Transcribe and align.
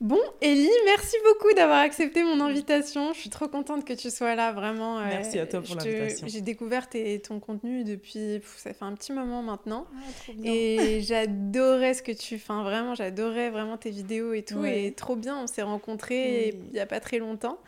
Bon, 0.00 0.20
Ellie, 0.40 0.70
merci 0.84 1.16
beaucoup 1.24 1.52
d'avoir 1.54 1.80
accepté 1.80 2.22
mon 2.22 2.40
invitation. 2.40 3.12
Je 3.14 3.18
suis 3.18 3.30
trop 3.30 3.48
contente 3.48 3.84
que 3.84 3.92
tu 3.92 4.10
sois 4.10 4.36
là, 4.36 4.52
vraiment. 4.52 5.00
Euh, 5.00 5.06
merci 5.08 5.40
à 5.40 5.46
toi 5.46 5.60
pour 5.60 5.74
l'invitation. 5.74 6.28
J'ai 6.28 6.40
découvert 6.40 6.88
ton 7.26 7.40
contenu 7.40 7.82
depuis, 7.82 8.40
ça 8.58 8.72
fait 8.72 8.84
un 8.84 8.94
petit 8.94 9.12
moment 9.12 9.42
maintenant. 9.42 9.88
Ah, 9.92 10.32
et 10.44 11.00
j'adorais 11.02 11.94
ce 11.94 12.02
que 12.04 12.12
tu 12.12 12.38
fais. 12.38 12.52
vraiment, 12.52 12.94
j'adorais 12.94 13.50
vraiment 13.50 13.76
tes 13.76 13.90
vidéos 13.90 14.34
et 14.34 14.44
tout. 14.44 14.64
Et 14.64 14.92
trop 14.92 15.16
bien, 15.16 15.36
on 15.36 15.48
s'est 15.48 15.62
rencontrés 15.62 16.50
il 16.50 16.72
n'y 16.72 16.80
a 16.80 16.86
pas 16.86 17.00
très 17.00 17.18
longtemps. 17.18 17.58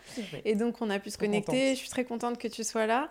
Et 0.44 0.54
donc, 0.54 0.76
on 0.80 0.88
a 0.88 1.00
pu 1.00 1.10
se 1.10 1.18
connecter. 1.18 1.70
Je 1.70 1.80
suis 1.80 1.90
très 1.90 2.04
contente 2.04 2.38
que 2.38 2.48
tu 2.48 2.62
sois 2.62 2.86
là. 2.86 3.10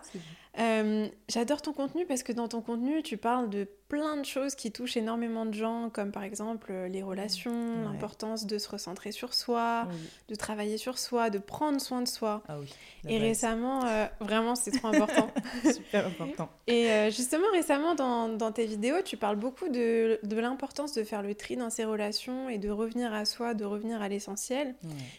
Euh, 0.58 1.08
j'adore 1.28 1.62
ton 1.62 1.72
contenu 1.72 2.06
parce 2.06 2.22
que 2.22 2.32
dans 2.32 2.48
ton 2.48 2.60
contenu, 2.60 3.02
tu 3.02 3.16
parles 3.16 3.48
de 3.50 3.68
plein 3.88 4.16
de 4.16 4.24
choses 4.24 4.54
qui 4.54 4.72
touchent 4.72 4.96
énormément 4.96 5.46
de 5.46 5.54
gens, 5.54 5.90
comme 5.90 6.10
par 6.10 6.24
exemple 6.24 6.70
euh, 6.70 6.88
les 6.88 7.02
relations, 7.02 7.82
l'importance 7.84 8.46
de 8.46 8.58
se 8.58 8.68
recentrer 8.68 9.12
sur 9.12 9.32
soi, 9.32 9.86
de 10.28 10.34
travailler 10.34 10.76
sur 10.76 10.98
soi, 10.98 11.30
de 11.30 11.38
prendre 11.38 11.80
soin 11.80 12.02
de 12.02 12.08
soi. 12.08 12.42
Ah 12.48 12.58
oui, 12.60 12.72
et 13.08 13.18
récemment, 13.18 13.84
euh, 13.84 14.06
vraiment, 14.20 14.56
c'est 14.56 14.72
trop 14.72 14.88
important. 14.88 15.30
Super 15.64 16.06
important. 16.06 16.48
Et 16.66 17.10
justement, 17.10 17.50
récemment, 17.52 17.94
dans, 17.94 18.28
dans, 18.28 18.52
tes 18.52 18.66
vidéos, 18.66 19.02
tu 19.04 19.16
parles 19.16 19.36
beaucoup 19.36 19.68
de, 19.68 20.18
de 20.22 20.36
l'importance 20.36 20.92
de 20.94 21.04
faire 21.04 21.22
le 21.22 21.34
tri 21.34 21.56
dans 21.56 21.70
ses 21.70 21.84
relations 21.84 22.48
et 22.48 22.58
de 22.58 22.70
revenir 22.70 23.14
à 23.14 23.24
soi, 23.24 23.54
de 23.54 23.64
revenir 23.64 24.02
à 24.02 24.08
l'essentiel. 24.08 24.74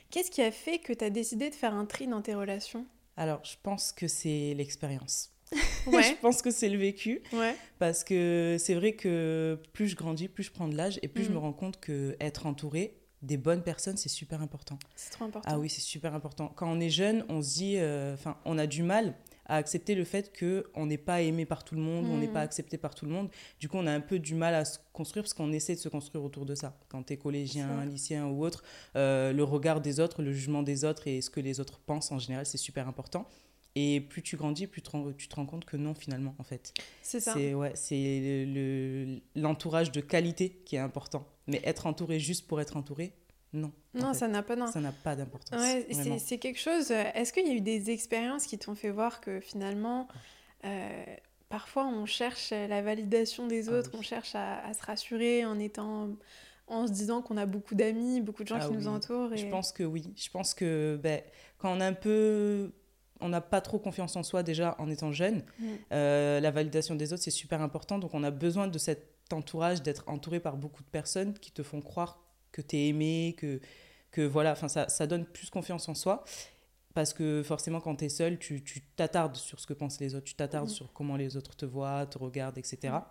Qu'est-ce 0.09 0.31
qui 0.31 0.41
a 0.41 0.51
fait 0.51 0.79
que 0.79 0.91
tu 0.91 1.05
as 1.05 1.09
décidé 1.09 1.49
de 1.49 1.55
faire 1.55 1.73
un 1.73 1.85
tri 1.85 2.07
dans 2.07 2.21
tes 2.21 2.35
relations? 2.35 2.85
Alors, 3.17 3.43
je 3.43 3.55
pense 3.61 3.91
que 3.91 4.07
c'est 4.07 4.53
l'expérience. 4.55 5.31
je 5.85 6.19
pense 6.21 6.41
que 6.41 6.51
c'est 6.51 6.69
le 6.69 6.77
vécu. 6.77 7.21
Parce 7.79 8.03
que 8.03 8.57
c'est 8.59 8.73
vrai 8.73 8.93
que 8.93 9.59
plus 9.73 9.87
je 9.87 9.95
grandis, 9.95 10.27
plus 10.27 10.43
je 10.43 10.51
prends 10.51 10.67
de 10.67 10.75
l'âge 10.75 10.99
et 11.01 11.07
plus 11.07 11.23
je 11.25 11.29
me 11.29 11.35
mm. 11.35 11.39
rends 11.39 11.53
compte 11.53 11.79
que 11.79 12.15
être 12.19 12.45
entouré 12.45 12.97
des 13.21 13.37
bonnes 13.37 13.61
personnes, 13.61 13.97
c'est 13.97 14.09
super 14.09 14.41
important. 14.41 14.79
C'est 14.95 15.11
trop 15.11 15.25
important. 15.25 15.47
Ah 15.51 15.59
oui, 15.59 15.69
c'est 15.69 15.81
super 15.81 16.15
important. 16.15 16.51
Quand 16.55 16.71
on 16.71 16.79
est 16.79 16.89
jeune, 16.89 17.23
on 17.29 17.41
se 17.41 17.53
dit, 17.53 17.77
euh, 17.77 18.13
enfin, 18.13 18.37
on 18.45 18.57
a 18.57 18.65
du 18.65 18.81
mal 18.83 19.13
à 19.51 19.57
accepter 19.57 19.95
le 19.95 20.05
fait 20.05 20.31
qu'on 20.39 20.85
n'est 20.85 20.97
pas 20.97 21.21
aimé 21.21 21.45
par 21.45 21.65
tout 21.65 21.75
le 21.75 21.81
monde, 21.81 22.05
on 22.09 22.17
n'est 22.17 22.27
mm. 22.27 22.33
pas 22.33 22.39
accepté 22.39 22.77
par 22.77 22.95
tout 22.95 23.05
le 23.05 23.11
monde. 23.11 23.29
Du 23.59 23.67
coup, 23.67 23.75
on 23.77 23.85
a 23.85 23.91
un 23.91 23.99
peu 23.99 24.17
du 24.17 24.33
mal 24.33 24.55
à 24.55 24.63
se 24.63 24.79
construire 24.93 25.23
parce 25.23 25.33
qu'on 25.33 25.51
essaie 25.51 25.75
de 25.75 25.79
se 25.81 25.89
construire 25.89 26.23
autour 26.23 26.45
de 26.45 26.55
ça. 26.55 26.79
Quand 26.87 27.03
tu 27.03 27.13
es 27.13 27.17
collégien, 27.17 27.83
lycéen 27.83 28.27
ou 28.27 28.45
autre, 28.45 28.63
euh, 28.95 29.33
le 29.33 29.43
regard 29.43 29.81
des 29.81 29.99
autres, 29.99 30.21
le 30.21 30.31
jugement 30.31 30.63
des 30.63 30.85
autres 30.85 31.05
et 31.05 31.19
ce 31.19 31.29
que 31.29 31.41
les 31.41 31.59
autres 31.59 31.79
pensent 31.79 32.13
en 32.13 32.19
général, 32.19 32.45
c'est 32.45 32.57
super 32.57 32.87
important. 32.87 33.27
Et 33.75 33.99
plus 33.99 34.21
tu 34.21 34.37
grandis, 34.37 34.67
plus 34.67 34.81
tu 35.17 35.27
te 35.27 35.35
rends 35.35 35.45
compte 35.45 35.65
que 35.65 35.75
non, 35.75 35.93
finalement, 35.93 36.33
en 36.39 36.43
fait. 36.43 36.73
C'est 37.01 37.19
ça. 37.19 37.33
C'est 37.33 37.53
ouais, 37.53 37.73
l'entourage 39.35 39.87
le, 39.87 39.93
de 39.93 39.99
qualité 39.99 40.61
qui 40.65 40.77
est 40.77 40.79
important. 40.79 41.27
Mais 41.47 41.61
être 41.65 41.87
entouré 41.87 42.19
juste 42.19 42.47
pour 42.47 42.61
être 42.61 42.77
entouré, 42.77 43.11
non. 43.53 43.71
Non, 43.93 44.13
ça 44.13 44.27
n'a 44.27 44.43
pas 44.43 44.55
Ça 44.71 44.79
n'a 44.79 44.91
pas 44.91 45.15
d'importance. 45.15 45.61
c'est 46.19 46.37
quelque 46.37 46.59
chose. 46.59 46.91
Euh, 46.91 47.03
est-ce 47.13 47.33
qu'il 47.33 47.47
y 47.47 47.51
a 47.51 47.53
eu 47.53 47.61
des 47.61 47.91
expériences 47.91 48.45
qui 48.45 48.57
t'ont 48.57 48.75
fait 48.75 48.91
voir 48.91 49.19
que 49.19 49.41
finalement, 49.41 50.07
euh, 50.63 51.03
parfois 51.49 51.85
on 51.85 52.05
cherche 52.05 52.51
la 52.51 52.81
validation 52.81 53.47
des 53.47 53.69
ah 53.69 53.73
autres, 53.73 53.91
on 53.93 54.01
cherche 54.01 54.35
à, 54.35 54.73
se 54.73 54.85
rassurer 54.85 55.45
en 55.45 55.59
étant, 55.59 56.09
en 56.67 56.87
se 56.87 56.93
disant 56.93 57.21
qu'on 57.21 57.35
a 57.35 57.45
beaucoup 57.45 57.75
d'amis, 57.75 58.21
beaucoup 58.21 58.43
de 58.43 58.47
gens 58.47 58.59
ah 58.61 58.67
qui 58.67 58.73
nous 58.73 58.87
entourent. 58.87 59.35
Je 59.35 59.47
pense 59.47 59.73
que 59.73 59.83
oui. 59.83 60.13
Je 60.15 60.29
pense 60.29 60.53
que 60.53 60.97
ben, 61.01 61.21
quand 61.57 61.75
on 61.75 61.81
a 61.81 61.85
un 61.85 61.93
peu 61.93 62.71
on 63.23 63.29
n'a 63.29 63.41
pas 63.41 63.61
trop 63.61 63.77
confiance 63.77 64.15
en 64.15 64.23
soi 64.23 64.41
déjà 64.41 64.75
en 64.79 64.89
étant 64.89 65.11
jeune. 65.11 65.43
Mm. 65.59 65.65
Euh, 65.91 66.39
la 66.39 66.51
validation 66.51 66.95
des 66.95 67.13
autres, 67.13 67.21
c'est 67.21 67.29
super 67.29 67.61
important. 67.61 67.99
Donc 67.99 68.13
on 68.13 68.23
a 68.23 68.31
besoin 68.31 68.67
de 68.67 68.77
cet 68.79 69.31
entourage, 69.31 69.83
d'être 69.83 70.05
entouré 70.07 70.39
par 70.39 70.57
beaucoup 70.57 70.81
de 70.81 70.89
personnes 70.89 71.37
qui 71.37 71.51
te 71.51 71.61
font 71.61 71.81
croire 71.81 72.19
que 72.51 72.61
tu 72.61 72.77
es 72.77 72.87
aimé, 72.89 73.35
que, 73.37 73.59
que 74.11 74.21
voilà, 74.21 74.51
enfin 74.51 74.67
ça, 74.67 74.89
ça 74.89 75.07
donne 75.07 75.25
plus 75.25 75.49
confiance 75.49 75.87
en 75.89 75.95
soi. 75.95 76.23
Parce 76.93 77.13
que 77.13 77.41
forcément, 77.43 77.79
quand 77.79 77.95
tu 77.95 78.05
es 78.05 78.09
seul, 78.09 78.37
tu 78.37 78.61
t'attardes 78.95 79.37
sur 79.37 79.59
ce 79.59 79.67
que 79.67 79.73
pensent 79.73 79.99
les 80.01 80.13
autres, 80.15 80.25
tu 80.25 80.35
t'attardes 80.35 80.67
mm. 80.67 80.73
sur 80.73 80.93
comment 80.93 81.15
les 81.15 81.37
autres 81.37 81.55
te 81.55 81.65
voient, 81.65 82.05
te 82.05 82.17
regardent, 82.17 82.57
etc. 82.57 82.77
Mm. 82.83 83.01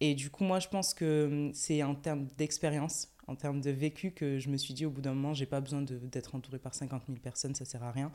Et 0.00 0.14
du 0.14 0.30
coup, 0.30 0.44
moi, 0.44 0.58
je 0.58 0.68
pense 0.68 0.94
que 0.94 1.26
hum, 1.26 1.54
c'est 1.54 1.82
en 1.82 1.94
termes 1.94 2.26
d'expérience, 2.38 3.08
en 3.26 3.36
termes 3.36 3.60
de 3.60 3.70
vécu, 3.70 4.10
que 4.10 4.38
je 4.38 4.48
me 4.48 4.56
suis 4.56 4.74
dit 4.74 4.86
au 4.86 4.90
bout 4.90 5.02
d'un 5.02 5.14
moment, 5.14 5.34
j'ai 5.34 5.46
pas 5.46 5.60
besoin 5.60 5.82
d'être 5.82 6.34
entouré 6.34 6.58
par 6.58 6.74
50 6.74 7.02
000 7.06 7.18
personnes, 7.18 7.54
ça 7.54 7.64
sert 7.64 7.82
à 7.82 7.92
rien. 7.92 8.10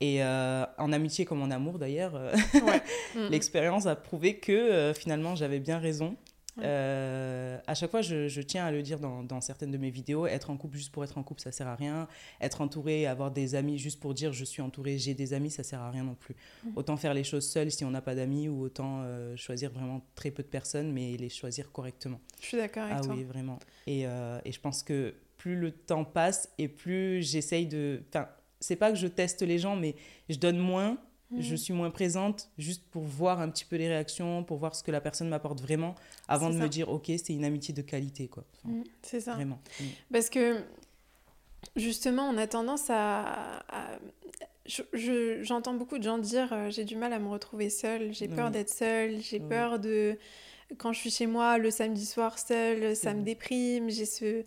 Et 0.00 0.22
euh, 0.22 0.64
en 0.78 0.92
amitié 0.92 1.24
comme 1.24 1.42
en 1.42 1.50
amour 1.50 1.78
d'ailleurs, 1.78 2.14
euh, 2.16 2.34
mm. 3.14 3.28
l'expérience 3.30 3.86
a 3.86 3.96
prouvé 3.96 4.38
que 4.38 4.52
euh, 4.52 4.94
finalement 4.94 5.36
j'avais 5.36 5.60
bien 5.60 5.78
raison 5.78 6.16
euh, 6.58 7.58
à 7.66 7.74
chaque 7.74 7.90
fois, 7.90 8.02
je, 8.02 8.40
tiens 8.40 8.66
à 8.66 8.70
le 8.70 8.82
dire 8.82 8.98
dans, 8.98 9.22
dans, 9.22 9.40
certaines 9.40 9.70
de 9.70 9.78
mes 9.78 9.90
vidéos, 9.90 10.26
être 10.26 10.50
en 10.50 10.56
couple 10.56 10.76
juste 10.76 10.92
pour 10.92 11.02
être 11.04 11.16
en 11.16 11.22
couple, 11.22 11.40
ça 11.40 11.52
sert 11.52 11.66
à 11.66 11.74
rien. 11.74 12.08
Être 12.40 12.60
entouré, 12.60 13.06
avoir 13.06 13.30
des 13.30 13.54
amis 13.54 13.78
juste 13.78 14.00
pour 14.00 14.14
dire 14.14 14.32
je 14.32 14.44
suis 14.44 14.60
entouré, 14.62 14.98
j'ai 14.98 15.14
des 15.14 15.32
amis, 15.32 15.50
ça 15.50 15.62
sert 15.62 15.80
à 15.80 15.90
rien 15.90 16.04
non 16.04 16.14
plus. 16.14 16.34
Mhm. 16.64 16.72
Autant 16.76 16.96
faire 16.96 17.14
les 17.14 17.24
choses 17.24 17.48
seul 17.48 17.70
si 17.70 17.84
on 17.84 17.90
n'a 17.90 18.02
pas 18.02 18.14
d'amis 18.14 18.48
ou 18.48 18.62
autant 18.62 19.00
euh, 19.02 19.36
choisir 19.36 19.70
vraiment 19.70 20.04
très 20.14 20.30
peu 20.30 20.42
de 20.42 20.48
personnes, 20.48 20.92
mais 20.92 21.16
les 21.16 21.28
choisir 21.28 21.72
correctement. 21.72 22.20
Je 22.40 22.46
suis 22.46 22.58
d'accord 22.58 22.84
avec 22.84 22.96
ah 22.98 23.00
toi. 23.00 23.14
Ah 23.14 23.18
oui, 23.18 23.24
vraiment. 23.24 23.58
Et, 23.86 24.06
euh, 24.06 24.40
et, 24.44 24.52
je 24.52 24.60
pense 24.60 24.82
que 24.82 25.14
plus 25.38 25.56
le 25.56 25.72
temps 25.72 26.04
passe 26.04 26.50
et 26.58 26.68
plus 26.68 27.22
j'essaye 27.22 27.66
de... 27.66 28.02
Enfin, 28.08 28.28
c'est 28.60 28.76
pas 28.76 28.90
que 28.90 28.98
je 28.98 29.08
teste 29.08 29.42
les 29.42 29.58
gens, 29.58 29.74
mais 29.74 29.96
je 30.28 30.36
donne 30.36 30.58
moins 30.58 30.98
je 31.38 31.52
mhm. 31.52 31.56
suis 31.56 31.72
moins 31.72 31.90
présente 31.90 32.50
juste 32.58 32.82
pour 32.90 33.02
voir 33.02 33.40
un 33.40 33.48
petit 33.48 33.64
peu 33.64 33.76
les 33.76 33.88
réactions, 33.88 34.44
pour 34.44 34.58
voir 34.58 34.74
ce 34.74 34.82
que 34.82 34.90
la 34.90 35.00
personne 35.00 35.28
m'apporte 35.28 35.60
vraiment, 35.60 35.94
avant 36.28 36.50
de 36.50 36.56
me 36.56 36.68
dire, 36.68 36.88
ok, 36.88 37.06
c'est 37.06 37.32
une 37.32 37.44
amitié 37.44 37.72
de 37.72 37.82
qualité. 37.82 38.28
quoi. 38.28 38.44
Mhm, 38.64 38.84
c'est 39.02 39.20
ça. 39.20 39.34
Vraiment. 39.34 39.58
Mhm. 39.80 39.86
Parce 40.12 40.28
que, 40.28 40.62
justement, 41.76 42.28
on 42.28 42.36
a 42.36 42.46
tendance 42.46 42.90
à... 42.90 43.64
J'entends 44.64 45.74
beaucoup 45.74 45.98
de 45.98 46.04
gens 46.04 46.18
dire, 46.18 46.52
euh, 46.52 46.70
j'ai 46.70 46.84
du 46.84 46.96
mal 46.96 47.12
à 47.12 47.18
me 47.18 47.28
retrouver 47.28 47.68
seule, 47.70 48.12
j'ai 48.12 48.28
peur 48.28 48.50
d'être 48.50 48.70
seule, 48.70 49.20
j'ai 49.20 49.40
peur 49.40 49.78
de... 49.78 50.18
Quand 50.78 50.92
je 50.92 51.00
suis 51.00 51.10
chez 51.10 51.26
moi 51.26 51.58
le 51.58 51.70
samedi 51.70 52.06
soir 52.06 52.38
seule, 52.38 52.96
ça 52.96 53.14
me 53.14 53.22
déprime, 53.22 53.90
j'ai 53.90 54.06
ce... 54.06 54.44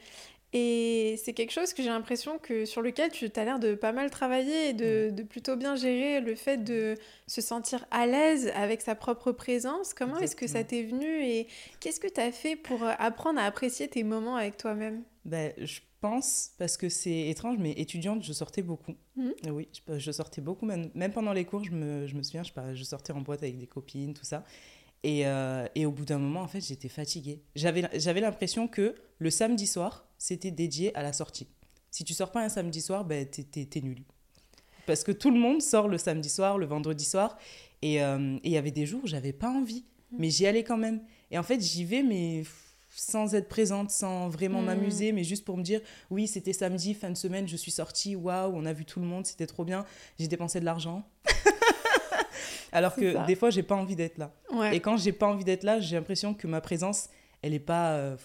Et 0.58 1.20
c'est 1.22 1.34
quelque 1.34 1.52
chose 1.52 1.74
que 1.74 1.84
j'ai 1.84 1.90
l'impression 1.90 2.40
que 2.40 2.64
sur 2.64 2.82
lequel 2.82 3.12
tu 3.12 3.30
as 3.36 3.44
l'air 3.44 3.60
de 3.60 3.76
pas 3.76 3.92
mal 3.92 4.10
travailler 4.10 4.70
et 4.70 4.74
de, 4.74 5.10
de, 5.10 5.22
plutôt 5.22 5.58
bien 5.58 5.76
gérer 5.76 6.22
le 6.22 6.34
fait 6.34 6.64
de 6.64 6.96
se 7.28 7.42
sentir 7.42 7.86
à 7.92 8.08
l'aise 8.08 8.50
avec 8.56 8.80
sa 8.80 8.96
propre 8.96 9.34
présence. 9.34 9.94
Comment 9.94 10.18
est-ce 10.18 10.38
que 10.38 10.48
ça 10.48 10.64
t'est 10.64 10.84
venu 10.84 11.26
et 11.26 11.48
qu'est-ce 11.82 12.00
que 12.00 12.08
tu 12.08 12.22
as 12.22 12.32
fait 12.32 12.56
pour 12.56 12.84
euh, 12.84 12.94
apprendre 13.00 13.38
à 13.38 13.44
apprécier 13.44 13.90
tes 13.90 14.06
moments 14.06 14.38
avec 14.38 14.56
toi-même? 14.56 15.04
Ben, 15.26 15.52
Je 15.58 15.82
pense, 16.00 16.52
parce 16.58 16.78
que 16.78 16.88
c'est 16.88 17.28
étrange, 17.28 17.58
mais 17.60 17.74
étudiante, 17.74 18.24
je 18.24 18.32
sortais 18.32 18.62
beaucoup. 18.62 18.96
Mmh. 19.18 19.32
Oui, 19.50 19.68
je, 19.90 20.12
sortais 20.14 20.40
beaucoup, 20.40 20.66
même, 20.66 20.90
même 20.96 21.12
pendant 21.12 21.34
les 21.34 21.44
cours, 21.44 21.66
je 21.66 21.72
me, 21.72 22.08
je 22.08 22.16
me 22.16 22.24
souviens, 22.24 22.44
je, 22.44 22.52
je 22.74 22.84
sortais 22.86 23.12
en 23.12 23.20
boîte 23.20 23.44
avec 23.44 23.58
des 23.58 23.68
copines, 23.68 24.14
tout 24.14 24.24
ça. 24.24 24.46
Et, 25.04 25.28
euh, 25.28 25.68
et, 25.76 25.86
au 25.86 25.92
bout 25.92 26.06
d'un 26.06 26.18
moment, 26.18 26.42
en 26.42 26.48
fait, 26.48 26.62
j'étais 26.62 26.90
fatiguée. 26.90 27.44
J'avais 27.56 28.22
l'impression 28.22 28.68
que 28.68 28.96
le 29.20 29.30
samedi 29.30 29.68
soir, 29.68 30.08
c'était 30.26 30.50
dédié 30.50 30.96
à 30.98 31.04
la 31.04 31.14
sortie. 31.14 31.48
Si 31.92 32.04
tu 32.04 32.16
sors 32.16 32.32
pas 32.32 32.42
un 32.42 32.50
samedi 32.50 32.82
soir, 32.82 33.06
ben, 33.06 33.28
t'es 33.28 33.46
es, 33.76 33.82
nul. 33.82 34.02
Parce 34.88 35.04
que 35.04 35.12
tout 35.12 35.30
le 35.30 35.38
monde 35.40 35.62
sort 35.62 35.88
le 35.88 36.00
samedi 36.00 36.30
soir, 36.30 36.58
le 36.58 36.66
vendredi 36.66 37.06
soir. 37.06 37.38
Et 37.84 38.02
euh, 38.02 38.40
il 38.44 38.52
y 38.52 38.58
avait 38.58 38.72
des 38.72 38.88
jours 38.88 39.02
où 39.04 39.08
j'avais 39.08 39.34
pas 39.34 39.50
envie. 39.50 39.86
Mm. 40.12 40.16
Mais 40.18 40.30
j'y 40.32 40.48
allais 40.48 40.64
quand 40.64 40.78
même. 40.78 41.02
Et 41.30 41.38
en 41.38 41.44
fait, 41.44 41.62
j'y 41.62 41.86
vais, 41.86 42.02
mais 42.02 42.42
sans 42.90 43.36
être 43.36 43.48
présente, 43.48 43.92
sans 43.92 44.28
vraiment 44.28 44.64
mm. 44.64 44.66
m'amuser, 44.66 45.12
mais 45.12 45.24
juste 45.24 45.46
pour 45.46 45.58
me 45.58 45.64
dire, 45.64 45.80
oui, 46.10 46.28
c'était 46.28 46.54
samedi, 46.54 46.96
fin 46.96 47.12
de 47.12 47.18
semaine, 47.18 47.48
je 47.48 47.56
suis 47.56 47.72
sortie, 47.72 48.16
waouh, 48.16 48.52
on 48.56 48.66
a 48.66 48.74
vu 48.74 48.84
tout 48.84 49.00
le 49.00 49.06
monde, 49.06 49.28
c'était 49.28 49.48
trop 49.48 49.64
bien, 49.64 49.86
j'ai 50.18 50.28
dépensé 50.28 50.60
de 50.60 50.66
l'argent. 50.66 51.08
Alors 52.72 52.96
que 52.96 53.28
des 53.28 53.36
fois, 53.36 53.52
j'ai 53.52 53.64
pas 53.64 53.76
envie 53.76 53.96
d'être 53.96 54.18
là. 54.18 54.34
Et 54.72 54.80
quand 54.80 54.98
j'ai 54.98 55.12
pas 55.12 55.28
envie 55.28 55.44
d'être 55.44 55.64
là, 55.64 55.80
j'ai 55.80 55.96
l'impression 55.96 56.34
que 56.34 56.48
ma 56.48 56.62
présence, 56.62 57.10
elle 57.44 57.54
est 57.54 57.60
pas. 57.60 57.92
Euh, 57.92 58.18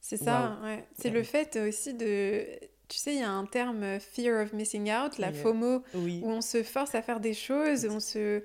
c'est 0.00 0.16
ça, 0.16 0.58
ouais. 0.62 0.84
C'est 0.98 1.10
le 1.10 1.22
fait 1.22 1.56
aussi 1.56 1.94
de. 1.94 2.44
Tu 2.88 2.98
sais, 2.98 3.14
il 3.14 3.20
y 3.20 3.22
a 3.22 3.30
un 3.30 3.46
terme 3.46 4.00
fear 4.00 4.42
of 4.42 4.52
missing 4.52 4.90
out, 4.90 5.18
la 5.18 5.32
FOMO, 5.32 5.82
où 5.94 6.28
on 6.30 6.40
se 6.40 6.62
force 6.62 6.94
à 6.94 7.02
faire 7.02 7.20
des 7.20 7.34
choses, 7.34 7.86
on 7.88 8.00
se 8.00 8.42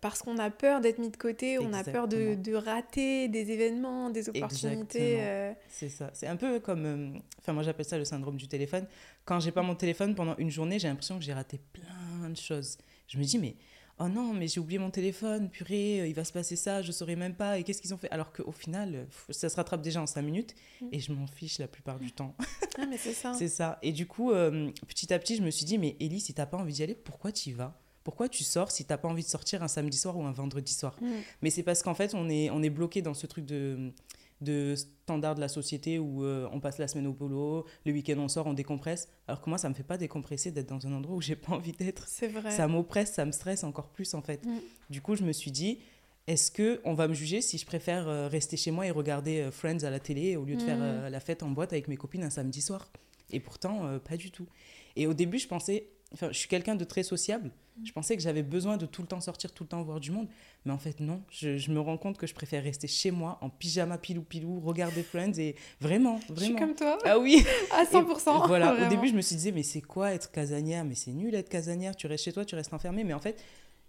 parce 0.00 0.22
qu'on 0.22 0.38
a 0.38 0.50
peur 0.50 0.80
d'être 0.80 0.98
mis 0.98 1.10
de 1.10 1.16
côté, 1.16 1.58
on 1.58 1.72
a 1.72 1.84
peur 1.84 2.08
de, 2.08 2.34
de, 2.34 2.54
rater 2.54 3.28
des 3.28 3.50
événements, 3.50 4.10
des 4.10 4.28
opportunités. 4.28 5.18
Euh. 5.20 5.52
C'est 5.68 5.88
ça. 5.88 6.10
C'est 6.12 6.26
un 6.26 6.36
peu 6.36 6.60
comme. 6.60 6.86
Euh, 6.86 7.18
enfin, 7.38 7.52
moi, 7.52 7.62
j'appelle 7.62 7.86
ça 7.86 7.98
le 7.98 8.04
syndrome 8.04 8.36
du 8.36 8.48
téléphone. 8.48 8.86
Quand 9.24 9.40
j'ai 9.40 9.52
pas 9.52 9.62
mon 9.62 9.74
téléphone 9.74 10.14
pendant 10.14 10.36
une 10.36 10.50
journée, 10.50 10.78
j'ai 10.78 10.88
l'impression 10.88 11.18
que 11.18 11.24
j'ai 11.24 11.32
raté 11.32 11.60
plein 11.72 12.28
de 12.28 12.36
choses. 12.36 12.78
Je 13.08 13.18
me 13.18 13.24
dis, 13.24 13.38
mais 13.38 13.56
oh 14.02 14.08
non, 14.08 14.32
mais 14.32 14.48
j'ai 14.48 14.60
oublié 14.60 14.78
mon 14.78 14.90
téléphone, 14.90 15.48
purée, 15.48 16.00
euh, 16.00 16.06
il 16.06 16.14
va 16.14 16.24
se 16.24 16.32
passer 16.32 16.56
ça, 16.56 16.82
je 16.82 16.92
saurais 16.92 17.16
même 17.16 17.34
pas, 17.34 17.58
et 17.58 17.62
qu'est-ce 17.62 17.80
qu'ils 17.80 17.94
ont 17.94 17.98
fait? 17.98 18.10
Alors 18.10 18.32
qu'au 18.32 18.52
final, 18.52 18.94
euh, 18.94 19.04
ça 19.30 19.48
se 19.48 19.56
rattrape 19.56 19.82
déjà 19.82 20.02
en 20.02 20.06
cinq 20.06 20.22
minutes, 20.22 20.54
mm. 20.80 20.88
et 20.92 21.00
je 21.00 21.12
m'en 21.12 21.26
fiche 21.26 21.58
la 21.58 21.68
plupart 21.68 21.98
du 21.98 22.12
temps. 22.12 22.34
Ah, 22.78 22.86
mais 22.88 22.96
c'est 22.96 23.12
ça. 23.12 23.34
c'est 23.34 23.48
ça. 23.48 23.78
Et 23.82 23.92
du 23.92 24.06
coup, 24.06 24.32
euh, 24.32 24.70
petit 24.88 25.12
à 25.12 25.18
petit, 25.18 25.36
je 25.36 25.42
me 25.42 25.50
suis 25.50 25.66
dit, 25.66 25.76
mais 25.76 25.94
Ellie, 26.00 26.20
si 26.20 26.32
t'as 26.32 26.46
pas 26.46 26.56
envie 26.56 26.72
d'y 26.72 26.82
aller, 26.82 26.94
pourquoi 26.94 27.30
tu 27.30 27.50
y 27.50 27.52
vas? 27.52 27.78
Pourquoi 28.02 28.30
tu 28.30 28.44
sors 28.44 28.70
si 28.70 28.86
t'as 28.86 28.96
pas 28.96 29.08
envie 29.08 29.22
de 29.22 29.28
sortir 29.28 29.62
un 29.62 29.68
samedi 29.68 29.98
soir 29.98 30.16
ou 30.16 30.24
un 30.24 30.32
vendredi 30.32 30.72
soir? 30.72 30.96
Mm. 31.02 31.06
Mais 31.42 31.50
c'est 31.50 31.62
parce 31.62 31.82
qu'en 31.82 31.92
fait, 31.92 32.14
on 32.14 32.30
est, 32.30 32.48
on 32.48 32.62
est 32.62 32.70
bloqué 32.70 33.02
dans 33.02 33.12
ce 33.12 33.26
truc 33.26 33.44
de 33.44 33.92
de 34.42 34.74
standards 34.76 35.34
de 35.34 35.40
la 35.40 35.48
société 35.48 35.98
où 35.98 36.24
euh, 36.24 36.48
on 36.52 36.60
passe 36.60 36.78
la 36.78 36.88
semaine 36.88 37.06
au 37.06 37.12
boulot, 37.12 37.64
le 37.84 37.92
week-end 37.92 38.18
on 38.18 38.28
sort, 38.28 38.46
on 38.46 38.52
décompresse. 38.52 39.08
Alors 39.28 39.40
que 39.40 39.48
moi, 39.48 39.58
ça 39.58 39.68
me 39.68 39.74
fait 39.74 39.82
pas 39.82 39.96
décompresser 39.96 40.50
d'être 40.50 40.68
dans 40.68 40.86
un 40.86 40.92
endroit 40.92 41.16
où 41.16 41.20
j'ai 41.20 41.36
pas 41.36 41.52
envie 41.52 41.72
d'être. 41.72 42.06
C'est 42.08 42.28
vrai. 42.28 42.50
Ça 42.50 42.68
m'oppresse, 42.68 43.12
ça 43.12 43.24
me 43.24 43.32
stresse 43.32 43.64
encore 43.64 43.88
plus 43.88 44.14
en 44.14 44.22
fait. 44.22 44.44
Mm. 44.44 44.58
Du 44.90 45.00
coup, 45.00 45.16
je 45.16 45.24
me 45.24 45.32
suis 45.32 45.50
dit, 45.50 45.78
est-ce 46.26 46.50
que 46.50 46.80
on 46.84 46.94
va 46.94 47.08
me 47.08 47.14
juger 47.14 47.40
si 47.40 47.58
je 47.58 47.66
préfère 47.66 48.08
euh, 48.08 48.28
rester 48.28 48.56
chez 48.56 48.70
moi 48.70 48.86
et 48.86 48.90
regarder 48.90 49.40
euh, 49.40 49.50
Friends 49.50 49.84
à 49.84 49.90
la 49.90 50.00
télé 50.00 50.36
au 50.36 50.44
lieu 50.44 50.56
de 50.56 50.62
faire 50.62 50.78
mm. 50.78 51.08
la 51.08 51.20
fête 51.20 51.42
en 51.42 51.50
boîte 51.50 51.72
avec 51.72 51.88
mes 51.88 51.96
copines 51.96 52.24
un 52.24 52.30
samedi 52.30 52.60
soir? 52.60 52.90
Et 53.30 53.40
pourtant, 53.40 53.98
pas 54.00 54.18
du 54.18 54.30
tout. 54.30 54.46
Et 54.94 55.06
au 55.06 55.14
début, 55.14 55.38
je 55.38 55.48
pensais, 55.48 55.86
Enfin, 56.12 56.28
je 56.30 56.38
suis 56.38 56.48
quelqu'un 56.48 56.74
de 56.74 56.84
très 56.84 57.02
sociable. 57.02 57.50
Mm. 57.76 57.86
Je 57.86 57.92
pensais 57.92 58.16
que 58.16 58.22
j'avais 58.22 58.42
besoin 58.42 58.76
de 58.76 58.86
tout 58.86 59.02
le 59.02 59.08
temps 59.08 59.20
sortir, 59.20 59.52
tout 59.52 59.64
le 59.64 59.68
temps 59.68 59.82
voir 59.82 60.00
du 60.00 60.10
monde. 60.10 60.28
Mais 60.64 60.72
en 60.72 60.78
fait, 60.78 61.00
non. 61.00 61.22
Je, 61.30 61.70
me 61.70 61.80
rends 61.80 61.96
compte 61.96 62.18
que 62.18 62.26
je 62.26 62.34
préfère 62.34 62.62
rester 62.62 62.86
chez 62.86 63.10
moi 63.10 63.38
en 63.40 63.48
pyjama 63.48 63.98
pilou-pilou, 63.98 64.60
regarder 64.60 65.02
Friends 65.12 65.38
et 65.38 65.56
vraiment, 65.80 66.18
vraiment. 66.28 66.36
Je 66.36 66.44
suis 66.44 66.54
comme 66.56 66.74
toi. 66.74 66.98
Ah 67.04 67.18
oui. 67.18 67.44
À 67.72 67.84
100%. 67.84 68.46
voilà. 68.46 68.86
Au 68.86 68.88
début, 68.88 69.08
je 69.08 69.14
me 69.14 69.22
suis 69.22 69.36
dit, 69.36 69.52
mais 69.52 69.62
c'est 69.62 69.82
quoi 69.82 70.12
être 70.12 70.30
casanière? 70.30 70.84
Mais 70.84 70.94
c'est 70.94 71.12
nul 71.12 71.34
être 71.34 71.48
casanière. 71.48 71.96
Tu 71.96 72.06
restes 72.06 72.24
chez 72.24 72.32
toi, 72.32 72.44
tu 72.44 72.54
restes 72.54 72.72
enfermé. 72.74 73.04
Mais 73.04 73.14
en 73.14 73.20
fait, 73.20 73.42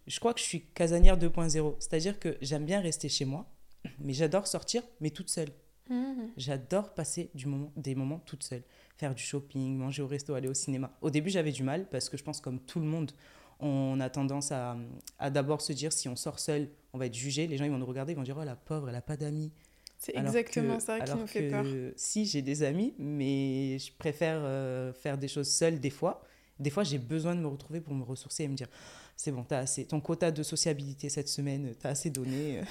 je 0.08 0.20
crois 0.20 0.34
que 0.34 0.40
je 0.40 0.46
suis 0.46 0.62
casanière 0.74 1.18
2.0. 1.18 1.76
C'est-à-dire 1.80 2.20
que 2.20 2.38
j'aime 2.42 2.66
bien 2.66 2.80
rester 2.80 3.10
chez 3.10 3.26
moi, 3.26 3.46
mais 4.00 4.14
j'adore 4.14 4.48
sortir, 4.48 4.84
mais 5.02 5.10
toute 5.10 5.30
seule. 5.30 5.50
Mm. 5.90 6.28
J'adore 6.38 6.94
passer 6.94 7.30
du 7.34 7.48
moment, 7.48 7.72
des 7.76 7.96
moments 7.96 8.20
toute 8.20 8.44
seule 8.44 8.64
faire 8.98 9.16
du 9.16 9.24
shopping, 9.24 9.76
manger 9.78 10.02
au 10.02 10.08
resto, 10.08 10.34
aller 10.34 10.48
au 10.48 10.54
cinéma. 10.54 10.92
Au 11.02 11.10
début, 11.10 11.30
j'avais 11.30 11.52
du 11.52 11.64
mal 11.64 11.88
parce 11.90 12.10
que 12.10 12.18
je 12.18 12.24
pense 12.24 12.42
comme 12.42 12.60
tout 12.60 12.80
le 12.80 12.86
monde, 12.86 13.12
on 13.60 14.00
a 14.00 14.10
tendance 14.10 14.52
à, 14.52 14.78
à 15.20 15.30
d'abord 15.30 15.62
se 15.62 15.74
dire 15.74 15.94
si 15.94 16.08
on 16.10 16.16
sort 16.16 16.40
seul, 16.40 16.70
on 16.94 16.98
va 16.98 17.08
être 17.08 17.16
jugé. 17.16 17.48
Les 17.48 17.58
gens 17.58 17.66
ils 17.66 17.72
vont 17.72 17.78
nous 17.78 17.86
regarder, 17.86 18.14
ils 18.14 18.16
vont 18.16 18.24
dire 18.24 18.38
oh 18.40 18.44
la 18.44 18.56
pauvre, 18.56 18.90
elle 18.90 18.96
a 18.96 19.02
pas 19.02 19.18
d'amis. 19.18 19.52
C'est 19.98 20.18
exactement 20.18 20.80
ça 20.80 21.00
qui 21.00 21.16
nous 21.16 21.28
fait 21.28 21.50
peur. 21.50 21.66
Si 21.96 22.26
j'ai 22.26 22.42
des 22.42 22.64
amis, 22.64 22.94
mais 22.98 23.80
je 23.80 23.92
préfère 23.98 24.38
euh, 24.40 24.92
faire 24.94 25.18
des 25.18 25.30
choses 25.30 25.50
seule 25.50 25.80
des 25.80 25.90
fois. 25.90 26.24
Des 26.60 26.70
fois, 26.70 26.84
j'ai 26.84 27.00
besoin 27.00 27.36
de 27.36 27.40
me 27.40 27.48
retrouver 27.48 27.82
pour 27.82 27.96
me 27.96 28.04
ressourcer 28.04 28.44
et 28.44 28.48
me 28.48 28.56
dire 28.56 28.68
c'est 29.16 29.32
bon, 29.32 29.46
as 29.50 29.60
assez, 29.60 29.86
ton 29.86 30.02
quota 30.02 30.32
de 30.32 30.44
sociabilité 30.44 31.08
cette 31.10 31.30
semaine, 31.30 31.74
tu 31.80 31.88
as 31.88 31.92
assez 31.92 32.10
donné. 32.10 32.62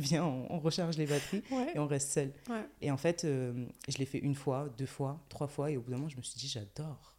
Viens, 0.00 0.24
on, 0.24 0.58
recharge 0.58 0.96
les 0.98 1.06
batteries 1.06 1.42
et 1.74 1.78
on 1.78 1.86
reste 1.86 2.12
seul. 2.12 2.32
Et 2.80 2.90
en 2.90 2.96
fait, 2.96 3.24
euh, 3.24 3.52
je 3.88 3.98
l'ai 3.98 4.06
fait 4.06 4.18
une 4.18 4.34
fois, 4.34 4.68
deux 4.76 4.86
fois, 4.86 5.20
trois 5.28 5.48
fois, 5.48 5.70
et 5.70 5.76
au 5.76 5.80
bout 5.80 5.90
d'un 5.90 5.96
moment, 5.96 6.08
je 6.08 6.16
me 6.16 6.22
suis 6.22 6.38
dit, 6.38 6.48
j'adore. 6.48 7.14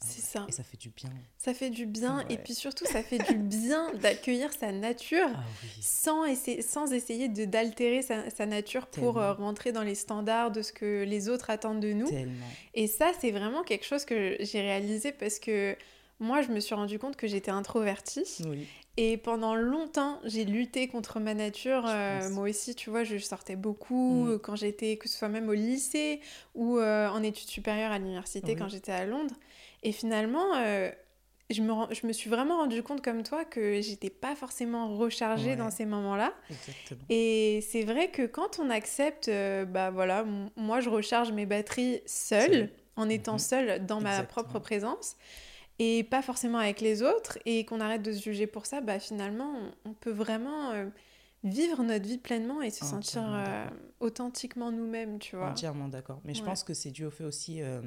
Ah 0.00 0.04
c'est 0.06 0.22
ça. 0.22 0.46
Et 0.48 0.52
ça 0.52 0.62
fait 0.62 0.76
du 0.76 0.90
bien. 0.90 1.10
Ça 1.38 1.52
fait 1.54 1.70
du 1.70 1.84
bien. 1.84 2.24
Et 2.28 2.38
puis 2.38 2.54
surtout, 2.54 2.86
ça 2.86 3.02
fait 3.02 3.18
du 3.18 3.34
bien 3.34 3.92
d'accueillir 4.02 4.52
sa 4.52 4.70
nature 4.70 5.28
ah 5.34 5.42
sans, 5.80 6.24
essayer, 6.24 6.62
sans 6.62 6.92
essayer 6.92 7.28
d'altérer 7.28 8.02
sa, 8.02 8.30
sa, 8.30 8.46
nature 8.46 8.86
pour 8.86 9.18
euh, 9.18 9.32
rentrer 9.32 9.72
dans 9.72 9.82
les 9.82 9.96
standards 9.96 10.52
de 10.52 10.62
ce 10.62 10.72
que 10.72 11.02
les 11.02 11.28
autres 11.28 11.50
attendent 11.50 11.80
de 11.80 11.92
nous. 11.92 12.08
Tellement. 12.08 12.46
Et 12.74 12.86
ça, 12.86 13.10
c'est 13.20 13.32
vraiment 13.32 13.64
quelque 13.64 13.84
chose 13.84 14.04
que 14.04 14.36
j'ai 14.38 14.60
réalisé 14.60 15.10
parce 15.10 15.40
que 15.40 15.76
moi, 16.20 16.42
je 16.42 16.48
me 16.48 16.58
suis 16.60 16.74
rendu 16.74 16.98
compte 16.98 17.16
que 17.16 17.26
j'étais 17.26 17.50
introvertie. 17.50 18.26
Oui. 18.46 18.66
Et 18.96 19.16
pendant 19.16 19.54
longtemps, 19.54 20.18
j'ai 20.24 20.44
lutté 20.44 20.88
contre 20.88 21.20
ma 21.20 21.32
nature. 21.32 21.84
Euh, 21.86 22.28
moi 22.30 22.48
aussi, 22.48 22.74
tu 22.74 22.90
vois, 22.90 23.04
je 23.04 23.16
sortais 23.18 23.54
beaucoup 23.54 24.24
mm. 24.24 24.38
quand 24.40 24.56
j'étais, 24.56 24.96
que 24.96 25.08
ce 25.08 25.16
soit 25.16 25.28
même 25.28 25.48
au 25.48 25.52
lycée 25.52 26.20
ou 26.56 26.78
euh, 26.78 27.08
en 27.08 27.22
études 27.22 27.48
supérieures 27.48 27.92
à 27.92 27.98
l'université 27.98 28.56
quand 28.56 28.68
j'étais 28.68 28.90
à 28.90 29.06
Londres. 29.06 29.36
Et 29.84 29.92
finalement, 29.92 30.56
euh, 30.56 30.90
je, 31.48 31.62
me, 31.62 31.72
je 31.94 32.08
me 32.08 32.12
suis 32.12 32.28
vraiment 32.28 32.56
rendu 32.56 32.82
compte 32.82 33.00
comme 33.00 33.22
toi 33.22 33.44
que 33.44 33.80
j'étais 33.80 34.10
pas 34.10 34.34
forcément 34.34 34.96
rechargée 34.96 35.54
dans 35.54 35.70
ces 35.70 35.84
moments-là. 35.84 36.34
Et 37.08 37.64
c'est 37.70 37.84
vrai 37.84 38.10
que 38.10 38.26
quand 38.26 38.58
on 38.58 38.68
accepte, 38.68 39.30
bah 39.68 39.92
voilà, 39.92 40.24
moi 40.56 40.80
je 40.80 40.90
recharge 40.90 41.30
mes 41.30 41.46
batteries 41.46 42.00
seule, 42.04 42.70
en 42.96 43.08
étant 43.08 43.36
mm-hmm. 43.36 43.48
seule 43.48 43.86
dans 43.86 44.00
ma 44.00 44.24
propre 44.24 44.58
présence 44.58 45.14
et 45.78 46.04
pas 46.04 46.22
forcément 46.22 46.58
avec 46.58 46.80
les 46.80 47.02
autres 47.02 47.38
et 47.44 47.64
qu'on 47.64 47.80
arrête 47.80 48.02
de 48.02 48.12
se 48.12 48.22
juger 48.22 48.46
pour 48.46 48.66
ça, 48.66 48.80
bah 48.80 48.98
finalement 48.98 49.52
on, 49.84 49.92
peut 49.92 50.10
vraiment 50.10 50.72
euh, 50.72 50.86
vivre 51.44 51.82
notre 51.82 52.06
vie 52.06 52.18
pleinement 52.18 52.62
et 52.62 52.70
se 52.70 52.84
sentir 52.84 53.22
euh, 53.26 53.66
authentiquement 54.00 54.72
nous-mêmes, 54.72 55.18
tu 55.18 55.36
vois. 55.36 55.50
Entièrement 55.50 55.88
d'accord. 55.88 56.20
Mais 56.24 56.34
je 56.34 56.42
pense 56.42 56.64
que 56.64 56.74
c'est 56.74 56.90
dû 56.90 57.04
au 57.04 57.10
fait 57.10 57.24
aussi 57.24 57.62
euh, 57.62 57.80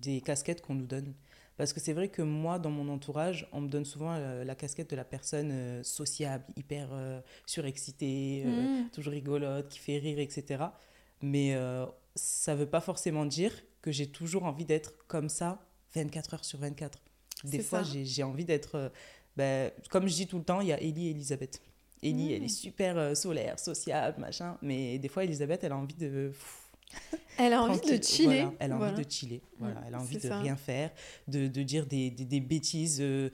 des 0.00 0.20
casquettes 0.20 0.62
qu'on 0.62 0.74
nous 0.74 0.86
donne. 0.86 1.14
Parce 1.56 1.72
que 1.72 1.80
c'est 1.80 1.94
vrai 1.94 2.08
que 2.08 2.20
moi, 2.20 2.58
dans 2.58 2.70
mon 2.70 2.92
entourage, 2.92 3.48
on 3.50 3.62
me 3.62 3.68
donne 3.68 3.86
souvent 3.86 4.18
la 4.18 4.54
casquette 4.54 4.90
de 4.90 4.96
la 4.96 5.06
personne 5.06 5.82
sociable, 5.82 6.44
hyper 6.54 6.90
surexcitée, 7.46 8.44
mmh. 8.44 8.90
toujours 8.90 9.14
rigolote, 9.14 9.66
qui 9.70 9.78
fait 9.78 9.96
rire, 9.96 10.18
etc. 10.18 10.64
Mais 11.22 11.56
ça 12.14 12.52
ne 12.52 12.58
veut 12.58 12.68
pas 12.68 12.82
forcément 12.82 13.24
dire 13.24 13.52
que 13.80 13.90
j'ai 13.90 14.06
toujours 14.06 14.44
envie 14.44 14.66
d'être 14.66 15.06
comme 15.06 15.30
ça 15.30 15.65
24 15.96 16.34
heures 16.34 16.44
sur 16.44 16.58
24. 16.58 16.98
Des 17.44 17.62
fois, 17.62 17.82
j'ai 17.82 18.22
envie 18.22 18.44
d'être. 18.44 18.74
Euh, 18.76 18.88
ben, 19.36 19.70
comme 19.90 20.08
je 20.08 20.14
dis 20.14 20.26
tout 20.26 20.38
le 20.38 20.44
temps, 20.44 20.60
il 20.60 20.68
y 20.68 20.72
a 20.72 20.80
Ellie 20.80 21.08
et 21.08 21.10
Elisabeth. 21.10 21.60
Ellie, 22.02 22.32
elle 22.32 22.42
est 22.42 22.46
mmh. 22.46 22.48
super 22.48 22.98
euh, 22.98 23.14
solaire, 23.14 23.58
sociable, 23.58 24.20
machin. 24.20 24.56
Mais 24.62 24.98
des 24.98 25.08
fois, 25.08 25.24
Elisabeth, 25.24 25.64
elle 25.64 25.72
a 25.72 25.76
envie 25.76 25.94
de. 25.94 26.32
Elle 27.38 27.52
a 27.52 27.62
envie 27.62 27.80
de 27.80 28.02
chiller. 28.02 28.46
Elle 28.58 28.72
a 28.72 28.76
envie 28.76 29.04
de 29.04 29.10
chiller. 29.10 29.42
Voilà. 29.58 29.82
Elle 29.86 29.94
a 29.94 30.00
envie 30.00 30.16
de 30.16 30.28
rien 30.28 30.56
faire, 30.56 30.90
de, 31.28 31.48
de 31.48 31.62
dire 31.62 31.86
des, 31.86 32.10
des, 32.10 32.24
des 32.24 32.40
bêtises 32.40 32.98
euh, 33.00 33.30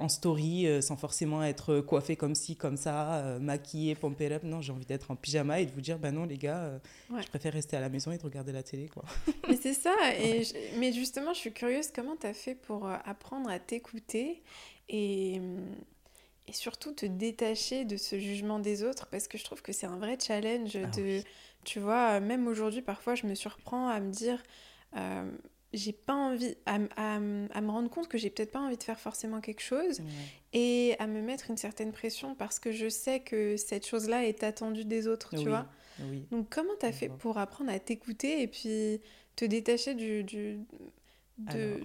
en 0.00 0.08
story 0.08 0.66
euh, 0.66 0.80
sans 0.80 0.96
forcément 0.96 1.42
être 1.42 1.80
coiffée 1.80 2.16
comme 2.16 2.34
ci, 2.34 2.56
comme 2.56 2.76
ça, 2.76 3.16
euh, 3.16 3.38
maquillée, 3.38 3.94
pompée 3.94 4.32
up. 4.32 4.42
Non, 4.42 4.62
j'ai 4.62 4.72
envie 4.72 4.86
d'être 4.86 5.10
en 5.10 5.16
pyjama 5.16 5.60
et 5.60 5.66
de 5.66 5.70
vous 5.72 5.80
dire, 5.80 5.98
ben 5.98 6.14
non, 6.14 6.24
les 6.24 6.38
gars, 6.38 6.80
je 7.10 7.26
préfère 7.28 7.52
rester 7.52 7.76
à 7.76 7.80
la 7.80 7.88
maison 7.88 8.10
et 8.10 8.18
de 8.18 8.22
regarder 8.22 8.52
la 8.52 8.62
télé. 8.62 8.88
Quoi. 8.88 9.04
Mais 9.48 9.56
c'est 9.56 9.74
ça. 9.74 9.94
Et 10.18 10.42
Mais 10.78 10.92
justement, 10.92 11.34
je 11.34 11.40
suis 11.40 11.52
curieuse, 11.52 11.88
comment 11.94 12.16
tu 12.16 12.26
as 12.26 12.34
fait 12.34 12.54
pour 12.54 12.88
apprendre 12.88 13.50
à 13.50 13.58
t'écouter 13.58 14.42
et 14.88 15.40
et 16.48 16.52
surtout 16.52 16.92
te 16.92 17.06
détacher 17.06 17.84
de 17.84 17.96
ce 17.96 18.18
jugement 18.18 18.60
des 18.60 18.84
autres? 18.84 19.08
Parce 19.08 19.26
que 19.26 19.36
je 19.36 19.44
trouve 19.44 19.62
que 19.62 19.72
c'est 19.72 19.86
un 19.86 19.98
vrai 19.98 20.16
challenge 20.24 20.76
ah 20.76 20.86
de 20.96 21.20
tu 21.66 21.80
vois, 21.80 22.20
même 22.20 22.46
aujourd'hui, 22.46 22.80
parfois, 22.80 23.16
je 23.16 23.26
me 23.26 23.34
surprends 23.34 23.88
à 23.88 23.98
me 24.00 24.10
dire, 24.10 24.42
euh, 24.96 25.28
j'ai 25.72 25.92
pas 25.92 26.14
envie, 26.14 26.56
à, 26.64 26.76
à, 26.96 27.18
me 27.18 27.70
rendre 27.70 27.90
compte 27.90 28.08
que 28.08 28.16
j'ai 28.16 28.30
peut-être 28.30 28.52
pas 28.52 28.60
envie 28.60 28.78
de 28.78 28.82
faire 28.82 29.00
forcément 29.00 29.40
quelque 29.40 29.60
chose 29.60 30.00
et 30.52 30.94
à 31.00 31.08
me 31.08 31.20
mettre 31.20 31.50
une 31.50 31.56
certaine 31.56 31.92
pression 31.92 32.36
parce 32.36 32.60
que 32.60 32.70
je 32.70 32.88
sais 32.88 33.20
que 33.20 33.56
cette 33.56 33.84
chose-là 33.84 34.24
est 34.24 34.44
attendue 34.44 34.84
des 34.84 35.08
autres, 35.08 35.30
tu 35.36 35.48
vois. 35.48 35.66
Donc, 36.30 36.48
comment 36.50 36.72
tu 36.78 36.86
as 36.86 36.92
fait 36.92 37.08
pour 37.08 37.36
apprendre 37.36 37.70
à 37.70 37.78
t'écouter 37.80 38.42
et 38.42 38.46
puis 38.46 39.00
te 39.34 39.44
détacher 39.44 39.94
du, 39.94 40.22
du 40.22 40.60
de, 41.38 41.80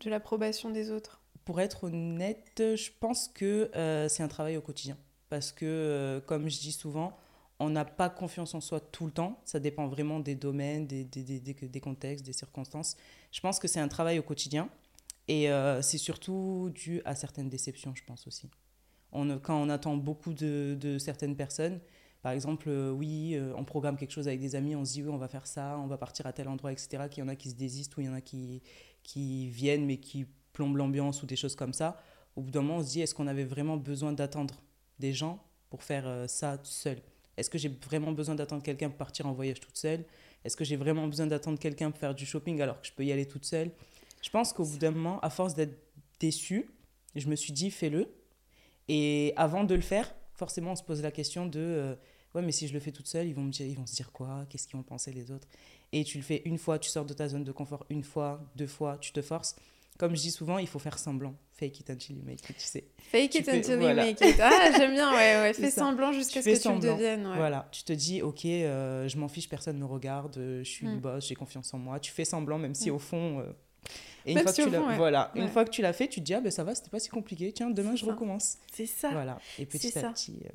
de 0.00 0.10
l'approbation 0.10 0.70
des 0.70 0.90
autres? 0.90 1.22
Pour 1.46 1.60
être 1.60 1.84
honnête, 1.84 2.52
je 2.58 2.90
pense 3.00 3.28
que 3.28 3.70
euh, 3.74 4.08
c'est 4.08 4.22
un 4.22 4.28
travail 4.28 4.56
au 4.56 4.60
quotidien. 4.60 4.96
Parce 5.28 5.50
que, 5.50 5.64
euh, 5.64 6.20
comme 6.20 6.50
je 6.50 6.60
dis 6.60 6.72
souvent, 6.72 7.16
on 7.62 7.70
n'a 7.70 7.84
pas 7.84 8.10
confiance 8.10 8.54
en 8.54 8.60
soi 8.60 8.80
tout 8.80 9.06
le 9.06 9.12
temps. 9.12 9.40
Ça 9.44 9.60
dépend 9.60 9.86
vraiment 9.86 10.18
des 10.18 10.34
domaines, 10.34 10.86
des, 10.86 11.80
contextes, 11.80 12.26
des 12.26 12.32
circonstances. 12.32 12.96
Je 13.30 13.40
pense 13.40 13.58
que 13.58 13.68
c'est 13.68 13.80
un 13.80 13.88
travail 13.88 14.18
au 14.18 14.22
quotidien. 14.22 14.68
Et 15.28 15.50
euh, 15.50 15.80
c'est 15.80 15.98
surtout 15.98 16.72
dû 16.74 17.00
à 17.04 17.14
certaines 17.14 17.48
déceptions, 17.48 17.94
je 17.94 18.02
pense 18.04 18.26
aussi. 18.26 18.50
Quand 19.12 19.62
on 19.62 19.68
attend 19.68 19.96
beaucoup 19.96 20.32
de, 20.32 20.76
de 20.80 20.98
certaines 20.98 21.36
personnes, 21.36 21.80
par 22.22 22.32
exemple, 22.32 22.68
euh, 22.68 22.90
oui, 22.90 23.34
euh, 23.34 23.52
on 23.56 23.64
programme 23.64 23.96
quelque 23.96 24.10
chose 24.10 24.26
avec 24.26 24.40
des 24.40 24.56
amis, 24.56 24.74
on 24.74 24.84
se 24.84 24.94
dit 24.94 25.02
oui, 25.02 25.10
on 25.10 25.18
va 25.18 25.28
faire 25.28 25.46
ça, 25.46 25.78
on 25.78 25.86
va 25.86 25.98
partir 25.98 26.26
à 26.26 26.32
tel 26.32 26.48
endroit, 26.48 26.72
etc. 26.72 27.04
Qu'il 27.10 27.22
y 27.22 27.24
en 27.24 27.28
a 27.28 27.36
qui 27.36 27.50
se 27.50 27.54
désistent 27.54 27.96
ou 27.96 28.00
il 28.00 28.06
y 28.06 28.08
en 28.08 28.14
a 28.14 28.20
qui, 28.20 28.62
qui 29.04 29.48
viennent 29.48 29.86
mais 29.86 29.98
qui 29.98 30.26
plombent 30.52 30.76
l'ambiance 30.76 31.22
ou 31.22 31.26
des 31.26 31.36
choses 31.36 31.54
comme 31.54 31.72
ça. 31.72 32.02
Au 32.34 32.40
bout 32.40 32.50
d'un 32.50 32.62
moment, 32.62 32.78
on 32.78 32.82
se 32.82 32.90
dit 32.90 33.02
est-ce 33.02 33.14
qu'on 33.14 33.26
avait 33.28 33.44
vraiment 33.44 33.76
besoin 33.76 34.12
d'attendre 34.12 34.62
des 34.98 35.12
gens 35.12 35.44
pour 35.68 35.82
faire 35.84 36.24
ça 36.26 36.58
seul? 36.64 36.98
Est-ce 37.36 37.50
que 37.50 37.58
j'ai 37.58 37.68
vraiment 37.68 38.12
besoin 38.12 38.34
d'attendre 38.34 38.62
quelqu'un 38.62 38.88
pour 38.88 38.98
partir 38.98 39.26
en 39.26 39.32
voyage 39.32 39.60
toute 39.60 39.76
seule? 39.76 40.04
Est-ce 40.44 40.56
que 40.56 40.64
j'ai 40.64 40.76
vraiment 40.76 41.06
besoin 41.06 41.26
d'attendre 41.26 41.58
quelqu'un 41.58 41.90
pour 41.90 41.98
faire 41.98 42.14
du 42.14 42.26
shopping 42.26 42.60
alors 42.60 42.80
que 42.80 42.86
je 42.86 42.92
peux 42.92 43.04
y 43.04 43.12
aller 43.12 43.26
toute 43.26 43.44
seule? 43.44 43.70
Je 44.22 44.30
pense 44.30 44.52
qu'au 44.52 44.64
bout 44.64 44.78
d'un 44.78 44.90
moment, 44.90 45.20
à 45.20 45.30
force 45.30 45.54
d'être 45.54 45.78
déçue, 46.20 46.70
je 47.14 47.28
me 47.28 47.36
suis 47.36 47.52
dit 47.52 47.70
fais-le. 47.70 48.08
Et 48.88 49.32
avant 49.36 49.64
de 49.64 49.74
le 49.74 49.80
faire, 49.80 50.12
forcément, 50.34 50.72
on 50.72 50.76
se 50.76 50.82
pose 50.82 51.02
la 51.02 51.10
question 51.10 51.46
de 51.46 51.60
euh, 51.60 51.94
ouais, 52.34 52.42
mais 52.42 52.52
si 52.52 52.68
je 52.68 52.72
le 52.72 52.80
fais 52.80 52.92
toute 52.92 53.06
seule, 53.06 53.26
ils 53.26 53.34
vont, 53.34 53.42
me 53.42 53.50
dire, 53.50 53.66
ils 53.66 53.76
vont 53.76 53.86
se 53.86 53.94
dire 53.94 54.12
quoi? 54.12 54.46
Qu'est-ce 54.48 54.66
qu'ils 54.66 54.76
vont 54.76 54.82
penser 54.82 55.12
les 55.12 55.30
autres? 55.30 55.48
Et 55.92 56.04
tu 56.04 56.18
le 56.18 56.24
fais 56.24 56.42
une 56.44 56.58
fois, 56.58 56.78
tu 56.78 56.90
sors 56.90 57.04
de 57.04 57.14
ta 57.14 57.28
zone 57.28 57.44
de 57.44 57.52
confort 57.52 57.84
une 57.90 58.02
fois, 58.02 58.42
deux 58.56 58.66
fois, 58.66 58.98
tu 58.98 59.12
te 59.12 59.22
forces. 59.22 59.56
comme 59.98 60.16
je 60.16 60.22
dis 60.22 60.30
souvent, 60.30 60.58
il 60.58 60.66
faut 60.66 60.78
faire 60.78 60.98
semblant. 60.98 61.34
Fake 61.54 61.80
it 61.80 61.90
until 61.90 62.16
you 62.16 62.22
make 62.24 62.48
it, 62.48 62.56
tu 62.56 62.64
sais. 62.64 62.84
Fake 62.98 63.34
it 63.34 63.48
until 63.48 63.80
you 63.80 63.94
make 63.94 64.20
it. 64.20 64.40
Ah, 64.40 64.70
j'aime 64.76 64.94
bien, 64.94 65.12
ouais, 65.12 65.36
ouais. 65.36 65.52
Fais 65.54 65.70
semblant 65.70 66.12
jusqu'à 66.12 66.42
ce 66.42 66.48
que 66.48 66.62
tu 66.62 66.68
le 66.68 66.78
deviennes. 66.78 67.26
Ouais. 67.26 67.36
Voilà, 67.36 67.68
tu 67.70 67.84
te 67.84 67.92
dis, 67.92 68.22
ok, 68.22 68.44
euh, 68.46 69.06
je 69.06 69.18
m'en 69.18 69.28
fiche, 69.28 69.48
personne 69.48 69.76
ne 69.76 69.80
me 69.80 69.86
regarde, 69.86 70.34
je 70.36 70.62
suis 70.62 70.86
une 70.86 70.96
mm. 70.96 71.00
boss, 71.00 71.28
j'ai 71.28 71.34
confiance 71.34 71.72
en 71.74 71.78
moi. 71.78 72.00
Tu 72.00 72.10
fais 72.10 72.24
semblant, 72.24 72.58
même 72.58 72.74
si 72.74 72.90
mm. 72.90 72.94
au 72.94 72.98
fond. 72.98 73.40
Euh, 73.40 73.52
et 74.24 74.32
une, 74.32 74.38
fois 74.38 74.52
que, 74.52 74.62
tu 74.62 74.70
fond, 74.70 74.96
voilà, 74.96 75.30
une 75.34 75.48
fois 75.48 75.64
que 75.64 75.70
tu 75.70 75.82
l'as 75.82 75.92
fait, 75.92 76.08
tu 76.08 76.20
te 76.20 76.24
dis, 76.24 76.34
ah 76.34 76.40
ben 76.40 76.50
ça 76.50 76.64
va, 76.64 76.74
c'était 76.74 76.90
pas 76.90 77.00
si 77.00 77.10
compliqué, 77.10 77.52
tiens, 77.52 77.70
demain 77.70 77.96
je 77.96 78.06
recommence. 78.06 78.58
C'est 78.72 78.86
ça. 78.86 79.10
Voilà, 79.10 79.38
et 79.58 79.66
petit 79.66 79.98
à 79.98 80.10
petit. 80.10 80.40
Euh, 80.44 80.48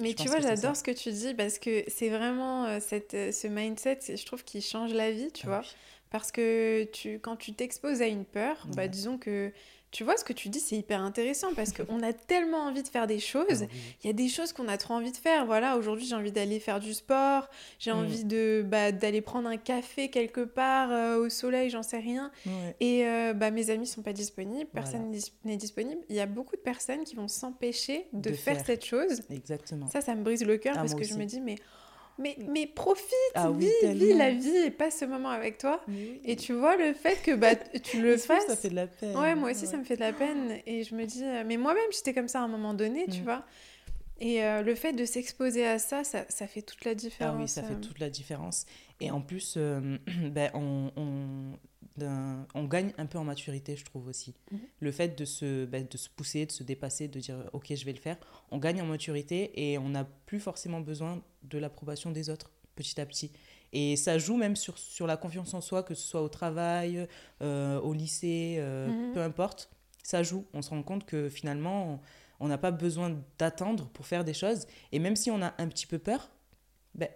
mais 0.00 0.14
tu 0.14 0.28
vois, 0.28 0.40
j'adore 0.40 0.76
ce 0.76 0.82
que 0.82 0.90
tu 0.90 1.10
dis 1.10 1.34
parce 1.34 1.58
que 1.58 1.82
c'est 1.88 2.10
vraiment 2.10 2.78
cette, 2.80 3.12
ce 3.12 3.48
mindset, 3.48 4.00
je 4.14 4.24
trouve, 4.24 4.44
qui 4.44 4.62
change 4.62 4.92
la 4.92 5.10
vie, 5.10 5.32
tu 5.32 5.46
ah 5.46 5.48
vois. 5.48 5.62
Parce 6.10 6.32
que 6.32 6.84
tu, 6.92 7.20
quand 7.20 7.36
tu 7.36 7.52
t'exposes 7.52 8.02
à 8.02 8.06
une 8.06 8.24
peur, 8.24 8.66
bah, 8.74 8.88
disons 8.88 9.16
que 9.16 9.52
tu 9.90 10.04
vois, 10.04 10.16
ce 10.16 10.24
que 10.24 10.32
tu 10.32 10.48
dis, 10.48 10.60
c'est 10.60 10.76
hyper 10.76 11.00
intéressant 11.00 11.48
parce 11.54 11.72
qu'on 11.72 12.02
a 12.02 12.12
tellement 12.12 12.58
envie 12.58 12.82
de 12.82 12.88
faire 12.88 13.06
des 13.06 13.18
choses. 13.18 13.66
Il 14.02 14.06
y 14.06 14.10
a 14.10 14.12
des 14.12 14.28
choses 14.28 14.52
qu'on 14.52 14.68
a 14.68 14.78
trop 14.78 14.94
envie 14.94 15.10
de 15.12 15.16
faire. 15.16 15.46
Voilà, 15.46 15.76
aujourd'hui, 15.76 16.06
j'ai 16.06 16.14
envie 16.14 16.32
d'aller 16.32 16.60
faire 16.60 16.80
du 16.80 16.94
sport. 16.94 17.48
J'ai 17.78 17.92
mm. 17.92 17.96
envie 17.96 18.24
de 18.24 18.64
bah, 18.66 18.92
d'aller 18.92 19.20
prendre 19.20 19.48
un 19.48 19.56
café 19.56 20.08
quelque 20.08 20.42
part 20.42 20.90
euh, 20.90 21.16
au 21.18 21.28
soleil, 21.28 21.70
j'en 21.70 21.82
sais 21.82 21.98
rien. 21.98 22.30
Et 22.78 23.06
euh, 23.06 23.32
bah, 23.32 23.50
mes 23.50 23.70
amis 23.70 23.86
sont 23.86 24.02
pas 24.02 24.12
disponibles, 24.12 24.70
personne 24.72 25.12
n'est 25.44 25.56
disponible. 25.56 26.00
Il 26.08 26.16
y 26.16 26.20
a 26.20 26.26
beaucoup 26.26 26.56
de 26.56 26.60
personnes 26.60 27.04
qui 27.04 27.16
vont 27.16 27.28
s'empêcher 27.28 28.06
de, 28.12 28.32
faire, 28.32 28.64
cette 28.64 28.84
chose. 28.84 29.22
Exactement. 29.30 29.88
Ça, 29.88 30.00
ça 30.00 30.14
me 30.14 30.22
brise 30.22 30.44
le 30.44 30.56
cœur 30.56 30.74
ah, 30.76 30.80
parce 30.80 30.94
que 30.94 31.04
je 31.04 31.14
me 31.14 31.24
dis, 31.24 31.40
mais 31.40 31.56
mais, 32.20 32.36
mais 32.48 32.66
profite, 32.66 33.14
ah 33.34 33.50
vis, 33.50 33.68
la 33.82 34.30
vie 34.30 34.56
et 34.56 34.70
passe 34.70 34.98
ce 34.98 35.04
moment 35.06 35.30
avec 35.30 35.58
toi. 35.58 35.80
Et 36.24 36.36
tu 36.36 36.52
vois 36.52 36.76
le 36.76 36.92
fait 36.92 37.20
que 37.22 37.34
bah, 37.34 37.56
tu 37.56 38.00
le 38.02 38.16
fasses. 38.16 38.46
Ça 38.46 38.56
fait 38.56 38.68
de 38.68 38.76
la 38.76 38.86
peine. 38.86 39.16
Ouais, 39.16 39.34
moi 39.34 39.50
aussi, 39.50 39.66
ça 39.66 39.76
me 39.76 39.84
fait 39.84 39.96
de 39.96 40.00
la 40.00 40.12
peine. 40.12 40.58
Et 40.66 40.84
je 40.84 40.94
me 40.94 41.04
dis, 41.04 41.24
euh, 41.24 41.42
mais 41.46 41.56
moi-même, 41.56 41.90
j'étais 41.92 42.12
comme 42.12 42.28
ça 42.28 42.40
à 42.40 42.42
un 42.42 42.48
moment 42.48 42.74
donné, 42.74 43.06
tu 43.10 43.20
mm. 43.20 43.24
vois. 43.24 43.42
Et 44.20 44.44
euh, 44.44 44.62
le 44.62 44.74
fait 44.74 44.92
de 44.92 45.04
s'exposer 45.06 45.66
à 45.66 45.78
ça, 45.78 46.04
ça, 46.04 46.26
ça, 46.28 46.46
fait 46.46 46.60
toute 46.60 46.84
la 46.84 46.94
différence. 46.94 47.34
Ah 47.36 47.40
oui, 47.40 47.48
ça 47.48 47.62
fait 47.62 47.72
euh. 47.72 47.80
toute 47.80 47.98
la 47.98 48.10
différence. 48.10 48.66
Et 49.00 49.10
en 49.10 49.20
plus, 49.20 49.56
ben, 49.56 50.50
on, 50.54 50.90
on, 50.96 51.58
on 52.54 52.64
gagne 52.64 52.92
un 52.98 53.06
peu 53.06 53.18
en 53.18 53.24
maturité, 53.24 53.76
je 53.76 53.84
trouve 53.84 54.06
aussi. 54.06 54.34
Mhm. 54.50 54.58
Le 54.80 54.92
fait 54.92 55.18
de 55.18 55.24
se, 55.24 55.64
bah, 55.64 55.82
de 55.82 55.96
se 55.96 56.08
pousser, 56.08 56.46
de 56.46 56.52
se 56.52 56.62
dépasser, 56.62 57.08
de 57.08 57.20
dire 57.20 57.36
ok, 57.52 57.74
je 57.74 57.84
vais 57.84 57.92
le 57.92 57.98
faire, 57.98 58.16
on 58.50 58.58
gagne 58.58 58.80
en 58.82 58.86
maturité 58.86 59.70
et 59.70 59.78
on 59.78 59.90
n'a 59.90 60.04
plus 60.04 60.40
forcément 60.40 60.80
besoin 60.80 61.22
de 61.42 61.58
l'approbation 61.58 62.10
des 62.10 62.30
autres 62.30 62.50
petit 62.76 63.00
à 63.00 63.06
petit. 63.06 63.32
Et 63.72 63.96
ça 63.96 64.18
joue 64.18 64.36
même 64.36 64.56
sur, 64.56 64.78
sur 64.78 65.06
la 65.06 65.16
confiance 65.16 65.54
en 65.54 65.60
soi, 65.60 65.82
que 65.82 65.94
ce 65.94 66.06
soit 66.06 66.22
au 66.22 66.28
travail, 66.28 67.06
euh, 67.42 67.78
au 67.80 67.92
lycée, 67.92 68.56
euh, 68.58 68.88
mhm. 68.88 69.12
peu 69.12 69.20
importe. 69.20 69.70
Ça 70.02 70.22
joue. 70.22 70.44
On 70.54 70.62
se 70.62 70.70
rend 70.70 70.82
compte 70.82 71.04
que 71.04 71.28
finalement, 71.28 72.00
on 72.40 72.48
n'a 72.48 72.58
pas 72.58 72.72
besoin 72.72 73.16
d'attendre 73.38 73.88
pour 73.90 74.06
faire 74.06 74.24
des 74.24 74.34
choses. 74.34 74.66
Et 74.92 74.98
même 74.98 75.14
si 75.14 75.30
on 75.30 75.40
a 75.42 75.54
un 75.58 75.68
petit 75.68 75.86
peu 75.86 75.98
peur, 75.98 76.30
ben, 76.94 77.08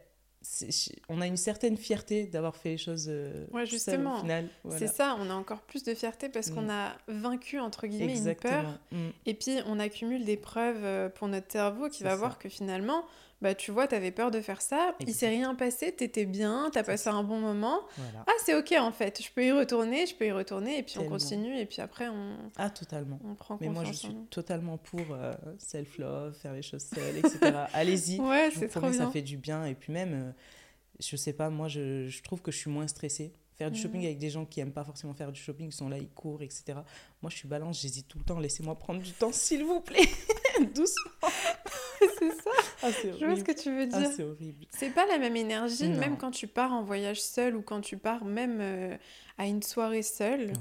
on 1.08 1.20
a 1.20 1.26
une 1.26 1.36
certaine 1.36 1.76
fierté 1.76 2.26
d'avoir 2.26 2.56
fait 2.56 2.70
les 2.70 2.78
choses 2.78 3.06
euh, 3.08 3.46
ouais, 3.52 3.66
justement. 3.66 4.24
C'est 4.70 4.88
ça, 4.88 5.16
on 5.20 5.30
a 5.30 5.34
encore 5.34 5.62
plus 5.62 5.84
de 5.84 5.94
fierté 5.94 6.28
parce 6.28 6.50
qu'on 6.50 6.62
mm. 6.62 6.70
a 6.70 6.96
vaincu, 7.08 7.58
entre 7.58 7.86
guillemets, 7.86 8.18
une 8.18 8.34
peur. 8.34 8.78
Mm. 8.90 9.08
Et 9.26 9.34
puis, 9.34 9.58
on 9.66 9.78
accumule 9.78 10.24
des 10.24 10.36
preuves 10.36 10.84
euh, 10.84 11.08
pour 11.08 11.28
notre 11.28 11.50
cerveau 11.50 11.88
qui 11.88 12.02
va 12.02 12.16
voir 12.16 12.38
que 12.38 12.48
finalement, 12.48 13.04
bah 13.44 13.54
tu 13.54 13.72
vois, 13.72 13.86
t'avais 13.86 14.10
peur 14.10 14.30
de 14.30 14.40
faire 14.40 14.62
ça, 14.62 14.94
il 15.00 15.12
s'est 15.12 15.28
rien 15.28 15.54
passé, 15.54 15.92
t'étais 15.92 16.24
bien, 16.24 16.70
t'as 16.72 16.82
passé 16.82 17.10
un 17.10 17.22
bon 17.22 17.38
moment. 17.40 17.80
Ah, 18.26 18.32
c'est 18.42 18.56
ok 18.56 18.72
en 18.78 18.90
fait, 18.90 19.22
je 19.22 19.30
peux 19.30 19.44
y 19.44 19.52
retourner, 19.52 20.06
je 20.06 20.14
peux 20.14 20.24
y 20.24 20.32
retourner, 20.32 20.78
et 20.78 20.82
puis 20.82 20.98
on 20.98 21.06
continue, 21.06 21.54
et 21.58 21.66
puis 21.66 21.82
après 21.82 22.08
on. 22.08 22.38
Ah, 22.56 22.70
totalement. 22.70 23.20
On 23.22 23.34
prend 23.34 23.58
Mais 23.60 23.68
moi, 23.68 23.84
je 23.84 23.92
suis 23.92 24.16
totalement 24.30 24.78
pour 24.78 25.02
euh, 25.10 25.34
self-love, 25.58 26.32
faire 26.40 26.54
les 26.54 26.62
choses 26.62 26.84
seules, 26.84 27.18
etc. 27.18 27.38
Allez-y. 27.74 28.18
Ouais, 28.18 28.48
c'est 28.50 28.68
trop 28.68 28.80
bien. 28.80 28.92
Ça 28.92 29.10
fait 29.10 29.20
du 29.20 29.36
bien, 29.36 29.66
et 29.66 29.74
puis 29.74 29.92
même, 29.92 30.14
euh, 30.14 30.32
je 30.98 31.14
sais 31.14 31.34
pas, 31.34 31.50
moi, 31.50 31.68
je, 31.68 32.08
je, 32.08 32.22
trouve 32.22 32.40
que 32.40 32.50
je 32.50 32.56
suis 32.56 32.70
moins 32.70 32.86
stressée. 32.86 33.34
Faire 33.56 33.70
du 33.70 33.78
shopping 33.78 34.04
avec 34.04 34.18
des 34.18 34.30
gens 34.30 34.46
qui 34.46 34.60
aiment 34.60 34.72
pas 34.72 34.84
forcément 34.84 35.12
faire 35.12 35.30
du 35.30 35.40
shopping, 35.40 35.68
qui 35.68 35.76
sont 35.76 35.90
là, 35.90 35.98
ils 35.98 36.08
courent, 36.08 36.42
etc. 36.42 36.78
Moi, 37.20 37.30
je 37.30 37.36
suis 37.36 37.46
balance, 37.46 37.82
j'hésite 37.82 38.08
tout 38.08 38.18
le 38.18 38.24
temps. 38.24 38.38
Laissez-moi 38.40 38.74
prendre 38.76 39.02
du 39.02 39.12
temps, 39.12 39.32
s'il 39.32 39.64
vous 39.64 39.80
plaît. 39.80 40.08
Doucement. 40.74 41.28
c'est 42.18 42.30
ça. 42.30 42.50
Ah, 42.82 42.90
je 43.02 43.24
vois 43.24 43.36
ce 43.36 43.44
que 43.44 43.52
tu 43.52 43.70
veux 43.70 43.88
ah, 43.92 43.98
dire. 43.98 44.10
c'est 44.14 44.22
horrible. 44.22 44.66
C'est 44.70 44.90
pas 44.90 45.06
la 45.06 45.18
même 45.18 45.36
énergie, 45.36 45.88
même 45.88 46.16
quand 46.16 46.30
tu 46.30 46.46
pars 46.46 46.72
en 46.72 46.82
voyage 46.82 47.22
seul 47.22 47.56
ou 47.56 47.62
quand 47.62 47.80
tu 47.80 47.96
pars 47.96 48.24
même 48.24 48.58
euh, 48.60 48.96
à 49.38 49.46
une 49.46 49.62
soirée 49.62 50.02
seule. 50.02 50.52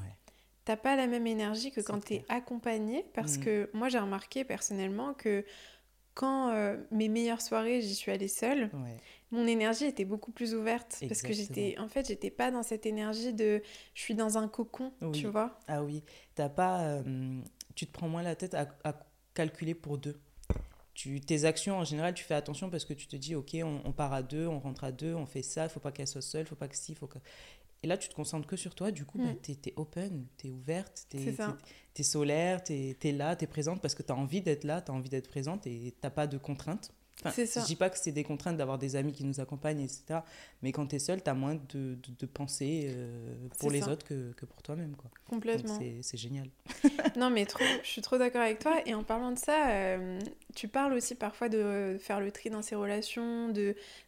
T'as 0.65 0.77
pas 0.77 0.95
la 0.95 1.07
même 1.07 1.27
énergie 1.27 1.71
que 1.71 1.81
quand 1.81 2.05
tu 2.05 2.13
es 2.15 2.25
accompagné. 2.29 3.05
Parce 3.13 3.37
mm. 3.37 3.41
que 3.41 3.69
moi, 3.73 3.89
j'ai 3.89 3.99
remarqué 3.99 4.45
personnellement 4.45 5.13
que 5.13 5.43
quand 6.13 6.49
euh, 6.49 6.77
mes 6.91 7.09
meilleures 7.09 7.41
soirées, 7.41 7.81
j'y 7.81 7.95
suis 7.95 8.11
allée 8.11 8.27
seule, 8.27 8.69
mon 9.31 9.47
énergie 9.47 9.85
était 9.85 10.05
beaucoup 10.05 10.31
plus 10.31 10.53
ouverte. 10.53 11.03
Parce 11.07 11.21
que 11.21 11.33
j'étais, 11.33 11.75
en 11.79 11.87
fait, 11.87 12.07
j'étais 12.07 12.29
pas 12.29 12.51
dans 12.51 12.63
cette 12.63 12.85
énergie 12.85 13.33
de 13.33 13.61
je 13.93 14.01
suis 14.01 14.15
dans 14.15 14.37
un 14.37 14.47
cocon, 14.47 14.93
tu 15.13 15.27
vois. 15.27 15.59
Ah 15.67 15.83
oui, 15.83 16.03
t'as 16.35 16.49
pas. 16.49 16.81
Euh, 16.83 17.41
tu 17.75 17.87
te 17.87 17.91
prends 17.91 18.07
moins 18.07 18.23
la 18.23 18.35
tête 18.35 18.53
à, 18.53 18.67
à 18.83 18.93
calculer 19.33 19.73
pour 19.73 19.97
deux 19.97 20.19
tu, 20.93 21.21
tes 21.21 21.45
actions, 21.45 21.77
en 21.77 21.83
général, 21.83 22.13
tu 22.13 22.23
fais 22.23 22.35
attention 22.35 22.69
parce 22.69 22.85
que 22.85 22.93
tu 22.93 23.07
te 23.07 23.15
dis, 23.15 23.35
OK, 23.35 23.55
on, 23.63 23.91
part 23.91 24.13
à 24.13 24.21
deux, 24.21 24.47
on 24.47 24.59
rentre 24.59 24.83
à 24.83 24.91
deux, 24.91 25.13
on 25.15 25.25
fait 25.25 25.41
ça, 25.41 25.63
il 25.63 25.69
faut 25.69 25.79
pas 25.79 25.91
qu'elle 25.91 26.07
soit 26.07 26.21
seule, 26.21 26.41
il 26.41 26.47
faut 26.47 26.55
pas 26.55 26.67
que 26.67 26.77
si, 26.77 26.93
faut 26.95 27.07
que... 27.07 27.19
Et 27.81 27.87
là, 27.87 27.97
tu 27.97 28.07
te 28.07 28.13
concentres 28.13 28.47
que 28.47 28.55
sur 28.55 28.75
toi, 28.75 28.91
du 28.91 29.03
coup, 29.03 29.17
bah, 29.17 29.33
mm. 29.33 29.41
tu 29.41 29.51
es, 29.51 29.73
open, 29.75 30.25
tu 30.37 30.47
es 30.47 30.51
ouverte, 30.51 31.05
tu 31.09 31.17
es, 31.17 31.35
es, 31.97 32.03
solaire, 32.03 32.63
tu 32.63 32.73
es, 32.73 33.11
là, 33.11 33.35
tu 33.35 33.43
es 33.43 33.47
présente 33.47 33.81
parce 33.81 33.95
que 33.95 34.03
tu 34.03 34.11
as 34.11 34.15
envie 34.15 34.41
d'être 34.41 34.63
là, 34.63 34.81
tu 34.81 34.91
as 34.91 34.93
envie 34.93 35.09
d'être 35.09 35.27
présente 35.27 35.67
et 35.67 35.93
tu 36.01 36.09
pas 36.09 36.27
de 36.27 36.37
contraintes. 36.37 36.93
Enfin, 37.25 37.45
ça. 37.45 37.61
Je 37.61 37.65
dis 37.65 37.75
pas 37.75 37.89
que 37.89 37.97
c'est 37.97 38.11
des 38.11 38.23
contraintes 38.23 38.57
d'avoir 38.57 38.77
des 38.77 38.95
amis 38.95 39.13
qui 39.13 39.23
nous 39.23 39.39
accompagnent, 39.39 39.81
etc. 39.81 40.19
Mais 40.61 40.71
quand 40.71 40.87
tu 40.87 40.95
es 40.95 40.99
seul, 40.99 41.23
tu 41.23 41.29
as 41.29 41.33
moins 41.33 41.55
de, 41.55 41.97
de, 42.19 42.25
pensées 42.25 42.87
euh, 42.89 43.47
pour 43.59 43.71
les 43.71 43.87
autres 43.87 44.05
que, 44.05 44.31
que 44.33 44.45
pour 44.45 44.61
toi-même. 44.61 44.95
Quoi. 44.95 45.09
Complètement. 45.29 45.79
C'est 46.01 46.17
génial. 46.17 46.49
non, 47.15 47.29
mais 47.29 47.45
trop, 47.45 47.63
je 47.83 47.87
suis 47.87 48.01
trop 48.01 48.17
d'accord 48.17 48.41
avec 48.41 48.59
toi. 48.59 48.81
Et 48.85 48.93
en 48.93 49.03
parlant 49.03 49.31
de 49.31 49.37
ça, 49.37 49.69
euh, 49.69 50.19
tu 50.55 50.67
parles 50.67 50.93
aussi 50.93 51.15
parfois 51.15 51.49
de 51.49 51.97
faire 51.99 52.19
le 52.19 52.31
tri 52.31 52.49
dans 52.49 52.61
ses 52.61 52.75
relations, 52.75 53.53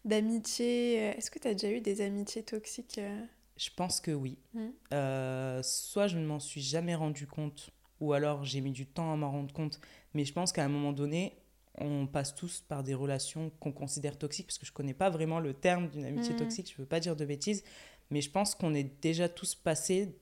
d'amitié. 0.03 0.95
Est-ce 0.95 1.31
que 1.31 1.39
tu 1.39 1.47
as 1.47 1.53
déjà 1.53 1.71
eu 1.71 1.81
des 1.81 2.01
amitiés 2.01 2.43
toxiques 2.43 2.97
euh? 2.97 3.21
Je 3.57 3.69
pense 3.73 4.01
que 4.01 4.11
oui. 4.11 4.37
Mmh. 4.53 5.61
soit 5.63 6.07
je 6.07 6.17
ne 6.17 6.25
m'en 6.25 6.39
suis 6.39 6.61
jamais 6.61 6.95
rendu 6.95 7.25
compte, 7.25 7.69
ou 8.01 8.11
alors 8.11 8.43
j'ai 8.43 8.59
mis 8.59 8.71
du 8.71 8.85
temps 8.85 9.13
à 9.13 9.15
m'en 9.15 9.31
rendre 9.31 9.53
compte. 9.53 9.79
Mais 10.13 10.25
je 10.25 10.33
pense 10.33 10.51
qu'à 10.51 10.65
un 10.65 10.69
moment 10.69 10.91
donné, 10.91 11.37
on 11.77 12.07
passe 12.07 12.35
tous 12.35 12.61
par 12.61 12.83
des 12.83 12.93
relations 12.93 13.51
qu'on 13.59 13.71
considère 13.71 14.17
toxiques, 14.17 14.47
parce 14.47 14.57
que 14.57 14.65
je 14.65 14.71
ne 14.71 14.75
connais 14.75 14.93
pas 14.93 15.09
vraiment 15.09 15.39
le 15.39 15.53
terme 15.53 15.89
d'une 15.89 16.05
amitié 16.05 16.33
mm. 16.33 16.37
toxique, 16.37 16.67
je 16.69 16.73
ne 16.73 16.77
veux 16.79 16.87
pas 16.87 16.99
dire 16.99 17.15
de 17.15 17.25
bêtises, 17.25 17.63
mais 18.09 18.21
je 18.21 18.29
pense 18.29 18.55
qu'on 18.55 18.73
est 18.73 19.01
déjà 19.01 19.29
tous 19.29 19.55
passés 19.55 20.17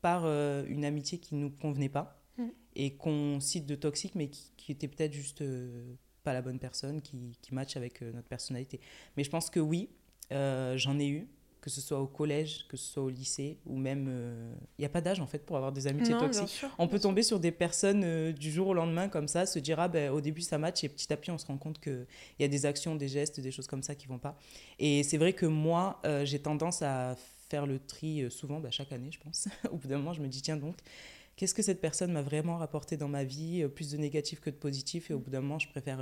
par 0.00 0.24
euh, 0.24 0.64
une 0.68 0.84
amitié 0.84 1.18
qui 1.18 1.34
ne 1.34 1.40
nous 1.40 1.50
convenait 1.50 1.88
pas, 1.88 2.22
mm. 2.36 2.48
et 2.76 2.96
qu'on 2.96 3.40
cite 3.40 3.66
de 3.66 3.74
toxique, 3.74 4.14
mais 4.14 4.28
qui, 4.28 4.72
était 4.72 4.88
peut-être 4.88 5.12
juste 5.12 5.42
euh, 5.42 5.94
pas 6.24 6.32
la 6.32 6.42
bonne 6.42 6.58
personne, 6.58 7.00
qui, 7.00 7.38
qui 7.40 7.54
match 7.54 7.76
avec 7.76 8.02
euh, 8.02 8.12
notre 8.12 8.28
personnalité. 8.28 8.80
Mais 9.16 9.24
je 9.24 9.30
pense 9.30 9.50
que 9.50 9.60
oui, 9.60 9.90
j'en 10.30 10.98
ai 10.98 11.08
eu, 11.08 11.28
que 11.60 11.70
ce 11.70 11.80
soit 11.80 11.98
au 11.98 12.06
collège, 12.06 12.66
que 12.68 12.76
ce 12.76 12.92
soit 12.92 13.02
au 13.02 13.08
lycée, 13.08 13.58
ou 13.66 13.76
même... 13.76 14.04
Il 14.04 14.10
euh, 14.10 14.52
n'y 14.78 14.84
a 14.84 14.88
pas 14.88 15.00
d'âge, 15.00 15.20
en 15.20 15.26
fait, 15.26 15.44
pour 15.44 15.56
avoir 15.56 15.72
des 15.72 15.86
amitiés 15.86 16.16
toxiques. 16.16 16.64
on 16.78 16.86
peut 16.88 17.00
tomber 17.00 17.22
sur 17.22 17.40
des 17.40 17.50
personnes 17.50 18.02
euh, 18.04 18.32
du 18.32 18.50
jour 18.50 18.68
au 18.68 18.74
lendemain, 18.74 19.08
comme 19.08 19.28
ça, 19.28 19.44
se 19.46 19.58
dire, 19.58 19.80
ah, 19.80 19.88
ben, 19.88 20.10
au 20.10 20.20
début, 20.20 20.40
ça 20.40 20.58
match, 20.58 20.84
et 20.84 20.88
petit 20.88 21.12
à 21.12 21.16
petit, 21.16 21.30
on 21.30 21.38
se 21.38 21.46
rend 21.46 21.58
compte 21.58 21.80
qu'il 21.80 22.06
y 22.38 22.44
a 22.44 22.48
des 22.48 22.66
actions, 22.66 22.94
des 22.94 23.08
gestes, 23.08 23.40
des 23.40 23.50
choses 23.50 23.66
comme 23.66 23.82
ça 23.82 23.94
qui 23.94 24.06
vont 24.06 24.18
pas. 24.18 24.38
Et 24.78 25.02
c'est 25.02 25.18
vrai 25.18 25.32
que 25.32 25.46
moi, 25.46 26.00
euh, 26.04 26.24
j'ai 26.24 26.38
tendance 26.38 26.82
à 26.82 27.16
faire 27.48 27.66
le 27.66 27.78
tri 27.78 28.30
souvent, 28.30 28.60
bah, 28.60 28.70
chaque 28.70 28.92
année, 28.92 29.10
je 29.10 29.18
pense. 29.18 29.48
au 29.72 29.76
bout 29.76 29.88
d'un 29.88 29.98
moment, 29.98 30.12
je 30.12 30.20
me 30.20 30.28
dis, 30.28 30.42
tiens 30.42 30.56
donc, 30.56 30.76
qu'est-ce 31.36 31.54
que 31.54 31.62
cette 31.62 31.80
personne 31.80 32.12
m'a 32.12 32.22
vraiment 32.22 32.56
rapporté 32.56 32.96
dans 32.96 33.08
ma 33.08 33.24
vie, 33.24 33.66
plus 33.68 33.90
de 33.90 33.96
négatif 33.96 34.40
que 34.40 34.50
de 34.50 34.56
positif, 34.56 35.10
et 35.10 35.14
au 35.14 35.18
bout 35.18 35.30
d'un 35.30 35.40
moment, 35.40 35.58
je 35.58 35.68
préfère 35.68 36.00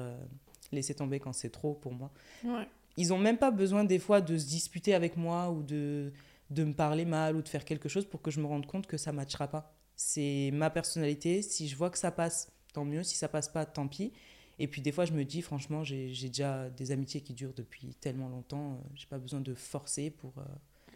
laisser 0.70 0.94
tomber 0.94 1.18
quand 1.18 1.32
c'est 1.32 1.50
trop 1.50 1.72
pour 1.74 1.92
moi. 1.92 2.10
Ouais 2.44 2.66
ils 2.96 3.12
ont 3.12 3.18
même 3.18 3.38
pas 3.38 3.50
besoin 3.50 3.84
des 3.84 3.98
fois 3.98 4.20
de 4.20 4.38
se 4.38 4.46
disputer 4.46 4.94
avec 4.94 5.16
moi 5.16 5.50
ou 5.50 5.62
de, 5.62 6.12
de 6.50 6.64
me 6.64 6.72
parler 6.72 7.04
mal 7.04 7.36
ou 7.36 7.42
de 7.42 7.48
faire 7.48 7.64
quelque 7.64 7.88
chose 7.88 8.06
pour 8.06 8.22
que 8.22 8.30
je 8.30 8.40
me 8.40 8.46
rende 8.46 8.66
compte 8.66 8.86
que 8.86 8.96
ça 8.96 9.12
ne 9.12 9.16
matchera 9.16 9.48
pas. 9.48 9.74
C'est 9.96 10.50
ma 10.52 10.70
personnalité. 10.70 11.42
Si 11.42 11.68
je 11.68 11.76
vois 11.76 11.90
que 11.90 11.98
ça 11.98 12.10
passe, 12.10 12.52
tant 12.72 12.84
mieux. 12.84 13.02
Si 13.02 13.16
ça 13.16 13.28
passe 13.28 13.48
pas, 13.48 13.66
tant 13.66 13.88
pis. 13.88 14.12
Et 14.58 14.68
puis 14.68 14.80
des 14.80 14.92
fois, 14.92 15.04
je 15.04 15.12
me 15.12 15.24
dis, 15.24 15.42
franchement, 15.42 15.84
j'ai 15.84 16.08
déjà 16.08 16.70
des 16.70 16.92
amitiés 16.92 17.20
qui 17.20 17.34
durent 17.34 17.54
depuis 17.54 17.94
tellement 17.94 18.28
longtemps. 18.28 18.74
Euh, 18.74 18.88
j'ai 18.94 19.06
pas 19.06 19.18
besoin 19.18 19.40
de 19.40 19.54
forcer 19.54 20.10
pour. 20.10 20.32
Euh, 20.38 20.44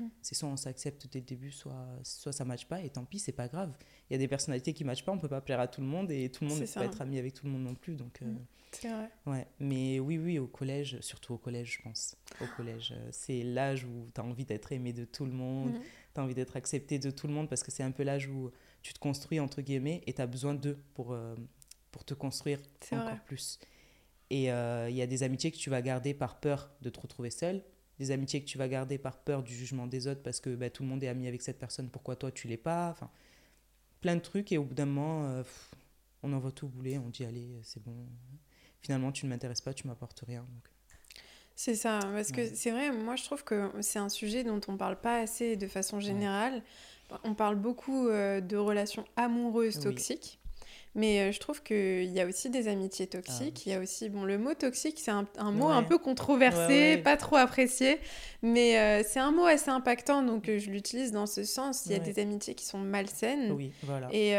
mm. 0.01 0.11
C'est 0.23 0.35
soit 0.35 0.49
on 0.49 0.57
s'accepte 0.57 1.07
dès 1.11 1.21
le 1.21 1.27
début, 1.27 1.51
soit, 1.51 1.87
soit 2.03 2.33
ça 2.33 2.45
matche 2.45 2.67
pas. 2.67 2.81
Et 2.81 2.91
tant 2.91 3.05
pis, 3.05 3.19
c'est 3.19 3.33
pas 3.33 3.49
grave. 3.49 3.73
Il 4.09 4.15
y 4.15 4.17
a 4.17 4.19
des 4.19 4.29
personnalités 4.29 4.73
qui 4.73 4.85
matchent 4.85 5.05
pas. 5.05 5.13
On 5.13 5.19
peut 5.19 5.29
pas 5.29 5.41
plaire 5.41 5.61
à 5.61 5.69
tout 5.69 5.81
le 5.81 5.87
monde 5.87 6.11
et 6.11 6.31
tout 6.31 6.45
le 6.45 6.51
monde 6.51 6.61
ne 6.61 6.67
peut 6.67 6.73
pas 6.73 6.85
être 6.85 7.01
ami 7.01 7.19
avec 7.19 7.35
tout 7.35 7.47
le 7.47 7.53
monde 7.53 7.65
non 7.65 7.75
plus. 7.75 7.95
Donc. 7.95 8.21
Euh, 8.23 8.27
mm. 8.27 8.39
C'est 8.73 8.89
vrai. 8.89 9.11
Ouais, 9.27 9.47
mais 9.59 9.99
oui, 9.99 10.19
oui, 10.19 10.39
au 10.39 10.47
collège, 10.47 10.99
surtout 11.01 11.35
au 11.35 11.39
collège, 11.39 11.79
je 11.79 11.83
pense. 11.83 12.17
Au 12.41 12.47
collège, 12.57 12.95
euh, 12.97 13.09
c'est 13.11 13.43
l'âge 13.43 13.85
où 13.85 14.09
tu 14.15 14.21
as 14.21 14.25
envie 14.25 14.45
d'être 14.45 14.73
aimé 14.73 14.93
de 14.93 15.05
tout 15.05 15.25
le 15.25 15.33
monde, 15.33 15.73
mhm. 15.73 15.83
tu 16.15 16.21
as 16.21 16.23
envie 16.23 16.35
d'être 16.35 16.57
accepté 16.57 16.99
de 16.99 17.11
tout 17.11 17.27
le 17.27 17.33
monde 17.33 17.49
parce 17.49 17.63
que 17.63 17.71
c'est 17.71 17.83
un 17.83 17.91
peu 17.91 18.03
l'âge 18.03 18.29
où 18.29 18.51
tu 18.83 18.95
te 18.95 18.99
construis 18.99 19.41
entre 19.41 19.61
guillemets 19.61 20.03
et 20.07 20.13
tu 20.13 20.23
as 20.23 20.27
besoin 20.27 20.55
d'eux 20.55 20.79
pour, 20.95 21.13
euh, 21.13 21.35
pour 21.91 22.05
te 22.05 22.15
construire 22.15 22.61
encore 22.93 23.21
plus. 23.27 23.59
Et 24.31 24.53
euh, 24.53 24.89
il 24.89 24.97
y 24.97 25.03
a 25.03 25.07
des 25.07 25.25
amitiés 25.25 25.51
que 25.51 25.57
tu 25.57 25.71
vas 25.71 25.83
garder 25.83 26.15
par 26.15 26.39
peur 26.39 26.71
de 26.83 26.91
te 26.91 27.01
retrouver 27.01 27.31
seul, 27.31 27.63
des 28.01 28.11
amitiés 28.13 28.41
que 28.41 28.47
tu 28.47 28.57
vas 28.57 28.67
garder 28.67 28.97
par 28.97 29.19
peur 29.19 29.43
du 29.43 29.55
jugement 29.55 29.87
des 29.87 30.09
autres 30.09 30.23
parce 30.23 30.41
que 30.41 30.57
bah, 30.57 30.71
tout 30.71 30.83
le 30.83 30.89
monde 30.89 31.05
est 31.05 31.09
ami 31.09 31.29
avec 31.29 31.43
cette 31.43 31.59
personne, 31.59 31.91
pourquoi 31.91 32.17
toi 32.17 32.33
tu 32.33 32.49
l'es 32.49 32.57
pas? 32.57 32.89
Enfin, 32.91 33.11
Plein 34.01 34.17
de 34.17 34.23
trucs 34.23 34.51
et 34.53 34.57
au 34.57 34.65
bout 34.65 34.75
d'un 34.75 34.87
moment, 34.87 35.27
euh, 35.27 35.43
on 36.23 36.33
envoie 36.33 36.51
tout 36.51 36.67
bouler, 36.67 36.97
on 36.97 37.11
dit 37.11 37.27
allez, 37.27 37.61
c'est 37.63 37.83
bon. 37.83 37.95
Finalement, 38.81 39.13
tu 39.13 39.27
ne 39.27 39.31
m'intéresses 39.31 39.61
pas, 39.61 39.75
tu 39.75 39.87
m'apportes 39.87 40.25
rien. 40.27 40.41
Donc. 40.41 40.71
C'est 41.55 41.75
ça, 41.75 42.01
parce 42.15 42.33
que 42.33 42.55
c'est 42.55 42.71
vrai, 42.71 42.91
moi 42.91 43.17
je 43.17 43.25
trouve 43.25 43.45
que 43.45 43.71
c'est 43.83 43.99
un 43.99 44.09
sujet 44.09 44.45
dont 44.45 44.63
on 44.69 44.79
parle 44.79 44.99
pas 44.99 45.19
assez 45.19 45.57
de 45.57 45.67
façon 45.67 46.01
générale. 46.01 46.63
On 47.23 47.35
parle 47.35 47.57
beaucoup 47.57 48.09
euh, 48.09 48.41
de 48.41 48.57
relations 48.57 49.05
amoureuses 49.17 49.79
toxiques. 49.79 50.40
Mais 50.97 51.21
euh, 51.21 51.33
je 51.33 51.39
trouve 51.39 51.63
qu'il 51.63 52.11
y 52.11 52.21
a 52.21 52.27
aussi 52.27 52.51
des 52.51 52.67
amitiés 52.67 53.07
toxiques. 53.07 53.59
Ah 53.59 53.63
il 53.67 53.73
y 53.73 53.75
a 53.75 53.81
aussi, 53.81 54.09
bon, 54.09 54.25
le 54.25 54.39
mot 54.39 54.55
toxique, 54.55 54.99
c'est 54.99 55.13
un, 55.13 55.53
mot 55.53 55.69
un 55.69 55.85
peu 55.85 55.99
controversé, 55.99 56.97
pas 56.99 57.17
trop 57.17 57.37
apprécié, 57.37 58.01
mais 58.43 58.79
euh, 58.79 59.03
c'est 59.07 59.21
un 59.21 59.31
mot 59.31 59.45
assez 59.45 59.71
impactant, 59.71 60.23
donc 60.23 60.49
euh, 60.49 60.59
je 60.59 60.71
l'utilise 60.71 61.13
dans 61.13 61.27
ce 61.27 61.45
sens. 61.45 61.87
Il 61.87 61.93
y 61.93 61.95
a 61.95 62.01
des 62.01 62.21
amitiés 62.21 62.55
qui 62.55 62.65
sont 62.65 62.79
malsaines 62.79 63.57
et, 64.11 64.35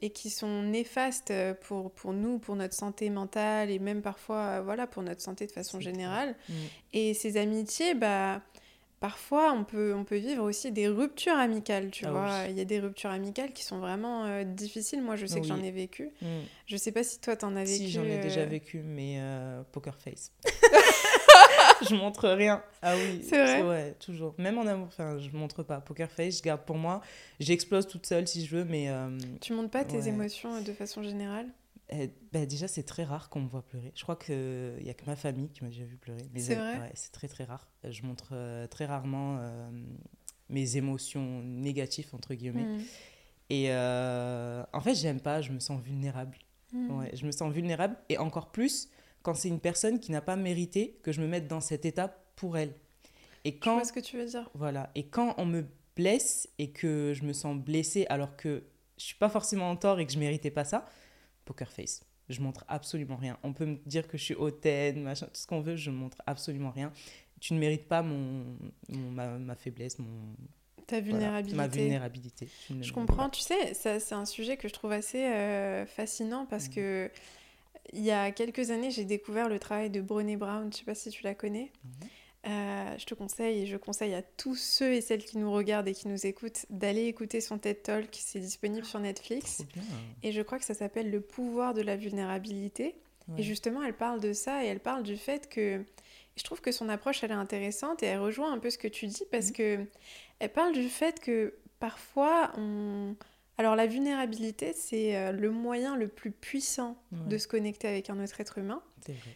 et, 0.00 0.10
qui 0.10 0.30
sont 0.30 0.62
néfastes 0.62 1.32
pour, 1.62 1.90
pour 1.90 2.12
nous, 2.12 2.38
pour 2.38 2.54
notre 2.54 2.74
santé 2.74 3.10
mentale 3.10 3.70
et 3.70 3.78
même 3.78 4.02
parfois 4.02 4.60
voilà, 4.60 4.86
pour 4.86 5.02
notre 5.02 5.20
santé 5.20 5.46
de 5.46 5.52
façon 5.52 5.80
générale. 5.80 6.36
Mm. 6.48 6.52
Et 6.92 7.14
ces 7.14 7.36
amitiés, 7.36 7.94
bah 7.94 8.40
parfois 9.00 9.52
on 9.52 9.64
peut, 9.64 9.94
on 9.94 10.04
peut 10.04 10.16
vivre 10.16 10.42
aussi 10.42 10.72
des 10.72 10.88
ruptures 10.88 11.36
amicales, 11.36 11.90
tu 11.90 12.06
ah 12.06 12.10
vois. 12.10 12.44
Il 12.48 12.56
y 12.56 12.60
a 12.60 12.64
des 12.64 12.80
ruptures 12.80 13.10
amicales 13.10 13.52
qui 13.52 13.64
sont 13.64 13.78
vraiment 13.78 14.24
euh, 14.24 14.44
difficiles. 14.44 15.02
Moi, 15.02 15.16
je 15.16 15.26
sais 15.26 15.40
que 15.40 15.46
j'en 15.46 15.62
ai 15.62 15.70
vécu. 15.70 16.10
Je 16.20 16.26
mm. 16.26 16.42
Je 16.66 16.76
sais 16.76 16.92
pas 16.92 17.04
si 17.04 17.20
toi, 17.20 17.36
t'en 17.36 17.54
as 17.56 17.64
vécu. 17.64 17.84
Si, 17.84 17.90
j'en 17.90 18.04
ai 18.04 18.18
déjà 18.18 18.40
euh, 18.40 18.46
vécu, 18.46 18.82
mais 18.84 19.16
euh, 19.18 19.62
poker 19.72 19.96
face. 19.96 20.32
je 21.88 21.94
montre 21.94 22.28
rien. 22.28 22.62
Ah 22.82 22.94
oui. 22.96 23.22
C'est 23.22 23.42
vrai. 23.42 23.62
Ouais, 23.62 23.92
toujours. 23.98 24.34
Même 24.38 24.58
en 24.58 24.66
amour, 24.66 24.88
enfin, 24.88 25.18
je 25.18 25.30
montre 25.36 25.62
pas. 25.62 25.80
Poker 25.80 26.10
face, 26.10 26.38
je 26.38 26.42
garde 26.42 26.62
pour 26.62 26.76
moi. 26.76 27.00
J'explose 27.40 27.86
toute 27.86 28.06
seule 28.06 28.26
si 28.26 28.44
je 28.44 28.56
veux, 28.56 28.64
mais. 28.64 28.90
tu 29.40 29.52
montres 29.52 29.70
pas 29.70 29.84
tes 29.84 30.08
émotions 30.08 30.60
de 30.60 30.72
façon 30.72 31.02
générale? 31.02 31.46
Eh, 31.88 32.10
bah, 32.32 32.46
déjà, 32.46 32.66
c'est 32.66 32.82
très 32.82 33.04
rare 33.04 33.28
qu'on 33.28 33.40
me 33.40 33.48
voit 33.48 33.62
pleurer. 33.62 33.92
Je 33.94 34.02
crois 34.02 34.16
qu'il 34.16 34.78
n'y 34.82 34.90
a 34.90 34.94
que 34.94 35.04
ma 35.06 35.16
famille 35.16 35.50
qui 35.50 35.62
m'a 35.62 35.70
déjà 35.70 35.84
vu 35.84 35.96
pleurer. 35.96 36.28
C'est 36.36 36.54
vrai? 36.54 36.90
C'est 36.94 37.12
très, 37.12 37.28
très 37.28 37.44
rare. 37.44 37.68
Je 37.84 38.02
montre 38.02 38.30
euh, 38.32 38.66
très 38.66 38.86
rarement 38.86 39.38
euh, 39.38 39.70
mes 40.48 40.76
émotions 40.76 41.42
négatives, 41.42 42.08
entre 42.12 42.34
guillemets. 42.34 42.64
Hmm. 42.64 42.80
Et 43.50 43.66
euh, 43.70 44.64
en 44.72 44.80
fait, 44.80 44.94
j'aime 44.96 45.20
pas, 45.20 45.40
je 45.40 45.52
me 45.52 45.60
sens 45.60 45.80
vulnérable. 45.80 46.38
Hmm. 46.72 46.98
Ouais, 46.98 47.10
je 47.14 47.24
me 47.24 47.30
sens 47.30 47.52
vulnérable. 47.52 47.96
Et 48.08 48.18
encore 48.18 48.50
plus 48.50 48.88
quand 49.22 49.34
c'est 49.34 49.48
une 49.48 49.60
personne 49.60 49.98
qui 49.98 50.12
n'a 50.12 50.20
pas 50.20 50.36
mérité 50.36 51.00
que 51.02 51.10
je 51.10 51.20
me 51.20 51.26
mette 51.26 51.48
dans 51.48 51.60
cet 51.60 51.84
état 51.84 52.08
pour 52.36 52.56
elle. 52.58 52.72
Et 53.44 53.58
quand, 53.58 53.72
je 53.72 53.76
vois 53.76 53.84
ce 53.84 53.92
que 53.92 54.00
tu 54.00 54.16
veux 54.16 54.26
dire. 54.26 54.50
Voilà. 54.54 54.90
Et 54.94 55.06
quand 55.06 55.34
on 55.38 55.46
me 55.46 55.66
blesse 55.96 56.48
et 56.58 56.70
que 56.70 57.12
je 57.14 57.24
me 57.24 57.32
sens 57.32 57.56
blessée 57.56 58.06
alors 58.08 58.36
que 58.36 58.64
je 58.98 59.04
suis 59.04 59.16
pas 59.16 59.28
forcément 59.28 59.70
en 59.70 59.76
tort 59.76 60.00
et 60.00 60.06
que 60.06 60.12
je 60.12 60.18
méritais 60.18 60.50
pas 60.50 60.64
ça, 60.64 60.86
poker 61.46 61.72
face. 61.72 62.04
Je 62.28 62.40
montre 62.40 62.64
absolument 62.68 63.16
rien. 63.16 63.38
On 63.42 63.54
peut 63.54 63.64
me 63.64 63.78
dire 63.86 64.06
que 64.08 64.18
je 64.18 64.24
suis 64.24 64.34
hautaine, 64.34 65.02
machin, 65.02 65.26
tout 65.26 65.40
ce 65.40 65.46
qu'on 65.46 65.60
veut, 65.60 65.76
je 65.76 65.90
montre 65.90 66.20
absolument 66.26 66.70
rien. 66.70 66.92
Tu 67.40 67.54
ne 67.54 67.58
mérites 67.58 67.86
pas 67.88 68.02
mon, 68.02 68.44
ma, 68.88 69.54
faiblesse, 69.54 69.98
mon, 69.98 70.34
ta 70.86 71.00
vulnérabilité. 71.00 71.56
ma 71.56 71.68
vulnérabilité. 71.68 72.48
Je 72.80 72.92
comprends, 72.92 73.30
tu 73.30 73.40
sais, 73.40 73.74
c'est 73.74 74.12
un 74.12 74.24
sujet 74.24 74.56
que 74.56 74.68
je 74.68 74.72
trouve 74.72 74.92
assez 74.92 75.24
euh, 75.24 75.86
fascinant 75.86 76.46
parce 76.46 76.68
mm. 76.68 76.74
que 76.74 77.10
il 77.92 78.02
y 78.02 78.10
a 78.10 78.32
quelques 78.32 78.70
années, 78.70 78.90
j'ai 78.90 79.04
découvert 79.04 79.48
le 79.48 79.58
travail 79.58 79.90
de 79.90 80.00
Brené 80.00 80.36
Brown, 80.36 80.72
je 80.72 80.78
sais 80.78 80.84
pas 80.84 80.94
si 80.94 81.10
tu 81.10 81.22
la 81.22 81.34
connais. 81.34 81.70
Euh, 82.46 82.94
je 82.98 83.04
te 83.06 83.14
conseille 83.14 83.62
et 83.62 83.66
je 83.66 83.76
conseille 83.76 84.14
à 84.14 84.22
tous 84.22 84.54
ceux 84.54 84.92
et 84.92 85.00
celles 85.00 85.24
qui 85.24 85.38
nous 85.38 85.50
regardent 85.52 85.88
et 85.88 85.94
qui 85.94 86.06
nous 86.06 86.26
écoutent 86.26 86.66
d'aller 86.70 87.06
écouter 87.06 87.40
son 87.40 87.58
TED 87.58 87.82
Talk. 87.82 88.08
C'est 88.12 88.38
disponible 88.38 88.84
sur 88.84 89.00
Netflix. 89.00 89.64
Et 90.22 90.32
je 90.32 90.42
crois 90.42 90.58
que 90.58 90.64
ça 90.64 90.74
s'appelle 90.74 91.10
Le 91.10 91.20
pouvoir 91.20 91.74
de 91.74 91.82
la 91.82 91.96
vulnérabilité. 91.96 92.94
Et 93.36 93.42
justement, 93.42 93.82
elle 93.82 93.96
parle 93.96 94.20
de 94.20 94.32
ça 94.32 94.64
et 94.64 94.68
elle 94.68 94.80
parle 94.80 95.02
du 95.02 95.16
fait 95.16 95.48
que. 95.48 95.84
Je 96.36 96.44
trouve 96.44 96.60
que 96.60 96.70
son 96.70 96.90
approche, 96.90 97.24
elle 97.24 97.30
est 97.30 97.34
intéressante 97.34 98.02
et 98.02 98.06
elle 98.06 98.20
rejoint 98.20 98.52
un 98.52 98.58
peu 98.58 98.68
ce 98.68 98.76
que 98.76 98.88
tu 98.88 99.06
dis 99.06 99.24
parce 99.30 99.46
mhm. 99.46 99.52
que 99.52 99.86
elle 100.38 100.52
parle 100.52 100.74
du 100.74 100.90
fait 100.90 101.18
que 101.18 101.54
parfois 101.80 102.52
on 102.58 103.16
alors 103.58 103.74
la 103.74 103.86
vulnérabilité, 103.86 104.72
c'est 104.74 105.16
euh, 105.16 105.32
le 105.32 105.50
moyen 105.50 105.96
le 105.96 106.08
plus 106.08 106.30
puissant 106.30 106.96
de 107.12 107.38
se 107.38 107.48
connecter 107.48 107.88
avec 107.88 108.10
un 108.10 108.22
autre 108.22 108.40
être 108.40 108.58
humain. 108.58 108.82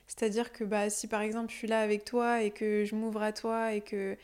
C'est-à-dire 0.08 0.52
que 0.52 0.64
bah, 0.64 0.90
si 0.90 1.06
par 1.06 1.22
exemple 1.22 1.50
je 1.52 1.56
suis 1.56 1.68
là 1.68 1.80
avec 1.80 2.04
toi 2.04 2.42
et 2.42 2.50
que 2.50 2.84
je 2.84 2.94
m'ouvre 2.96 3.22
à 3.22 3.32
toi 3.32 3.72
et 3.72 3.80
que 3.80 4.16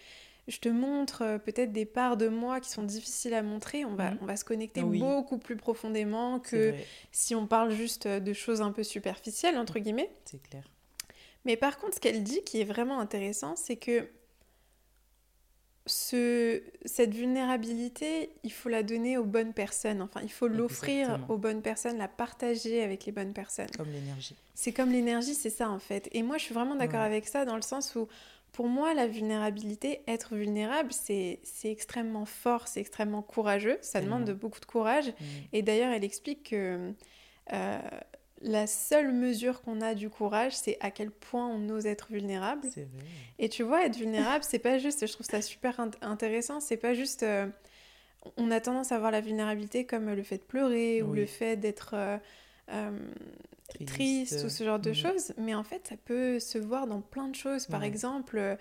je 0.48 0.58
te 0.58 0.68
montre 0.68 1.22
euh, 1.22 1.38
peut-être 1.38 1.72
des 1.72 1.84
parts 1.84 2.16
de 2.16 2.28
moi 2.28 2.60
qui 2.60 2.68
sont 2.68 2.82
difficiles 2.82 3.32
à 3.32 3.42
montrer, 3.42 3.84
on 3.84 3.94
va, 3.94 4.10
mhm. 4.10 4.18
on 4.22 4.26
va 4.26 4.36
se 4.36 4.44
connecter 4.44 4.82
beaucoup 4.82 5.38
plus 5.38 5.56
profondément 5.56 6.40
que 6.40 6.74
si 7.12 7.34
on 7.34 7.46
parle 7.46 7.70
juste 7.70 8.08
de 8.08 8.32
choses 8.32 8.60
un 8.60 8.72
peu 8.72 8.82
superficielles, 8.82 9.56
entre 9.56 9.78
guillemets. 9.78 10.10
C'est 10.24 10.42
clair. 10.42 10.64
Mais 11.44 11.56
par 11.56 11.78
contre, 11.78 11.94
ce 11.94 12.00
qu'elle 12.00 12.24
dit 12.24 12.42
qui 12.44 12.60
est 12.60 12.64
vraiment 12.64 12.98
intéressant, 12.98 13.54
c'est 13.54 13.76
que 13.76 14.08
ce, 15.86 16.62
cette 16.84 17.14
vulnérabilité, 17.14 18.30
il 18.42 18.52
faut 18.52 18.68
la 18.68 18.82
donner 18.82 19.16
aux 19.18 19.24
bonnes 19.24 19.52
personnes. 19.52 20.02
Enfin, 20.02 20.20
il 20.22 20.30
faut 20.30 20.48
l'offrir 20.48 21.20
aux 21.28 21.38
bonnes 21.38 21.62
personnes, 21.62 21.96
la 21.96 22.08
partager 22.08 22.82
avec 22.82 23.06
les 23.06 23.12
bonnes 23.12 23.32
personnes. 23.32 23.70
Comme 23.76 23.90
l'énergie. 23.90 24.34
C'est 24.54 24.72
comme 24.72 24.90
l'énergie, 24.90 25.34
c'est 25.34 25.50
ça 25.50 25.70
en 25.70 25.78
fait. 25.78 26.08
Et 26.12 26.22
moi, 26.22 26.38
je 26.38 26.44
suis 26.44 26.54
vraiment 26.54 26.74
d'accord 26.74 27.00
avec 27.00 27.26
ça 27.28 27.44
dans 27.44 27.56
le 27.56 27.62
sens 27.62 27.94
où, 27.94 28.08
pour 28.52 28.66
moi, 28.66 28.94
la 28.94 29.06
vulnérabilité, 29.06 30.00
être 30.08 30.34
vulnérable, 30.34 30.90
c'est 30.92 31.40
extrêmement 31.64 32.24
fort, 32.24 32.66
c'est 32.68 32.80
extrêmement 32.80 33.22
courageux. 33.22 33.78
Ça 33.80 34.00
demande 34.00 34.24
de 34.24 34.32
beaucoup 34.32 34.60
de 34.60 34.66
courage. 34.66 35.08
Mmh. 35.08 35.24
Et 35.52 35.62
d'ailleurs, 35.62 35.92
elle 35.92 36.04
explique 36.04 36.50
que 36.50 36.92
euh, 37.52 37.78
la 38.46 38.66
seule 38.68 39.12
mesure 39.12 39.60
qu'on 39.60 39.80
a 39.80 39.94
du 39.94 40.08
courage, 40.08 40.56
c'est 40.56 40.78
à 40.80 40.90
quel 40.90 41.10
point 41.10 41.48
on 41.48 41.68
ose 41.68 41.86
être 41.86 42.06
vulnérable. 42.10 42.68
Et 43.38 43.48
tu 43.48 43.64
vois, 43.64 43.84
être 43.84 43.96
vulnérable, 43.96 44.44
c'est 44.44 44.60
pas 44.60 44.78
juste, 44.78 45.06
je 45.06 45.12
trouve 45.12 45.26
ça 45.26 45.42
super 45.42 45.80
intéressant, 46.00 46.60
c'est 46.60 46.76
pas 46.76 46.94
juste. 46.94 47.24
Euh, 47.24 47.46
on 48.36 48.50
a 48.50 48.60
tendance 48.60 48.92
à 48.92 48.98
voir 48.98 49.10
la 49.10 49.20
vulnérabilité 49.20 49.84
comme 49.84 50.12
le 50.12 50.22
fait 50.22 50.38
de 50.38 50.42
pleurer 50.42 51.02
ou 51.02 51.12
le 51.12 51.26
fait 51.26 51.56
d'être 51.56 51.90
euh, 51.94 52.18
euh, 52.72 52.98
triste. 53.86 54.44
ou 54.44 54.48
ce 54.48 54.64
genre 54.64 54.78
de 54.78 54.90
mm. 54.90 54.94
choses, 54.94 55.32
mais 55.36 55.54
en 55.54 55.64
fait, 55.64 55.88
ça 55.88 55.96
peut 55.96 56.38
se 56.38 56.58
voir 56.58 56.86
dans 56.86 57.00
plein 57.00 57.28
de 57.28 57.34
choses. 57.34 57.66
Par 57.66 57.82
exemple, 57.82 58.58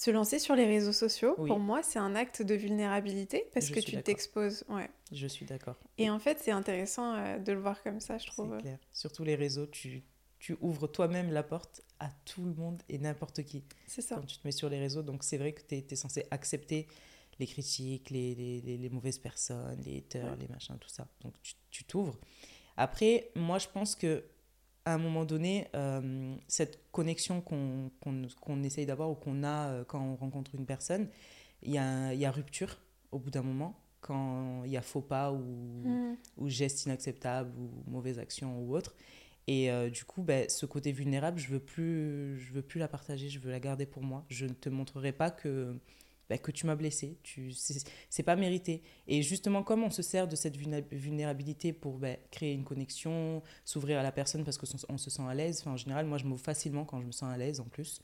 se 0.00 0.10
lancer 0.10 0.38
sur 0.38 0.56
les 0.56 0.64
réseaux 0.64 0.94
sociaux, 0.94 1.34
pour 1.34 1.58
moi, 1.58 1.82
c'est 1.82 1.98
un 1.98 2.14
acte 2.14 2.40
de 2.40 2.54
vulnérabilité 2.54 3.50
parce 3.52 3.68
que 3.68 3.80
tu 3.80 4.02
t'exposes. 4.02 4.64
Ouais. 4.70 4.88
Je 5.12 5.26
suis 5.26 5.44
d'accord. 5.44 5.76
Et 5.98 6.08
en 6.08 6.18
fait, 6.18 6.38
c'est 6.40 6.52
intéressant 6.52 7.16
euh, 7.16 7.38
de 7.38 7.52
le 7.52 7.60
voir 7.60 7.82
comme 7.82 8.00
ça, 8.00 8.16
je 8.16 8.26
trouve. 8.26 8.54
C'est 8.56 8.62
clair. 8.62 8.78
Surtout 8.94 9.24
les 9.24 9.34
réseaux, 9.34 9.66
tu, 9.66 10.02
tu 10.38 10.56
ouvres 10.62 10.86
toi-même 10.86 11.30
la 11.30 11.42
porte 11.42 11.82
à 11.98 12.08
tout 12.24 12.42
le 12.46 12.54
monde 12.54 12.82
et 12.88 12.96
n'importe 12.96 13.42
qui. 13.42 13.62
C'est 13.86 14.00
ça. 14.00 14.14
Quand 14.14 14.24
tu 14.24 14.38
te 14.38 14.46
mets 14.46 14.52
sur 14.52 14.70
les 14.70 14.78
réseaux, 14.78 15.02
donc 15.02 15.22
c'est 15.22 15.36
vrai 15.36 15.52
que 15.52 15.60
tu 15.60 15.74
es, 15.74 15.96
censé 15.96 16.24
accepter 16.30 16.88
les 17.38 17.46
critiques, 17.46 18.08
les, 18.08 18.34
les, 18.34 18.78
les, 18.78 18.88
mauvaises 18.88 19.18
personnes, 19.18 19.82
les 19.84 19.98
haters, 19.98 20.34
les 20.36 20.48
machins, 20.48 20.78
tout 20.80 20.88
ça. 20.88 21.08
Donc 21.20 21.34
tu 21.70 21.84
t'ouvres. 21.84 22.18
Après, 22.78 23.32
moi, 23.36 23.58
je 23.58 23.68
pense 23.68 23.94
que 23.96 24.24
à 24.84 24.94
un 24.94 24.98
moment 24.98 25.24
donné, 25.24 25.68
euh, 25.74 26.34
cette 26.48 26.90
connexion 26.90 27.40
qu'on 27.40 27.90
qu'on 28.40 28.62
essaye 28.62 28.86
d'avoir 28.86 29.10
ou 29.10 29.14
qu'on 29.14 29.44
a 29.44 29.68
euh, 29.68 29.84
quand 29.84 30.00
on 30.00 30.16
rencontre 30.16 30.54
une 30.54 30.66
personne, 30.66 31.08
il 31.62 31.72
y 31.72 31.78
a, 31.78 32.14
y 32.14 32.24
a 32.24 32.30
rupture 32.30 32.78
au 33.12 33.18
bout 33.18 33.30
d'un 33.30 33.42
moment, 33.42 33.78
quand 34.00 34.62
il 34.64 34.70
y 34.70 34.76
a 34.76 34.82
faux 34.82 35.02
pas 35.02 35.32
ou, 35.32 35.82
mm. 35.84 36.16
ou 36.38 36.48
geste 36.48 36.86
inacceptable 36.86 37.52
ou 37.58 37.90
mauvaise 37.90 38.18
action 38.18 38.58
ou 38.60 38.74
autre. 38.74 38.94
Et 39.46 39.70
euh, 39.70 39.90
du 39.90 40.04
coup, 40.04 40.22
ben, 40.22 40.48
ce 40.48 40.64
côté 40.64 40.92
vulnérable, 40.92 41.38
je 41.38 41.48
veux 41.48 41.58
plus, 41.58 42.38
je 42.38 42.52
veux 42.52 42.62
plus 42.62 42.78
la 42.78 42.88
partager, 42.88 43.28
je 43.28 43.40
veux 43.40 43.50
la 43.50 43.60
garder 43.60 43.86
pour 43.86 44.02
moi. 44.02 44.24
Je 44.28 44.46
ne 44.46 44.52
te 44.52 44.68
montrerai 44.68 45.12
pas 45.12 45.30
que 45.30 45.76
bah, 46.30 46.38
que 46.38 46.52
tu 46.52 46.64
m'as 46.64 46.76
blessé. 46.76 47.18
Tu, 47.24 47.52
c'est 48.08 48.22
pas 48.22 48.36
mérité. 48.36 48.82
Et 49.08 49.20
justement, 49.20 49.64
comme 49.64 49.82
on 49.82 49.90
se 49.90 50.00
sert 50.00 50.28
de 50.28 50.36
cette 50.36 50.56
vulnérabilité 50.56 51.72
pour 51.72 51.98
bah, 51.98 52.14
créer 52.30 52.54
une 52.54 52.62
connexion, 52.62 53.42
s'ouvrir 53.64 53.98
à 53.98 54.04
la 54.04 54.12
personne 54.12 54.44
parce 54.44 54.56
qu'on 54.56 54.96
se 54.98 55.10
sent 55.10 55.22
à 55.28 55.34
l'aise, 55.34 55.60
enfin, 55.60 55.72
en 55.72 55.76
général, 55.76 56.06
moi, 56.06 56.18
je 56.18 56.24
m'ouvre 56.24 56.40
facilement 56.40 56.84
quand 56.84 57.00
je 57.00 57.06
me 57.06 57.12
sens 57.12 57.34
à 57.34 57.36
l'aise 57.36 57.58
en 57.58 57.64
plus, 57.64 58.00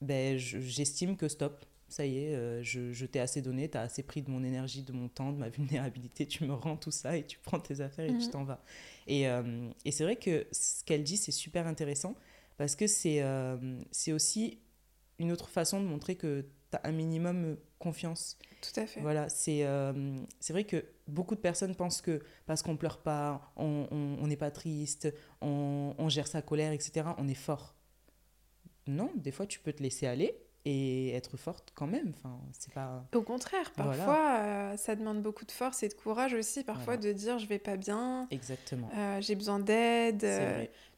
ben, 0.00 0.38
j'estime 0.38 1.16
que 1.16 1.26
stop, 1.26 1.66
ça 1.88 2.06
y 2.06 2.18
est, 2.18 2.34
euh, 2.36 2.62
je, 2.62 2.92
je 2.92 3.06
t'ai 3.06 3.18
assez 3.18 3.42
donné, 3.42 3.68
tu 3.68 3.76
as 3.76 3.82
assez 3.82 4.04
pris 4.04 4.22
de 4.22 4.30
mon 4.30 4.44
énergie, 4.44 4.84
de 4.84 4.92
mon 4.92 5.08
temps, 5.08 5.32
de 5.32 5.38
ma 5.38 5.48
vulnérabilité, 5.50 6.26
tu 6.26 6.44
me 6.44 6.54
rends 6.54 6.76
tout 6.76 6.92
ça 6.92 7.16
et 7.16 7.26
tu 7.26 7.40
prends 7.40 7.58
tes 7.58 7.80
affaires 7.80 8.04
et 8.04 8.18
tu 8.18 8.26
mhm. 8.26 8.30
t'en 8.30 8.44
vas. 8.44 8.62
Et, 9.08 9.28
euh, 9.28 9.68
et 9.84 9.90
c'est 9.90 10.04
vrai 10.04 10.14
que 10.14 10.46
ce 10.52 10.84
qu'elle 10.84 11.02
dit, 11.02 11.16
c'est 11.16 11.32
super 11.32 11.66
intéressant 11.66 12.14
parce 12.56 12.76
que 12.76 12.86
c'est 12.86 13.20
euh, 13.22 13.56
c'est 13.90 14.12
aussi 14.12 14.60
une 15.18 15.32
autre 15.32 15.48
façon 15.48 15.80
de 15.80 15.86
montrer 15.86 16.14
que 16.14 16.46
tu 16.72 16.76
as 16.76 16.88
un 16.88 16.92
minimum 16.92 17.56
confiance. 17.78 18.38
Tout 18.60 18.80
à 18.80 18.86
fait. 18.86 19.00
Voilà, 19.00 19.28
c'est 19.28 19.64
euh, 19.64 19.92
c'est 20.40 20.52
vrai 20.52 20.64
que 20.64 20.84
beaucoup 21.08 21.34
de 21.34 21.40
personnes 21.40 21.74
pensent 21.74 22.00
que 22.00 22.22
parce 22.46 22.62
qu'on 22.62 22.76
pleure 22.76 22.98
pas, 22.98 23.52
on 23.56 24.26
n'est 24.26 24.36
pas 24.36 24.50
triste, 24.50 25.12
on, 25.40 25.94
on, 25.98 26.08
gère 26.08 26.26
sa 26.26 26.42
colère, 26.42 26.72
etc., 26.72 27.06
on 27.18 27.28
est 27.28 27.34
fort. 27.34 27.74
Non, 28.86 29.10
des 29.16 29.30
fois, 29.32 29.46
tu 29.46 29.60
peux 29.60 29.72
te 29.72 29.82
laisser 29.82 30.06
aller 30.06 30.36
et 30.64 31.10
être 31.14 31.36
forte 31.36 31.72
quand 31.74 31.86
même. 31.86 32.12
Enfin, 32.16 32.38
c'est 32.52 32.72
pas... 32.72 33.04
Au 33.14 33.22
contraire, 33.22 33.72
parfois, 33.72 34.38
euh, 34.40 34.76
ça 34.76 34.94
demande 34.94 35.22
beaucoup 35.22 35.44
de 35.44 35.50
force 35.50 35.82
et 35.82 35.88
de 35.88 35.94
courage 35.94 36.34
aussi, 36.34 36.62
parfois, 36.62 36.96
de 36.96 37.12
dire 37.12 37.38
je 37.38 37.46
vais 37.46 37.58
pas 37.58 37.76
bien. 37.76 38.28
Exactement. 38.30 38.88
Euh, 38.96 39.20
j'ai 39.20 39.34
besoin 39.34 39.58
d'aide. 39.58 40.26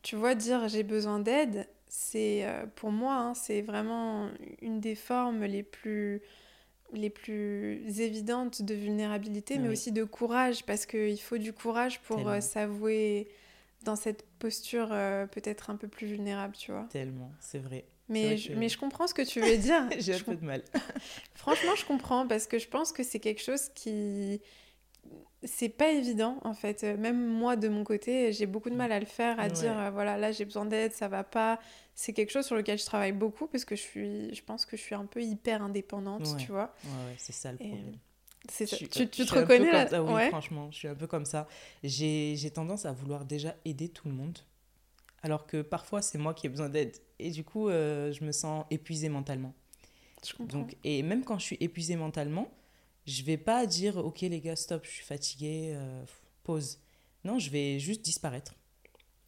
tu 0.02 0.16
vois, 0.16 0.34
dire 0.34 0.68
j'ai 0.68 0.82
besoin 0.82 1.18
d'aide, 1.18 1.66
c'est 1.96 2.44
pour 2.74 2.90
moi, 2.90 3.14
hein, 3.14 3.35
c'est 3.35 3.62
vraiment 3.62 4.28
une 4.61 4.80
des 4.80 4.96
formes 4.96 5.44
les 5.44 5.62
plus 5.62 6.22
les 6.92 7.11
plus 7.11 8.00
évidentes 8.00 8.62
de 8.62 8.74
vulnérabilité, 8.74 9.59
mais 9.59 9.68
aussi 9.68 9.92
de 9.92 10.04
courage, 10.04 10.64
parce 10.64 10.87
qu'il 10.87 11.20
faut 11.20 11.38
du 11.38 11.52
courage 11.52 12.00
pour 12.00 12.28
euh, 12.28 12.40
s'avouer 12.40 13.28
dans 13.85 13.96
cette 13.96 14.24
posture 14.38 14.88
euh, 14.92 15.26
peut-être 15.26 15.70
un 15.70 15.76
peu 15.76 15.88
plus 15.88 16.07
vulnérable, 16.07 16.54
tu 16.57 16.72
vois. 16.72 16.87
Tellement, 16.90 17.33
c'est 17.40 17.59
vrai. 17.59 17.85
Mais, 18.09 18.37
je, 18.37 18.52
mais 18.52 18.68
je 18.68 18.78
comprends 18.78 19.07
ce 19.07 19.14
que 19.14 19.22
tu 19.22 19.40
veux 19.40 19.57
dire. 19.57 19.88
J'ai 19.98 20.14
un 20.14 20.20
peu 20.20 20.37
de 20.37 20.44
mal. 20.44 20.62
Franchement, 21.35 21.74
je 21.76 21.85
comprends, 21.87 22.26
parce 22.26 22.46
que 22.46 22.59
je 22.59 22.68
pense 22.68 22.92
que 22.92 23.02
c'est 23.02 23.20
quelque 23.20 23.42
chose 23.42 23.70
qui 23.74 24.40
c'est 25.46 25.68
pas 25.68 25.90
évident 25.90 26.38
en 26.42 26.54
fait. 26.54 26.83
Même 26.83 27.26
moi 27.26 27.57
de 27.57 27.68
mon 27.68 27.85
côté, 27.85 28.33
j'ai 28.33 28.46
beaucoup 28.46 28.70
de 28.70 28.74
mal 28.74 28.92
à 28.92 29.00
le 29.00 29.07
faire, 29.07 29.38
à 29.38 29.48
dire 29.48 29.78
euh, 29.78 29.90
voilà, 29.90 30.16
là 30.16 30.33
j'ai 30.33 30.44
besoin 30.44 30.64
d'aide, 30.64 30.92
ça 30.92 31.09
va 31.09 31.22
pas. 31.22 31.59
C'est 31.94 32.12
quelque 32.12 32.30
chose 32.30 32.44
sur 32.46 32.57
lequel 32.57 32.78
je 32.78 32.85
travaille 32.85 33.12
beaucoup 33.12 33.46
parce 33.46 33.64
que 33.64 33.76
je 33.76 33.80
suis 33.83 34.35
je 34.35 34.42
pense 34.42 34.66
que 34.66 34.76
je 34.76 34.83
suis 34.83 34.94
un 34.94 35.07
peu 35.07 35.22
hyper 35.22 35.62
indépendante, 35.62 36.37
tu 36.38 36.50
vois. 36.50 36.74
Ouais, 36.85 37.14
c'est 37.18 37.33
ça 37.33 37.52
le 37.52 37.59
problème. 37.59 37.98
C'est 38.50 38.66
Tu, 38.66 39.09
tu 39.09 39.24
te 39.24 39.35
reconnais 39.35 39.72
là? 39.72 40.02
Oui, 40.02 40.28
franchement, 40.28 40.70
je 40.70 40.76
suis 40.76 40.88
un 40.88 40.94
peu 40.94 41.07
comme 41.07 41.24
ça. 41.24 41.48
J'ai 41.83 42.50
tendance 42.52 42.85
à 42.85 42.92
vouloir 42.92 43.24
déjà 43.24 43.54
aider 43.64 43.88
tout 43.88 44.09
le 44.09 44.14
monde, 44.14 44.38
alors 45.22 45.46
que 45.46 45.62
parfois 45.62 46.02
c'est 46.02 46.18
moi 46.18 46.35
qui 46.35 46.46
ai 46.46 46.50
besoin 46.50 46.68
d'aide. 46.68 46.96
Et 47.18 47.30
du 47.30 47.44
coup, 47.44 47.68
euh, 47.68 48.12
je 48.12 48.24
me 48.24 48.33
sens 48.33 48.66
épuisée 48.70 49.09
mentalement. 49.09 49.54
Je 50.26 50.33
comprends. 50.35 50.59
Donc, 50.59 50.76
et 50.85 51.02
même 51.02 51.24
quand 51.24 51.38
je 51.38 51.44
suis 51.44 51.57
épuisée 51.61 51.96
mentalement, 51.96 52.50
je 53.07 53.22
vais 53.22 53.37
pas 53.37 53.66
dire 53.66 53.98
ok 53.98 54.22
les 54.22 54.40
gars 54.40 54.57
stop 54.57 54.85
je 54.85 54.90
suis 54.90 55.04
fatiguée 55.04 55.72
euh, 55.74 56.04
pause 56.42 56.78
non 57.24 57.38
je 57.38 57.50
vais 57.50 57.78
juste 57.78 58.02
disparaître 58.02 58.54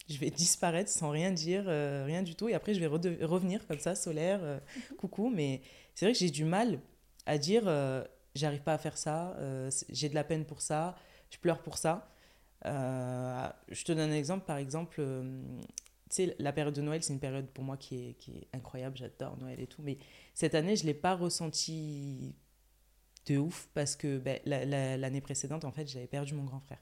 je 0.09 0.19
vais 0.19 0.31
disparaître 0.31 0.91
sans 0.91 1.11
rien 1.11 1.31
dire 1.31 1.65
euh, 1.67 2.05
rien 2.07 2.23
du 2.23 2.35
tout. 2.35 2.49
Et 2.49 2.55
après 2.55 2.75
je 2.75 2.81
vais 2.81 2.87
revenir 2.87 3.67
comme 3.67 3.79
ça 3.79 3.95
solaire 3.95 4.41
euh, 4.43 4.59
coucou. 4.99 5.31
Mais 5.31 5.63
c'est 5.95 6.07
vrai 6.07 6.13
que 6.13 6.19
j'ai 6.19 6.31
du 6.31 6.45
mal 6.45 6.81
à 7.27 7.39
dire 7.39 7.65
j'arrive 8.35 8.63
pas 8.63 8.75
à 8.75 8.79
faire 8.79 8.97
ça 8.97 9.37
j'ai 9.89 10.09
de 10.09 10.15
la 10.15 10.23
peine 10.23 10.45
pour 10.45 10.61
ça 10.61 10.95
je 11.31 11.39
pleure 11.39 11.61
pour 11.61 11.77
ça. 11.77 12.09
Je 12.65 13.85
te 13.85 13.93
donne 13.93 14.11
un 14.11 14.15
exemple 14.15 14.45
par 14.47 14.59
exemple 14.59 15.03
tu 16.09 16.15
sais, 16.15 16.37
la 16.39 16.53
période 16.53 16.75
de 16.75 16.83
Noël, 16.83 17.03
c'est 17.03 17.13
une 17.13 17.19
période 17.19 17.49
pour 17.49 17.65
moi 17.65 17.77
qui 17.77 17.97
est, 17.97 18.15
qui 18.15 18.31
est 18.31 18.49
incroyable, 18.53 18.97
j'adore 18.97 19.37
Noël 19.39 19.59
et 19.59 19.67
tout, 19.67 19.83
mais 19.83 19.99
cette 20.35 20.55
année, 20.55 20.77
je 20.77 20.83
ne 20.83 20.87
l'ai 20.87 20.95
pas 20.95 21.17
ressenti 21.17 22.33
de 23.27 23.39
ouf 23.39 23.69
parce 23.75 23.97
que 23.97 24.19
ben, 24.19 24.39
l'année 24.45 25.21
précédente, 25.21 25.65
en 25.65 25.73
fait, 25.73 25.89
j'avais 25.89 26.07
perdu 26.07 26.35
mon 26.35 26.45
grand 26.45 26.61
frère. 26.61 26.79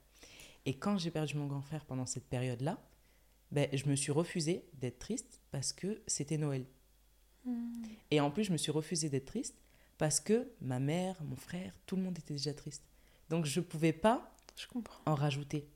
Et 0.67 0.77
quand 0.77 0.99
j'ai 0.99 1.11
perdu 1.11 1.37
mon 1.37 1.47
grand 1.47 1.63
frère 1.63 1.85
pendant 1.87 2.05
cette 2.05 2.29
période-là, 2.29 2.79
ben, 3.55 3.69
je 3.73 3.87
me 3.87 3.97
suis 3.97 4.12
refusée 4.12 4.64
d'être 4.75 4.99
triste 4.99 5.40
parce 5.51 5.73
que 5.73 6.03
c'était 6.07 6.37
Noël. 6.37 6.67
Hmm. 7.47 7.83
Et 8.11 8.21
en 8.21 8.31
plus, 8.31 8.45
je 8.45 8.53
me 8.53 8.57
suis 8.57 8.73
refusée 8.73 9.09
d'être 9.09 9.25
triste 9.25 9.55
parce 9.97 10.21
que 10.21 10.49
ma 10.61 10.81
mère, 10.81 11.17
mon 11.25 11.37
frère, 11.37 11.73
tout 11.87 11.97
le 11.97 12.03
monde 12.03 12.19
était 12.19 12.35
déjà 12.35 12.53
triste. 12.53 12.83
Donc, 13.31 13.47
je 13.47 13.61
ne 13.61 13.64
pouvais 13.64 13.93
pas 13.93 14.35
je 14.57 14.67
comprends. 14.67 15.01
en 15.07 15.14
rajouter. 15.14 15.67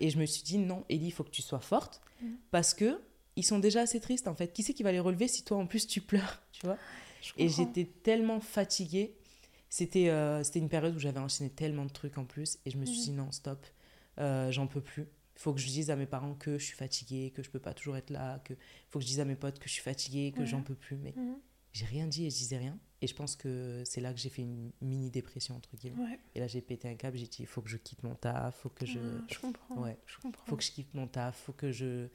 Et 0.00 0.10
je 0.10 0.18
me 0.18 0.26
suis 0.26 0.42
dit, 0.42 0.58
non, 0.58 0.84
Ellie, 0.88 1.06
il 1.06 1.10
faut 1.12 1.22
que 1.22 1.30
tu 1.30 1.42
sois 1.42 1.60
forte 1.60 2.00
hmm. 2.22 2.34
parce 2.50 2.72
que 2.72 3.00
ils 3.36 3.44
sont 3.44 3.60
déjà 3.60 3.82
assez 3.82 4.00
tristes, 4.00 4.26
en 4.26 4.34
fait. 4.34 4.52
Qui 4.52 4.64
c'est 4.64 4.74
qui 4.74 4.82
va 4.82 4.90
les 4.90 4.98
relever 4.98 5.28
si 5.28 5.44
toi, 5.44 5.58
en 5.58 5.66
plus, 5.66 5.86
tu 5.86 6.00
pleures, 6.00 6.42
tu 6.52 6.66
vois? 6.66 6.78
Et 7.36 7.48
j'étais 7.48 7.84
tellement 7.84 8.40
fatiguée 8.40 9.18
c'était 9.70 10.08
euh, 10.08 10.42
c'était 10.44 10.60
une 10.60 10.68
période 10.68 10.96
où 10.96 10.98
j'avais 10.98 11.20
enchaîné 11.20 11.50
tellement 11.50 11.84
de 11.84 11.90
trucs 11.90 12.16
en 12.16 12.24
plus 12.24 12.58
et 12.64 12.70
je 12.70 12.78
me 12.78 12.86
suis 12.86 13.00
dit 13.00 13.10
mhm. 13.10 13.18
non, 13.18 13.32
stop, 13.32 13.66
euh, 14.18 14.50
j'en 14.50 14.66
peux 14.66 14.80
plus. 14.80 15.06
Il 15.38 15.42
faut 15.42 15.54
que 15.54 15.60
je 15.60 15.68
dise 15.68 15.90
à 15.90 15.96
mes 15.96 16.06
parents 16.06 16.34
que 16.34 16.58
je 16.58 16.64
suis 16.64 16.76
fatiguée, 16.76 17.30
que 17.30 17.44
je 17.44 17.50
peux 17.50 17.60
pas 17.60 17.72
toujours 17.72 17.96
être 17.96 18.10
là, 18.10 18.40
que 18.40 18.54
faut 18.90 18.98
que 18.98 19.04
je 19.04 19.08
dise 19.08 19.20
à 19.20 19.24
mes 19.24 19.36
potes 19.36 19.60
que 19.60 19.68
je 19.68 19.74
suis 19.74 19.82
fatiguée, 19.82 20.32
que 20.32 20.44
j'en 20.44 20.62
peux 20.62 20.74
plus. 20.74 20.96
Mais 20.96 21.14
mhm. 21.16 21.36
j'ai 21.72 21.86
rien 21.86 22.06
dit 22.08 22.26
et 22.26 22.30
je 22.30 22.36
disais 22.36 22.58
rien. 22.58 22.76
Et 23.00 23.06
je 23.06 23.14
pense 23.14 23.36
que 23.36 23.82
c'est 23.84 24.00
là 24.00 24.12
que 24.12 24.18
j'ai 24.18 24.30
fait 24.30 24.42
une 24.42 24.72
mini 24.80 25.10
dépression 25.10 25.54
entre 25.54 25.76
guillemets. 25.76 26.18
Et 26.34 26.40
là 26.40 26.48
j'ai 26.48 26.60
pété 26.60 26.88
un 26.88 26.96
câble, 26.96 27.16
j'ai 27.16 27.28
dit 27.28 27.38
il 27.40 27.46
faut 27.46 27.62
que 27.62 27.70
je 27.70 27.76
quitte 27.76 28.02
mon 28.02 28.16
taf, 28.16 28.56
faut 28.56 28.68
que 28.68 28.84
je. 28.84 28.98
je 29.28 29.38
comprends. 29.38 29.80
Ouais. 29.80 29.96
Je 30.06 30.18
comprends. 30.18 30.44
Faut 30.44 30.56
que 30.56 30.64
je 30.64 30.72
quitte 30.72 30.92
mon 30.94 31.06
taf, 31.06 31.36
faut 31.36 31.52
que 31.52 31.70
je 31.70 32.08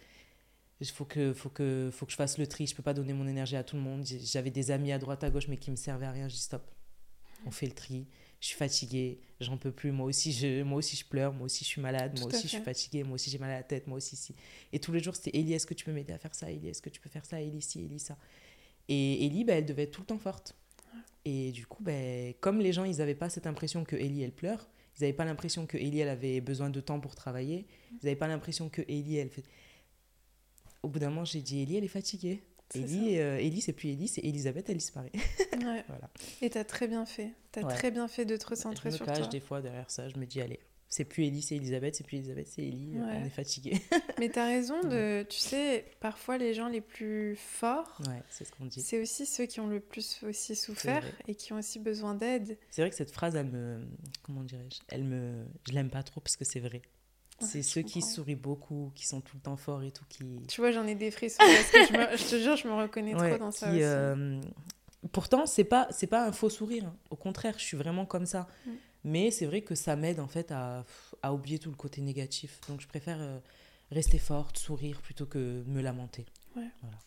il 0.81 0.87
faut 0.87 1.05
que, 1.05 1.31
faut, 1.33 1.49
que, 1.49 1.89
faut 1.93 2.05
que 2.05 2.11
je 2.11 2.17
fasse 2.17 2.37
le 2.37 2.45
tri, 2.45 2.67
je 2.67 2.75
peux 2.75 2.83
pas 2.83 2.93
donner 2.93 3.13
mon 3.13 3.25
énergie 3.25 3.55
à 3.55 3.63
tout 3.63 3.77
le 3.77 3.81
monde. 3.81 4.03
J'avais 4.05 4.51
des 4.51 4.69
amis 4.69 4.91
à 4.91 4.99
droite, 4.99 5.23
à 5.23 5.29
gauche, 5.29 5.47
mais 5.47 5.55
qui 5.55 5.71
me 5.71 5.77
servaient 5.77 6.05
à 6.05 6.11
rien. 6.11 6.27
Je 6.27 6.33
dis 6.33 6.41
stop, 6.41 6.69
on 7.45 7.51
fait 7.51 7.67
le 7.67 7.73
tri. 7.73 8.05
Je 8.43 8.49
suis 8.49 8.57
fatiguée, 8.57 9.21
j'en 9.39 9.55
peux 9.55 9.71
plus. 9.71 9.93
Moi 9.93 10.05
aussi, 10.05 10.33
je, 10.33 10.63
moi 10.63 10.79
aussi, 10.79 10.97
je 10.97 11.05
pleure. 11.05 11.31
Moi 11.31 11.45
aussi, 11.45 11.63
je 11.63 11.69
suis 11.69 11.79
malade. 11.79 12.19
moi 12.19 12.27
aussi, 12.27 12.41
je 12.41 12.49
suis 12.49 12.61
fatiguée. 12.61 13.01
Moi 13.05 13.15
aussi, 13.15 13.29
j'ai 13.29 13.37
mal 13.37 13.49
à 13.49 13.53
la 13.53 13.63
tête. 13.63 13.87
Moi 13.87 13.95
aussi, 13.95 14.17
si. 14.17 14.35
Et 14.73 14.79
tous 14.79 14.91
les 14.91 14.99
jours, 14.99 15.15
c'était 15.15 15.39
Ellie, 15.39 15.53
est-ce 15.53 15.65
que 15.65 15.73
tu 15.73 15.85
peux 15.85 15.93
m'aider 15.93 16.11
à 16.11 16.17
faire 16.17 16.35
ça? 16.35 16.51
Ellie, 16.51 16.67
est-ce 16.67 16.81
que 16.81 16.89
tu 16.89 16.99
peux 16.99 17.09
faire 17.09 17.25
ça? 17.25 17.41
Ellie, 17.41 17.61
si, 17.61 17.79
Ellie, 17.85 17.99
ça. 17.99 18.17
Et 18.89 19.25
Ellie, 19.25 19.45
bah, 19.45 19.53
elle 19.53 19.65
devait 19.65 19.83
être 19.83 19.91
tout 19.91 20.01
le 20.01 20.07
temps 20.07 20.17
forte. 20.17 20.57
Et 21.23 21.53
du 21.53 21.65
coup, 21.65 21.81
bah, 21.81 21.93
comme 22.41 22.59
les 22.59 22.73
gens, 22.73 22.83
ils 22.83 22.97
n'avaient 22.97 23.15
pas 23.15 23.29
cette 23.29 23.47
impression 23.47 23.85
que 23.85 23.95
Ellie, 23.95 24.23
elle 24.23 24.33
pleure, 24.33 24.67
ils 24.97 25.03
n'avaient 25.03 25.13
pas 25.13 25.23
l'impression 25.23 25.65
que 25.65 25.77
Ellie, 25.77 26.01
elle 26.01 26.09
avait 26.09 26.41
besoin 26.41 26.69
de 26.69 26.81
temps 26.81 26.99
pour 26.99 27.15
travailler, 27.15 27.65
ils 27.91 28.05
n'avaient 28.05 28.17
pas 28.17 28.27
l'impression 28.27 28.67
que 28.67 28.81
Ellie, 28.89 29.15
elle 29.15 29.29
fait. 29.29 29.45
Au 30.81 30.89
bout 30.89 30.99
d'un 30.99 31.11
moment, 31.11 31.23
j'ai 31.23 31.39
dit 31.39 31.61
Ellie, 31.61 31.77
elle 31.77 31.85
est 31.85 31.87
fatiguée. 31.87 32.43
Ellie, 32.75 33.19
euh, 33.19 33.61
c'est 33.61 33.73
plus 33.73 33.89
Ellie, 33.89 34.07
c'est 34.07 34.21
Elisabeth, 34.21 34.69
elle 34.69 34.77
disparaît. 34.77 35.11
Ouais. 35.53 35.83
voilà. 35.87 36.09
Et 36.41 36.49
t'as 36.49 36.65
très 36.65 36.87
bien 36.87 37.05
fait. 37.05 37.31
T'as 37.51 37.63
très 37.63 37.89
bien 37.89 38.07
fait 38.07 38.25
de 38.25 38.35
te 38.35 38.47
recentrer 38.47 38.91
sur 38.91 39.05
toi. 39.05 39.13
Je 39.13 39.19
me 39.19 39.23
cache 39.23 39.31
des 39.31 39.39
fois 39.39 39.61
derrière 39.61 39.89
ça, 39.89 40.09
je 40.09 40.17
me 40.17 40.25
dis, 40.25 40.41
allez, 40.41 40.59
c'est 40.93 41.05
plus 41.05 41.25
Ellie, 41.25 41.41
c'est 41.41 41.55
Elisabeth, 41.55 41.95
c'est 41.95 42.03
plus 42.03 42.17
Elisabeth, 42.17 42.47
c'est 42.47 42.61
Ellie, 42.61 42.93
on 42.99 43.25
est 43.25 43.29
fatigué. 43.29 43.81
Mais 44.19 44.29
t'as 44.29 44.45
raison 44.45 44.79
de, 44.81 45.25
tu 45.27 45.39
sais, 45.39 45.85
parfois 45.99 46.37
les 46.37 46.53
gens 46.53 46.67
les 46.67 46.81
plus 46.81 47.35
forts, 47.35 47.99
c'est 48.29 48.45
ce 48.45 48.51
qu'on 48.51 48.65
dit. 48.65 48.81
C'est 48.81 49.01
aussi 49.01 49.25
ceux 49.25 49.45
qui 49.45 49.59
ont 49.59 49.67
le 49.67 49.79
plus 49.79 50.21
aussi 50.23 50.55
souffert 50.55 51.03
et 51.27 51.35
qui 51.35 51.53
ont 51.53 51.57
aussi 51.57 51.79
besoin 51.79 52.13
d'aide. 52.13 52.57
C'est 52.69 52.81
vrai 52.81 52.89
que 52.89 52.95
cette 52.95 53.11
phrase, 53.11 53.35
elle 53.35 53.49
me, 53.49 53.79
comment 54.21 54.43
dirais-je, 54.43 54.81
elle 54.89 55.03
me, 55.03 55.45
je 55.67 55.73
l'aime 55.73 55.89
pas 55.89 56.03
trop 56.03 56.21
parce 56.21 56.35
que 56.35 56.45
c'est 56.45 56.59
vrai 56.59 56.81
c'est 57.43 57.61
ceux 57.61 57.81
qui 57.81 58.01
sourient 58.01 58.35
beaucoup, 58.35 58.91
qui 58.95 59.05
sont 59.05 59.21
tout 59.21 59.35
le 59.35 59.41
temps 59.41 59.57
forts 59.57 59.83
et 59.83 59.91
tout. 59.91 60.05
Qui... 60.09 60.23
Tu 60.47 60.61
vois, 60.61 60.71
j'en 60.71 60.87
ai 60.87 60.95
des 60.95 61.11
frissons 61.11 61.37
parce 61.39 61.71
que 61.71 61.85
je, 61.85 61.93
me, 61.93 62.17
je, 62.17 62.23
te 62.23 62.39
jure, 62.39 62.55
je 62.55 62.67
me 62.67 62.73
reconnais 62.73 63.13
trop 63.13 63.37
dans 63.37 63.51
ça. 63.51 63.69
Aussi. 63.69 63.83
Euh, 63.83 64.41
pourtant, 65.11 65.45
c'est 65.45 65.63
pas, 65.63 65.87
c'est 65.91 66.07
pas 66.07 66.25
un 66.25 66.31
faux 66.31 66.49
sourire. 66.49 66.85
Hein. 66.85 66.95
Au 67.09 67.15
contraire, 67.15 67.55
je 67.57 67.63
suis 67.63 67.77
vraiment 67.77 68.05
comme 68.05 68.25
ça. 68.25 68.47
Mm. 68.65 68.71
Mais 69.05 69.31
c'est 69.31 69.45
vrai 69.45 69.61
que 69.61 69.75
ça 69.75 69.95
m'aide 69.95 70.19
en 70.19 70.27
fait 70.27 70.51
à, 70.51 70.85
à, 71.21 71.33
oublier 71.33 71.59
tout 71.59 71.69
le 71.69 71.75
côté 71.75 72.01
négatif. 72.01 72.59
Donc 72.69 72.79
je 72.81 72.87
préfère 72.87 73.17
euh, 73.19 73.39
rester 73.91 74.17
forte, 74.17 74.57
sourire 74.57 75.01
plutôt 75.01 75.25
que 75.25 75.63
me 75.67 75.81
lamenter. 75.81 76.25
Ouais. 76.55 76.69
Voilà. 76.81 76.97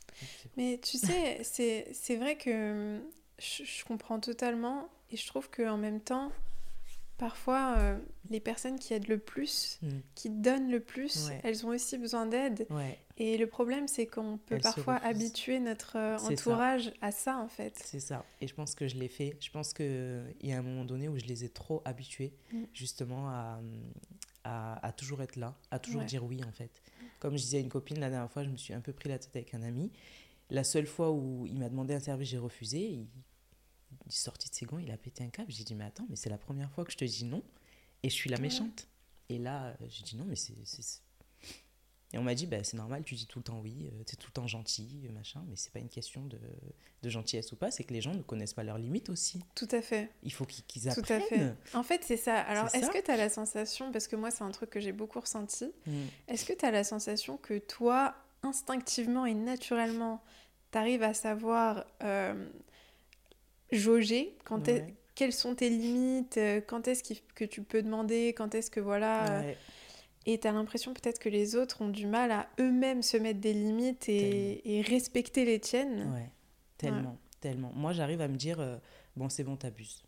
Mais 0.56 0.78
tu 0.82 0.98
sais, 0.98 1.40
c'est 1.42 2.16
vrai 2.16 2.36
que 2.36 3.00
je, 3.38 3.64
je 3.64 3.84
comprends 3.84 4.20
totalement 4.20 4.88
et 5.10 5.16
je 5.16 5.26
trouve 5.26 5.48
qu'en 5.50 5.78
même 5.78 6.00
temps, 6.00 6.30
Parfois, 7.18 7.76
euh, 7.78 7.98
les 8.28 8.40
personnes 8.40 8.78
qui 8.78 8.92
aident 8.92 9.08
le 9.08 9.18
plus, 9.18 9.78
hmm. 9.80 9.88
qui 10.14 10.28
donnent 10.28 10.70
le 10.70 10.80
plus, 10.80 11.30
elles 11.42 11.64
ont 11.64 11.70
aussi 11.70 11.96
besoin 11.96 12.26
d'aide. 12.26 12.66
Et 13.16 13.38
le 13.38 13.46
problème, 13.46 13.88
c'est 13.88 14.06
qu'on 14.06 14.36
peut 14.36 14.58
parfois 14.58 14.96
habituer 14.96 15.58
notre 15.58 15.96
euh, 15.96 16.18
entourage 16.18 16.92
à 17.00 17.12
ça, 17.12 17.38
en 17.38 17.48
fait. 17.48 17.80
C'est 17.82 18.00
ça. 18.00 18.24
Et 18.42 18.46
je 18.46 18.54
pense 18.54 18.74
que 18.74 18.86
je 18.86 18.96
l'ai 18.96 19.08
fait. 19.08 19.34
Je 19.40 19.50
pense 19.50 19.72
qu'il 19.72 20.36
y 20.42 20.52
a 20.52 20.58
un 20.58 20.62
moment 20.62 20.84
donné 20.84 21.08
où 21.08 21.18
je 21.18 21.24
les 21.24 21.44
ai 21.44 21.48
trop 21.48 21.80
habitués, 21.86 22.34
hmm. 22.52 22.64
justement, 22.74 23.30
à, 23.30 23.60
à, 24.44 24.92
toujours 24.92 25.22
être 25.22 25.36
là, 25.36 25.56
à 25.70 25.78
toujours 25.78 26.02
dire 26.02 26.22
oui, 26.22 26.42
en 26.46 26.52
fait. 26.52 26.82
Comme 27.18 27.38
je 27.38 27.42
disais 27.42 27.58
à 27.58 27.60
une 27.60 27.70
copine 27.70 27.98
la 27.98 28.10
dernière 28.10 28.30
fois, 28.30 28.44
je 28.44 28.50
me 28.50 28.58
suis 28.58 28.74
un 28.74 28.80
peu 28.80 28.92
pris 28.92 29.08
la 29.08 29.18
tête 29.18 29.34
avec 29.34 29.54
un 29.54 29.62
ami. 29.62 29.90
La 30.50 30.64
seule 30.64 30.86
fois 30.86 31.10
où 31.10 31.46
il 31.46 31.58
m'a 31.58 31.68
demandé 31.68 31.94
un 31.94 32.00
service, 32.00 32.28
j'ai 32.28 32.38
refusé. 32.38 32.78
Il 32.78 33.06
il 34.06 34.12
est 34.12 34.16
sorti 34.16 34.48
de 34.48 34.54
ses 34.54 34.66
gants, 34.66 34.78
il 34.78 34.90
a 34.90 34.96
pété 34.96 35.24
un 35.24 35.28
câble. 35.28 35.50
J'ai 35.50 35.64
dit, 35.64 35.74
mais 35.74 35.84
attends, 35.84 36.06
mais 36.08 36.16
c'est 36.16 36.30
la 36.30 36.38
première 36.38 36.70
fois 36.70 36.84
que 36.84 36.92
je 36.92 36.96
te 36.96 37.04
dis 37.04 37.24
non 37.24 37.42
et 38.02 38.08
je 38.08 38.14
suis 38.14 38.30
la 38.30 38.38
méchante. 38.38 38.88
Et 39.28 39.38
là, 39.38 39.66
euh, 39.66 39.86
j'ai 39.88 40.04
dit 40.04 40.16
non, 40.16 40.24
mais 40.24 40.36
c'est. 40.36 40.54
Et 42.12 42.18
on 42.18 42.22
m'a 42.22 42.36
dit, 42.36 42.46
bah, 42.46 42.62
c'est 42.62 42.76
normal, 42.76 43.02
tu 43.02 43.16
dis 43.16 43.26
tout 43.26 43.40
le 43.40 43.42
temps 43.42 43.58
oui, 43.60 43.90
euh, 43.92 44.04
tu 44.06 44.14
es 44.14 44.16
tout 44.16 44.28
le 44.28 44.32
temps 44.32 44.46
gentil, 44.46 45.02
euh, 45.04 45.12
machin, 45.12 45.44
mais 45.48 45.56
c'est 45.56 45.72
pas 45.72 45.80
une 45.80 45.88
question 45.88 46.24
de, 46.24 46.38
de 47.02 47.08
gentillesse 47.08 47.50
ou 47.50 47.56
pas, 47.56 47.72
c'est 47.72 47.82
que 47.82 47.92
les 47.92 48.00
gens 48.00 48.14
ne 48.14 48.22
connaissent 48.22 48.54
pas 48.54 48.62
leurs 48.62 48.78
limites 48.78 49.10
aussi. 49.10 49.42
Tout 49.56 49.68
à 49.72 49.82
fait. 49.82 50.08
Il 50.22 50.32
faut 50.32 50.46
qu'ils 50.46 50.88
apprennent. 50.88 51.04
Tout 51.04 51.12
à 51.12 51.20
fait. 51.20 51.54
En 51.74 51.82
fait, 51.82 52.04
c'est 52.04 52.16
ça. 52.16 52.38
Alors, 52.38 52.72
est-ce 52.74 52.90
que 52.90 53.02
tu 53.02 53.10
as 53.10 53.16
la 53.16 53.28
sensation, 53.28 53.90
parce 53.90 54.06
que 54.06 54.14
moi, 54.14 54.30
c'est 54.30 54.44
un 54.44 54.52
truc 54.52 54.70
que 54.70 54.78
j'ai 54.78 54.92
beaucoup 54.92 55.18
ressenti, 55.18 55.72
mm. 55.86 55.92
est-ce 56.28 56.44
que 56.44 56.52
tu 56.52 56.64
as 56.64 56.70
la 56.70 56.84
sensation 56.84 57.38
que 57.38 57.58
toi, 57.58 58.14
instinctivement 58.44 59.26
et 59.26 59.34
naturellement, 59.34 60.22
tu 60.70 60.78
arrives 60.78 61.02
à 61.02 61.12
savoir 61.12 61.84
jauger 63.72 64.36
quand 64.44 64.68
quelles 65.16 65.32
sont 65.32 65.54
tes 65.54 65.70
limites, 65.70 66.36
euh, 66.36 66.60
quand 66.64 66.86
est-ce 66.86 67.02
que 67.34 67.44
tu 67.44 67.62
peux 67.62 67.82
demander, 67.82 68.34
quand 68.36 68.54
est-ce 68.54 68.70
que 68.70 68.80
voilà. 68.80 69.42
Et 70.26 70.38
tu 70.38 70.46
as 70.46 70.52
l'impression 70.52 70.92
peut-être 70.92 71.20
que 71.20 71.28
les 71.28 71.54
autres 71.54 71.82
ont 71.82 71.88
du 71.88 72.06
mal 72.06 72.32
à 72.32 72.48
eux-mêmes 72.60 73.02
se 73.02 73.16
mettre 73.16 73.40
des 73.40 73.54
limites 73.54 74.08
et, 74.08 74.84
respecter 74.86 75.44
les 75.44 75.60
tiennes. 75.60 76.12
Ouais, 76.12 76.30
tellement, 76.76 77.16
tellement. 77.40 77.72
Moi, 77.74 77.92
j'arrive 77.92 78.20
à 78.20 78.28
me 78.28 78.36
dire, 78.36 78.60
euh, 78.60 78.76
bon, 79.16 79.28
c'est 79.28 79.44
bon, 79.44 79.56
t'abuses. 79.56 80.02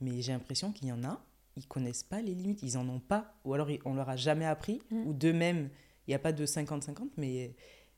Mais 0.00 0.20
j'ai 0.20 0.32
l'impression 0.32 0.70
qu'il 0.70 0.88
y 0.88 0.92
en 0.92 1.02
a, 1.02 1.24
ils 1.56 1.66
connaissent 1.66 2.02
pas 2.02 2.20
les 2.20 2.34
limites, 2.34 2.62
ils 2.62 2.76
en 2.76 2.86
ont 2.88 3.00
pas, 3.00 3.34
ou 3.44 3.54
alors 3.54 3.68
on 3.86 3.94
leur 3.94 4.08
a 4.10 4.16
jamais 4.16 4.44
appris, 4.44 4.82
mm. 4.90 5.06
ou 5.06 5.14
d'eux-mêmes, 5.14 5.70
il 6.06 6.10
n'y 6.10 6.14
a 6.14 6.18
pas 6.18 6.32
de 6.32 6.44
50-50, 6.44 7.08
mais 7.16 7.54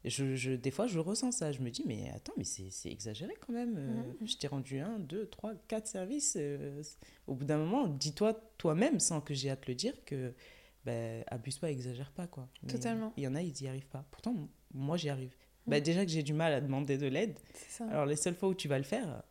je, 0.07 0.35
je, 0.35 0.53
des 0.53 0.71
fois, 0.71 0.87
je 0.87 0.99
ressens 0.99 1.33
ça. 1.33 1.53
Je 1.53 1.61
me 1.61 1.71
dis, 1.71 1.83
mais 1.87 2.11
attends, 2.15 2.33
mais 2.37 2.45
c'est 2.45 2.91
exagéré 2.91 3.35
quand 3.41 3.53
même. 3.53 3.77
Euh. 3.77 4.27
Je 4.27 4.37
t'ai 4.37 4.47
rendu 4.47 4.79
un, 4.79 4.99
deux, 4.99 5.27
trois, 5.27 5.55
quatre 5.69 5.87
services. 5.87 6.37
Euh, 6.39 6.83
au 7.27 7.35
bout 7.35 7.45
d'un 7.45 7.59
moment, 7.59 7.89
dis-toi 7.89 8.35
toi-même, 8.59 9.01
sans 9.01 9.21
que 9.21 9.35
j'ai 9.35 9.51
à 9.51 9.57
te 9.57 9.71
le 9.71 9.75
dire, 9.75 9.95
que 10.05 10.33
ben, 10.85 11.25
abuse 11.29 11.59
pas, 11.59 11.71
exagère 11.71 12.13
pas. 12.13 12.27
quoi. 12.27 12.49
Totalement. 12.69 13.13
Il 13.17 13.25
y 13.25 13.29
en 13.29 13.35
a, 13.35 13.43
ils 13.43 13.55
n'y 13.61 13.69
arrivent 13.69 13.89
pas. 13.89 14.05
Pourtant, 14.11 14.35
moi, 14.73 14.97
j'y 14.97 15.09
arrive. 15.09 15.35
Ben, 15.67 15.83
déjà 15.83 16.05
que 16.05 16.11
j'ai 16.13 16.23
du 16.23 16.33
mal 16.33 16.53
à 16.53 16.61
demander 16.61 16.97
de 16.97 17.07
l'aide. 17.07 17.37
Alors, 17.81 18.07
les 18.07 18.17
seules 18.17 18.37
fois 18.37 18.49
où 18.51 18.55
tu 18.55 18.69
vas 18.69 18.79
le 18.79 18.85
faire, 18.85 19.23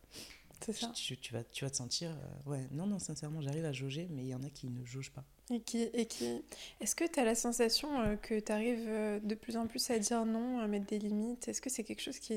ça. 0.72 0.90
Tu, 0.94 1.16
tu, 1.16 1.32
vas, 1.32 1.44
tu 1.44 1.64
vas 1.64 1.70
te 1.70 1.76
sentir. 1.76 2.10
Euh, 2.10 2.50
ouais, 2.50 2.66
non, 2.72 2.86
non, 2.86 2.98
sincèrement, 2.98 3.40
j'arrive 3.40 3.64
à 3.64 3.72
jauger, 3.72 4.08
mais 4.10 4.24
il 4.24 4.28
y 4.28 4.34
en 4.34 4.42
a 4.42 4.50
qui 4.50 4.68
ne 4.68 4.84
jaugent 4.84 5.12
pas. 5.12 5.24
Et 5.50 5.60
qui, 5.60 5.82
et 5.82 6.06
qui... 6.06 6.42
Est-ce 6.80 6.96
que 6.96 7.04
tu 7.04 7.20
as 7.20 7.24
la 7.24 7.36
sensation 7.36 8.00
euh, 8.00 8.16
que 8.16 8.40
tu 8.40 8.50
arrives 8.50 8.86
euh, 8.88 9.20
de 9.20 9.34
plus 9.36 9.56
en 9.56 9.66
plus 9.66 9.90
à 9.90 9.98
dire 9.98 10.26
non, 10.26 10.58
à 10.58 10.66
mettre 10.66 10.86
des 10.86 10.98
limites? 10.98 11.46
Est-ce 11.46 11.60
que 11.60 11.70
c'est 11.70 11.84
quelque 11.84 12.02
chose 12.02 12.18
qui. 12.18 12.34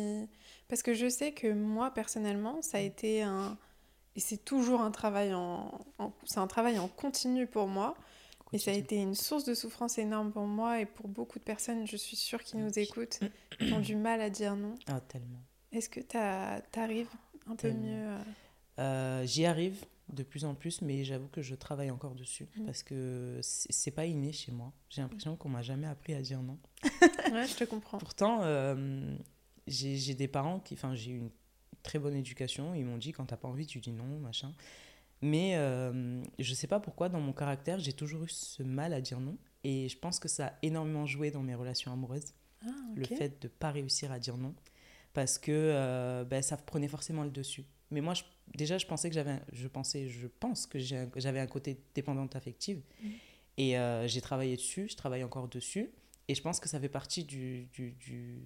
Parce 0.67 0.83
que 0.83 0.93
je 0.93 1.09
sais 1.09 1.31
que 1.31 1.51
moi, 1.51 1.91
personnellement, 1.91 2.61
ça 2.61 2.77
a 2.77 2.81
été 2.81 3.23
un. 3.23 3.57
Et 4.15 4.19
c'est 4.19 4.37
toujours 4.37 4.81
un 4.81 4.91
travail 4.91 5.33
en. 5.33 5.71
C'est 6.25 6.39
un 6.39 6.47
travail 6.47 6.77
en 6.77 6.87
continu 6.87 7.47
pour 7.47 7.67
moi. 7.67 7.95
Et 8.51 8.57
ça 8.57 8.71
a 8.71 8.73
été 8.73 8.95
une 8.97 9.15
source 9.15 9.43
de 9.43 9.53
souffrance 9.53 9.97
énorme 9.99 10.31
pour 10.31 10.45
moi 10.45 10.81
et 10.81 10.85
pour 10.85 11.07
beaucoup 11.07 11.37
de 11.37 11.43
personnes, 11.43 11.85
je 11.85 11.95
suis 11.95 12.15
sûre, 12.15 12.43
qui 12.43 12.57
nous 12.57 12.79
écoutent, 12.79 13.19
qui 13.59 13.73
ont 13.73 13.79
du 13.79 13.95
mal 13.95 14.21
à 14.21 14.29
dire 14.31 14.55
non. 14.55 14.73
Ah, 14.87 14.99
tellement. 15.01 15.39
Est-ce 15.71 15.87
que 15.87 15.99
tu 15.99 16.17
arrives 16.79 17.09
un 17.47 17.55
peu 17.55 17.71
mieux? 17.71 18.17
Euh, 18.79 19.23
J'y 19.25 19.45
arrive 19.45 19.85
de 20.13 20.23
plus 20.23 20.45
en 20.45 20.55
plus, 20.55 20.81
mais 20.81 21.03
j'avoue 21.03 21.27
que 21.27 21.41
je 21.41 21.55
travaille 21.55 21.91
encore 21.91 22.15
dessus 22.15 22.47
mm. 22.55 22.65
parce 22.65 22.83
que 22.83 23.39
c'est 23.41 23.91
pas 23.91 24.05
inné 24.05 24.31
chez 24.31 24.51
moi. 24.51 24.73
J'ai 24.89 25.01
l'impression 25.01 25.35
qu'on 25.35 25.49
m'a 25.49 25.61
jamais 25.61 25.87
appris 25.87 26.13
à 26.13 26.21
dire 26.21 26.41
non. 26.41 26.57
ouais, 26.83 27.47
je 27.47 27.55
te 27.55 27.63
comprends. 27.63 27.97
Pourtant, 27.97 28.39
euh, 28.43 29.15
j'ai 29.67 30.13
des 30.15 30.27
parents 30.27 30.59
qui. 30.59 30.73
Enfin, 30.73 30.95
j'ai 30.95 31.11
une 31.11 31.29
très 31.83 31.99
bonne 31.99 32.15
éducation. 32.15 32.73
Ils 32.73 32.85
m'ont 32.85 32.97
dit 32.97 33.11
quand 33.11 33.25
t'as 33.25 33.37
pas 33.37 33.47
envie, 33.47 33.67
tu 33.67 33.79
dis 33.79 33.91
non, 33.91 34.19
machin. 34.19 34.53
Mais 35.21 35.55
euh, 35.57 36.21
je 36.39 36.53
sais 36.53 36.67
pas 36.67 36.79
pourquoi, 36.79 37.09
dans 37.09 37.19
mon 37.19 37.33
caractère, 37.33 37.79
j'ai 37.79 37.93
toujours 37.93 38.23
eu 38.23 38.29
ce 38.29 38.63
mal 38.63 38.93
à 38.93 39.01
dire 39.01 39.19
non. 39.19 39.37
Et 39.63 39.89
je 39.89 39.97
pense 39.97 40.19
que 40.19 40.27
ça 40.27 40.47
a 40.47 40.53
énormément 40.61 41.05
joué 41.05 41.31
dans 41.31 41.41
mes 41.41 41.55
relations 41.55 41.91
amoureuses. 41.91 42.33
Ah, 42.65 42.69
le 42.95 43.05
fait 43.05 43.41
de 43.41 43.47
pas 43.47 43.71
réussir 43.71 44.11
à 44.11 44.19
dire 44.19 44.37
non. 44.37 44.53
Parce 45.13 45.37
que 45.37 45.51
euh, 45.51 46.23
ben, 46.23 46.41
ça 46.41 46.55
prenait 46.55 46.87
forcément 46.87 47.23
le 47.23 47.31
dessus. 47.31 47.65
Mais 47.91 48.01
moi, 48.01 48.13
je, 48.13 48.23
déjà, 48.55 48.77
je 48.77 48.85
pensais 48.85 49.09
que 49.09 49.15
j'avais, 49.15 49.39
je 49.51 49.67
pensais, 49.67 50.07
je 50.07 50.27
pense 50.27 50.65
que 50.65 50.79
j'avais 50.79 51.39
un 51.39 51.47
côté 51.47 51.77
dépendante 51.95 52.35
affective. 52.35 52.81
Mmh. 53.01 53.07
Et 53.57 53.77
euh, 53.77 54.07
j'ai 54.07 54.21
travaillé 54.21 54.55
dessus, 54.55 54.87
je 54.89 54.95
travaille 54.95 55.23
encore 55.23 55.47
dessus. 55.47 55.89
Et 56.29 56.35
je 56.35 56.43
pense 56.43 56.59
que 56.59 56.69
ça 56.69 56.79
fait 56.79 56.89
partie 56.89 57.23
du, 57.23 57.67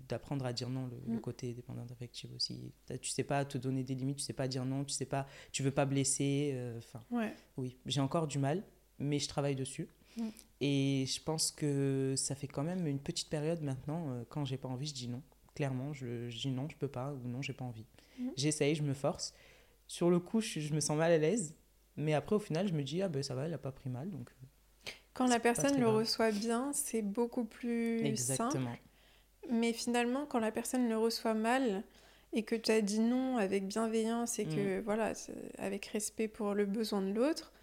d'apprendre 0.07 0.45
à 0.45 0.53
dire 0.53 0.69
non, 0.69 0.87
le, 0.87 1.15
mm. 1.15 1.19
côté 1.19 1.53
dépendant 1.53 1.85
affective 1.91 2.33
aussi. 2.33 2.71
Tu 3.01 3.09
sais 3.09 3.25
pas 3.25 3.43
te 3.43 3.57
donner 3.57 3.83
des 3.83 3.93
limites, 3.93 4.17
tu 4.19 4.23
sais 4.23 4.31
pas 4.31 4.47
dire 4.47 4.63
non, 4.63 4.85
tu 4.85 4.93
sais 4.93 5.05
pas, 5.05 5.27
tu 5.51 5.63
veux 5.63 5.71
pas 5.71 5.83
blesser. 5.85 6.53
Euh, 6.55 6.77
enfin, 6.77 7.01
ouais. 7.11 7.35
oui, 7.57 7.75
j'ai 7.85 7.99
encore 7.99 8.27
du 8.27 8.39
mal, 8.39 8.63
mais 8.99 9.19
je 9.19 9.27
travaille 9.27 9.55
dessus. 9.55 9.89
Mm. 10.15 10.29
Et 10.61 11.05
je 11.07 11.21
pense 11.21 11.51
que 11.51 12.13
ça 12.15 12.35
fait 12.35 12.47
quand 12.47 12.63
même 12.63 12.87
une 12.87 12.99
petite 12.99 13.29
période 13.29 13.61
maintenant, 13.61 14.11
euh, 14.11 14.23
quand 14.29 14.45
j'ai 14.45 14.57
pas 14.57 14.69
envie, 14.69 14.87
je 14.87 14.93
dis 14.93 15.09
non. 15.09 15.21
Clairement, 15.53 15.91
je, 15.91 16.29
je 16.29 16.39
dis 16.39 16.51
non, 16.51 16.69
je 16.69 16.77
peux 16.77 16.87
pas, 16.87 17.11
ou 17.11 17.27
non, 17.27 17.41
j'ai 17.41 17.53
pas 17.53 17.65
envie. 17.65 17.85
Mm. 18.17 18.29
J'essaye, 18.37 18.75
je 18.75 18.83
me 18.83 18.93
force. 18.93 19.33
Sur 19.93 20.09
le 20.09 20.19
coup, 20.19 20.41
je, 20.41 20.59
je, 20.59 20.73
me 20.73 20.79
sens 20.79 20.97
mal 20.97 21.11
à 21.11 21.19
l'aise, 21.19 21.53
mais 21.97 22.15
après, 22.15 22.35
au 22.35 22.39
final, 22.39 22.67
je 22.67 22.73
me 22.73 22.81
dis, 22.81 23.03
ah 23.03 23.09
ben 23.09 23.21
ça 23.21 23.35
va, 23.35 23.45
elle 23.45 23.53
a 23.53 23.59
pas 23.59 23.71
pris 23.71 23.91
mal, 23.91 24.09
donc 24.09 24.31
euh, 24.31 24.89
quand 25.13 25.27
la 25.27 25.39
personne 25.39 25.79
le 25.79 25.87
reçoit 25.87 26.31
bien, 26.31 26.71
c'est 26.73 27.03
beaucoup 27.03 27.43
plus 27.43 28.03
Exactement. 28.03 28.71
simple. 28.71 28.81
Mais 29.51 29.71
finalement, 29.71 30.25
quand 30.25 30.39
la 30.39 30.51
personne 30.51 30.89
le 30.89 30.97
reçoit 30.97 31.35
mal 31.35 31.83
et 32.33 32.41
que 32.41 32.55
tu 32.55 32.71
as 32.71 32.81
dit 32.81 33.01
non 33.01 33.37
avec 33.37 33.67
bienveillance 33.67 34.39
et 34.39 34.45
que, 34.45 34.79
mm. 34.79 34.83
voilà, 34.83 35.13
avec 35.59 35.85
respect 35.85 36.27
pour 36.27 36.55
le 36.55 36.65
besoin 36.65 37.03
de 37.03 37.13
l'autre, 37.13 37.53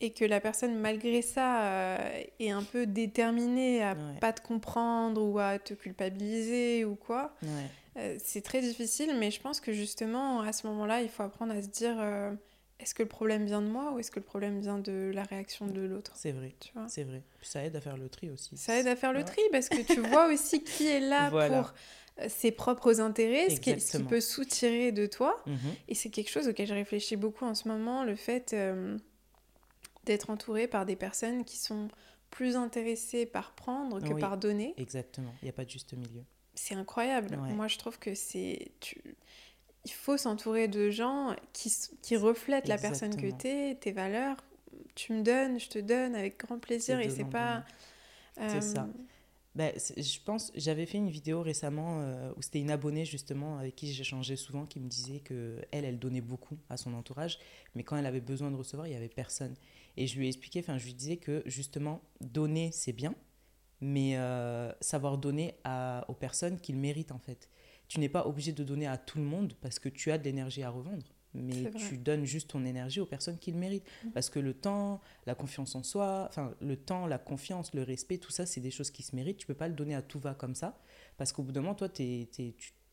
et 0.00 0.12
que 0.12 0.24
la 0.24 0.40
personne, 0.40 0.78
malgré 0.78 1.20
ça, 1.20 1.64
euh, 1.64 2.22
est 2.38 2.50
un 2.50 2.62
peu 2.62 2.86
déterminée 2.86 3.82
à 3.82 3.96
pas 4.20 4.32
te 4.32 4.40
comprendre 4.40 5.20
ou 5.20 5.40
à 5.40 5.58
te 5.58 5.74
culpabiliser 5.74 6.84
ou 6.84 6.94
quoi, 6.94 7.34
euh, 7.96 8.16
c'est 8.22 8.42
très 8.42 8.60
difficile. 8.60 9.16
Mais 9.18 9.30
je 9.30 9.40
pense 9.40 9.60
que 9.60 9.72
justement, 9.72 10.40
à 10.40 10.52
ce 10.52 10.66
moment-là, 10.66 11.02
il 11.02 11.08
faut 11.08 11.22
apprendre 11.22 11.52
à 11.52 11.62
se 11.62 11.68
dire. 11.68 11.96
Euh, 11.98 12.34
est-ce 12.80 12.94
que 12.94 13.02
le 13.02 13.08
problème 13.08 13.46
vient 13.46 13.62
de 13.62 13.68
moi 13.68 13.92
ou 13.92 13.98
est-ce 13.98 14.10
que 14.10 14.18
le 14.18 14.24
problème 14.24 14.60
vient 14.60 14.78
de 14.78 15.12
la 15.14 15.22
réaction 15.22 15.66
de 15.66 15.80
l'autre? 15.80 16.12
C'est 16.16 16.32
vrai, 16.32 16.54
tu 16.58 16.72
vois? 16.74 16.86
C'est 16.88 17.04
vrai. 17.04 17.22
ça 17.40 17.64
aide 17.64 17.76
à 17.76 17.80
faire 17.80 17.96
le 17.96 18.08
tri 18.08 18.30
aussi. 18.30 18.56
Ça 18.56 18.78
aide 18.78 18.88
à 18.88 18.96
faire 18.96 19.12
le 19.12 19.24
tri 19.24 19.40
parce 19.52 19.68
que 19.68 19.80
tu 19.80 20.00
vois 20.00 20.26
aussi 20.32 20.62
qui 20.62 20.86
est 20.88 21.00
là 21.00 21.30
pour 21.30 21.40
euh, 22.20 22.28
ses 22.28 22.50
propres 22.50 23.00
intérêts, 23.00 23.48
ce 23.50 23.60
qui, 23.60 23.80
ce 23.80 23.98
qui, 23.98 24.04
peut 24.04 24.20
soutirer 24.20 24.92
de 24.92 25.06
toi. 25.06 25.42
Mhm. 25.46 25.56
Et 25.88 25.94
c'est 25.94 26.10
quelque 26.10 26.30
chose 26.30 26.48
auquel 26.48 26.66
je 26.66 26.74
réfléchis 26.74 27.16
beaucoup 27.16 27.44
en 27.44 27.54
ce 27.54 27.68
moment, 27.68 28.04
le 28.04 28.16
fait 28.16 28.52
euh, 28.52 28.98
d'être 30.04 30.30
entouré 30.30 30.66
par 30.66 30.84
des 30.84 30.96
personnes 30.96 31.44
qui 31.44 31.56
sont 31.56 31.88
plus 32.30 32.56
intéressées 32.56 33.24
par 33.26 33.54
prendre 33.54 34.00
que 34.00 34.18
par 34.18 34.36
donner. 34.36 34.74
Exactement, 34.76 35.32
il 35.42 35.44
n'y 35.44 35.50
a 35.50 35.52
pas 35.52 35.64
de 35.64 35.70
juste 35.70 35.94
milieu. 35.94 36.24
C'est 36.54 36.74
incroyable. 36.74 37.36
Moi, 37.36 37.68
je 37.68 37.78
trouve 37.78 37.98
que 37.98 38.14
c'est... 38.14 38.72
Tu 38.80 39.02
il 39.84 39.92
faut 39.92 40.16
s'entourer 40.16 40.68
de 40.68 40.90
gens 40.90 41.36
qui, 41.52 41.72
qui 42.02 42.16
reflètent 42.16 42.68
la 42.68 42.78
personne 42.78 43.16
que 43.16 43.30
tu 43.30 43.48
es, 43.48 43.74
tes 43.74 43.92
valeurs. 43.92 44.42
Tu 44.94 45.12
me 45.12 45.22
donnes, 45.22 45.60
je 45.60 45.68
te 45.68 45.78
donne 45.78 46.14
avec 46.14 46.38
grand 46.38 46.58
plaisir 46.58 47.00
et 47.00 47.10
c'est 47.10 47.24
pas. 47.24 47.64
C'est 48.36 48.62
ça. 48.62 48.84
Euh, 48.84 49.04
ben, 49.54 49.72
je 49.76 50.18
pense, 50.24 50.50
j'avais 50.56 50.84
fait 50.84 50.98
une 50.98 51.10
vidéo 51.10 51.40
récemment 51.40 52.00
euh, 52.00 52.32
où 52.36 52.42
c'était 52.42 52.58
une 52.58 52.72
abonnée 52.72 53.04
justement 53.04 53.58
avec 53.58 53.76
qui 53.76 53.92
j'échangeais 53.92 54.34
souvent 54.34 54.66
qui 54.66 54.80
me 54.80 54.88
disait 54.88 55.20
que 55.20 55.58
elle, 55.70 55.84
elle 55.84 56.00
donnait 56.00 56.20
beaucoup 56.20 56.58
à 56.68 56.76
son 56.76 56.92
entourage, 56.94 57.38
mais 57.76 57.84
quand 57.84 57.96
elle 57.96 58.06
avait 58.06 58.20
besoin 58.20 58.50
de 58.50 58.56
recevoir, 58.56 58.88
il 58.88 58.92
y 58.92 58.96
avait 58.96 59.08
personne. 59.08 59.54
Et 59.96 60.08
je 60.08 60.18
lui 60.18 60.24
ai 60.24 60.28
expliqué, 60.28 60.58
enfin, 60.58 60.76
je 60.76 60.86
lui 60.86 60.94
disais 60.94 61.18
que 61.18 61.42
justement 61.46 62.02
donner 62.20 62.70
c'est 62.72 62.92
bien, 62.92 63.14
mais 63.86 64.16
euh, 64.16 64.72
savoir 64.80 65.18
donner 65.18 65.54
à, 65.64 66.04
aux 66.08 66.14
personnes 66.14 66.58
qui 66.58 66.72
le 66.72 66.78
méritent 66.78 67.12
en 67.12 67.18
fait 67.18 67.48
tu 67.88 68.00
n'es 68.00 68.08
pas 68.08 68.26
obligé 68.26 68.52
de 68.52 68.64
donner 68.64 68.86
à 68.86 68.96
tout 68.96 69.18
le 69.18 69.24
monde 69.24 69.54
parce 69.60 69.78
que 69.78 69.88
tu 69.88 70.10
as 70.10 70.18
de 70.18 70.24
l'énergie 70.24 70.62
à 70.62 70.70
revendre. 70.70 71.04
Mais 71.32 71.70
tu 71.72 71.98
donnes 71.98 72.24
juste 72.24 72.50
ton 72.50 72.64
énergie 72.64 73.00
aux 73.00 73.06
personnes 73.06 73.38
qui 73.38 73.50
le 73.50 73.58
méritent. 73.58 73.86
Mm. 74.04 74.10
Parce 74.10 74.30
que 74.30 74.38
le 74.38 74.54
temps, 74.54 75.00
la 75.26 75.34
confiance 75.34 75.74
en 75.74 75.82
soi, 75.82 76.26
enfin, 76.28 76.54
le 76.60 76.76
temps, 76.76 77.08
la 77.08 77.18
confiance, 77.18 77.74
le 77.74 77.82
respect, 77.82 78.18
tout 78.18 78.30
ça, 78.30 78.46
c'est 78.46 78.60
des 78.60 78.70
choses 78.70 78.92
qui 78.92 79.02
se 79.02 79.16
méritent. 79.16 79.38
Tu 79.38 79.46
peux 79.46 79.54
pas 79.54 79.66
le 79.66 79.74
donner 79.74 79.96
à 79.96 80.02
tout 80.02 80.20
va 80.20 80.34
comme 80.34 80.54
ça. 80.54 80.78
Parce 81.16 81.32
qu'au 81.32 81.42
bout 81.42 81.50
d'un 81.50 81.62
moment, 81.62 81.74
toi, 81.74 81.88
es, 81.98 82.28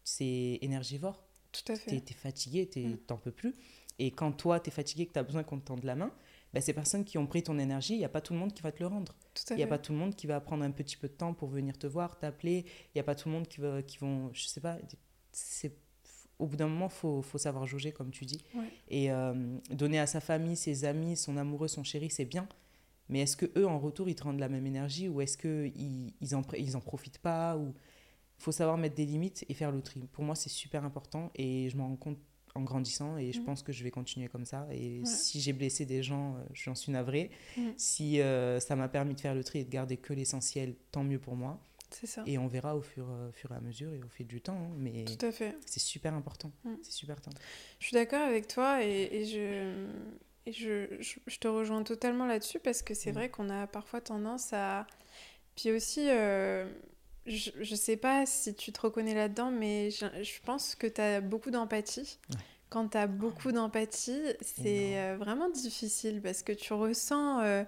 c'est 0.03 0.57
énergivore. 0.61 1.23
Tout 1.51 1.71
à 1.71 1.75
fait. 1.75 2.01
Tu 2.01 2.13
es, 2.13 2.15
fatigué, 2.15 2.67
tu 2.67 2.97
n'en 3.09 3.17
peux 3.17 3.31
plus. 3.31 3.55
Et 3.99 4.09
quand 4.09 4.31
toi, 4.31 4.59
tu 4.59 4.69
es 4.69 4.71
fatigué, 4.71 5.05
que 5.05 5.13
tu 5.13 5.19
as 5.19 5.23
besoin 5.23 5.43
qu'on 5.43 5.59
te 5.59 5.65
tende 5.65 5.83
la 5.83 5.95
main, 5.95 6.11
bah, 6.53 6.61
ces 6.61 6.73
personnes 6.73 7.05
qui 7.05 7.17
ont 7.17 7.27
pris 7.27 7.43
ton 7.43 7.57
énergie, 7.59 7.93
il 7.93 7.99
n'y 7.99 8.05
a 8.05 8.09
pas 8.09 8.21
tout 8.21 8.33
le 8.33 8.39
monde 8.39 8.53
qui 8.53 8.61
va 8.61 8.71
te 8.71 8.79
le 8.79 8.87
rendre. 8.87 9.15
Il 9.51 9.55
n'y 9.55 9.63
a 9.63 9.67
pas 9.67 9.77
tout 9.77 9.93
le 9.93 9.97
monde 9.97 10.15
qui 10.15 10.27
va 10.27 10.39
prendre 10.41 10.63
un 10.63 10.71
petit 10.71 10.97
peu 10.97 11.07
de 11.07 11.13
temps 11.13 11.33
pour 11.33 11.49
venir 11.49 11.77
te 11.77 11.87
voir, 11.87 12.19
t'appeler. 12.19 12.65
Il 12.87 12.91
n'y 12.95 13.01
a 13.01 13.03
pas 13.03 13.15
tout 13.15 13.29
le 13.29 13.35
monde 13.35 13.47
qui, 13.47 13.61
va, 13.61 13.81
qui 13.81 13.97
vont, 13.97 14.29
je 14.33 14.45
sais 14.45 14.61
pas, 14.61 14.77
c'est 15.31 15.77
au 16.39 16.47
bout 16.47 16.57
d'un 16.57 16.67
moment, 16.67 16.87
il 16.87 16.93
faut, 16.93 17.21
faut, 17.21 17.37
savoir 17.37 17.67
jauger, 17.67 17.91
comme 17.91 18.09
tu 18.09 18.25
dis. 18.25 18.43
Et 18.89 19.11
euh, 19.11 19.33
donner 19.69 19.99
à 19.99 20.07
sa 20.07 20.19
famille, 20.19 20.55
ses 20.55 20.85
amis, 20.85 21.15
son 21.15 21.37
amoureux, 21.37 21.67
son 21.67 21.83
chéri, 21.83 22.09
c'est 22.09 22.25
bien. 22.25 22.47
Mais 23.09 23.19
est-ce 23.19 23.37
que 23.37 23.45
eux 23.57 23.67
en 23.67 23.77
retour, 23.77 24.09
ils 24.09 24.15
te 24.15 24.23
rendent 24.23 24.39
la 24.39 24.49
même 24.49 24.65
énergie 24.65 25.07
ou 25.07 25.21
est-ce 25.21 25.37
qu'ils 25.37 26.13
ils 26.19 26.35
en, 26.35 26.41
ils 26.57 26.75
en 26.75 26.81
profitent 26.81 27.19
pas 27.19 27.57
ou... 27.57 27.73
Il 28.39 28.43
faut 28.43 28.51
savoir 28.51 28.75
mettre 28.75 28.95
des 28.95 29.05
limites 29.05 29.45
et 29.49 29.53
faire 29.53 29.71
le 29.71 29.83
tri. 29.83 30.07
Pour 30.11 30.23
moi, 30.23 30.33
c'est 30.33 30.49
super 30.49 30.83
important 30.83 31.29
et 31.35 31.69
je 31.69 31.77
m'en 31.77 31.89
rends 31.89 31.95
compte 31.95 32.17
en 32.55 32.61
grandissant 32.61 33.17
et 33.17 33.31
je 33.31 33.39
mm. 33.39 33.45
pense 33.45 33.63
que 33.63 33.71
je 33.71 33.83
vais 33.83 33.91
continuer 33.91 34.27
comme 34.27 34.45
ça. 34.45 34.67
Et 34.71 35.01
si 35.05 35.39
j'ai 35.41 35.53
blessé 35.53 35.85
des 35.85 36.03
gens, 36.03 36.35
euh, 36.35 36.43
j'en 36.53 36.75
suis 36.75 36.91
navrée. 36.91 37.31
Mm. 37.57 37.69
Si 37.77 38.21
euh, 38.21 38.59
ça 38.59 38.75
m'a 38.75 38.87
permis 38.87 39.15
de 39.15 39.21
faire 39.21 39.35
le 39.35 39.43
tri 39.43 39.59
et 39.59 39.63
de 39.63 39.69
garder 39.69 39.97
que 39.97 40.13
l'essentiel, 40.13 40.75
tant 40.91 41.03
mieux 41.03 41.19
pour 41.19 41.35
moi. 41.35 41.59
C'est 41.89 42.07
ça. 42.07 42.23
Et 42.25 42.37
on 42.37 42.47
verra 42.47 42.75
au 42.75 42.81
fur, 42.81 43.07
euh, 43.09 43.31
fur 43.31 43.51
et 43.51 43.55
à 43.55 43.59
mesure 43.59 43.93
et 43.93 44.01
au 44.01 44.07
fil 44.07 44.27
du 44.27 44.41
temps. 44.41 44.57
Hein, 44.57 44.75
mais 44.77 45.05
Tout 45.05 45.25
à 45.25 45.31
fait. 45.31 45.57
C'est 45.65 45.81
super 45.81 46.13
important. 46.13 46.51
Mm. 46.63 46.75
C'est 46.81 46.93
super 46.93 47.13
important. 47.13 47.39
Je 47.79 47.87
suis 47.87 47.93
d'accord 47.93 48.21
avec 48.21 48.47
toi 48.47 48.83
et, 48.83 49.09
et 49.11 49.25
je. 49.25 49.87
Et 50.47 50.53
je, 50.53 50.87
je, 50.99 51.37
te 51.37 51.47
rejoins 51.47 51.83
totalement 51.83 52.25
là-dessus 52.25 52.57
parce 52.57 52.81
que 52.81 52.95
c'est 52.95 53.11
vrai 53.11 53.29
qu'on 53.29 53.51
a 53.51 53.67
parfois 53.67 54.01
tendance 54.01 54.53
à. 54.53 54.87
Puis 55.55 55.69
aussi, 55.69 56.07
je 57.25 57.51
ne 57.59 57.75
sais 57.75 57.97
pas 57.97 58.25
si 58.25 58.53
tu 58.55 58.71
te 58.71 58.81
reconnais 58.81 59.13
là-dedans, 59.13 59.51
mais 59.51 59.91
je, 59.91 60.05
je 60.23 60.39
pense 60.43 60.75
que 60.75 60.87
tu 60.87 61.01
as 61.01 61.21
beaucoup 61.21 61.51
d'empathie. 61.51 62.17
Quand 62.69 62.87
tu 62.89 62.97
as 62.97 63.07
beaucoup 63.07 63.51
d'empathie, 63.51 64.21
c'est 64.41 64.97
euh, 64.97 65.17
vraiment 65.19 65.49
difficile 65.49 66.21
parce 66.21 66.41
que 66.41 66.53
tu 66.53 66.73
ressens, 66.73 67.41
euh, 67.41 67.63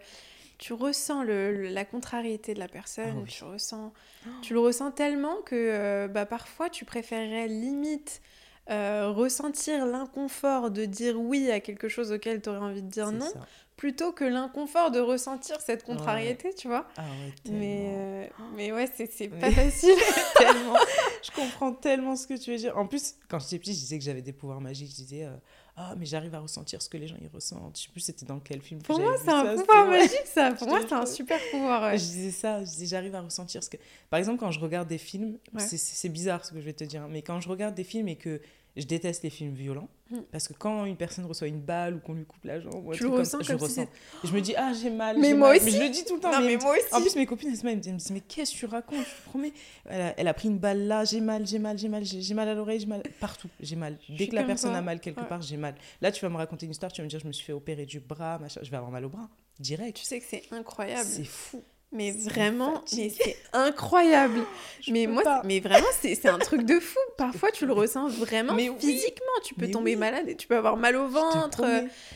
tu 0.57 0.73
ressens 0.73 1.23
le, 1.23 1.67
la 1.67 1.83
contrariété 1.83 2.53
de 2.53 2.59
la 2.59 2.69
personne, 2.69 3.23
ah 3.23 3.27
tu, 3.27 3.43
ressens, 3.43 3.93
tu 4.41 4.53
le 4.53 4.59
ressens 4.59 4.91
tellement 4.91 5.41
que 5.41 5.55
euh, 5.55 6.07
bah, 6.07 6.25
parfois 6.25 6.69
tu 6.69 6.85
préférerais 6.85 7.47
limite 7.47 8.21
ressentir 8.67 9.85
l'inconfort 9.85 10.71
de 10.71 10.85
dire 10.85 11.19
oui 11.19 11.51
à 11.51 11.59
quelque 11.59 11.87
chose 11.89 12.11
auquel 12.11 12.41
tu 12.41 12.49
aurais 12.49 12.59
envie 12.59 12.81
de 12.81 12.89
dire 12.89 13.11
non, 13.11 13.31
plutôt 13.75 14.11
que 14.11 14.23
l'inconfort 14.23 14.91
de 14.91 14.99
ressentir 14.99 15.59
cette 15.61 15.83
contrariété, 15.83 16.53
tu 16.53 16.67
vois. 16.67 16.87
Ah 16.97 17.01
ouais, 17.01 17.51
mais, 17.51 18.31
mais 18.55 18.71
ouais, 18.71 18.89
c'est 18.95 19.27
pas 19.27 19.51
facile. 19.51 19.95
tellement. 20.37 20.75
Je 21.21 21.31
comprends 21.31 21.73
tellement 21.73 22.15
ce 22.15 22.27
que 22.27 22.35
tu 22.35 22.51
veux 22.51 22.57
dire. 22.57 22.77
En 22.77 22.87
plus, 22.87 23.15
quand 23.27 23.39
j'étais 23.39 23.59
petite, 23.59 23.75
je 23.75 23.79
disais 23.79 23.97
que 23.97 24.05
j'avais 24.05 24.21
des 24.21 24.33
pouvoirs 24.33 24.61
magiques. 24.61 24.91
Je 24.91 24.95
disais, 24.95 25.25
euh, 25.25 25.35
ah, 25.75 25.95
mais 25.97 26.05
j'arrive 26.05 26.35
à 26.35 26.39
ressentir 26.39 26.81
ce 26.83 26.89
que 26.89 26.97
les 26.97 27.07
gens 27.07 27.15
y 27.19 27.27
ressentent. 27.27 27.77
Je 27.77 27.83
sais 27.83 27.89
plus 27.89 28.01
c'était 28.01 28.25
dans 28.25 28.39
quel 28.39 28.61
film. 28.61 28.79
Pour 28.83 28.99
moi, 28.99 29.15
c'est 29.17 29.31
un 29.31 29.57
pouvoir 29.57 29.87
magique, 29.87 30.25
ça. 30.25 30.51
Pour 30.51 30.67
moi, 30.67 30.81
c'est 30.87 30.93
un 30.93 31.05
super 31.07 31.39
pouvoir. 31.49 31.91
Je 31.97 32.03
disais 32.03 32.31
ça. 32.31 32.59
Je 32.63 32.69
disais, 32.69 32.85
j'arrive 32.85 33.15
à 33.15 33.21
ressentir 33.21 33.63
ce 33.63 33.71
que. 33.71 33.77
Par 34.11 34.19
exemple, 34.19 34.39
quand 34.39 34.51
je 34.51 34.59
regarde 34.59 34.87
des 34.87 34.99
films, 34.99 35.37
c'est 35.57 36.09
bizarre 36.09 36.45
ce 36.45 36.51
que 36.51 36.59
je 36.59 36.65
vais 36.65 36.73
te 36.73 36.83
dire, 36.83 37.07
mais 37.07 37.23
quand 37.23 37.39
je 37.39 37.49
regarde 37.49 37.73
des 37.73 37.83
films 37.83 38.07
et 38.07 38.17
que 38.17 38.39
je 38.75 38.85
déteste 38.85 39.23
les 39.23 39.29
films 39.29 39.53
violents 39.53 39.89
mm. 40.09 40.21
parce 40.31 40.47
que 40.47 40.53
quand 40.53 40.85
une 40.85 40.97
personne 40.97 41.25
reçoit 41.25 41.47
une 41.47 41.61
balle 41.61 41.95
ou 41.95 41.99
qu'on 41.99 42.13
lui 42.13 42.25
coupe 42.25 42.43
la 42.43 42.59
jambe, 42.59 42.93
je 42.93 43.05
ressens 43.05 43.39
comme, 43.39 43.47
je 43.47 43.53
ressens. 43.53 43.87
je 44.23 44.33
me 44.33 44.41
dis 44.41 44.55
ah 44.55 44.73
j'ai 44.73 44.89
mal. 44.89 45.17
Mais 45.19 45.33
moi 45.33 45.55
aussi. 45.55 45.65
Mais 45.65 45.71
je 45.71 45.81
le 45.81 45.89
dis 45.89 46.05
tout 46.05 46.15
le 46.15 46.21
temps. 46.21 46.41
mais, 46.41 46.57
moi 46.57 46.75
aussi. 46.75 46.93
En 46.93 47.01
plus 47.01 47.15
mes 47.15 47.25
copines 47.25 47.49
elles 47.49 47.75
me 47.75 47.81
disent 47.81 48.11
mais 48.11 48.21
qu'est-ce 48.21 48.53
que 48.53 48.57
tu 48.57 48.65
racontes 48.65 49.05
Je 49.05 49.23
te 49.23 49.29
promets. 49.29 49.53
Elle 49.85 50.27
a, 50.27 50.33
pris 50.33 50.47
une 50.47 50.59
balle 50.59 50.87
là, 50.87 51.05
j'ai 51.05 51.21
mal, 51.21 51.45
j'ai 51.45 51.59
mal, 51.59 51.77
j'ai 51.77 51.89
mal, 51.89 52.03
j'ai 52.03 52.33
mal 52.33 52.47
à 52.47 52.53
l'oreille, 52.53 52.79
j'ai 52.79 52.87
mal 52.87 53.03
partout, 53.19 53.49
j'ai 53.59 53.75
mal. 53.75 53.97
Dès 54.09 54.27
que 54.27 54.35
la 54.35 54.43
personne 54.43 54.75
a 54.75 54.81
mal 54.81 54.99
quelque 54.99 55.21
part, 55.21 55.41
j'ai 55.41 55.57
mal. 55.57 55.75
Là 56.01 56.11
tu 56.11 56.21
vas 56.21 56.29
me 56.29 56.37
raconter 56.37 56.65
une 56.65 56.71
histoire, 56.71 56.91
tu 56.91 57.01
vas 57.01 57.05
me 57.05 57.09
dire 57.09 57.19
je 57.19 57.27
me 57.27 57.33
suis 57.33 57.45
fait 57.45 57.53
opérer 57.53 57.85
du 57.85 57.99
bras, 57.99 58.39
machin, 58.39 58.61
je 58.63 58.69
vais 58.71 58.77
avoir 58.77 58.91
mal 58.91 59.05
au 59.05 59.09
bras 59.09 59.29
direct. 59.59 59.97
Tu 59.97 60.03
sais 60.03 60.19
que 60.19 60.25
c'est 60.27 60.43
incroyable. 60.51 61.07
C'est 61.09 61.25
fou. 61.25 61.63
Mais 61.93 62.11
vraiment, 62.11 62.81
mais 62.95 63.09
c'est 63.09 63.37
incroyable. 63.53 64.39
mais 64.89 65.05
moi, 65.05 65.41
mais 65.45 65.59
vraiment, 65.59 65.87
c'est 66.01 66.25
un 66.27 66.39
truc 66.39 66.63
de 66.63 66.79
fou. 66.79 66.99
Parfois, 67.17 67.51
tu 67.51 67.65
le 67.65 67.73
ressens 67.73 68.07
vraiment 68.07 68.53
mais 68.53 68.69
physiquement. 68.79 69.25
Tu 69.43 69.53
peux 69.53 69.69
tomber 69.69 69.95
malade 69.95 70.27
et 70.27 70.35
tu 70.35 70.47
peux 70.47 70.57
avoir 70.57 70.75
mal 70.75 70.95
au 70.95 71.07
ventre. 71.07 71.63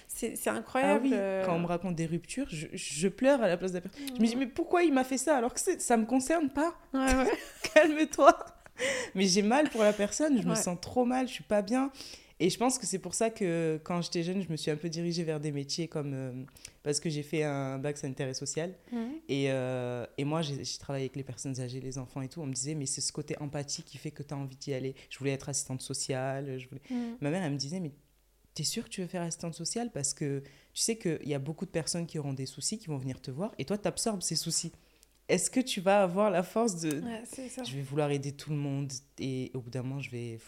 C'est 0.07 0.47
incroyable. 0.47 1.09
Ah 1.13 1.43
Quand 1.45 1.55
on 1.55 1.59
me 1.59 1.67
raconte 1.67 1.95
des 1.95 2.07
ruptures, 2.07 2.47
je, 2.49 2.67
je 2.73 3.07
pleure 3.07 3.41
à 3.43 3.47
la 3.47 3.55
place 3.55 3.71
de 3.71 3.77
la 3.77 3.81
personne. 3.81 4.01
Je 4.15 4.21
me 4.21 4.27
dis, 4.27 4.35
mais 4.35 4.47
pourquoi 4.47 4.83
il 4.83 4.93
m'a 4.93 5.03
fait 5.03 5.19
ça 5.19 5.37
alors 5.37 5.53
que 5.53 5.59
ça 5.59 5.97
me 5.97 6.05
concerne 6.05 6.49
pas? 6.49 6.73
Ouais, 6.93 7.13
ouais. 7.15 7.31
Calme-toi. 7.73 8.35
Mais 9.15 9.25
j'ai 9.25 9.41
mal 9.41 9.69
pour 9.69 9.83
la 9.83 9.93
personne, 9.93 10.41
je 10.41 10.47
me 10.47 10.55
sens 10.55 10.77
trop 10.81 11.05
mal, 11.05 11.27
je 11.27 11.33
suis 11.33 11.43
pas 11.43 11.61
bien. 11.61 11.91
Et 12.39 12.49
je 12.49 12.57
pense 12.57 12.77
que 12.77 12.85
c'est 12.85 12.99
pour 12.99 13.15
ça 13.15 13.29
que 13.31 13.79
quand 13.83 14.01
j'étais 14.01 14.21
jeune, 14.21 14.43
je 14.43 14.49
me 14.49 14.57
suis 14.57 14.69
un 14.69 14.75
peu 14.75 14.89
dirigée 14.89 15.23
vers 15.23 15.39
des 15.39 15.51
métiers 15.51 15.87
comme. 15.87 16.13
Euh, 16.13 16.31
parce 16.83 16.99
que 16.99 17.09
j'ai 17.09 17.23
fait 17.23 17.43
un 17.43 17.79
bac 17.79 17.97
sanitaire 17.97 18.27
et 18.29 18.33
social. 18.33 18.75
Mhm. 18.91 19.11
Et, 19.27 19.51
euh, 19.51 20.05
et, 20.17 20.23
moi, 20.23 20.41
j'ai 20.41 20.61
travaillé 20.79 21.05
avec 21.05 21.15
les 21.15 21.23
personnes 21.23 21.59
âgées, 21.59 21.79
les 21.79 21.97
enfants 21.97 22.21
et 22.21 22.27
tout. 22.27 22.41
On 22.41 22.45
me 22.45 22.53
disait, 22.53 22.75
mais 22.75 22.85
c'est 22.85 23.01
ce 23.01 23.11
côté 23.11 23.35
empathie 23.41 23.83
qui 23.83 23.97
fait 23.97 24.11
que 24.11 24.23
tu 24.23 24.33
as 24.33 24.37
envie 24.37 24.55
d'y 24.55 24.73
aller. 24.73 24.95
Je 25.09 25.17
voulais 25.17 25.31
être 25.31 25.49
assistante 25.49 25.81
sociale. 25.81 26.59
Je 26.59 26.67
voulais... 26.67 26.81
Mhm. 26.89 27.17
Ma 27.21 27.31
mère, 27.31 27.43
elle 27.43 27.53
me 27.53 27.57
disait, 27.57 27.79
mais 27.79 27.91
tu 28.53 28.61
es 28.61 28.65
sûre 28.65 28.83
que 28.85 28.89
tu 28.89 29.01
veux 29.01 29.07
faire 29.07 29.23
assistante 29.23 29.55
sociale? 29.55 29.91
Parce 29.91 30.13
que 30.13 30.43
tu 30.73 30.81
sais 30.81 30.97
qu'il 30.97 31.27
y 31.27 31.33
a 31.33 31.39
beaucoup 31.39 31.65
de 31.65 31.71
personnes 31.71 32.05
qui 32.05 32.19
auront 32.19 32.33
des 32.33 32.45
soucis, 32.45 32.77
qui 32.77 32.87
vont 32.87 32.97
venir 32.97 33.19
te 33.19 33.31
voir. 33.31 33.53
Et 33.57 33.65
toi, 33.65 33.77
tu 33.77 33.87
absorbes 33.87 34.21
ces 34.21 34.35
soucis 34.35 34.71
est-ce 35.29 35.49
que 35.49 35.59
tu 35.59 35.81
vas 35.81 36.03
avoir 36.03 36.31
la 36.31 36.43
force 36.43 36.79
de... 36.79 37.01
Ouais, 37.01 37.49
ça. 37.49 37.63
Je 37.63 37.75
vais 37.75 37.81
vouloir 37.81 38.11
aider 38.11 38.31
tout 38.31 38.49
le 38.49 38.55
monde 38.55 38.91
et 39.19 39.51
au 39.53 39.59
bout 39.59 39.69
d'un 39.69 39.83
moment, 39.83 39.99
je 39.99 40.09
vais... 40.09 40.39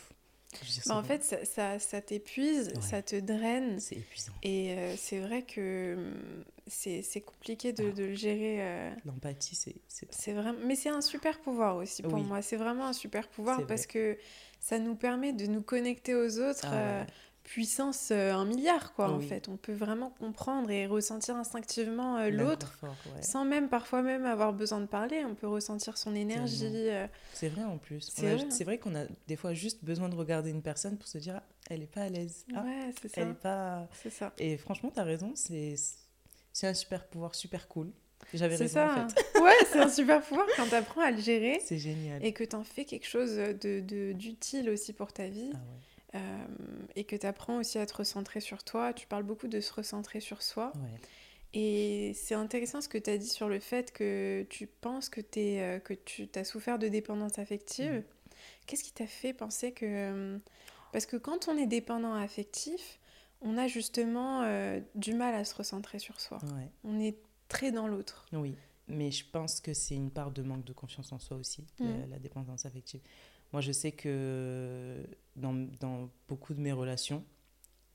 Bah, 0.88 0.96
en 0.96 1.04
fait, 1.04 1.24
ça, 1.24 1.46
ça, 1.46 1.80
ça 1.80 2.02
t'épuise, 2.02 2.74
ça 2.82 3.02
te 3.02 3.16
draine. 3.16 3.80
C'est 3.80 3.98
épuisant. 3.98 4.32
Et 4.42 4.72
euh, 4.72 4.96
c'est 4.98 5.20
vrai 5.20 5.44
que 5.44 5.96
hum, 5.96 6.44
c'est 6.68 7.22
compliqué 7.22 7.72
de, 7.72 7.92
de, 7.92 8.06
le 8.06 8.16
gérer. 8.16 8.58
Euh. 8.60 8.92
L'empathie, 9.06 9.56
c'est. 9.56 9.76
C'est 9.88 10.34
vraiment. 10.34 10.60
Mais 10.66 10.76
c'est 10.76 10.90
un 10.90 11.02
super 11.02 11.40
pouvoir 11.40 11.76
aussi 11.76 12.02
pour 12.02 12.18
moi. 12.20 12.42
C'est 12.42 12.58
vraiment 12.58 12.88
un 12.88 12.94
super 12.94 13.28
pouvoir 13.28 13.66
parce 13.68 13.86
que 13.86 14.18
ça 14.60 14.80
nous 14.80 14.96
permet 14.96 15.34
de 15.34 15.46
nous 15.46 15.62
connecter 15.62 16.16
aux 16.16 16.40
autres. 16.40 16.66
Ah 16.66 16.74
euh, 16.74 17.04
puissance 17.50 18.10
euh, 18.12 18.32
un 18.32 18.46
milliard, 18.46 18.94
quoi, 18.94 19.10
en 19.10 19.20
fait. 19.20 19.50
On 19.50 19.58
peut 19.58 19.74
vraiment 19.74 20.12
comprendre 20.12 20.70
et 20.70 20.86
ressentir 20.86 21.36
instinctivement 21.36 22.18
euh, 22.18 22.30
l'autre, 22.30 22.80
sans 23.22 23.44
même 23.44 23.70
parfois 23.70 24.04
même 24.04 24.26
avoir 24.26 24.54
besoin 24.54 24.80
de 24.80 24.86
parler. 24.86 25.26
On 25.26 25.34
peut 25.34 25.48
ressentir 25.48 25.98
son 25.98 26.14
énergie. 26.14 26.68
Euh. 26.68 27.08
C'est 27.34 27.50
vrai 27.50 27.64
en 27.64 27.80
plus. 27.80 28.02
C'est 28.02 28.64
vrai, 28.64 28.78
qu'on 28.78 28.96
a 28.96 29.06
des 29.28 29.36
fois 29.36 29.56
juste 29.56 29.84
besoin 29.84 30.10
de 30.10 30.16
regarder 30.16 30.52
une 30.52 30.62
personne 30.62 30.96
pour 30.98 31.08
se 31.08 31.18
dire, 31.18 31.38
ah, 31.38 31.44
elle 31.72 31.82
est 31.82 31.92
pas 31.92 32.04
à 32.04 32.10
l'aise. 32.10 32.46
Ah, 32.56 32.64
ouais, 32.64 32.94
c'est 33.02 33.08
ça. 33.08 33.22
Elle 33.22 33.30
est 33.30 33.34
pas... 33.34 33.88
C'est 33.94 34.12
ça. 34.12 34.32
Et 34.38 34.58
franchement, 34.58 34.92
tu 34.94 35.00
as 35.00 35.04
raison, 35.04 35.34
c'est 35.34 35.76
un 36.62 36.74
super 36.76 37.08
pouvoir 37.08 37.34
super 37.34 37.68
cool. 37.68 37.92
J'avais 38.32 38.58
raison 38.58 38.74
ça. 38.76 39.06
en 39.06 39.10
fait. 39.10 39.40
ouais, 39.42 39.56
c'est 39.72 39.80
un 39.80 39.90
super 39.90 40.22
pouvoir 40.22 40.46
quand 40.56 40.68
tu 40.68 40.76
apprends 40.76 41.02
à 41.02 41.10
le 41.10 41.20
gérer. 41.20 41.60
C'est 41.66 41.80
génial. 41.80 42.24
Et 42.24 42.34
que 42.34 42.44
tu 42.44 42.56
en 42.56 42.64
fais 42.64 42.86
quelque 42.86 43.08
chose 43.08 43.38
d'utile 43.38 43.86
de, 43.88 44.12
d'utile 44.12 44.70
aussi 44.70 44.94
pour 44.94 45.12
ta 45.14 45.28
vie. 45.28 45.52
Ah 45.54 45.58
ouais. 45.58 45.89
Euh, 46.16 46.46
et 46.96 47.04
que 47.04 47.16
tu 47.16 47.26
apprends 47.26 47.58
aussi 47.58 47.78
à 47.78 47.86
te 47.86 47.96
recentrer 47.96 48.40
sur 48.40 48.64
toi. 48.64 48.94
Tu 48.94 49.08
parles 49.08 49.24
beaucoup 49.24 49.48
de 49.48 49.60
se 49.62 49.72
recentrer 49.74 50.20
sur 50.20 50.42
soi. 50.42 50.74
Et 51.54 52.14
c'est 52.16 52.36
intéressant 52.36 52.82
ce 52.82 52.90
que 52.90 52.98
tu 52.98 53.10
as 53.10 53.18
dit 53.18 53.28
sur 53.28 53.50
le 53.50 53.60
fait 53.60 53.92
que 53.92 54.46
tu 54.50 54.68
penses 54.68 55.10
que, 55.10 55.22
es, 55.36 55.62
euh, 55.62 55.80
que 55.80 55.94
tu 55.94 56.30
as 56.36 56.44
souffert 56.44 56.78
de 56.78 56.88
dépendance 56.88 57.40
affective. 57.40 57.92
Mm. 57.92 58.04
Qu'est-ce 58.66 58.84
qui 58.84 58.94
t'a 58.94 59.08
fait 59.08 59.34
penser 59.34 59.72
que... 59.72 59.86
Euh, 59.86 60.38
parce 60.92 61.06
que 61.06 61.18
quand 61.18 61.48
on 61.48 61.58
est 61.58 61.68
dépendant 61.68 62.14
affectif, 62.14 63.00
on 63.42 63.58
a 63.58 63.68
justement 63.68 64.44
du 64.96 65.14
mal 65.14 65.36
à 65.36 65.46
se 65.46 65.54
recentrer 65.56 66.00
sur 66.00 66.20
soi. 66.20 66.40
On 66.84 67.00
est 67.00 67.16
très 67.48 67.72
dans 67.72 67.88
l'autre. 67.88 68.28
Oui, 68.34 68.56
mais 68.88 69.12
je 69.12 69.24
pense 69.32 69.60
que 69.60 69.74
c'est 69.74 69.96
une 69.96 70.10
part 70.10 70.32
de 70.32 70.42
manque 70.42 70.66
de 70.66 70.74
confiance 70.74 71.12
en 71.12 71.20
soi 71.20 71.38
aussi, 71.38 71.64
la, 71.80 72.18
dépendance 72.18 72.66
affective. 72.66 73.02
Moi, 73.52 73.62
je 73.62 73.72
sais 73.72 73.92
que 73.92 75.04
dans, 75.36 75.54
dans, 75.80 76.10
beaucoup 76.28 76.54
de 76.54 76.60
mes 76.60 76.72
relations, 76.72 77.24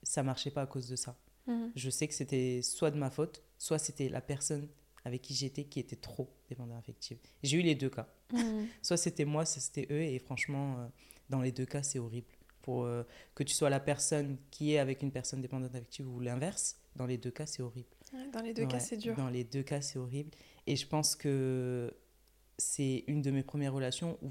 ça 0.02 0.22
marchait 0.22 0.50
pas 0.50 0.62
à 0.62 0.66
cause 0.66 0.88
de 0.88 0.96
ça. 0.96 1.16
Mhm. 1.46 1.72
Je 1.76 1.90
sais 1.90 2.08
que 2.08 2.14
c'était 2.14 2.60
soit 2.62 2.90
de 2.90 2.96
ma 2.96 3.10
faute, 3.10 3.42
soit 3.58 3.78
c'était 3.78 4.08
la 4.08 4.20
personne 4.20 4.68
avec 5.04 5.22
qui 5.22 5.34
j'étais 5.34 5.64
qui 5.64 5.80
était 5.80 5.96
trop 5.96 6.30
dépendante 6.48 6.78
affective. 6.78 7.18
J'ai 7.42 7.58
eu 7.58 7.62
les 7.62 7.74
deux 7.74 7.90
cas. 7.90 8.08
Mhm. 8.32 8.66
soit 8.82 8.96
c'était 8.96 9.24
moi, 9.24 9.44
soit 9.44 9.60
c'était 9.60 9.86
eux, 9.92 10.02
et 10.02 10.18
franchement, 10.18 10.78
euh, 10.78 10.86
dans 11.30 11.40
les 11.40 11.52
deux 11.52 11.66
cas, 11.66 11.82
c'est 11.82 11.98
horrible. 11.98 12.28
Pour 12.62 12.84
euh, 12.84 13.02
que 13.34 13.42
tu 13.42 13.54
sois 13.54 13.68
la 13.68 13.80
personne 13.80 14.38
qui 14.50 14.72
est 14.72 14.78
avec 14.78 15.02
une 15.02 15.12
personne 15.12 15.42
dépendante 15.42 15.74
affective 15.74 16.08
ou 16.08 16.20
l'inverse, 16.20 16.80
dans 16.96 17.06
les 17.06 17.18
deux 17.18 17.30
cas, 17.30 17.46
c'est 17.46 17.62
horrible. 17.62 17.88
dans 18.32 18.40
les 18.40 18.54
deux 18.54 18.66
cas, 18.66 18.80
c'est 18.80 18.96
dur. 18.96 19.14
Dans 19.16 19.28
les 19.28 19.44
deux 19.44 19.62
cas, 19.62 19.80
c'est 19.80 19.98
horrible. 19.98 20.30
Et 20.66 20.76
je 20.76 20.86
pense 20.86 21.14
que 21.14 21.92
c'est 22.56 23.04
une 23.06 23.20
de 23.20 23.30
mes 23.30 23.42
premières 23.42 23.74
relations 23.74 24.18
où 24.22 24.30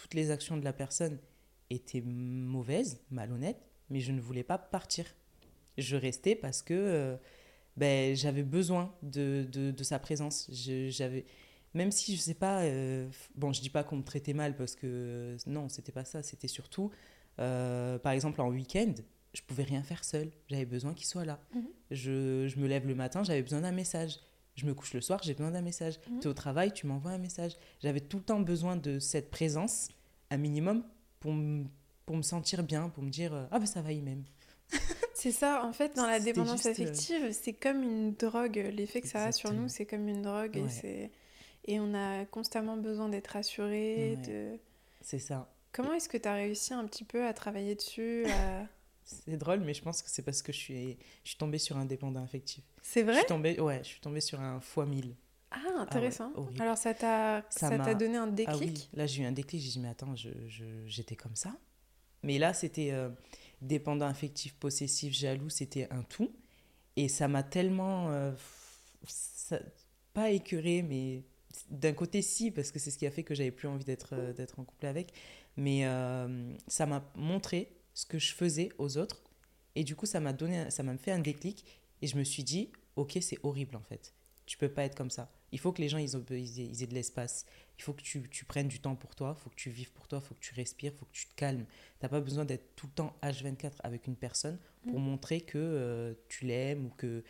toutes 0.00 0.14
les 0.14 0.30
actions 0.30 0.56
de 0.56 0.64
la 0.64 0.72
personne 0.72 1.18
étaient 1.70 2.00
mauvaises, 2.00 3.00
malhonnêtes, 3.10 3.60
mais 3.90 4.00
je 4.00 4.12
ne 4.12 4.20
voulais 4.20 4.42
pas 4.42 4.58
partir. 4.58 5.04
Je 5.76 5.96
restais 5.96 6.34
parce 6.34 6.62
que 6.62 6.74
euh, 6.74 7.16
ben, 7.76 8.14
j'avais 8.14 8.42
besoin 8.42 8.94
de, 9.02 9.46
de, 9.50 9.82
sa 9.82 9.98
présence. 9.98 10.48
J'avais, 10.52 11.24
même 11.74 11.90
si 11.90 12.16
je 12.16 12.20
sais 12.20 12.34
pas, 12.34 12.62
euh, 12.62 13.08
bon, 13.34 13.52
je 13.52 13.60
dis 13.60 13.70
pas 13.70 13.84
qu'on 13.84 13.96
me 13.96 14.02
traitait 14.02 14.32
mal 14.32 14.56
parce 14.56 14.74
que 14.74 15.36
non, 15.46 15.68
c'était 15.68 15.92
pas 15.92 16.04
ça. 16.04 16.22
C'était 16.22 16.48
surtout, 16.48 16.90
euh, 17.38 17.98
par 17.98 18.12
exemple, 18.12 18.40
en 18.40 18.48
week-end, 18.50 18.94
je 19.34 19.42
pouvais 19.42 19.64
rien 19.64 19.82
faire 19.82 20.04
seule. 20.04 20.30
J'avais 20.48 20.66
besoin 20.66 20.94
qu'il 20.94 21.06
soit 21.06 21.24
là. 21.24 21.40
Mhm. 21.54 21.68
je, 21.90 22.48
je, 22.48 22.58
me 22.58 22.66
lève 22.66 22.86
le 22.86 22.94
matin, 22.94 23.24
j'avais 23.24 23.42
besoin 23.42 23.60
d'un 23.60 23.72
message. 23.72 24.18
Je 24.58 24.66
me 24.66 24.74
couche 24.74 24.92
le 24.92 25.00
soir, 25.00 25.20
j'ai 25.22 25.34
besoin 25.34 25.52
d'un 25.52 25.62
message. 25.62 26.00
Mhm. 26.10 26.18
Tu 26.18 26.26
es 26.26 26.30
au 26.30 26.34
travail, 26.34 26.72
tu 26.72 26.86
m'envoies 26.86 27.12
un 27.12 27.18
message. 27.18 27.52
J'avais 27.80 28.00
tout 28.00 28.16
le 28.16 28.24
temps 28.24 28.40
besoin 28.40 28.74
de 28.74 28.98
cette 28.98 29.30
présence, 29.30 29.88
un 30.30 30.36
minimum, 30.36 30.82
pour, 31.20 31.32
pour 32.04 32.16
me 32.16 32.22
sentir 32.22 32.64
bien, 32.64 32.88
pour 32.88 33.04
me 33.04 33.10
dire 33.10 33.34
euh, 33.34 33.46
Ah 33.52 33.60
ben 33.60 33.66
ça 33.66 33.82
va 33.82 33.92
y 33.92 34.02
même. 34.02 34.24
c'est 35.14 35.30
ça, 35.30 35.64
en 35.64 35.72
fait, 35.72 35.94
dans 35.94 36.06
la 36.06 36.18
dépendance 36.18 36.66
euh, 36.66 36.70
affective, 36.70 37.30
c'est 37.30 37.52
comme 37.52 37.84
une 37.84 38.14
drogue. 38.14 38.56
L'effet 38.74 39.00
que 39.00 39.08
ça 39.08 39.26
a 39.26 39.32
sur 39.32 39.52
nous, 39.52 39.68
c'est 39.68 39.86
comme 39.86 40.08
une 40.08 40.22
drogue. 40.22 40.60
Et, 40.82 41.10
et 41.66 41.78
on 41.78 41.94
a 41.94 42.24
constamment 42.24 42.76
besoin 42.76 43.08
d'être 43.08 43.28
rassuré. 43.28 44.18
De... 44.26 44.58
C'est 45.00 45.20
ça. 45.20 45.48
Comment 45.70 45.92
est-ce 45.92 46.08
que 46.08 46.16
tu 46.16 46.28
as 46.28 46.34
réussi 46.34 46.74
un 46.74 46.84
petit 46.86 47.04
peu 47.04 47.24
à 47.24 47.32
travailler 47.32 47.76
dessus 47.76 48.26
C'est 49.08 49.38
drôle, 49.38 49.60
mais 49.60 49.72
je 49.72 49.82
pense 49.82 50.02
que 50.02 50.10
c'est 50.10 50.22
parce 50.22 50.42
que 50.42 50.52
je 50.52 50.58
suis, 50.58 50.98
je 51.24 51.30
suis 51.30 51.38
tombée 51.38 51.58
sur 51.58 51.78
un 51.78 51.86
dépendant 51.86 52.22
affectif. 52.22 52.62
C'est 52.82 53.02
vrai 53.02 53.14
je 53.14 53.18
suis 53.20 53.26
tombée, 53.26 53.58
Ouais, 53.58 53.78
je 53.82 53.88
suis 53.88 54.00
tombée 54.00 54.20
sur 54.20 54.38
un 54.38 54.60
fois 54.60 54.84
mille. 54.84 55.16
Ah, 55.50 55.58
ah 55.64 55.80
intéressant. 55.80 56.30
Alors, 56.60 56.76
ça 56.76 56.92
t'a 56.92 57.94
donné 57.94 58.18
un 58.18 58.26
déclic 58.26 58.54
ah 58.54 58.58
oui, 58.58 58.88
là, 58.92 59.06
j'ai 59.06 59.22
eu 59.22 59.26
un 59.26 59.32
déclic. 59.32 59.62
J'ai 59.62 59.70
dit, 59.70 59.78
mais 59.78 59.88
attends, 59.88 60.14
j'étais 60.86 61.16
comme 61.16 61.36
ça. 61.36 61.56
Mais 62.22 62.38
là, 62.38 62.52
c'était 62.52 62.90
euh, 62.92 63.08
dépendant 63.62 64.06
affectif, 64.06 64.54
possessif, 64.54 65.14
jaloux, 65.14 65.48
c'était 65.48 65.88
un 65.90 66.02
tout. 66.02 66.30
Et 66.96 67.08
ça 67.08 67.28
m'a 67.28 67.42
tellement. 67.42 68.10
Euh, 68.10 68.32
pas 70.12 70.30
écœuré, 70.30 70.82
mais 70.82 71.22
d'un 71.70 71.94
côté, 71.94 72.20
si, 72.20 72.50
parce 72.50 72.70
que 72.70 72.78
c'est 72.78 72.90
ce 72.90 72.98
qui 72.98 73.06
a 73.06 73.10
fait 73.10 73.22
que 73.22 73.34
j'avais 73.34 73.52
plus 73.52 73.68
envie 73.68 73.84
d'être 73.84 74.10
euh, 74.12 74.34
d'être 74.34 74.58
en 74.58 74.64
couple 74.64 74.84
avec. 74.84 75.14
Mais 75.56 75.84
ça 76.68 76.86
m'a 76.86 77.02
montré 77.16 77.77
ce 77.98 78.06
que 78.06 78.20
je 78.20 78.32
faisais 78.32 78.70
aux 78.78 78.96
autres 78.96 79.24
Et 79.74 79.82
du 79.82 79.96
coup, 79.96 80.06
ça 80.06 80.20
m'a 80.20 80.32
donné, 80.32 80.70
ça 80.70 80.84
m'a 80.84 80.96
fait 80.96 81.10
un 81.10 81.18
déclic. 81.18 81.64
Et 82.00 82.06
je 82.06 82.16
me 82.16 82.22
suis 82.22 82.44
dit, 82.44 82.70
ok, 82.94 83.18
c'est 83.20 83.38
horrible 83.42 83.74
en 83.74 83.82
fait. 83.82 84.14
Tu 84.46 84.56
peux 84.56 84.68
pas 84.68 84.84
être 84.84 84.94
comme 84.94 85.10
ça. 85.10 85.32
Il 85.50 85.58
faut 85.58 85.72
que 85.72 85.82
les 85.82 85.88
gens 85.88 85.98
ils, 85.98 86.14
ils 86.30 86.82
aient, 86.82 86.86
de 86.86 86.94
l'espace. 86.94 87.44
Il 87.76 87.82
faut 87.82 87.92
que 87.92 88.02
tu, 88.02 88.28
tu, 88.30 88.44
prennes 88.44 88.68
du 88.68 88.78
temps 88.78 88.94
pour 88.94 89.16
toi. 89.16 89.34
Il 89.36 89.42
faut 89.42 89.50
que 89.50 89.56
tu 89.56 89.70
vives 89.70 89.90
pour 89.90 90.06
toi. 90.06 90.20
Il 90.22 90.28
faut 90.28 90.34
que 90.36 90.40
tu 90.40 90.54
respires. 90.54 90.92
Il 90.94 90.96
faut 90.96 91.06
que 91.06 91.12
tu 91.12 91.26
te 91.26 91.34
calmes. 91.34 91.64
Tu 91.64 92.04
n'as 92.04 92.08
pas 92.08 92.20
besoin 92.20 92.44
d'être 92.44 92.76
tout 92.76 92.86
le 92.86 92.92
temps 92.92 93.16
H24 93.20 93.72
avec 93.80 94.06
une 94.06 94.14
personne 94.14 94.60
pour 94.84 95.00
mm. 95.00 95.02
montrer 95.02 95.40
que 95.40 95.58
euh, 95.58 96.14
tu 96.28 96.44
l'aimes 96.44 96.86
ou 96.86 96.90
que 96.90 97.24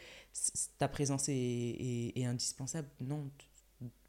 ta 0.77 0.89
présence 0.89 1.31
est, 1.31 1.35
est, 1.35 2.19
est 2.19 2.25
indispensable. 2.27 2.91
Non, 3.01 3.31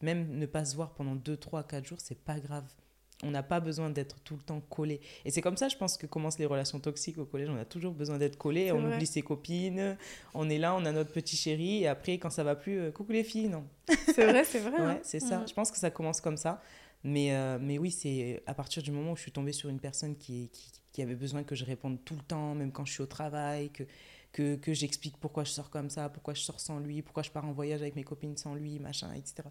même 0.01 0.37
ne 0.37 0.45
pas 0.45 0.65
se 0.65 0.75
voir 0.75 0.93
pendant 0.93 1.15
2, 1.15 1.37
3, 1.37 1.63
4 1.63 1.85
jours, 1.85 2.01
c'est 2.01 2.21
pas 2.21 2.37
grave. 2.41 2.69
On 3.23 3.31
n'a 3.31 3.43
pas 3.43 3.59
besoin 3.59 3.89
d'être 3.89 4.21
tout 4.21 4.35
le 4.35 4.41
temps 4.41 4.61
collé. 4.69 5.01
Et 5.25 5.31
c'est 5.31 5.41
comme 5.41 5.57
ça, 5.57 5.67
je 5.67 5.75
pense, 5.75 5.97
que 5.97 6.07
commencent 6.07 6.39
les 6.39 6.45
relations 6.45 6.79
toxiques 6.79 7.17
au 7.17 7.25
collège. 7.25 7.49
On 7.49 7.57
a 7.57 7.65
toujours 7.65 7.93
besoin 7.93 8.17
d'être 8.17 8.37
collé. 8.37 8.71
On 8.71 8.93
oublie 8.93 9.05
ses 9.05 9.21
copines. 9.21 9.97
On 10.33 10.49
est 10.49 10.57
là, 10.57 10.73
on 10.73 10.85
a 10.85 10.91
notre 10.93 11.11
petit 11.11 11.35
chéri. 11.35 11.83
Et 11.83 11.87
après, 11.87 12.13
quand 12.13 12.29
ça 12.29 12.45
va 12.45 12.55
plus, 12.55 12.79
euh, 12.79 12.91
coucou 12.91 13.11
les 13.11 13.25
filles, 13.25 13.49
non. 13.49 13.65
C'est 14.15 14.25
vrai, 14.25 14.43
c'est 14.43 14.59
vrai. 14.59 14.71
ouais, 14.71 14.91
hein. 14.91 14.99
c'est 15.03 15.19
ça. 15.19 15.43
Je 15.47 15.53
pense 15.53 15.71
que 15.71 15.77
ça 15.77 15.89
commence 15.89 16.21
comme 16.21 16.37
ça. 16.37 16.61
Mais, 17.03 17.33
euh, 17.33 17.57
mais 17.61 17.77
oui, 17.77 17.91
c'est 17.91 18.43
à 18.45 18.53
partir 18.53 18.83
du 18.83 18.91
moment 18.91 19.13
où 19.13 19.15
je 19.15 19.21
suis 19.21 19.31
tombée 19.31 19.53
sur 19.53 19.69
une 19.69 19.79
personne 19.79 20.17
qui, 20.17 20.49
qui, 20.49 20.71
qui, 20.91 21.01
avait 21.01 21.15
besoin 21.15 21.43
que 21.43 21.55
je 21.55 21.63
réponde 21.63 22.03
tout 22.03 22.15
le 22.15 22.21
temps, 22.21 22.55
même 22.55 22.71
quand 22.71 22.85
je 22.85 22.91
suis 22.91 23.01
au 23.01 23.05
travail, 23.05 23.69
que, 23.69 23.83
que, 24.33 24.55
que 24.55 24.73
j'explique 24.73 25.17
pourquoi 25.17 25.45
je 25.45 25.51
sors 25.51 25.69
comme 25.69 25.89
ça, 25.89 26.09
pourquoi 26.09 26.33
je 26.33 26.41
sors 26.41 26.59
sans 26.59 26.79
lui, 26.79 27.01
pourquoi 27.01 27.23
je 27.23 27.31
pars 27.31 27.45
en 27.45 27.53
voyage 27.53 27.81
avec 27.81 27.95
mes 27.95 28.03
copines 28.03 28.35
sans 28.35 28.53
lui, 28.53 28.79
machin, 28.79 29.13
etc. 29.13 29.47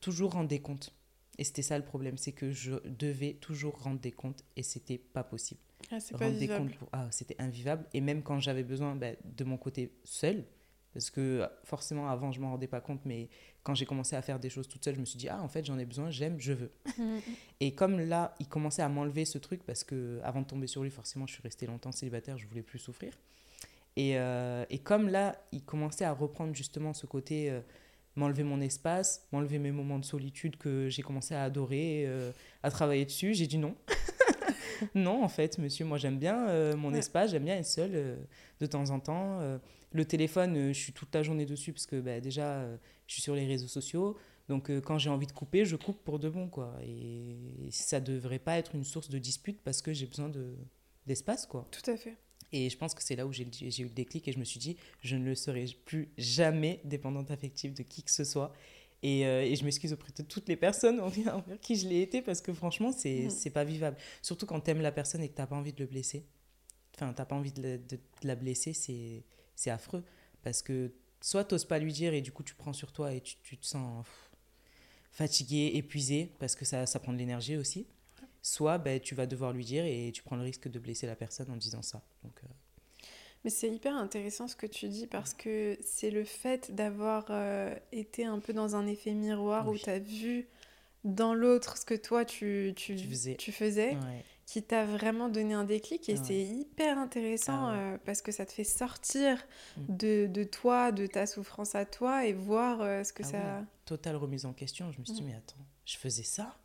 Toujours 0.00 0.32
rendre 0.32 0.48
des 0.48 0.60
comptes. 0.60 0.92
Et 1.38 1.44
c'était 1.44 1.62
ça 1.62 1.78
le 1.78 1.84
problème, 1.84 2.16
c'est 2.16 2.32
que 2.32 2.50
je 2.50 2.74
devais 2.84 3.34
toujours 3.34 3.82
rendre 3.82 4.00
des 4.00 4.12
comptes 4.12 4.44
et 4.56 4.62
c'était 4.62 4.98
pas 4.98 5.24
possible. 5.24 5.60
Ah, 5.90 6.00
c'est 6.00 6.16
pas 6.16 6.30
vivable. 6.30 6.72
Ah, 6.92 7.08
c'était 7.10 7.40
invivable. 7.40 7.86
Et 7.92 8.00
même 8.00 8.22
quand 8.22 8.40
j'avais 8.40 8.62
besoin 8.62 8.94
bah, 8.94 9.08
de 9.24 9.44
mon 9.44 9.56
côté 9.56 9.92
seul, 10.04 10.44
parce 10.92 11.10
que 11.10 11.46
forcément 11.64 12.08
avant 12.08 12.30
je 12.30 12.40
m'en 12.40 12.50
rendais 12.52 12.68
pas 12.68 12.80
compte, 12.80 13.00
mais 13.04 13.28
quand 13.64 13.74
j'ai 13.74 13.84
commencé 13.84 14.14
à 14.14 14.22
faire 14.22 14.38
des 14.38 14.48
choses 14.48 14.68
toute 14.68 14.84
seule, 14.84 14.94
je 14.94 15.00
me 15.00 15.04
suis 15.04 15.18
dit 15.18 15.28
ah 15.28 15.42
en 15.42 15.48
fait 15.48 15.64
j'en 15.64 15.78
ai 15.78 15.84
besoin, 15.84 16.10
j'aime, 16.10 16.40
je 16.40 16.52
veux. 16.52 16.70
Et 17.60 17.74
comme 17.74 17.98
là 17.98 18.34
il 18.38 18.48
commençait 18.48 18.82
à 18.82 18.88
m'enlever 18.88 19.24
ce 19.24 19.38
truc 19.38 19.64
parce 19.64 19.82
que 19.82 20.20
avant 20.22 20.40
de 20.40 20.46
tomber 20.46 20.68
sur 20.68 20.82
lui 20.84 20.90
forcément 20.90 21.26
je 21.26 21.32
suis 21.34 21.42
restée 21.42 21.66
longtemps 21.66 21.92
célibataire, 21.92 22.38
je 22.38 22.46
voulais 22.46 22.62
plus 22.62 22.78
souffrir. 22.78 23.18
Et, 23.96 24.18
euh, 24.18 24.64
et 24.70 24.78
comme 24.78 25.08
là 25.08 25.36
il 25.52 25.64
commençait 25.64 26.04
à 26.04 26.12
reprendre 26.12 26.54
justement 26.54 26.92
ce 26.94 27.06
côté 27.06 27.50
euh, 27.50 27.60
m'enlever 28.16 28.44
mon 28.44 28.60
espace, 28.60 29.26
m'enlever 29.32 29.58
mes 29.58 29.72
moments 29.72 29.98
de 29.98 30.04
solitude 30.04 30.56
que 30.56 30.88
j'ai 30.88 31.02
commencé 31.02 31.34
à 31.34 31.42
adorer, 31.44 32.04
euh, 32.06 32.32
à 32.62 32.70
travailler 32.70 33.04
dessus. 33.04 33.34
J'ai 33.34 33.46
dit 33.46 33.58
non. 33.58 33.74
non, 34.94 35.22
en 35.24 35.28
fait, 35.28 35.58
monsieur, 35.58 35.84
moi 35.84 35.98
j'aime 35.98 36.18
bien 36.18 36.48
euh, 36.48 36.76
mon 36.76 36.94
espace, 36.94 37.32
j'aime 37.32 37.44
bien 37.44 37.56
être 37.56 37.66
seule 37.66 37.92
euh, 37.94 38.16
de 38.60 38.66
temps 38.66 38.90
en 38.90 39.00
temps. 39.00 39.40
le 39.92 40.04
téléphone, 40.04 40.72
je 40.72 40.78
suis 40.78 40.92
toute 40.92 41.14
la 41.14 41.22
journée 41.22 41.46
dessus 41.46 41.72
parce 41.72 41.86
que 41.86 42.00
bah, 42.00 42.20
déjà, 42.20 42.66
je 43.06 43.12
suis 43.12 43.22
sur 43.22 43.34
les 43.34 43.46
réseaux 43.46 43.68
sociaux. 43.68 44.16
Donc 44.48 44.70
quand 44.80 44.98
j'ai 44.98 45.10
envie 45.10 45.26
de 45.26 45.32
couper, 45.32 45.64
je 45.64 45.76
coupe 45.76 46.02
pour 46.04 46.18
de 46.18 46.28
bon. 46.28 46.48
Quoi. 46.48 46.74
Et, 46.82 47.68
ça 47.70 48.00
ne 48.00 48.06
devrait 48.06 48.38
pas 48.38 48.58
être 48.58 48.74
une 48.74 48.84
source 48.84 49.08
de 49.08 49.18
dispute 49.18 49.60
parce 49.62 49.82
que 49.82 49.92
j'ai 49.92 50.06
besoin 50.06 50.30
d'espace. 51.06 51.46
quoi. 51.46 51.66
Tout 51.70 51.90
à 51.90 51.96
fait. 51.96 52.16
Et 52.56 52.70
je 52.70 52.78
pense 52.78 52.94
que 52.94 53.02
c'est 53.02 53.16
là 53.16 53.26
où 53.26 53.32
j'ai 53.32 53.42
eu 53.42 53.82
le 53.82 53.88
déclic 53.88 54.28
et 54.28 54.32
je 54.32 54.38
me 54.38 54.44
suis 54.44 54.60
dit, 54.60 54.76
je 55.02 55.16
ne 55.16 55.24
le 55.24 55.34
serai 55.34 55.66
plus 55.84 56.08
jamais 56.16 56.80
dépendante 56.84 57.32
affective 57.32 57.74
de 57.74 57.82
qui 57.82 58.04
que 58.04 58.12
ce 58.12 58.22
soit. 58.22 58.52
Et, 59.02 59.26
euh, 59.26 59.42
et 59.42 59.56
je 59.56 59.64
m'excuse 59.64 59.92
auprès 59.92 60.12
de 60.16 60.22
toutes 60.22 60.48
les 60.48 60.54
personnes 60.54 61.00
envers 61.00 61.42
qui 61.60 61.74
je 61.74 61.88
l'ai 61.88 62.00
été 62.00 62.22
parce 62.22 62.40
que 62.40 62.52
franchement, 62.52 62.92
c'est 62.92 63.26
n'est 63.26 63.50
mm. 63.50 63.52
pas 63.52 63.64
vivable. 63.64 63.96
Surtout 64.22 64.46
quand 64.46 64.60
tu 64.60 64.70
aimes 64.70 64.82
la 64.82 64.92
personne 64.92 65.20
et 65.24 65.28
que 65.28 65.34
tu 65.34 65.40
n'as 65.40 65.48
pas 65.48 65.56
envie 65.56 65.72
de 65.72 65.80
le 65.80 65.86
blesser. 65.86 66.26
Enfin, 66.94 67.12
tu 67.12 67.20
n'as 67.20 67.24
pas 67.24 67.34
envie 67.34 67.50
de, 67.50 67.80
de, 67.88 67.98
la 68.22 68.36
blesser, 68.36 68.72
c'est 68.72 69.70
affreux. 69.70 70.04
Parce 70.44 70.62
que 70.62 70.92
soit 71.20 71.44
tu 71.44 71.54
n'oses 71.54 71.64
pas 71.64 71.80
lui 71.80 71.92
dire 71.92 72.14
et 72.14 72.20
du 72.20 72.30
coup 72.30 72.44
tu 72.44 72.54
prends 72.54 72.72
sur 72.72 72.92
toi 72.92 73.12
et 73.12 73.20
tu, 73.20 73.34
tu 73.42 73.58
te 73.58 73.66
sens 73.66 74.06
fatigué, 75.10 75.72
épuisé, 75.74 76.30
parce 76.38 76.54
que 76.54 76.64
ça, 76.64 76.86
ça 76.86 77.00
prend 77.00 77.12
de 77.12 77.18
l'énergie 77.18 77.56
aussi 77.56 77.88
soit 78.44 78.76
ben, 78.76 79.00
tu 79.00 79.14
vas 79.14 79.26
devoir 79.26 79.52
lui 79.52 79.64
dire 79.64 79.86
et 79.86 80.12
tu 80.12 80.22
prends 80.22 80.36
le 80.36 80.42
risque 80.42 80.68
de 80.68 80.78
blesser 80.78 81.06
la 81.06 81.16
personne 81.16 81.50
en 81.50 81.56
disant 81.56 81.80
ça. 81.80 82.02
Donc, 82.22 82.38
euh. 82.44 82.48
Mais 83.42 83.50
c'est 83.50 83.70
hyper 83.70 83.96
intéressant 83.96 84.48
ce 84.48 84.54
que 84.54 84.66
tu 84.66 84.88
dis 84.88 85.06
parce 85.06 85.32
que 85.32 85.78
c'est 85.82 86.10
le 86.10 86.24
fait 86.24 86.74
d'avoir 86.74 87.26
euh, 87.30 87.74
été 87.90 88.24
un 88.24 88.38
peu 88.38 88.52
dans 88.52 88.76
un 88.76 88.86
effet 88.86 89.12
miroir 89.12 89.68
où 89.68 89.76
tu 89.76 89.88
as 89.88 89.98
vu 89.98 90.46
dans 91.04 91.34
l'autre 91.34 91.78
ce 91.78 91.84
que 91.84 91.94
toi 91.94 92.24
tu, 92.24 92.72
tu, 92.76 92.96
tu 92.96 93.52
faisais, 93.52 93.96
qui 94.46 94.62
t'a 94.62 94.84
vraiment 94.84 95.28
donné 95.28 95.54
un 95.54 95.64
déclic 95.64 96.08
et 96.08 96.16
c'est 96.16 96.40
hyper 96.40 96.98
intéressant 96.98 97.68
ah 97.68 97.74
euh, 97.74 97.98
parce 98.04 98.22
que 98.22 98.32
ça 98.32 98.46
te 98.46 98.52
fait 98.52 98.64
sortir 98.64 99.38
mm. 99.76 99.96
de, 99.96 100.26
de, 100.26 100.44
toi, 100.44 100.92
de 100.92 101.06
ta 101.06 101.26
souffrance 101.26 101.74
à 101.74 101.84
toi 101.84 102.26
et 102.26 102.32
voir 102.32 103.04
ce 103.04 103.12
que 103.12 103.22
ah 103.24 103.28
ça... 103.28 103.64
Totale 103.84 104.16
remise 104.16 104.46
en 104.46 104.52
question, 104.54 104.92
je 104.92 105.00
me 105.00 105.04
suis 105.04 105.14
dit 105.14 105.22
mm. 105.22 105.26
mais 105.26 105.34
attends, 105.34 105.64
je 105.84 105.96
faisais 105.96 106.22
ça? 106.22 106.56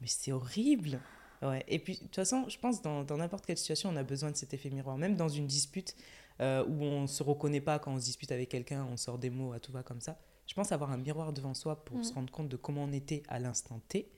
Mais 0.00 0.06
c'est 0.06 0.32
horrible. 0.32 1.00
Ouais. 1.42 1.64
Et 1.68 1.78
puis, 1.78 1.94
de 1.94 2.00
toute 2.00 2.14
façon, 2.14 2.46
je 2.48 2.58
pense 2.58 2.80
dans 2.82 3.04
n'importe 3.16 3.46
quelle 3.46 3.58
situation, 3.58 3.90
on 3.90 3.96
a 3.96 4.02
besoin 4.02 4.30
de 4.30 4.36
cet 4.36 4.54
effet 4.54 4.70
miroir. 4.70 4.96
Même 4.96 5.16
dans 5.16 5.28
une 5.28 5.46
dispute 5.46 5.94
euh, 6.40 6.64
où 6.66 6.82
on 6.82 7.02
ne 7.02 7.06
se 7.06 7.22
reconnaît 7.22 7.60
pas 7.60 7.78
quand 7.78 7.92
on 7.92 7.98
se 7.98 8.04
dispute 8.04 8.32
avec 8.32 8.48
quelqu'un, 8.48 8.86
on 8.90 8.96
sort 8.96 9.18
des 9.18 9.30
mots 9.30 9.52
à 9.52 9.60
tout 9.60 9.72
va 9.72 9.82
comme 9.82 10.00
ça. 10.00 10.18
Je 10.46 10.54
pense 10.54 10.72
avoir 10.72 10.90
un 10.90 10.96
miroir 10.96 11.32
devant 11.32 11.54
soi 11.54 11.84
pour 11.84 12.04
se 12.04 12.12
mm. 12.12 12.14
rendre 12.14 12.32
compte 12.32 12.48
de 12.48 12.56
comment 12.56 12.84
on 12.84 12.92
était 12.92 13.22
à 13.28 13.38
l'instant 13.38 13.80
T. 13.88 14.10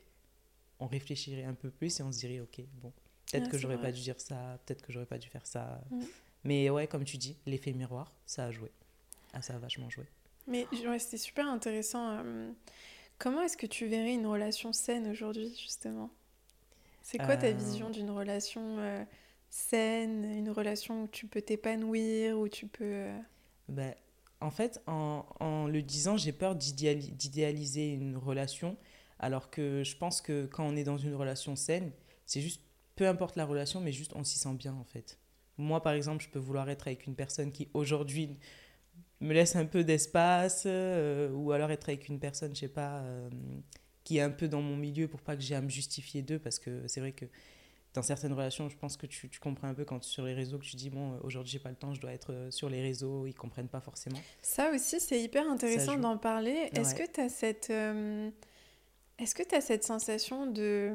On 0.81 0.87
réfléchirait 0.87 1.45
un 1.45 1.55
peu 1.55 1.71
plus 1.71 2.01
et 2.01 2.03
on 2.03 2.13
se 2.13 2.19
dirait, 2.19 2.41
ok, 2.41 2.63
bon, 2.81 2.93
peut-être 3.31 3.49
que 3.49 3.59
j'aurais 3.59 3.81
pas 3.81 3.93
dû 3.93 4.01
dire 4.01 4.21
ça, 4.21 4.59
peut-être 4.65 4.83
que 4.83 4.93
j'aurais 4.93 5.07
pas 5.07 5.19
dû 5.19 5.29
faire 5.29 5.47
ça. 5.47 5.81
Mm. 5.91 6.01
Mais 6.45 6.71
ouais, 6.71 6.87
comme 6.87 7.05
tu 7.05 7.17
dis, 7.17 7.37
l'effet 7.45 7.73
miroir, 7.73 8.13
ça 8.25 8.47
a 8.47 8.51
joué. 8.51 8.71
Ah, 9.33 9.43
ça 9.43 9.55
a 9.55 9.59
vachement 9.59 9.91
joué. 9.91 10.07
Mais 10.47 10.67
ouais, 10.87 10.99
c'était 10.99 11.19
super 11.19 11.47
intéressant. 11.47 12.21
Euh, 12.25 12.51
Comment 13.19 13.43
est-ce 13.43 13.57
que 13.57 13.67
tu 13.67 13.87
verrais 13.87 14.15
une 14.15 14.27
relation 14.27 14.73
saine 14.73 15.09
aujourd'hui, 15.09 15.55
justement? 15.61 16.11
C'est 17.03 17.19
quoi 17.19 17.37
ta 17.37 17.47
euh. 17.47 17.53
vision 17.53 17.89
d'une 17.89 18.11
relation 18.11 18.79
euh, 18.79 19.05
saine, 19.49 20.25
une 20.25 20.51
relation 20.51 21.05
où 21.05 21.09
tu 21.09 21.27
peux 21.27 21.41
t'épanouir, 21.41 22.39
où 22.39 22.49
tu 22.49 22.67
peux... 22.67 22.85
Euh, 22.85 23.19
ben, 23.69 23.95
en 24.41 24.51
fait, 24.51 24.83
en, 24.87 25.25
en 25.41 25.67
le 25.67 25.83
disant, 25.83 26.17
j'ai 26.17 26.33
peur 26.33 26.57
d'idéaliser 26.57 27.93
une 27.93 28.17
relation, 28.17 28.77
alors 29.19 29.51
que 29.51 29.83
je 29.85 29.97
pense 29.97 30.21
que 30.21 30.47
quand 30.47 30.67
on 30.67 30.77
est 30.77 30.85
dans 30.85 30.99
une 30.99 31.15
relation 31.15 31.57
saine, 31.57 31.93
c'est 32.27 32.41
juste, 32.41 32.61
peu 32.97 33.07
importe 33.07 33.37
la 33.37 33.47
relation, 33.47 33.81
mais 33.81 33.93
juste 33.93 34.13
on 34.15 34.25
s'y 34.25 34.39
sent 34.39 34.55
bien, 34.55 34.75
en 34.75 34.85
fait. 34.85 35.19
Moi, 35.59 35.83
par 35.83 35.95
exemple, 35.95 36.23
je 36.23 36.29
peux 36.29 36.39
vouloir 36.39 36.69
être 36.69 36.87
avec 36.87 37.07
une 37.07 37.15
personne 37.15 37.51
qui, 37.51 37.69
aujourd'hui, 37.73 38.37
me 39.21 39.33
laisse 39.33 39.57
un 39.57 39.65
peu 39.65 39.85
d'espace 39.85 40.65
euh, 40.67 41.31
ou 41.31 41.53
alors 41.53 41.71
être 41.71 41.89
avec 41.89 42.09
une 42.09 42.19
personne, 42.19 42.55
je 42.55 42.61
sais 42.61 42.69
pas, 42.69 43.01
euh, 43.01 43.29
qui 44.05 44.19
est 44.19 44.21
un 44.21 44.31
peu 44.31 44.49
dans 44.49 44.61
mon 44.61 44.77
milieu 44.77 45.09
pour 45.09 45.21
pas 45.21 45.37
que 45.37 45.43
j'ai 45.43 45.55
à 45.55 45.61
me 45.61 45.69
justifier 45.69 46.23
d'eux 46.23 46.39
parce 46.39 46.59
que 46.59 46.87
c'est 46.87 47.01
vrai 47.01 47.13
que 47.13 47.25
dans 47.95 48.03
certaines 48.03 48.35
relations, 48.35 48.69
je 48.69 48.77
pense 48.77 48.99
que 48.99 49.07
tu, 49.07 49.31
tu, 49.31 49.41
comprends 49.41 49.69
un 49.69 49.75
peu 49.75 49.87
quand 49.87 50.05
sur 50.05 50.27
les 50.27 50.35
réseaux 50.35 50.59
que 50.59 50.67
tu 50.67 50.77
dis 50.77 50.91
bon 50.91 51.19
aujourd'hui 51.23 51.51
j'ai 51.51 51.59
pas 51.59 51.71
le 51.71 51.77
temps, 51.77 51.95
je 51.95 52.01
dois 52.01 52.13
être 52.13 52.33
euh, 52.33 52.51
sur 52.51 52.69
les 52.69 52.83
réseaux, 52.83 53.27
ils 53.27 53.35
comprennent 53.35 53.69
pas 53.69 53.81
forcément. 53.81 54.19
Ça 54.43 54.71
aussi 54.71 55.01
c'est 55.01 55.21
hyper 55.21 55.49
intéressant 55.51 55.97
d'en 55.97 56.19
parler. 56.19 56.71
Est-ce 56.73 56.95
que 56.95 57.11
tu 57.11 57.21
as 57.21 57.31
cette 57.31 57.73
est-ce 59.19 59.35
que 59.35 59.43
tu 59.43 59.55
as 59.55 59.63
cette 59.63 59.83
sensation 59.83 60.47
de 60.47 60.93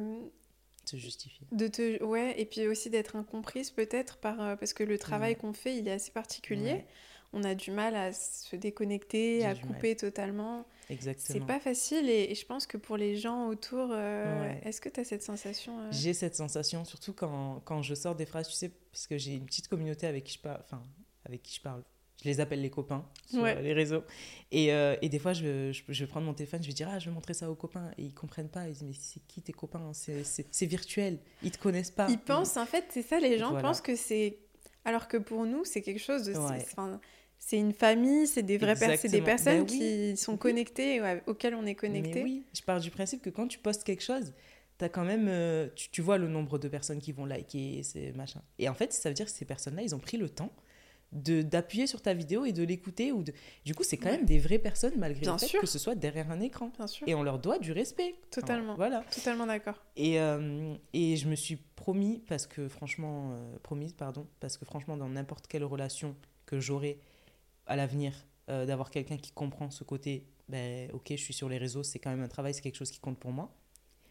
se 0.86 0.96
justifier. 0.96 1.48
De 1.52 1.68
te 1.68 2.04
ouais 2.04 2.40
et 2.40 2.46
puis 2.46 2.68
aussi 2.68 2.92
d'être 2.92 3.16
incomprise 3.16 3.72
peut-être 3.72 4.18
par 4.18 4.58
parce 4.60 4.74
que 4.74 4.84
le 4.84 5.00
travail 5.00 5.36
qu'on 5.36 5.54
fait, 5.54 5.76
il 5.76 5.88
est 5.88 5.94
assez 5.94 6.12
particulier 6.12 6.86
on 7.34 7.44
a 7.44 7.56
du 7.56 7.72
mal 7.72 7.96
à 7.96 8.12
se 8.12 8.56
déconnecter, 8.56 9.46
à 9.46 9.56
couper 9.56 9.96
totalement. 9.96 10.66
Exactement. 10.90 11.40
C'est 11.40 11.46
pas 11.46 11.60
facile 11.60 12.10
et, 12.10 12.36
je 12.36 12.46
pense 12.46 12.68
que 12.68 12.78
pour 12.78 12.98
les 12.98 13.16
gens 13.16 13.48
autour, 13.48 13.90
euh, 13.92 14.54
est-ce 14.64 14.82
que 14.82 14.90
tu 14.90 15.00
as 15.00 15.06
cette 15.06 15.24
sensation 15.24 15.80
euh? 15.80 15.88
J'ai 15.92 16.14
cette 16.14 16.36
sensation, 16.36 16.84
surtout 16.84 17.14
quand, 17.14 17.62
quand, 17.64 17.82
je 17.82 17.96
sors 17.96 18.16
des 18.16 18.26
phrases, 18.26 18.50
tu 18.50 18.56
sais, 18.56 18.70
parce 18.92 19.08
que 19.08 19.18
j'ai 19.18 19.36
une 19.36 19.46
petite 19.46 19.70
communauté 19.70 20.08
avec 20.08 20.26
qui 20.26 20.34
je 20.34 20.40
parle, 20.40 20.60
enfin, 20.62 20.84
avec 21.26 21.42
qui 21.44 21.56
je 21.56 21.62
parle. 21.62 21.84
Je 22.24 22.30
les 22.30 22.40
appelle 22.40 22.62
les 22.62 22.70
copains 22.70 23.04
sur 23.26 23.44
les 23.44 23.74
réseaux. 23.74 24.04
Et, 24.52 24.72
euh, 24.72 24.96
et 25.02 25.10
des 25.10 25.18
fois, 25.18 25.34
je, 25.34 25.72
je, 25.72 25.82
je, 25.88 26.04
vais 26.04 26.08
prendre 26.08 26.28
mon 26.28 26.36
téléphone, 26.36 26.62
je 26.62 26.68
vais 26.68 26.74
dire 26.74 26.88
Ah, 26.88 27.00
je 27.00 27.10
vais 27.10 27.16
montrer 27.16 27.34
ça 27.34 27.50
aux 27.50 27.56
copains. 27.56 27.90
Et 27.98 28.04
ils 28.04 28.14
comprennent 28.14 28.50
pas. 28.50 28.68
Ils 28.68 28.74
disent 28.74 28.84
Mais 28.84 28.94
c'est 28.94 29.26
qui 29.26 29.42
tes 29.42 29.54
copains? 29.54 29.92
C'est 29.94 30.66
virtuel. 30.68 31.18
Ils 31.42 31.50
te 31.50 31.58
connaissent 31.58 31.90
pas. 31.90 32.08
Ils 32.12 32.20
pensent, 32.20 32.58
en 32.58 32.68
fait, 32.68 32.86
c'est 32.90 33.02
ça, 33.02 33.20
les 33.20 33.40
gens 33.40 33.60
pensent 33.60 33.82
que 33.82 33.96
c'est. 33.96 34.38
Alors 34.86 35.08
que 35.08 35.18
pour 35.18 35.46
nous, 35.46 35.66
c'est 35.66 35.82
quelque 35.82 36.00
chose 36.00 36.24
de 36.24 36.34
c'est 37.44 37.58
une 37.58 37.74
famille, 37.74 38.28
c'est 38.28 38.44
des 38.44 38.60
vraies 38.60 38.76
personnes, 38.76 39.12
des 39.12 39.22
personnes 39.22 39.64
ben 39.64 39.66
qui 39.66 40.16
sont 40.16 40.38
connectées, 40.38 41.02
auxquelles 41.26 41.56
on 41.56 41.66
est 41.66 41.74
connecté. 41.74 42.24
oui, 42.24 42.44
je 42.54 42.62
pars 42.62 42.80
du 42.80 42.92
principe 42.92 43.24
que 43.24 43.32
quand 43.32 43.48
tu 43.48 43.58
postes 43.58 43.84
quelque 43.84 44.04
chose, 44.04 44.32
as 44.80 44.89
quand 44.89 45.04
même, 45.04 45.28
euh, 45.28 45.68
tu, 45.76 46.02
vois 46.02 46.20
le 46.20 46.28
nombre 46.28 46.60
de 46.60 46.68
personnes 46.68 47.00
qui 47.00 47.12
vont 47.12 47.26
liker, 47.26 47.82
c'est 47.84 48.12
machin. 48.14 48.42
Et 48.60 48.70
en 48.70 48.76
fait, 48.76 48.94
ça 48.94 49.10
veut 49.10 49.16
dire 49.16 49.26
que 49.26 49.32
ces 49.32 49.46
personnes-là, 49.46 49.82
ils 49.82 49.96
ont 49.96 50.00
pris 50.00 50.18
le 50.18 50.30
temps 50.30 50.52
de 51.12 51.42
d'appuyer 51.42 51.88
sur 51.88 52.02
ta 52.02 52.14
vidéo 52.14 52.46
et 52.46 52.54
de 52.54 52.64
l'écouter 52.64 53.12
ou 53.12 53.22
de... 53.22 53.34
du 53.66 53.76
coup 53.76 53.84
c'est 53.84 53.98
quand 53.98 54.10
même 54.10 54.24
des 54.24 54.39
vraies 54.39 54.60
personnes 54.60 54.94
malgré 54.96 55.26
le 55.26 55.38
fait 55.38 55.58
que 55.58 55.68
ce 55.68 55.78
soit 55.78 55.94
derrière 55.94 56.32
un 56.32 56.39
écran. 56.39 56.72
Bien 56.78 56.88
sûr. 56.88 57.06
et 57.06 57.16
on 57.16 57.24
leur 57.24 57.38
doit 57.38 57.60
du 57.60 57.74
respect. 57.74 58.16
Totalement. 58.30 58.76
voilà. 58.76 59.04
Totalement 59.14 59.46
d'accord. 59.46 59.84
Et, 59.98 60.22
euh, 60.22 60.74
et 60.94 61.18
je 61.18 61.28
me 61.28 61.36
suis 61.36 61.58
promis 61.58 62.24
parce 62.28 62.48
que 62.48 62.70
franchement, 62.70 63.34
euh, 63.34 63.58
promise, 63.62 63.92
pardon, 63.92 64.26
parce 64.39 64.58
que 64.58 64.64
franchement, 64.64 64.96
dans 64.96 65.10
n'importe 65.10 65.48
quelle 65.48 65.66
relation 65.66 66.16
que 66.46 66.62
j'aurai 66.62 66.98
à 67.68 67.76
l'avenir, 67.76 68.14
euh, 68.49 68.66
d'avoir 68.66 68.89
quelqu'un 68.89 69.18
qui 69.18 69.32
comprend 69.32 69.70
ce 69.70 69.84
côté, 69.84 70.26
ben 70.49 70.89
ok, 70.93 71.07
je 71.12 71.16
suis 71.16 71.34
sur 71.34 71.49
les 71.49 71.57
réseaux, 71.57 71.84
c'est 71.84 71.99
quand 71.99 72.09
même 72.09 72.24
un 72.24 72.28
travail, 72.28 72.53
c'est 72.53 72.62
quelque 72.62 72.78
chose 72.78 72.91
qui 72.91 72.99
compte 72.99 73.20
pour 73.20 73.32
moi. 73.32 73.53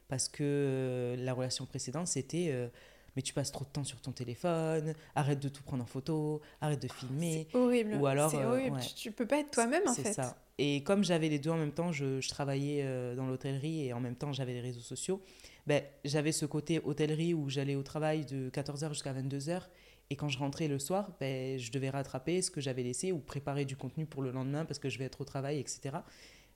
Parce 0.08 0.28
que 0.28 0.42
euh, 0.42 1.16
la 1.16 1.32
relation 1.32 1.66
précédente, 1.66 2.08
c'était 2.08 2.70
mais 3.16 3.22
tu 3.22 3.34
passes 3.34 3.50
trop 3.50 3.64
de 3.64 3.70
temps 3.70 3.82
sur 3.82 4.00
ton 4.00 4.12
téléphone, 4.12 4.94
arrête 5.16 5.40
de 5.40 5.48
tout 5.48 5.64
prendre 5.64 5.82
en 5.82 5.86
photo, 5.86 6.40
arrête 6.60 6.80
de 6.80 6.86
filmer. 6.86 7.48
C'est 7.50 7.58
horrible. 7.58 7.94
Ou 7.96 8.06
alors, 8.06 8.30
c'est 8.30 8.44
horrible. 8.44 8.78
Tu, 8.96 9.10
peux 9.10 9.26
pas 9.26 9.40
être 9.40 9.50
toi-même 9.50 9.82
en 9.88 9.94
fait. 9.94 10.04
C'est 10.04 10.12
ça. 10.12 10.36
Et 10.58 10.84
comme 10.84 11.02
j'avais 11.02 11.28
les 11.28 11.40
deux 11.40 11.50
en 11.50 11.56
même 11.56 11.72
temps, 11.72 11.90
je, 11.90 12.20
je 12.20 12.28
travaillais 12.28 12.84
dans 13.16 13.26
l'hôtellerie 13.26 13.86
et 13.86 13.92
en 13.92 14.00
même 14.00 14.14
temps 14.14 14.32
j'avais 14.32 14.52
les 14.52 14.60
réseaux 14.60 14.80
sociaux 14.80 15.20
ben, 15.66 15.82
j'avais 16.04 16.32
ce 16.32 16.46
côté 16.46 16.80
hôtellerie 16.82 17.34
où 17.34 17.48
j'allais 17.48 17.76
au 17.76 17.82
travail 17.82 18.24
de 18.24 18.50
14h 18.50 18.88
jusqu'à 18.88 19.12
22h. 19.12 19.62
Et 20.10 20.16
quand 20.16 20.28
je 20.28 20.38
rentrais 20.38 20.66
le 20.66 20.80
soir, 20.80 21.12
ben, 21.20 21.56
je 21.56 21.70
devais 21.70 21.88
rattraper 21.88 22.42
ce 22.42 22.50
que 22.50 22.60
j'avais 22.60 22.82
laissé 22.82 23.12
ou 23.12 23.18
préparer 23.18 23.64
du 23.64 23.76
contenu 23.76 24.06
pour 24.06 24.22
le 24.22 24.32
lendemain 24.32 24.64
parce 24.64 24.80
que 24.80 24.88
je 24.88 24.98
vais 24.98 25.04
être 25.04 25.20
au 25.20 25.24
travail, 25.24 25.60
etc. 25.60 25.98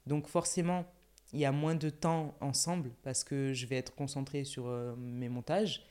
Donc 0.06 0.26
forcément, 0.26 0.84
il 1.32 1.38
y 1.38 1.44
a 1.44 1.52
moins 1.52 1.76
de 1.76 1.88
temps 1.88 2.36
ensemble 2.40 2.90
parce 3.02 3.22
que 3.22 3.52
je 3.52 3.66
vais 3.66 3.76
être 3.76 3.94
concentrée 3.94 4.44
sur 4.44 4.66
euh, 4.66 4.96
mes 4.96 5.28
montages. 5.28 5.86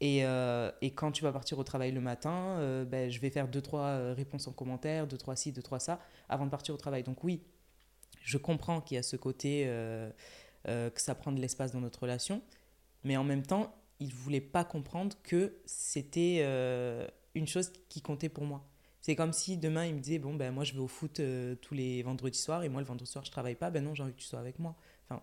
Et, 0.00 0.26
euh, 0.26 0.70
et, 0.82 0.90
quand 0.90 1.10
tu 1.10 1.22
vas 1.22 1.32
partir 1.32 1.58
au 1.58 1.64
travail 1.64 1.90
le 1.90 2.02
matin, 2.02 2.58
euh, 2.58 2.84
ben, 2.84 3.08
je 3.08 3.18
vais 3.20 3.30
faire 3.30 3.48
deux, 3.48 3.62
trois 3.62 4.12
réponses 4.12 4.46
en 4.46 4.52
commentaire, 4.52 5.06
deux, 5.06 5.16
trois 5.16 5.36
ci, 5.36 5.52
deux, 5.52 5.62
trois 5.62 5.80
ça, 5.80 6.00
avant 6.28 6.44
de 6.44 6.50
partir 6.50 6.74
au 6.74 6.76
travail. 6.76 7.02
Donc 7.02 7.24
oui, 7.24 7.42
je 8.20 8.36
comprends 8.36 8.80
qu'il 8.80 8.96
y 8.96 8.98
a 8.98 9.02
ce 9.02 9.16
côté 9.16 9.64
que 10.64 11.00
ça 11.00 11.14
prend 11.14 11.32
de 11.32 11.40
l'espace 11.40 11.72
dans 11.72 11.80
notre 11.80 12.00
relation. 12.00 12.42
Mais 13.04 13.16
en 13.16 13.24
même 13.24 13.42
temps, 13.42 13.72
il 14.00 14.12
voulait 14.12 14.40
pas 14.40 14.64
comprendre 14.64 15.16
que 15.22 15.58
c'était 15.64 16.40
euh, 16.40 17.06
une 17.34 17.46
chose 17.46 17.72
qui 17.88 18.02
comptait 18.02 18.28
pour 18.28 18.44
moi. 18.44 18.68
C'est 19.00 19.14
comme 19.14 19.32
si 19.32 19.56
demain, 19.56 19.86
il 19.86 19.94
me 19.94 20.00
disait, 20.00 20.18
bon, 20.18 20.34
ben 20.34 20.52
moi, 20.52 20.64
je 20.64 20.72
vais 20.72 20.80
au 20.80 20.88
foot 20.88 21.20
euh, 21.20 21.54
tous 21.56 21.74
les 21.74 22.02
vendredis 22.02 22.38
soirs, 22.38 22.64
et 22.64 22.68
moi, 22.68 22.80
le 22.80 22.86
vendredi 22.86 23.10
soir, 23.10 23.24
je 23.24 23.30
travaille 23.30 23.54
pas. 23.54 23.70
Ben 23.70 23.84
non, 23.84 23.94
j'ai 23.94 24.02
envie 24.02 24.12
que 24.12 24.18
tu 24.18 24.26
sois 24.26 24.40
avec 24.40 24.58
moi. 24.58 24.76
Enfin, 25.04 25.22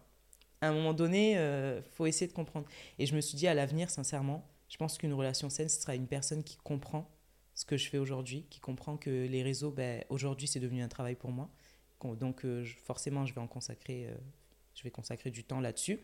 à 0.62 0.70
un 0.70 0.74
moment 0.74 0.94
donné, 0.94 1.34
il 1.34 1.84
faut 1.92 2.06
essayer 2.06 2.28
de 2.28 2.34
comprendre. 2.34 2.68
Et 3.00 3.06
je 3.06 3.16
me 3.16 3.22
suis 3.22 3.36
dit, 3.36 3.48
à 3.48 3.54
l'avenir, 3.54 3.90
sincèrement, 3.90 4.48
je 4.70 4.78
pense 4.78 4.98
qu'une 4.98 5.14
relation 5.14 5.50
saine, 5.50 5.70
ce 5.70 5.82
sera 5.82 5.96
une 5.96 6.08
personne 6.08 6.44
qui 6.44 6.58
comprend 6.58 7.10
ce 7.56 7.66
que 7.66 7.78
je 7.78 7.90
fais 7.90 7.98
aujourd'hui, 7.98 8.48
qui 8.50 8.60
comprend 8.60 8.98
que 8.98 9.10
les 9.10 9.44
réseaux, 9.44 9.72
ben, 9.72 10.04
aujourd'hui, 10.10 10.48
c'est 10.48 10.62
devenu 10.62 10.82
un 10.82 10.88
travail 10.88 11.16
pour 11.16 11.32
moi. 11.32 11.50
Donc, 12.20 12.46
forcément, 12.84 13.26
je 13.26 13.34
vais 13.34 13.42
en 13.42 13.48
consacrer 13.48 14.10
je 14.76 14.84
vais 14.84 14.92
consacrer 14.92 15.32
du 15.32 15.44
temps 15.44 15.60
là-dessus 15.60 16.00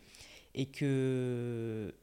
et 0.54 0.66
que 0.66 1.94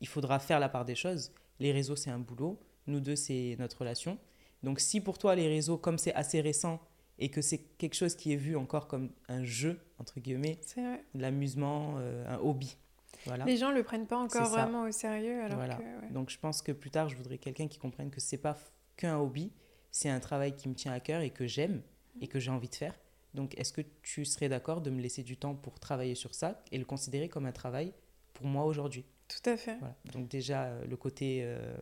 il 0.00 0.08
faudra 0.08 0.38
faire 0.38 0.60
la 0.60 0.68
part 0.68 0.84
des 0.84 0.94
choses. 0.94 1.32
Les 1.58 1.72
réseaux, 1.72 1.96
c'est 1.96 2.10
un 2.10 2.18
boulot. 2.18 2.58
Nous 2.86 3.00
deux, 3.00 3.16
c'est 3.16 3.56
notre 3.58 3.78
relation. 3.78 4.18
Donc, 4.62 4.80
si 4.80 5.00
pour 5.00 5.18
toi, 5.18 5.34
les 5.34 5.48
réseaux, 5.48 5.78
comme 5.78 5.98
c'est 5.98 6.14
assez 6.14 6.40
récent 6.40 6.80
et 7.18 7.30
que 7.30 7.40
c'est 7.40 7.58
quelque 7.58 7.94
chose 7.94 8.14
qui 8.14 8.32
est 8.32 8.36
vu 8.36 8.56
encore 8.56 8.88
comme 8.88 9.10
un 9.28 9.44
jeu, 9.44 9.80
entre 9.98 10.20
guillemets, 10.20 10.58
l'amusement, 11.14 11.94
euh, 11.98 12.26
un 12.26 12.38
hobby. 12.38 12.76
Voilà. 13.24 13.44
Les 13.44 13.56
gens 13.56 13.70
ne 13.70 13.76
le 13.76 13.82
prennent 13.82 14.06
pas 14.06 14.18
encore 14.18 14.48
vraiment 14.48 14.82
au 14.82 14.92
sérieux. 14.92 15.42
Alors 15.42 15.58
Donc, 16.10 16.30
je 16.30 16.38
pense 16.38 16.62
que 16.62 16.72
plus 16.72 16.90
tard, 16.90 17.08
je 17.08 17.16
voudrais 17.16 17.38
quelqu'un 17.38 17.68
qui 17.68 17.78
comprenne 17.78 18.10
que 18.10 18.20
c'est 18.20 18.38
pas 18.38 18.56
qu'un 18.96 19.18
hobby, 19.18 19.52
c'est 19.90 20.10
un 20.10 20.20
travail 20.20 20.54
qui 20.54 20.68
me 20.68 20.74
tient 20.74 20.92
à 20.92 21.00
cœur 21.00 21.22
et 21.22 21.30
que 21.30 21.46
j'aime 21.46 21.82
et 22.20 22.28
que 22.28 22.38
j'ai 22.38 22.50
envie 22.50 22.68
de 22.68 22.74
faire. 22.74 22.94
Donc, 23.34 23.58
est-ce 23.58 23.72
que 23.72 23.82
tu 24.02 24.24
serais 24.24 24.48
d'accord 24.48 24.80
de 24.80 24.90
me 24.90 25.00
laisser 25.00 25.22
du 25.22 25.36
temps 25.36 25.54
pour 25.54 25.78
travailler 25.78 26.14
sur 26.14 26.34
ça 26.34 26.62
et 26.72 26.78
le 26.78 26.84
considérer 26.84 27.28
comme 27.28 27.46
un 27.46 27.52
travail 27.52 27.92
pour 28.32 28.46
moi 28.46 28.64
aujourd'hui? 28.64 29.04
Tout 29.28 29.50
à 29.50 29.56
fait. 29.56 29.76
Donc, 30.12 30.28
déjà, 30.28 30.64
euh, 30.64 30.84
le 30.86 30.96
côté 30.96 31.40
euh, 31.42 31.76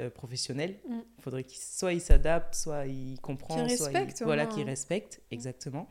euh, 0.00 0.10
professionnel, 0.10 0.78
il 0.88 0.94
mm. 0.94 1.04
faudrait 1.20 1.44
qu'il 1.44 1.58
soit 1.58 1.92
il 1.92 2.00
s'adapte, 2.00 2.54
soit 2.54 2.86
il 2.86 3.20
comprend, 3.20 3.68
soit 3.68 3.92
il, 3.92 4.24
voilà, 4.24 4.46
qu'il 4.46 4.64
respecte, 4.64 5.18
mm. 5.18 5.34
exactement. 5.34 5.88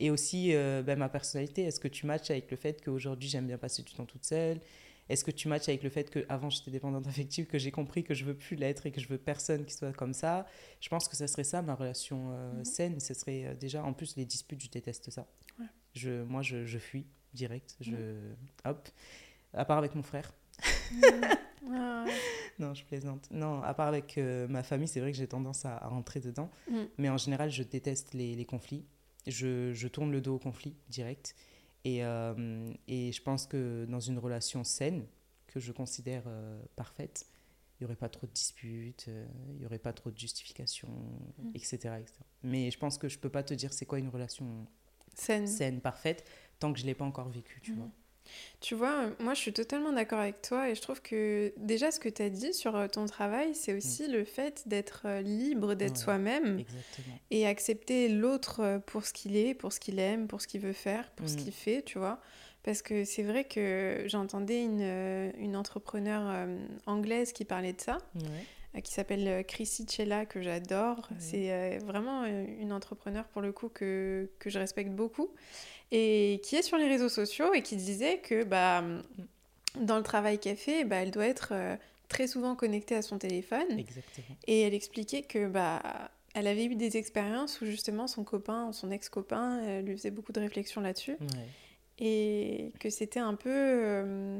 Et 0.00 0.10
aussi 0.10 0.52
ben, 0.52 0.96
ma 0.96 1.08
personnalité, 1.08 1.62
est-ce 1.62 1.80
que 1.80 1.88
tu 1.88 2.06
matches 2.06 2.30
avec 2.30 2.52
le 2.52 2.56
fait 2.56 2.84
qu'aujourd'hui 2.84 3.28
j'aime 3.28 3.48
bien 3.48 3.58
passer 3.58 3.82
du 3.82 3.92
temps 3.92 4.06
toute 4.06 4.24
seule? 4.24 4.60
Est-ce 5.08 5.24
que 5.24 5.30
tu 5.30 5.48
matches 5.48 5.68
avec 5.68 5.82
le 5.82 5.90
fait 5.90 6.10
qu'avant 6.10 6.50
j'étais 6.50 6.70
dépendante 6.70 7.06
affective, 7.06 7.46
que 7.46 7.58
j'ai 7.58 7.70
compris 7.70 8.04
que 8.04 8.14
je 8.14 8.24
veux 8.24 8.34
plus 8.34 8.56
l'être 8.56 8.86
et 8.86 8.92
que 8.92 9.00
je 9.00 9.08
veux 9.08 9.18
personne 9.18 9.64
qui 9.64 9.74
soit 9.74 9.92
comme 9.92 10.12
ça? 10.12 10.46
Je 10.80 10.88
pense 10.88 11.08
que 11.08 11.16
ça 11.16 11.26
serait 11.26 11.44
ça 11.44 11.62
ma 11.62 11.74
relation 11.74 12.30
euh, 12.32 12.52
mhm. 12.52 12.64
saine. 12.64 13.00
Ce 13.00 13.14
serait 13.14 13.56
déjà, 13.58 13.82
en 13.82 13.92
plus, 13.92 14.16
les 14.16 14.24
disputes, 14.24 14.62
je 14.62 14.70
déteste 14.70 15.10
ça. 15.10 15.26
Je, 15.94 16.22
moi, 16.22 16.42
je, 16.42 16.64
je, 16.66 16.78
fuis 16.78 17.06
direct. 17.32 17.76
Je, 17.80 17.92
mhm. 17.92 18.36
Hop. 18.66 18.88
À 19.54 19.64
part 19.64 19.78
avec 19.78 19.94
mon 19.94 20.02
frère. 20.02 20.32
Mhm. 20.92 22.06
non, 22.58 22.74
je 22.74 22.84
plaisante. 22.84 23.28
Non, 23.30 23.62
à 23.62 23.74
part 23.74 23.88
avec 23.88 24.18
euh, 24.18 24.48
ma 24.48 24.62
famille, 24.62 24.88
c'est 24.88 25.00
vrai 25.00 25.12
que 25.12 25.18
j'ai 25.18 25.28
tendance 25.28 25.64
à, 25.64 25.78
rentrer 25.88 26.20
dedans. 26.20 26.50
Mais 26.98 27.08
en 27.08 27.16
général, 27.18 27.50
je 27.50 27.62
déteste 27.62 28.14
les, 28.14 28.34
les 28.34 28.44
conflits. 28.44 28.84
Je, 29.26 29.72
je, 29.74 29.88
tourne 29.88 30.10
le 30.10 30.20
dos 30.20 30.36
au 30.36 30.38
conflit 30.38 30.74
direct. 30.88 31.34
Et, 31.84 32.04
euh, 32.04 32.72
et 32.86 33.12
je 33.12 33.22
pense 33.22 33.46
que 33.46 33.86
dans 33.88 34.00
une 34.00 34.18
relation 34.18 34.64
saine, 34.64 35.06
que 35.46 35.60
je 35.60 35.72
considère 35.72 36.24
euh, 36.26 36.60
parfaite, 36.76 37.26
il 37.80 37.84
n'y 37.84 37.86
aurait 37.86 37.96
pas 37.96 38.08
trop 38.08 38.26
de 38.26 38.32
disputes, 38.32 39.06
euh, 39.08 39.26
il 39.50 39.60
n'y 39.60 39.66
aurait 39.66 39.78
pas 39.78 39.92
trop 39.92 40.10
de 40.10 40.18
justifications, 40.18 40.88
etc., 41.54 41.90
mm. 41.90 42.02
etc., 42.02 42.14
Mais 42.42 42.70
je 42.70 42.78
pense 42.78 42.98
que 42.98 43.08
je 43.08 43.16
ne 43.16 43.20
peux 43.20 43.30
pas 43.30 43.42
te 43.42 43.54
dire 43.54 43.72
c'est 43.72 43.86
quoi 43.86 43.98
une 43.98 44.08
relation 44.08 44.66
saine, 45.14 45.46
saine 45.46 45.80
parfaite, 45.80 46.24
tant 46.58 46.72
que 46.72 46.78
je 46.78 46.84
ne 46.84 46.88
l'ai 46.88 46.94
pas 46.94 47.04
encore 47.04 47.28
vécue, 47.28 47.60
tu 47.62 47.72
vois. 47.72 47.90
Tu 48.60 48.74
vois, 48.74 49.10
moi 49.20 49.34
je 49.34 49.40
suis 49.40 49.52
totalement 49.52 49.92
d'accord 49.92 50.18
avec 50.18 50.42
toi 50.42 50.68
et 50.68 50.74
je 50.74 50.80
trouve 50.80 51.00
que 51.00 51.52
déjà 51.56 51.92
ce 51.92 52.00
que 52.00 52.08
tu 52.08 52.22
as 52.22 52.28
dit 52.28 52.52
sur 52.52 52.74
euh, 52.74 52.88
ton 52.88 53.06
travail, 53.06 53.54
c'est 53.54 53.72
aussi 53.72 54.08
mm. 54.08 54.12
le 54.12 54.24
fait 54.24 54.62
d'être 54.66 55.02
euh, 55.04 55.20
libre, 55.20 55.74
d'être 55.74 55.96
soi-même 55.96 56.64
et 57.30 57.46
accepter 57.46 58.08
l'autre 58.08 58.60
euh, 58.60 58.78
pour 58.80 59.04
ce 59.06 59.12
qu'il 59.12 59.36
est, 59.36 59.54
pour 59.54 59.72
ce 59.72 59.78
qu'il 59.78 60.00
aime, 60.00 60.26
pour 60.26 60.40
ce 60.40 60.48
qu'il 60.48 60.60
veut 60.60 60.72
faire, 60.72 61.08
pour 61.12 61.28
ce 61.28 61.34
mm. 61.34 61.38
qu'il 61.38 61.52
fait, 61.52 61.82
tu 61.82 61.98
vois. 61.98 62.20
Parce 62.64 62.82
que 62.82 63.04
c'est 63.04 63.22
vrai 63.22 63.44
que 63.44 64.04
j'entendais 64.06 64.62
une, 64.62 65.32
une 65.38 65.56
entrepreneure 65.56 66.48
anglaise 66.86 67.32
qui 67.32 67.44
parlait 67.44 67.72
de 67.72 67.80
ça. 67.80 67.98
Qui 68.82 68.92
s'appelle 68.92 69.44
Chrissy 69.46 69.86
Chella, 69.88 70.26
que 70.26 70.40
j'adore. 70.40 71.08
C'est 71.18 71.78
vraiment 71.78 72.24
une 72.24 72.72
entrepreneure, 72.72 73.26
pour 73.26 73.42
le 73.42 73.52
coup, 73.52 73.68
que, 73.68 74.28
que 74.38 74.50
je 74.50 74.58
respecte 74.58 74.90
beaucoup 74.90 75.30
et 75.90 76.40
qui 76.42 76.56
est 76.56 76.62
sur 76.62 76.76
les 76.76 76.88
réseaux 76.88 77.08
sociaux 77.08 77.54
et 77.54 77.62
qui 77.62 77.76
disait 77.76 78.18
que 78.18 78.44
bah, 78.44 78.84
dans 79.76 79.96
le 79.96 80.02
travail 80.02 80.38
qu'elle 80.38 80.56
fait, 80.56 80.84
bah, 80.84 80.96
elle 80.96 81.10
doit 81.10 81.26
être 81.26 81.50
euh, 81.52 81.76
très 82.08 82.26
souvent 82.26 82.54
connectée 82.54 82.94
à 82.94 83.02
son 83.02 83.18
téléphone. 83.18 83.78
Exactement. 83.78 84.36
Et 84.46 84.62
elle 84.62 84.74
expliquait 84.74 85.22
que 85.22 85.46
bah, 85.46 86.10
elle 86.34 86.46
avait 86.46 86.66
eu 86.66 86.74
des 86.74 86.96
expériences 86.96 87.60
où 87.60 87.66
justement 87.66 88.06
son 88.06 88.24
copain, 88.24 88.72
son 88.72 88.90
ex-copain, 88.90 89.60
euh, 89.62 89.82
lui 89.82 89.96
faisait 89.96 90.10
beaucoup 90.10 90.32
de 90.32 90.40
réflexions 90.40 90.80
là-dessus. 90.80 91.16
Et 91.98 92.72
que 92.78 92.90
c'était 92.90 93.18
un 93.18 93.34
peu 93.34 93.50
euh, 93.50 94.38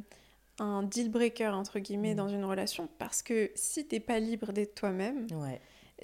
un 0.58 0.82
deal 0.82 1.10
breaker, 1.10 1.50
entre 1.54 1.78
guillemets, 1.78 2.14
mm. 2.14 2.18
dans 2.18 2.28
une 2.28 2.44
relation. 2.44 2.88
Parce 2.98 3.22
que 3.22 3.50
si 3.54 3.86
t'es 3.86 4.00
pas 4.00 4.18
libre 4.18 4.52
d'être 4.52 4.74
toi-même, 4.74 5.26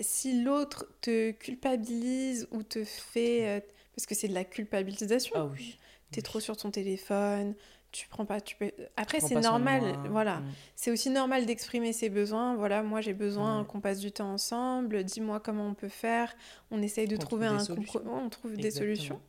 si 0.01 0.43
l'autre 0.43 0.87
te 1.01 1.31
culpabilise 1.33 2.49
ou 2.51 2.63
te 2.63 2.85
fait 2.85 3.65
parce 3.95 4.07
que 4.07 4.15
c'est 4.15 4.29
de 4.29 4.35
la 4.35 4.45
culpabilisation. 4.45 5.35
Ah 5.37 5.47
oui. 5.47 5.79
Tu 6.11 6.19
es 6.19 6.23
trop 6.23 6.41
sur 6.41 6.57
ton 6.57 6.71
téléphone, 6.71 7.55
tu 7.95 8.09
prends 8.09 8.25
pas 8.25 8.41
tu 8.41 8.57
peux 8.57 8.73
après 8.97 9.21
c'est 9.21 9.41
normal 9.41 9.97
voilà 10.11 10.41
mm. 10.41 10.53
c'est 10.75 10.91
aussi 10.91 11.11
normal 11.11 11.47
d'exprimer 11.47 11.93
ses 11.93 12.09
besoins 12.09 12.57
voilà 12.57 12.83
moi 12.83 13.01
j'ai 13.01 13.15
besoin 13.15 13.65
qu'on 13.65 13.81
passe 13.81 14.01
du 14.01 14.11
temps 14.11 14.33
ensemble 14.33 15.05
dis-moi 15.05 15.39
comment 15.39 15.69
on 15.69 15.75
peut 15.75 15.89
faire 15.89 16.35
on 16.73 16.83
essaye 16.83 17.07
de 17.07 17.17
trouver 17.17 17.47
un 17.47 17.65
compromis 17.65 18.09
on 18.11 18.29
trouve 18.31 18.57
des 18.57 18.73
solutions 18.73 19.21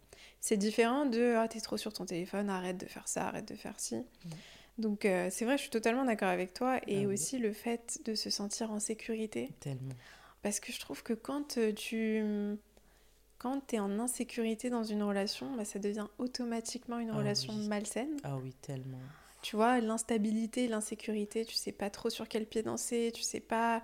c'est 0.42 0.58
différent 0.58 1.06
de 1.06 1.36
ah 1.38 1.48
t'es 1.48 1.60
trop 1.60 1.78
sur 1.78 1.94
ton 1.94 2.06
téléphone 2.06 2.50
arrête 2.50 2.78
de 2.78 2.88
faire 2.88 3.08
ça 3.08 3.28
arrête 3.28 3.48
de 3.48 3.56
faire 3.56 3.80
ci. 3.80 4.04
Donc 4.78 5.06
euh, 5.06 5.30
c'est 5.32 5.46
vrai 5.46 5.58
je 5.58 5.64
suis 5.64 5.72
totalement 5.72 6.06
d'accord 6.06 6.30
avec 6.30 6.54
toi 6.54 6.80
et 6.88 7.06
ah 7.06 7.08
aussi 7.08 7.38
le 7.38 7.54
fait 7.54 8.00
de 8.06 8.16
se 8.16 8.30
sentir 8.30 8.72
en 8.72 8.80
sécurité 8.80 9.50
tellement 9.60 9.96
parce 10.44 10.60
que 10.60 10.72
je 10.72 10.80
trouve 10.80 11.02
que 11.02 11.14
quand 11.14 11.58
euh, 11.58 11.74
tu 11.74 12.58
quand 13.38 13.74
es 13.74 13.80
en 13.80 14.00
insécurité 14.00 14.70
dans 14.70 14.84
une 14.84 15.04
relation, 15.04 15.56
bah, 15.56 15.66
ça 15.66 15.78
devient 15.78 16.08
automatiquement 16.18 17.00
une 17.00 17.10
ah 17.12 17.18
relation 17.18 17.54
malsaine. 17.54 18.18
Ah 18.24 18.38
oui, 18.38 18.54
tellement. 18.62 19.02
Tu 19.42 19.56
vois, 19.56 19.80
l'instabilité, 19.82 20.68
l'insécurité, 20.68 21.46
tu 21.46 21.54
sais 21.54 21.72
pas 21.72 21.90
trop 21.90 22.10
sur 22.10 22.28
quel 22.28 22.46
pied 22.46 22.64
danser, 22.64 23.12
tu 23.14 23.22
sais 23.22 23.40
pas 23.40 23.84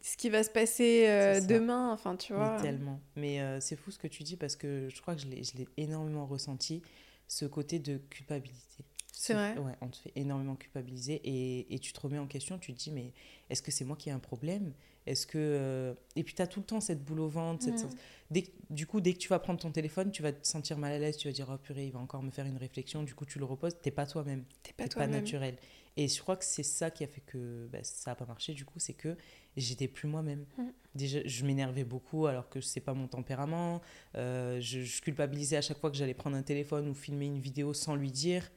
ce 0.00 0.16
qui 0.16 0.30
va 0.30 0.42
se 0.42 0.48
passer 0.48 1.06
euh, 1.08 1.40
demain, 1.42 1.92
enfin, 1.92 2.16
tu 2.16 2.32
vois. 2.32 2.58
Tellement. 2.62 2.98
Mais 3.16 3.42
euh, 3.42 3.60
c'est 3.60 3.76
fou 3.76 3.90
ce 3.90 3.98
que 3.98 4.06
tu 4.06 4.22
dis 4.22 4.36
parce 4.36 4.56
que 4.56 4.88
je 4.88 5.02
crois 5.02 5.14
que 5.14 5.20
je 5.20 5.26
l'ai 5.26 5.68
énormément 5.76 6.24
ressenti, 6.24 6.80
ce 7.28 7.44
côté 7.44 7.78
de 7.78 7.98
culpabilité. 8.08 8.84
C'est 9.12 9.34
vrai. 9.34 9.58
Ouais, 9.58 9.74
on 9.80 9.88
te 9.88 9.96
fait 9.96 10.12
énormément 10.16 10.56
culpabiliser 10.56 11.20
et, 11.24 11.74
et, 11.74 11.78
tu 11.78 11.92
te 11.92 12.00
remets 12.00 12.18
en 12.18 12.26
question. 12.26 12.58
Tu 12.58 12.72
te 12.72 12.78
dis, 12.78 12.90
mais 12.90 13.12
est-ce 13.48 13.62
que 13.62 13.70
c'est 13.70 13.84
moi 13.84 13.96
qui 13.96 14.08
ai 14.08 14.12
un 14.12 14.18
problème? 14.18 14.72
Est-ce 15.06 15.26
que. 15.26 15.38
Euh, 15.38 15.94
et 16.16 16.24
puis, 16.24 16.34
tu 16.34 16.42
as 16.42 16.46
tout 16.46 16.60
le 16.60 16.66
temps 16.66 16.80
cette 16.80 17.04
boule 17.04 17.20
au 17.20 17.28
ventre. 17.28 17.64
Cette... 17.64 17.84
Mm. 17.84 17.96
Dès, 18.30 18.44
du 18.70 18.86
coup, 18.86 19.00
dès 19.00 19.12
que 19.12 19.18
tu 19.18 19.28
vas 19.28 19.38
prendre 19.38 19.60
ton 19.60 19.70
téléphone, 19.70 20.10
tu 20.10 20.22
vas 20.22 20.32
te 20.32 20.46
sentir 20.46 20.78
mal 20.78 20.92
à 20.92 20.98
l'aise. 20.98 21.16
Tu 21.16 21.28
vas 21.28 21.32
dire, 21.32 21.48
oh 21.52 21.58
purée, 21.58 21.86
il 21.86 21.92
va 21.92 21.98
encore 21.98 22.22
me 22.22 22.30
faire 22.30 22.46
une 22.46 22.56
réflexion. 22.56 23.02
Du 23.02 23.14
coup, 23.14 23.24
tu 23.24 23.38
le 23.38 23.44
reposes. 23.44 23.76
T'es 23.80 23.90
pas 23.90 24.06
toi-même. 24.06 24.44
T'es 24.62 24.72
pas 24.72 24.88
toi-même. 24.88 25.10
pas 25.10 25.16
naturel. 25.18 25.56
Et 25.96 26.06
je 26.06 26.20
crois 26.20 26.36
que 26.36 26.44
c'est 26.44 26.62
ça 26.62 26.90
qui 26.90 27.02
a 27.02 27.06
fait 27.06 27.20
que 27.20 27.68
bah, 27.72 27.80
ça 27.82 28.12
n'a 28.12 28.14
pas 28.14 28.26
marché. 28.26 28.54
Du 28.54 28.64
coup, 28.64 28.78
c'est 28.78 28.94
que 28.94 29.16
j'étais 29.56 29.88
plus 29.88 30.08
moi-même. 30.08 30.44
Mm. 30.56 30.62
Déjà, 30.94 31.18
je 31.24 31.44
m'énervais 31.44 31.84
beaucoup 31.84 32.26
alors 32.26 32.48
que 32.48 32.60
c'est 32.60 32.80
pas 32.80 32.94
mon 32.94 33.08
tempérament. 33.08 33.80
Euh, 34.16 34.60
je, 34.60 34.80
je 34.82 35.02
culpabilisais 35.02 35.56
à 35.56 35.62
chaque 35.62 35.78
fois 35.78 35.90
que 35.90 35.96
j'allais 35.96 36.14
prendre 36.14 36.36
un 36.36 36.42
téléphone 36.42 36.88
ou 36.88 36.94
filmer 36.94 37.26
une 37.26 37.40
vidéo 37.40 37.74
sans 37.74 37.96
lui 37.96 38.12
dire 38.12 38.50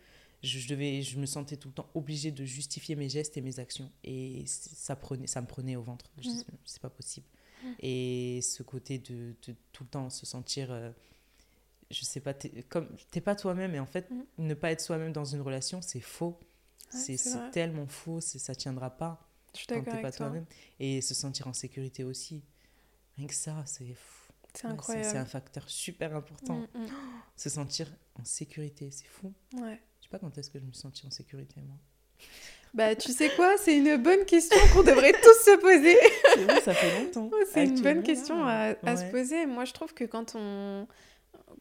je, 0.43 0.67
devais, 0.67 1.01
je 1.01 1.17
me 1.17 1.25
sentais 1.25 1.55
tout 1.55 1.69
le 1.69 1.73
temps 1.73 1.89
obligée 1.95 2.31
de 2.31 2.43
justifier 2.43 2.95
mes 2.95 3.07
gestes 3.07 3.37
et 3.37 3.41
mes 3.41 3.59
actions. 3.59 3.89
Et 4.03 4.43
ça, 4.45 4.95
prenait, 4.95 5.25
ça 5.25 5.41
me 5.41 5.47
prenait 5.47 5.77
au 5.77 5.81
ventre. 5.81 6.05
Mm. 6.17 6.41
C'est 6.65 6.81
pas 6.81 6.89
possible. 6.89 7.25
Mm. 7.63 7.67
Et 7.79 8.39
ce 8.41 8.61
côté 8.61 8.97
de, 8.99 9.35
de, 9.47 9.55
tout 9.71 9.83
le 9.83 9.89
temps 9.89 10.09
se 10.09 10.25
sentir. 10.25 10.69
Euh, 10.71 10.91
je 11.91 12.03
sais 12.03 12.19
pas, 12.19 12.33
t'es, 12.33 12.63
comme 12.63 12.89
t'es 13.09 13.21
pas 13.21 13.35
toi-même. 13.35 13.73
Et 13.73 13.79
en 13.79 13.85
fait, 13.85 14.11
mm. 14.11 14.23
ne 14.39 14.53
pas 14.53 14.71
être 14.71 14.81
soi-même 14.81 15.13
dans 15.13 15.25
une 15.25 15.41
relation, 15.41 15.81
c'est 15.81 16.01
faux. 16.01 16.37
c'est, 16.89 17.17
tellement 17.51 17.87
faux. 17.87 18.19
C'est, 18.19 18.39
ça 18.39 18.53
tiendra 18.53 18.89
pas. 18.89 19.25
Je 19.53 19.59
suis 19.59 19.67
d'accord 19.67 20.01
pas 20.01 20.11
toi-même. 20.11 20.45
Et 20.79 20.99
se 20.99 21.13
sentir 21.13 21.47
en 21.47 21.53
sécurité 21.53 22.03
aussi. 22.03 22.43
Rien 23.15 23.27
que 23.27 23.35
ça, 23.35 23.63
c'est 23.65 23.95
C'est 24.53 24.65
incroyable. 24.65 25.07
C'est, 25.09 25.17
un 25.17 25.25
facteur 25.25 25.69
super 25.69 26.13
important. 26.13 26.67
Se 27.37 27.49
sentir 27.49 27.89
en 28.15 28.25
sécurité, 28.25 28.91
c'est 28.91 29.07
fou. 29.07 29.33
Ouais 29.53 29.79
pas 30.13 30.19
quand 30.19 30.37
est-ce 30.37 30.51
que 30.51 30.59
je 30.59 30.65
me 30.65 30.73
sentis 30.73 31.07
en 31.07 31.09
sécurité, 31.09 31.55
moi. 31.61 31.75
Bah, 32.73 32.95
tu 32.95 33.11
sais 33.11 33.29
quoi, 33.35 33.57
c'est 33.57 33.77
une 33.77 33.97
bonne 33.97 34.25
question 34.25 34.57
qu'on 34.73 34.83
devrait 34.83 35.11
tous 35.13 35.43
se 35.45 35.57
poser. 35.59 35.95
oui, 36.37 36.61
ça 36.63 36.73
fait 36.73 36.99
longtemps. 36.99 37.29
C'est 37.51 37.65
une 37.65 37.81
bonne 37.81 38.03
question 38.03 38.45
à, 38.45 38.75
se 38.95 39.09
poser. 39.11 39.45
Moi, 39.45 39.65
je 39.65 39.73
trouve 39.73 39.93
que 39.93 40.03
quand 40.03 40.33
on, 40.35 40.87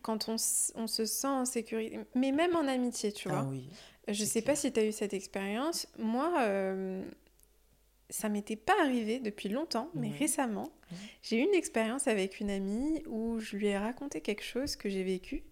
quand 0.03 0.29
on, 0.29 0.37
on, 0.75 0.87
se 0.87 1.05
sent 1.05 1.27
en 1.27 1.45
sécurité, 1.45 1.99
mais 2.15 2.33
même 2.33 2.55
en 2.57 2.67
amitié, 2.67 3.13
tu 3.13 3.29
ah 3.31 3.43
vois. 3.43 3.51
oui, 3.51 3.69
je 4.09 4.25
sais 4.25 4.43
pas 4.43 4.55
si 4.55 4.73
tu 4.73 4.81
as 4.81 4.85
eu 4.85 4.93
cette 4.93 5.15
expérience. 5.15 5.87
Moi, 5.99 6.33
euh, 6.41 7.03
ça 8.11 8.29
m'était 8.29 8.57
pas 8.57 8.75
arrivé 8.81 9.19
depuis 9.19 9.49
longtemps, 9.49 9.91
mais 9.95 10.11
récemment, 10.11 10.73
j'ai 11.23 11.39
eu 11.39 11.43
une 11.43 11.55
expérience 11.55 12.07
avec 12.07 12.41
une 12.41 12.51
amie 12.51 13.03
où 13.07 13.39
je 13.39 13.57
lui 13.57 13.69
ai 13.69 13.79
raconté 13.79 14.21
quelque 14.21 14.45
chose 14.45 14.77
que 14.77 14.91
j'ai 14.91 15.05
vécu. 15.05 15.45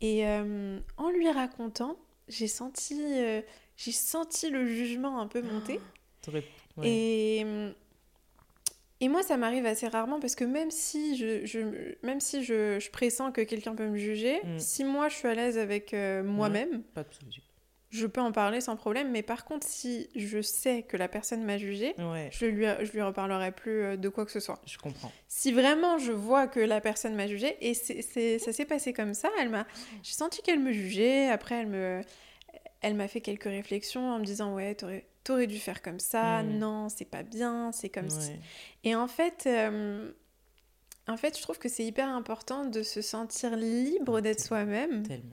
Et 0.00 0.26
euh, 0.26 0.80
en 0.96 1.10
lui 1.10 1.30
racontant, 1.30 1.96
j'ai 2.32 2.48
senti, 2.48 3.00
euh, 3.00 3.42
j'ai 3.76 3.92
senti 3.92 4.50
le 4.50 4.66
jugement 4.66 5.20
un 5.20 5.26
peu 5.26 5.42
monter. 5.42 5.80
Et, 6.82 7.44
et 9.02 9.08
moi, 9.08 9.24
ça 9.24 9.36
m'arrive 9.36 9.66
assez 9.66 9.88
rarement 9.88 10.20
parce 10.20 10.36
que 10.36 10.44
même 10.44 10.70
si 10.70 11.16
je, 11.16 11.44
je 11.44 11.58
même 12.06 12.20
si 12.20 12.44
je, 12.44 12.78
je 12.78 12.90
pressens 12.90 13.32
que 13.32 13.40
quelqu'un 13.40 13.74
peut 13.74 13.88
me 13.88 13.96
juger, 13.96 14.40
mm. 14.44 14.58
si 14.60 14.84
moi 14.84 15.08
je 15.08 15.16
suis 15.16 15.26
à 15.26 15.34
l'aise 15.34 15.58
avec 15.58 15.92
euh, 15.92 16.22
moi-même, 16.22 16.82
je 17.92 18.06
peux 18.06 18.22
en 18.22 18.32
parler 18.32 18.60
sans 18.62 18.74
problème. 18.74 19.10
Mais 19.10 19.22
par 19.22 19.44
contre, 19.44 19.66
si 19.66 20.08
je 20.16 20.40
sais 20.40 20.82
que 20.82 20.96
la 20.96 21.08
personne 21.08 21.44
m'a 21.44 21.58
jugé, 21.58 21.94
je 22.30 22.46
lui 22.46 22.64
je 22.80 22.90
lui 22.90 23.02
reparlerai 23.02 23.52
plus 23.52 23.82
euh, 23.82 23.96
de 23.96 24.08
quoi 24.08 24.24
que 24.24 24.32
ce 24.32 24.40
soit. 24.40 24.60
Je 24.66 24.78
comprends. 24.78 25.12
Si 25.28 25.52
vraiment 25.52 25.98
je 25.98 26.10
vois 26.10 26.46
que 26.46 26.58
la 26.58 26.80
personne 26.80 27.14
m'a 27.14 27.26
jugé 27.26 27.56
et 27.60 27.74
c'est 27.74 28.38
ça 28.38 28.52
s'est 28.52 28.64
passé 28.64 28.92
comme 28.92 29.14
ça, 29.14 29.28
elle 29.38 29.50
m'a 29.50 29.66
j'ai 30.02 30.14
senti 30.14 30.42
qu'elle 30.42 30.60
me 30.60 30.72
jugeait. 30.72 31.28
Après, 31.28 31.56
elle 31.56 31.68
me 31.68 32.00
elle 32.80 32.94
m'a 32.94 33.08
fait 33.08 33.20
quelques 33.20 33.44
réflexions 33.44 34.10
en 34.10 34.18
me 34.18 34.24
disant 34.24 34.54
ouais 34.54 34.74
t'aurais 34.74 35.06
aurais 35.28 35.46
dû 35.46 35.58
faire 35.58 35.82
comme 35.82 36.00
ça, 36.00 36.42
mm. 36.42 36.58
non 36.58 36.88
c'est 36.88 37.04
pas 37.04 37.22
bien, 37.22 37.72
c'est 37.72 37.90
comme 37.90 38.10
ça. 38.10 38.32
Et 38.84 38.94
en 38.96 39.06
fait. 39.06 39.44
Euh, 39.46 40.10
en 41.08 41.16
fait, 41.16 41.36
je 41.36 41.42
trouve 41.42 41.58
que 41.58 41.68
c'est 41.68 41.84
hyper 41.84 42.08
important 42.08 42.64
de 42.64 42.84
se 42.84 43.02
sentir 43.02 43.56
libre 43.56 44.20
d'être 44.20 44.38
soi-même. 44.38 45.02
Tellement 45.02 45.32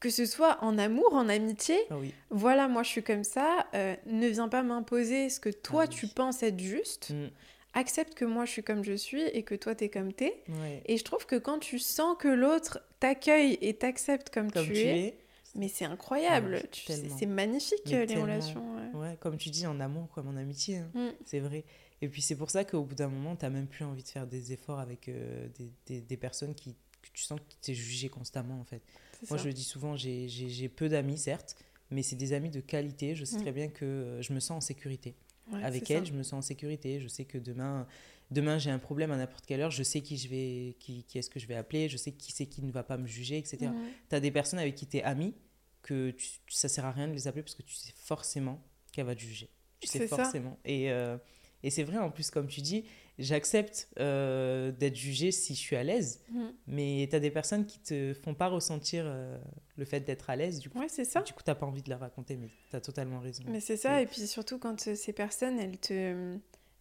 que 0.00 0.08
ce 0.08 0.24
soit 0.24 0.58
en 0.62 0.78
amour, 0.78 1.12
en 1.12 1.28
amitié. 1.28 1.76
Ah 1.90 1.96
voilà, 2.30 2.68
moi 2.68 2.82
je 2.82 2.88
suis 2.88 3.02
comme 3.02 3.24
ça. 3.24 3.66
Euh, 3.74 3.94
ne 4.06 4.26
viens 4.26 4.48
pas 4.48 4.62
m'imposer 4.62 5.28
ce 5.28 5.38
que 5.38 5.50
toi 5.50 5.82
ah 5.84 5.88
tu 5.88 6.08
penses 6.08 6.42
être 6.42 6.58
juste. 6.58 7.10
Mm. 7.10 7.28
Accepte 7.74 8.14
que 8.14 8.24
moi 8.24 8.46
je 8.46 8.50
suis 8.50 8.62
comme 8.64 8.82
je 8.82 8.94
suis 8.94 9.22
et 9.22 9.44
que 9.44 9.54
toi 9.54 9.74
t'es 9.74 9.90
comme 9.90 10.12
t'es. 10.12 10.42
Et 10.86 10.96
je 10.96 11.04
trouve 11.04 11.26
que 11.26 11.36
quand 11.36 11.58
tu 11.58 11.78
sens 11.78 12.16
que 12.18 12.28
l'autre 12.28 12.80
t'accueille 12.98 13.58
et 13.60 13.74
t'accepte 13.74 14.30
comme, 14.30 14.50
tu, 14.50 14.76
es, 14.76 15.18
mais 15.54 15.68
c'est 15.68 15.84
incroyable. 15.84 16.62
Ah 16.64 16.94
c'est 17.18 17.26
magnifique 17.26 17.84
les 17.84 18.16
relations. 18.16 18.64
Ouais. 18.94 19.16
comme 19.20 19.36
tu 19.36 19.50
dis, 19.50 19.66
en 19.66 19.78
amour 19.78 20.08
comme 20.14 20.28
en 20.28 20.36
amitié. 20.36 20.78
Hein. 20.78 20.90
Mm. 20.94 21.10
C'est 21.26 21.40
vrai. 21.40 21.64
Et 22.02 22.08
puis 22.08 22.22
c'est 22.22 22.36
pour 22.36 22.50
ça 22.50 22.64
qu'au 22.64 22.82
bout 22.82 22.94
d'un 22.94 23.08
moment, 23.08 23.36
t'as 23.36 23.50
même 23.50 23.66
plus 23.66 23.84
envie 23.84 24.02
de 24.02 24.08
faire 24.08 24.26
des 24.26 24.52
efforts 24.52 24.80
avec 24.80 25.08
euh, 25.08 25.46
des, 25.58 25.70
des, 25.86 26.00
des, 26.00 26.16
personnes 26.16 26.54
qui, 26.54 26.74
que 27.02 27.08
tu 27.12 27.22
sens 27.24 27.38
que 27.38 27.44
tu 27.62 27.72
es 27.72 27.74
jugé 27.74 28.08
constamment 28.08 28.58
en 28.58 28.64
fait. 28.64 28.82
Moi, 29.28 29.38
je 29.38 29.46
le 29.46 29.52
dis 29.52 29.64
souvent, 29.64 29.96
j'ai 29.96 30.68
peu 30.68 30.88
d'amis, 30.88 31.18
certes, 31.18 31.56
mais 31.90 32.02
c'est 32.02 32.16
des 32.16 32.32
amis 32.32 32.50
de 32.50 32.60
qualité. 32.60 33.14
Je 33.14 33.24
sais 33.24 33.38
mm. 33.38 33.42
très 33.42 33.52
bien 33.52 33.68
que 33.68 33.84
euh, 33.84 34.22
je 34.22 34.32
me 34.32 34.40
sens 34.40 34.56
en 34.56 34.60
sécurité. 34.60 35.14
Avec 35.62 35.90
elles, 35.90 36.06
je 36.06 36.12
me 36.12 36.22
sens 36.22 36.34
en 36.34 36.42
sécurité. 36.42 37.00
Je 37.00 37.08
sais 37.08 37.24
que 37.24 37.36
demain, 37.36 37.86
demain 38.30 38.58
j'ai 38.58 38.70
un 38.70 38.78
problème 38.78 39.10
à 39.10 39.16
n'importe 39.16 39.46
quelle 39.46 39.60
heure. 39.60 39.72
Je 39.72 39.82
sais 39.82 40.00
qui, 40.00 40.16
je 40.16 40.28
vais, 40.28 40.76
qui, 40.78 41.02
qui 41.02 41.18
est-ce 41.18 41.28
que 41.28 41.40
je 41.40 41.46
vais 41.48 41.56
appeler. 41.56 41.88
Je 41.88 41.96
sais 41.96 42.12
qui 42.12 42.30
c'est 42.30 42.46
qui 42.46 42.62
ne 42.62 42.70
va 42.70 42.84
pas 42.84 42.96
me 42.96 43.06
juger, 43.06 43.36
etc. 43.36 43.70
Tu 44.08 44.14
as 44.14 44.20
des 44.20 44.30
personnes 44.30 44.60
avec 44.60 44.76
qui 44.76 44.86
tu 44.86 44.98
es 44.98 45.02
ami 45.02 45.34
que 45.82 46.10
tu, 46.10 46.28
ça 46.48 46.68
sert 46.68 46.84
à 46.84 46.92
rien 46.92 47.08
de 47.08 47.14
les 47.14 47.26
appeler 47.26 47.42
parce 47.42 47.56
que 47.56 47.62
tu 47.62 47.74
sais 47.74 47.92
forcément 47.96 48.62
qu'elle 48.92 49.06
va 49.06 49.16
te 49.16 49.20
juger. 49.20 49.50
Tu 49.80 49.88
sais 49.88 50.06
forcément. 50.06 50.56
Et, 50.64 50.92
euh, 50.92 51.16
et 51.62 51.70
c'est 51.70 51.82
vrai, 51.82 51.98
en 51.98 52.10
plus, 52.10 52.30
comme 52.30 52.46
tu 52.46 52.60
dis, 52.60 52.84
j'accepte 53.20 53.88
euh, 53.98 54.72
d'être 54.72 54.96
jugée 54.96 55.30
si 55.30 55.54
je 55.54 55.60
suis 55.60 55.76
à 55.76 55.82
l'aise, 55.82 56.20
mm. 56.30 56.44
mais 56.66 57.06
tu 57.08 57.16
as 57.16 57.20
des 57.20 57.30
personnes 57.30 57.66
qui 57.66 57.78
te 57.78 58.14
font 58.14 58.34
pas 58.34 58.48
ressentir 58.48 59.04
euh, 59.06 59.38
le 59.76 59.84
fait 59.84 60.00
d'être 60.00 60.30
à 60.30 60.36
l'aise. 60.36 60.58
Du 60.58 60.70
coup, 60.70 60.78
ouais, 60.78 60.88
c'est 60.88 61.04
ça. 61.04 61.20
Du 61.22 61.32
coup, 61.32 61.42
tu 61.44 61.54
pas 61.54 61.66
envie 61.66 61.82
de 61.82 61.90
la 61.90 61.98
raconter, 61.98 62.36
mais 62.36 62.48
tu 62.70 62.76
as 62.76 62.80
totalement 62.80 63.20
raison. 63.20 63.44
Mais 63.46 63.60
c'est 63.60 63.76
ça, 63.76 64.02
et 64.02 64.06
puis 64.06 64.26
surtout 64.26 64.58
quand 64.58 64.88
euh, 64.88 64.94
ces 64.94 65.12
personnes, 65.12 65.58
elles 65.60 65.78
te, 65.78 66.36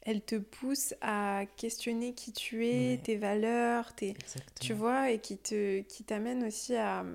elles 0.06 0.22
te 0.22 0.36
poussent 0.36 0.96
à 1.02 1.44
questionner 1.58 2.14
qui 2.14 2.32
tu 2.34 2.68
es, 2.68 2.98
tes 2.98 3.18
valeurs, 3.18 3.94
tes, 3.94 4.16
tu 4.60 4.74
vois, 4.74 5.12
et 5.12 5.20
qui 5.20 5.38
t'amènent 5.38 5.86
qui 5.86 6.04
t'amènent 6.04 6.44
aussi 6.44 6.76
à 6.76 7.06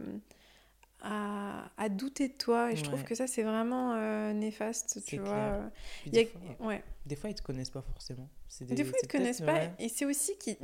à, 1.05 1.71
à, 1.77 1.89
douter 1.89 2.29
de 2.29 2.33
toi. 2.33 2.73
Et 2.73 2.77
je 2.77 2.83
trouve 2.83 3.05
que 3.05 3.15
ça, 3.15 3.27
c'est 3.27 3.43
vraiment 3.43 3.95
euh, 3.95 4.33
néfaste, 4.33 5.01
tu 5.07 5.19
vois. 5.19 5.61
des, 6.07 6.27
fois, 6.27 6.41
ouais. 6.61 6.83
des 7.07 7.17
fois, 7.17 7.31
ils 7.31 7.35
te 7.35 7.43
connaissent 7.43 7.71
pas 7.71 7.83
forcément. 7.83 8.29
Des, 8.61 8.75
des, 8.75 8.85
fois, 8.85 8.97
ils 9.03 9.07
te 9.07 9.13
connaissent 9.13 9.41
pas. 9.41 9.71
Et 9.79 9.89
c'est 9.89 10.05
aussi 10.05 10.37
qu'il 10.39 10.57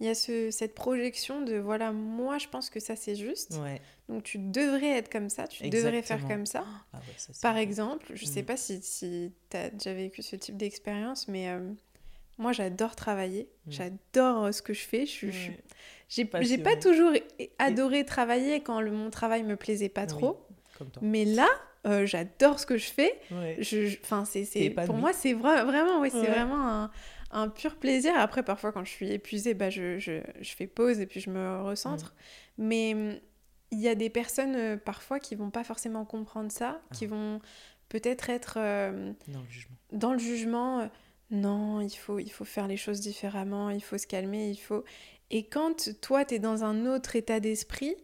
y 0.00 0.08
a 0.08 0.14
ce, 0.14 0.50
cette 0.50 0.74
projection 0.74 1.42
de, 1.42 1.56
voilà, 1.56 1.92
moi, 1.92 2.38
je 2.38 2.48
pense 2.48 2.70
que 2.70 2.80
ça, 2.80 2.96
c'est 2.96 3.16
juste. 3.16 3.58
Donc, 4.08 4.22
tu 4.22 4.38
devrais 4.38 4.98
être 4.98 5.10
comme 5.10 5.30
ça, 5.30 5.48
tu 5.48 5.68
devrais 5.68 6.02
faire 6.02 6.26
comme 6.26 6.46
ça. 6.46 6.64
Ah 6.92 7.00
Par 7.40 7.56
exemple, 7.56 8.12
je 8.14 8.24
sais 8.24 8.42
mm. 8.42 8.46
pas 8.46 8.56
si, 8.56 8.80
si 8.82 9.32
tu 9.50 9.56
as 9.56 9.70
déjà 9.70 9.94
vécu 9.94 10.22
ce 10.22 10.36
type 10.36 10.56
d'expérience, 10.56 11.28
mais... 11.28 11.48
Euh, 11.48 11.72
moi, 12.38 12.52
j'adore 12.52 12.96
travailler, 12.96 13.48
mm. 13.66 13.72
j'adore 13.72 14.44
euh, 14.44 14.52
ce 14.52 14.62
que 14.62 14.72
je 14.72 14.82
fais. 14.82 15.06
Je, 15.06 15.28
j'ai 16.12 16.58
pas 16.58 16.76
toujours 16.76 17.12
adoré 17.58 18.04
travailler 18.04 18.60
quand 18.60 18.80
le, 18.80 18.90
mon 18.90 19.10
travail 19.10 19.42
me 19.42 19.56
plaisait 19.56 19.88
pas 19.88 20.06
trop. 20.06 20.46
Mais 21.00 21.24
là, 21.24 21.48
euh, 21.86 22.06
j'adore 22.06 22.58
ce 22.58 22.66
que 22.66 22.76
je 22.76 22.90
fais. 22.90 23.18
Je, 23.58 23.96
enfin, 24.02 24.24
c'est, 24.24 24.70
pour 24.86 24.96
moi, 24.96 25.12
c'est 25.12 25.32
vraiment, 25.32 26.00
ouais, 26.00 26.10
c'est 26.10 26.26
vraiment 26.26 26.68
un, 26.68 26.90
un, 27.30 27.48
pur 27.48 27.76
plaisir. 27.76 28.12
Après, 28.16 28.42
parfois, 28.42 28.72
quand 28.72 28.84
je 28.84 28.90
suis 28.90 29.10
épuisée, 29.10 29.54
bah, 29.54 29.70
je, 29.70 29.98
je, 29.98 30.20
je 30.40 30.54
fais 30.54 30.66
pause 30.66 31.00
et 31.00 31.06
puis 31.06 31.20
je 31.20 31.30
me 31.30 31.62
recentre. 31.62 32.14
Mm. 32.58 32.64
Mais 32.64 32.94
mm, 32.94 33.20
il 33.70 33.80
y 33.80 33.88
a 33.88 33.94
des 33.94 34.10
personnes 34.10 34.56
euh, 34.56 34.76
parfois 34.76 35.18
qui 35.18 35.34
vont 35.34 35.50
pas 35.50 35.64
forcément 35.64 36.04
comprendre 36.04 36.52
ça, 36.52 36.82
qui 36.92 37.06
ah. 37.06 37.08
vont 37.08 37.40
peut-être 37.88 38.28
être, 38.28 38.58
dans 39.28 39.40
le 39.40 39.48
jugement. 39.48 39.76
Dans 39.92 40.12
le 40.12 40.18
jugement 40.18 40.90
non, 41.32 41.80
il 41.80 41.94
faut, 41.94 42.18
il 42.18 42.30
faut 42.30 42.44
faire 42.44 42.68
les 42.68 42.76
choses 42.76 43.00
différemment, 43.00 43.70
il 43.70 43.82
faut 43.82 43.98
se 43.98 44.06
calmer, 44.06 44.50
il 44.50 44.56
faut... 44.56 44.84
Et 45.32 45.44
quand 45.44 45.90
toi, 46.02 46.24
tu 46.24 46.34
es 46.34 46.38
dans 46.38 46.62
un 46.62 46.86
autre 46.86 47.16
état 47.16 47.40
d'esprit, 47.40 47.96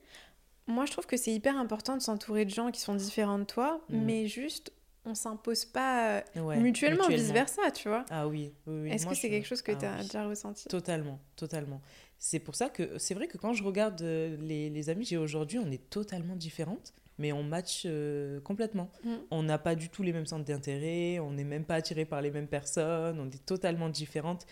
moi, 0.66 0.86
je 0.86 0.92
trouve 0.92 1.06
que 1.06 1.16
c'est 1.16 1.32
hyper 1.32 1.56
important 1.56 1.96
de 1.96 2.02
s'entourer 2.02 2.44
de 2.46 2.50
gens 2.50 2.70
qui 2.70 2.80
sont 2.80 2.94
différents 2.94 3.38
de 3.38 3.44
toi, 3.44 3.80
mm. 3.90 4.00
mais 4.02 4.26
juste, 4.26 4.72
on 5.04 5.14
s'impose 5.14 5.66
pas 5.66 6.22
euh, 6.36 6.56
mutuellement, 6.56 7.06
vice-versa, 7.06 7.70
tu 7.70 7.88
vois. 7.88 8.04
Ah 8.10 8.26
oui, 8.26 8.52
oui, 8.66 8.90
Est-ce 8.90 9.06
que 9.06 9.14
c'est 9.14 9.30
quelque 9.30 9.46
chose 9.46 9.62
que 9.62 9.72
tu 9.72 9.84
as 9.84 9.96
ah 9.98 10.02
déjà 10.02 10.26
ressenti? 10.26 10.66
Totalement, 10.68 11.20
totalement. 11.36 11.82
C'est 12.18 12.40
pour 12.40 12.56
ça 12.56 12.70
que 12.70 12.98
c'est 12.98 13.14
vrai 13.14 13.28
que 13.28 13.38
quand 13.38 13.52
je 13.52 13.62
regarde 13.62 14.00
euh, 14.02 14.36
les, 14.40 14.70
les 14.70 14.90
amis 14.90 15.04
que 15.04 15.10
j'ai 15.10 15.18
aujourd'hui, 15.18 15.58
on 15.58 15.70
est 15.70 15.88
totalement 15.90 16.34
différentes 16.34 16.94
mais 17.18 17.32
on 17.32 17.42
match 17.42 17.82
euh, 17.84 18.40
complètement. 18.40 18.90
Mm. 19.04 19.14
On 19.30 19.42
n'a 19.42 19.58
pas 19.58 19.74
du 19.74 19.88
tout 19.88 20.02
les 20.02 20.12
mêmes 20.12 20.26
centres 20.26 20.44
d'intérêt, 20.44 21.18
on 21.18 21.32
n'est 21.32 21.44
même 21.44 21.64
pas 21.64 21.74
attiré 21.74 22.04
par 22.04 22.22
les 22.22 22.30
mêmes 22.30 22.46
personnes, 22.46 23.18
on 23.20 23.26
est 23.26 23.44
totalement 23.44 23.88
différentes, 23.88 24.46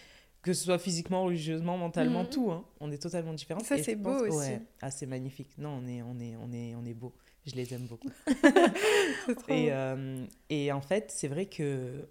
que 0.46 0.52
ce 0.52 0.62
soit 0.62 0.78
physiquement, 0.78 1.24
religieusement, 1.24 1.76
mentalement, 1.76 2.22
mm. 2.22 2.30
tout. 2.30 2.52
Hein. 2.52 2.64
On 2.78 2.92
est 2.92 3.02
totalement 3.02 3.32
différentes. 3.32 3.64
Ça, 3.64 3.82
c'est 3.82 3.96
beau 3.96 4.28
aussi. 4.28 4.52
Ah, 4.80 4.92
c'est 4.92 5.06
magnifique. 5.06 5.50
Non, 5.58 5.82
on 5.82 5.88
est, 5.88 6.02
on 6.02 6.20
est, 6.20 6.36
on 6.36 6.52
est, 6.52 6.74
on 6.76 6.84
est 6.84 6.94
beau. 6.94 7.12
Je 7.44 7.56
les 7.56 7.74
aime 7.74 7.88
beaucoup. 7.88 8.10
et, 9.48 9.72
euh, 9.72 10.24
et 10.48 10.70
en 10.70 10.80
fait, 10.80 11.10
c'est 11.10 11.26
vrai 11.26 11.46
que 11.46 12.08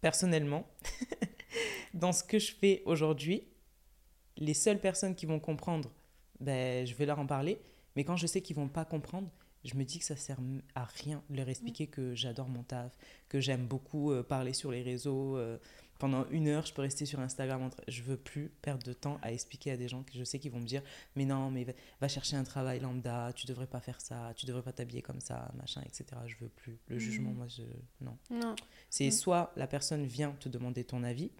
personnellement, 0.00 0.66
dans 1.94 2.12
ce 2.12 2.24
que 2.24 2.38
je 2.38 2.52
fais 2.52 2.82
aujourd'hui, 2.86 3.42
les 4.38 4.54
seules 4.54 4.80
personnes 4.80 5.14
qui 5.14 5.26
vont 5.26 5.38
comprendre, 5.38 5.90
ben, 6.40 6.86
je 6.86 6.94
vais 6.94 7.04
leur 7.04 7.18
en 7.18 7.26
parler. 7.26 7.58
Mais 7.96 8.04
quand 8.04 8.16
je 8.16 8.26
sais 8.26 8.40
qu'ils 8.40 8.56
vont 8.56 8.68
pas 8.68 8.86
comprendre, 8.86 9.28
je 9.62 9.74
me 9.74 9.84
dis 9.84 9.98
que 9.98 10.06
ça 10.06 10.16
sert 10.16 10.38
à 10.74 10.84
rien 10.84 11.22
de 11.28 11.36
leur 11.36 11.50
expliquer 11.50 11.86
que 11.86 12.14
j'adore 12.14 12.48
mon 12.48 12.62
taf, 12.62 12.96
que 13.28 13.40
j'aime 13.40 13.66
beaucoup 13.66 14.12
euh, 14.12 14.22
parler 14.22 14.54
sur 14.54 14.70
les 14.70 14.82
réseaux. 14.82 15.36
Euh, 15.36 15.58
pendant 15.98 16.28
une 16.30 16.48
heure, 16.48 16.64
je 16.64 16.72
peux 16.72 16.82
rester 16.82 17.06
sur 17.06 17.18
Instagram. 17.20 17.70
Je 17.88 18.02
veux 18.02 18.16
plus 18.16 18.50
perdre 18.62 18.84
de 18.84 18.92
temps 18.92 19.18
à 19.22 19.32
expliquer 19.32 19.72
à 19.72 19.76
des 19.76 19.88
gens 19.88 20.04
que 20.04 20.12
je 20.14 20.22
sais 20.22 20.38
qu'ils 20.38 20.52
vont 20.52 20.60
me 20.60 20.66
dire 20.66 20.82
Mais 21.16 21.24
non, 21.24 21.50
mais 21.50 21.66
va, 22.00 22.08
chercher 22.08 22.36
un 22.36 22.44
travail 22.44 22.80
lambda, 22.80 23.32
tu 23.34 23.46
devrais 23.46 23.66
pas 23.66 23.80
faire 23.80 24.00
ça, 24.00 24.32
tu 24.36 24.46
devrais 24.46 24.62
pas 24.62 24.72
t'habiller 24.72 25.02
comme 25.02 25.20
ça, 25.20 25.50
machin, 25.56 25.82
etc. 25.82 26.04
Je 26.26 26.36
veux 26.40 26.48
plus. 26.48 26.78
Le 26.86 26.98
jugement, 26.98 27.30
mmh. 27.30 27.36
moi, 27.36 27.46
je. 27.48 27.62
Non. 28.00 28.16
non. 28.30 28.54
C'est 28.90 29.08
mmh. 29.08 29.12
soit 29.12 29.52
la 29.56 29.66
personne 29.66 30.06
vient 30.06 30.32
te 30.38 30.48
demander 30.48 30.84
ton 30.84 31.02
avis, 31.02 31.32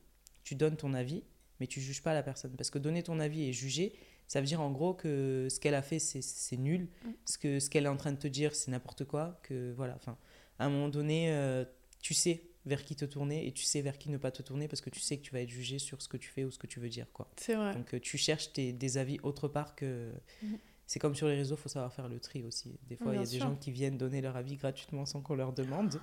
tu 0.43 0.57
donnes 0.57 0.77
ton 0.77 0.93
avis, 0.93 1.23
mais 1.61 1.67
tu 1.69 1.81
juges 1.81 2.03
pas 2.03 2.15
la 2.15 2.25
personne. 2.25 2.55
Parce 2.57 2.71
que 2.71 2.79
donner 2.79 3.05
ton 3.05 3.21
avis 3.21 3.45
et 3.45 3.53
juger, 3.53 3.93
ça 4.27 4.41
veut 4.41 4.47
dire 4.47 4.61
en 4.61 4.73
gros 4.73 4.93
que 4.93 5.47
ce 5.51 5.61
qu'elle 5.61 5.75
a 5.75 5.83
fait, 5.83 6.01
c'est 6.01 6.57
nul. 6.57 6.89
Mm. 7.05 7.11
Ce 7.25 7.39
qu'elle 7.39 7.61
ce 7.61 7.71
qu'elle 7.71 7.85
est 7.85 7.91
en 7.91 7.97
train 7.97 8.13
de 8.13 8.19
te 8.19 8.29
dire, 8.29 8.57
c'est 8.57 8.73
n'importe 8.73 9.05
quoi. 9.05 9.39
Que 9.45 9.73
voilà, 9.77 9.95
enfin, 9.95 10.19
à 10.59 10.67
un 10.67 10.69
moment 10.69 10.89
donné, 10.89 11.31
euh, 11.31 11.65
tu 12.01 12.15
sais 12.15 12.43
vers 12.69 12.85
qui 12.85 12.95
te 12.95 13.05
tourner 13.05 13.47
et 13.47 13.53
tu 13.53 13.65
sais 13.65 13.81
vers 13.83 13.99
qui 13.99 14.11
ne 14.11 14.17
pas 14.17 14.31
te 14.31 14.43
tourner 14.43 14.69
parce 14.69 14.81
que 14.81 14.91
tu 14.91 15.01
sais 15.01 15.17
que 15.17 15.23
tu 15.23 15.33
vas 15.33 15.41
être 15.41 15.51
jugé 15.51 15.79
sur 15.79 16.01
ce 16.01 16.09
que 16.09 16.17
tu 16.17 16.29
fais 16.29 16.45
ou 16.45 16.51
ce 16.51 16.59
que 16.59 16.67
tu 16.67 16.79
veux 16.79 16.89
dire. 16.89 17.07
quoi. 17.13 17.29
C'est 17.37 17.55
vrai. 17.55 17.75
Donc 17.75 17.95
euh, 17.95 18.01
tu 18.01 18.19
cherches 18.19 18.53
tes, 18.53 18.73
des 18.73 18.99
avis 18.99 19.19
autre 19.23 19.49
part 19.49 19.75
que. 19.75 20.13
Mm. 20.43 20.55
C'est 20.87 20.99
comme 21.01 21.15
sur 21.15 21.29
les 21.29 21.37
réseaux, 21.37 21.57
il 21.57 21.61
faut 21.61 21.69
savoir 21.69 21.93
faire 21.93 22.09
le 22.09 22.19
tri 22.19 22.43
aussi. 22.45 22.79
Des 22.89 22.97
fois, 22.97 23.13
il 23.13 23.21
y 23.21 23.23
a 23.23 23.27
des 23.27 23.39
gens 23.39 23.55
qui 23.57 23.71
viennent 23.71 23.99
donner 23.99 24.23
leur 24.23 24.37
avis 24.37 24.57
gratuitement 24.57 25.05
sans 25.05 25.21
qu'on 25.21 25.35
leur 25.35 25.53
demande 25.53 26.01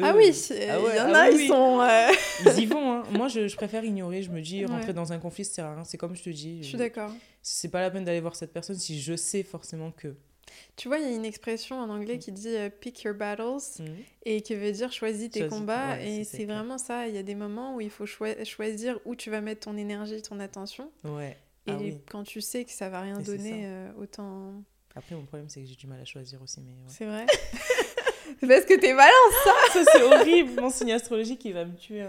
ah 0.00 0.14
oui, 0.16 0.32
ah 0.50 0.78
il 0.78 0.96
y 0.96 1.00
en 1.00 1.12
ah 1.12 1.18
a, 1.18 1.30
ils 1.30 1.48
sont. 1.48 1.80
Euh, 1.80 2.08
ils 2.46 2.62
y 2.62 2.66
vont. 2.66 2.92
Hein. 2.92 3.02
Moi, 3.10 3.28
je, 3.28 3.46
je, 3.46 3.56
préfère 3.56 3.84
ignorer. 3.84 4.22
Je 4.22 4.30
me 4.30 4.40
dis, 4.40 4.64
rentrer 4.64 4.94
dans 4.94 5.12
un 5.12 5.18
conflit, 5.18 5.44
ça 5.44 5.52
sert 5.52 5.66
à 5.66 5.74
rien. 5.74 5.84
C'est 5.84 5.98
comme 5.98 6.16
je 6.16 6.22
te 6.22 6.30
dis. 6.30 6.62
Je 6.62 6.68
suis 6.68 6.78
d'accord. 6.78 7.10
C'est 7.42 7.68
pas 7.68 7.82
la 7.82 7.90
peine 7.90 8.04
d'aller 8.04 8.20
voir 8.20 8.34
cette 8.34 8.52
personne 8.52 8.76
si 8.76 9.00
je 9.00 9.14
sais 9.16 9.42
forcément 9.42 9.90
que. 9.90 10.16
Tu 10.76 10.88
vois, 10.88 10.98
il 10.98 11.04
y 11.04 11.12
a 11.12 11.14
une 11.14 11.24
expression 11.24 11.80
en 11.80 11.90
anglais 11.90 12.18
qui 12.18 12.32
dit 12.32 12.48
euh, 12.48 12.70
pick 12.70 13.02
your 13.02 13.14
battles 13.14 13.80
mm. 13.80 13.84
et 14.24 14.40
qui 14.42 14.54
veut 14.54 14.72
dire 14.72 14.92
choisis 14.92 15.30
tes 15.30 15.46
combats. 15.48 16.00
et 16.00 16.24
c'est 16.24 16.44
vraiment 16.44 16.78
ça. 16.78 17.08
Il 17.08 17.14
y 17.14 17.18
a 17.18 17.22
des 17.22 17.34
moments 17.34 17.76
où 17.76 17.80
il 17.80 17.90
faut 17.90 18.06
choisir 18.06 18.98
où 19.04 19.14
tu 19.14 19.30
vas 19.30 19.40
mettre 19.40 19.60
ton 19.66 19.76
énergie, 19.76 20.22
ton 20.22 20.40
attention. 20.40 20.90
Ouais. 21.04 21.36
Et 21.66 21.70
ah 21.72 21.98
quand 22.10 22.24
tu 22.24 22.40
sais 22.40 22.64
que 22.64 22.72
ça 22.72 22.88
va 22.88 23.02
rien 23.02 23.20
donner, 23.20 23.62
euh, 23.66 23.92
autant. 23.96 24.52
Après, 24.96 25.14
mon 25.14 25.24
problème, 25.24 25.48
c'est 25.48 25.60
que 25.60 25.66
j'ai 25.66 25.76
du 25.76 25.86
mal 25.86 26.00
à 26.00 26.04
choisir 26.04 26.42
aussi. 26.42 26.60
mais 26.60 26.72
C'est 26.88 27.06
vrai? 27.06 27.24
Parce 28.40 28.64
que 28.64 28.78
t'es 28.78 28.94
balance, 28.94 29.34
ça 29.44 29.52
Ça, 29.72 29.92
c'est 29.92 30.02
horrible. 30.02 30.60
Mon 30.60 30.70
signe 30.70 30.92
astrologique, 30.92 31.44
il 31.44 31.54
va 31.54 31.64
me 31.64 31.76
tuer. 31.76 32.04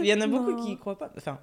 Il 0.00 0.06
y 0.06 0.12
en 0.12 0.20
a 0.20 0.26
beaucoup 0.26 0.56
qui 0.56 0.72
y 0.72 0.76
croient 0.76 0.98
pas. 0.98 1.10
Enfin, 1.16 1.40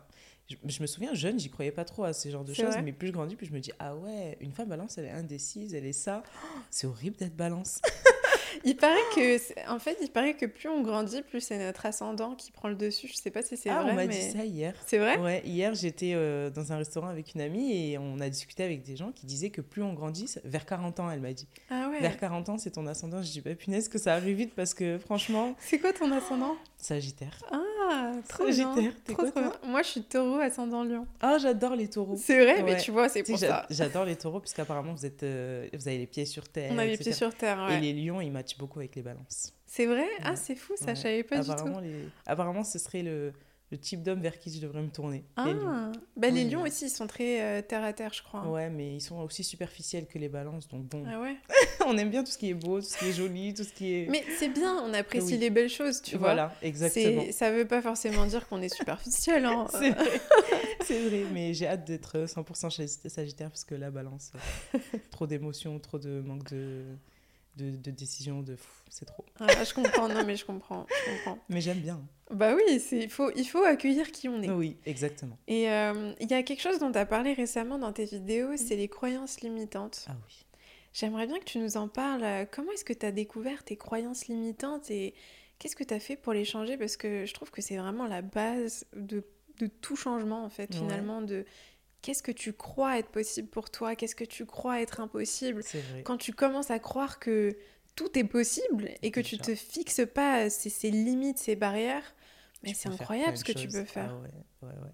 je, 0.48 0.82
me 0.82 0.88
souviens, 0.88 1.14
jeune, 1.14 1.40
j'y 1.40 1.50
croyais 1.50 1.72
pas 1.72 1.86
trop 1.86 2.04
à 2.04 2.14
ce 2.14 2.30
genre 2.30 2.44
de 2.44 2.54
choses. 2.54 2.76
Mais 2.84 2.92
plus 2.92 3.08
je 3.08 3.14
grandis, 3.14 3.36
plus 3.36 3.48
je 3.48 3.54
me 3.54 3.60
dis, 3.60 3.72
ah 3.80 3.96
ouais, 3.96 4.38
une 4.42 4.52
femme 4.52 4.70
balance, 4.70 4.98
elle 4.98 5.06
est 5.06 5.12
indécise, 5.12 5.74
elle 5.74 5.86
est 5.86 5.94
ça. 5.94 6.24
c'est 6.70 6.88
horrible 6.88 7.16
d'être 7.18 7.36
balance. 7.36 7.82
il 8.64 8.78
paraît 8.78 8.96
que, 9.16 9.72
en 9.72 9.80
fait, 9.80 9.98
il 10.02 10.10
paraît 10.10 10.36
que 10.36 10.46
plus 10.46 10.70
on 10.70 10.82
grandit, 10.82 11.24
plus 11.24 11.42
c'est 11.42 11.58
notre 11.58 11.86
ascendant 11.86 12.36
qui 12.36 12.52
prend 12.52 12.68
le 12.68 12.76
dessus. 12.76 13.08
Je 13.08 13.16
sais 13.16 13.32
pas 13.32 13.42
si 13.42 13.58
c'est 13.58 13.70
ah, 13.70 13.82
vrai. 13.82 13.92
on 13.92 13.96
m'a 13.96 14.08
dit 14.08 14.22
ça 14.22 14.46
hier. 14.46 14.76
C'est 14.86 15.00
vrai? 15.00 15.18
Ouais, 15.18 15.42
hier 15.46 15.74
j'étais 15.74 16.14
euh, 16.14 16.50
dans 16.50 16.72
un 16.72 16.78
restaurant 16.78 17.08
avec 17.08 17.34
une 17.34 17.42
amie 17.42 17.74
et 17.74 17.98
on 17.98 18.20
a 18.20 18.30
discuté 18.30 18.64
avec 18.64 18.84
des 18.84 18.96
gens 18.96 19.12
qui 19.12 19.26
disaient 19.26 19.50
que 19.50 19.62
plus 19.62 19.82
on 19.82 19.94
grandit, 19.94 20.34
vers 20.44 20.66
40 20.66 21.00
ans, 21.00 21.12
elle 21.12 21.22
m'a 21.22 21.34
dit. 21.34 21.48
Ah 21.70 21.90
ouais. 21.90 22.02
Vers 22.02 22.18
40 22.18 22.50
ans, 22.50 22.58
c'est 22.58 22.72
ton 22.72 22.86
ascendant. 22.88 23.22
Je 23.22 23.32
dis, 23.32 23.42
bah 23.42 23.56
punaise, 23.56 23.90
que 23.90 23.98
ça 23.98 24.14
arrive 24.14 24.38
vite 24.38 24.54
parce 24.56 24.74
que 24.74 24.98
franchement. 24.98 25.56
C'est 25.60 25.80
quoi 25.80 25.94
ton 25.94 26.12
ascendant? 26.12 26.56
Sagittaire. 26.78 27.40
Ah, 27.52 27.62
trop 28.28 28.46
Sagittaire. 28.46 28.92
Trop, 29.06 29.30
trop 29.30 29.68
Moi, 29.68 29.82
je 29.82 29.88
suis 29.88 30.04
taureau, 30.04 30.40
ascendant 30.40 30.84
lion. 30.84 31.08
Ah, 31.22 31.38
j'adore 31.38 31.76
les 31.76 31.90
taureaux. 31.90 32.16
C'est 32.18 32.44
vrai, 32.44 32.64
mais 32.64 32.78
tu 32.78 32.92
vois, 32.92 33.10
c'est 33.10 33.24
pour 33.24 33.38
ça. 33.38 33.66
J'adore 33.70 34.06
les 34.06 34.16
taureaux 34.16 34.40
puisqu'apparemment, 34.40 34.94
vous, 34.94 35.06
êtes, 35.06 35.24
euh, 35.24 35.68
vous 35.74 35.88
avez 35.88 35.98
les 35.98 36.08
pieds 36.08 36.26
sur 36.26 36.48
terre. 36.48 36.72
On 36.74 36.78
a 36.78 36.86
les 36.86 36.98
pieds 36.98 37.14
sur 37.14 37.34
terre, 37.34 37.66
ouais. 37.68 37.78
Et 37.78 37.82
les 37.82 37.94
lions, 37.94 38.22
ils 38.22 38.32
matchent 38.32 38.58
beaucoup 38.58 38.80
avec 38.80 38.96
les 38.96 39.02
balances. 39.02 39.54
C'est 39.66 39.86
vrai? 39.86 40.08
Ah, 40.24 40.36
c'est 40.36 40.56
fou, 40.56 40.74
ça, 40.78 40.94
je 40.94 41.02
savais 41.02 41.24
pas 41.24 41.40
du 41.40 41.50
tout. 41.50 41.80
Les... 41.82 42.08
Apparemment, 42.26 42.64
ce 42.64 42.80
serait 42.80 43.04
le, 43.04 43.34
le 43.72 43.78
type 43.80 44.04
d'homme 44.04 44.22
vers 44.22 44.38
qui 44.40 44.52
je 44.52 44.62
devrais 44.62 44.82
me 44.82 44.90
tourner. 44.90 45.24
Ah, 45.36 45.46
les 45.48 45.54
lions, 45.54 45.92
bah, 46.16 46.30
les 46.30 46.44
lions 46.46 46.62
aussi, 46.62 46.86
ils 46.86 46.90
sont 46.90 47.08
très 47.08 47.42
euh, 47.42 47.62
terre 47.64 47.84
à 47.84 47.94
terre, 47.94 48.14
je 48.14 48.22
crois. 48.22 48.48
Ouais, 48.48 48.70
mais 48.70 48.96
ils 48.96 49.02
sont 49.02 49.20
aussi 49.22 49.44
superficiels 49.44 50.06
que 50.08 50.20
les 50.20 50.30
balances, 50.30 50.68
donc 50.68 50.84
bon. 50.86 51.04
Ah 51.08 51.20
ouais 51.20 51.36
On 51.88 51.98
aime 51.98 52.10
bien 52.12 52.24
tout 52.24 52.32
ce 52.32 52.38
qui 52.38 52.50
est 52.50 52.54
beau, 52.54 52.80
tout 52.80 52.88
ce 52.88 52.98
qui 52.98 53.06
est 53.06 53.14
joli, 53.14 53.54
tout 53.54 53.64
ce 53.64 53.74
qui 53.74 53.94
est. 53.94 54.08
Mais 54.10 54.24
c'est 54.38 54.50
bien, 54.50 54.76
on 54.84 54.94
apprécie 54.94 55.38
les 55.38 55.50
belles 55.50 55.70
choses, 55.70 56.02
tu 56.02 56.18
vois. 56.18 56.30
Voilà, 56.30 56.56
exactement. 56.62 57.24
Ça 57.32 57.52
veut 57.52 57.66
pas 57.66 57.82
forcément 57.82 58.26
dire 58.26 58.48
qu'on 58.48 58.62
est 58.62 58.74
superficiel. 58.74 59.46
Hein. 59.46 59.68
c'est 59.72 59.92
vrai. 59.92 60.22
vrai, 61.10 61.26
mais 61.34 61.54
j'ai 61.54 61.68
hâte 61.68 61.86
d'être 61.86 62.26
100% 62.26 63.10
sagittaire 63.10 63.50
parce 63.50 63.66
que 63.66 63.76
la 63.76 63.90
balance, 63.90 64.32
euh, 64.76 64.80
trop 65.10 65.26
d'émotions, 65.26 65.80
trop 65.80 65.98
de 65.98 66.22
manque 66.22 66.50
de 66.52 66.84
de, 67.58 67.72
de 67.72 67.92
décision 67.92 68.42
de 68.42 68.58
c'est 68.90 69.06
trop. 69.06 69.26
Ah, 69.40 69.64
je 69.64 69.74
comprends, 69.74 70.10
non 70.10 70.26
mais 70.26 70.36
je 70.36 70.46
comprends, 70.46 70.86
je 70.90 71.12
comprends. 71.12 71.40
Mais 71.50 71.62
j'aime 71.62 71.80
bien. 71.80 72.02
Bah 72.32 72.56
oui, 72.56 72.82
il 72.92 73.10
faut, 73.10 73.32
il 73.36 73.46
faut 73.46 73.64
accueillir 73.64 74.12
qui 74.12 74.28
on 74.28 74.42
est. 74.42 74.50
Oui, 74.50 74.78
exactement. 74.86 75.38
Et 75.48 75.70
euh, 75.70 76.14
il 76.20 76.30
y 76.30 76.34
a 76.34 76.42
quelque 76.42 76.62
chose 76.62 76.80
dont 76.80 76.92
tu 76.92 76.98
as 76.98 77.06
parlé 77.06 77.34
récemment 77.34 77.78
dans 77.78 77.94
tes 77.94 78.06
vidéos, 78.06 78.58
c'est 78.58 78.76
les 78.76 78.88
croyances 78.88 79.42
limitantes. 79.42 80.06
Ah 80.10 80.16
oui. 80.28 80.46
J'aimerais 80.94 81.28
bien 81.28 81.40
que 81.40 81.44
tu 81.44 81.60
nous 81.60 81.78
en 81.78 81.88
parles. 81.88 82.48
Comment 82.52 82.72
est-ce 82.72 82.86
que 82.86 82.94
tu 82.94 83.06
as 83.06 83.12
découvert 83.12 83.64
tes 83.64 83.76
croyances 83.76 84.28
limitantes 84.28 84.90
et 84.90 85.14
qu'est-ce 85.60 85.76
que 85.76 85.84
tu 85.84 85.94
as 85.94 86.00
fait 86.00 86.16
pour 86.16 86.34
les 86.34 86.46
changer? 86.46 86.78
Parce 86.78 86.96
que 86.98 87.26
je 87.26 87.34
trouve 87.34 87.52
que 87.52 87.62
c'est 87.62 87.76
vraiment 87.76 88.08
la 88.08 88.22
base 88.22 88.86
de, 88.96 89.24
de, 89.60 89.68
tout 89.68 89.98
changement, 89.98 90.44
en 90.44 90.50
fait, 90.50 90.74
finalement, 90.74 91.22
de 91.22 91.46
qu'est-ce 92.02 92.24
que 92.24 92.32
tu 92.32 92.54
crois 92.54 92.98
être 92.98 93.10
possible 93.10 93.50
pour 93.50 93.70
toi, 93.70 93.96
qu'est-ce 93.96 94.16
que 94.16 94.24
tu 94.24 94.46
crois 94.46 94.82
être 94.82 95.02
impossible? 95.02 95.64
Quand 96.06 96.18
tu 96.18 96.34
commences 96.34 96.72
à 96.72 96.80
croire 96.80 97.20
que 97.20 97.58
tout 97.96 98.18
est 98.18 98.24
possible 98.24 98.92
et 99.02 99.12
que 99.12 99.20
tu 99.20 99.38
te 99.38 99.56
fixes 99.56 100.06
pas 100.14 100.50
ces, 100.50 100.92
limites, 100.92 101.38
ces 101.38 101.56
barrières, 101.56 102.16
mais 102.64 102.74
c'est 102.74 102.90
incroyable 102.90 103.38
ce 103.38 103.44
que 103.44 103.54
tu 103.54 103.68
peux 103.68 103.86
faire. 103.86 104.14
Ah 104.14 104.68
ouais, 104.68 104.70
ouais, 104.70 104.92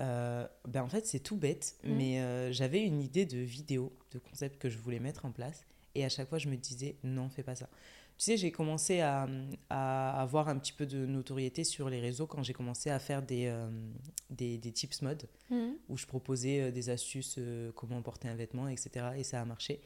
euh, 0.00 0.46
ben 0.66 0.82
en 0.82 0.88
fait, 0.88 1.06
c'est 1.06 1.20
tout 1.20 1.36
bête, 1.36 1.76
mmh. 1.84 1.94
mais 1.94 2.20
euh, 2.20 2.52
j'avais 2.52 2.82
une 2.82 3.00
idée 3.00 3.26
de 3.26 3.38
vidéo, 3.38 3.92
de 4.10 4.18
concept 4.18 4.60
que 4.60 4.68
je 4.68 4.78
voulais 4.78 4.98
mettre 4.98 5.24
en 5.24 5.30
place. 5.30 5.66
Et 5.94 6.04
à 6.04 6.08
chaque 6.08 6.28
fois, 6.28 6.38
je 6.38 6.48
me 6.48 6.56
disais, 6.56 6.96
non, 7.04 7.28
fais 7.28 7.44
pas 7.44 7.54
ça. 7.54 7.68
Tu 8.16 8.24
sais, 8.24 8.36
j'ai 8.36 8.52
commencé 8.52 9.00
à, 9.00 9.28
à, 9.70 10.20
avoir 10.20 10.48
un 10.48 10.58
petit 10.58 10.72
peu 10.72 10.86
de 10.86 11.04
notoriété 11.04 11.64
sur 11.64 11.88
les 11.88 12.00
réseaux 12.00 12.26
quand 12.26 12.42
j'ai 12.42 12.52
commencé 12.52 12.90
à 12.90 12.98
faire 12.98 13.22
des, 13.22 13.46
euh, 13.46 13.68
des, 14.30 14.58
des, 14.58 14.72
tips 14.72 15.02
mode, 15.02 15.28
mhm. 15.50 15.74
où 15.88 15.96
je 15.96 16.06
proposais 16.06 16.70
des 16.70 16.90
astuces, 16.90 17.38
comment 17.74 18.02
porter 18.02 18.28
un 18.28 18.36
vêtement, 18.36 18.68
etc. 18.68 19.06
Et 19.16 19.24
ça 19.24 19.40
a 19.40 19.44
marché. 19.44 19.80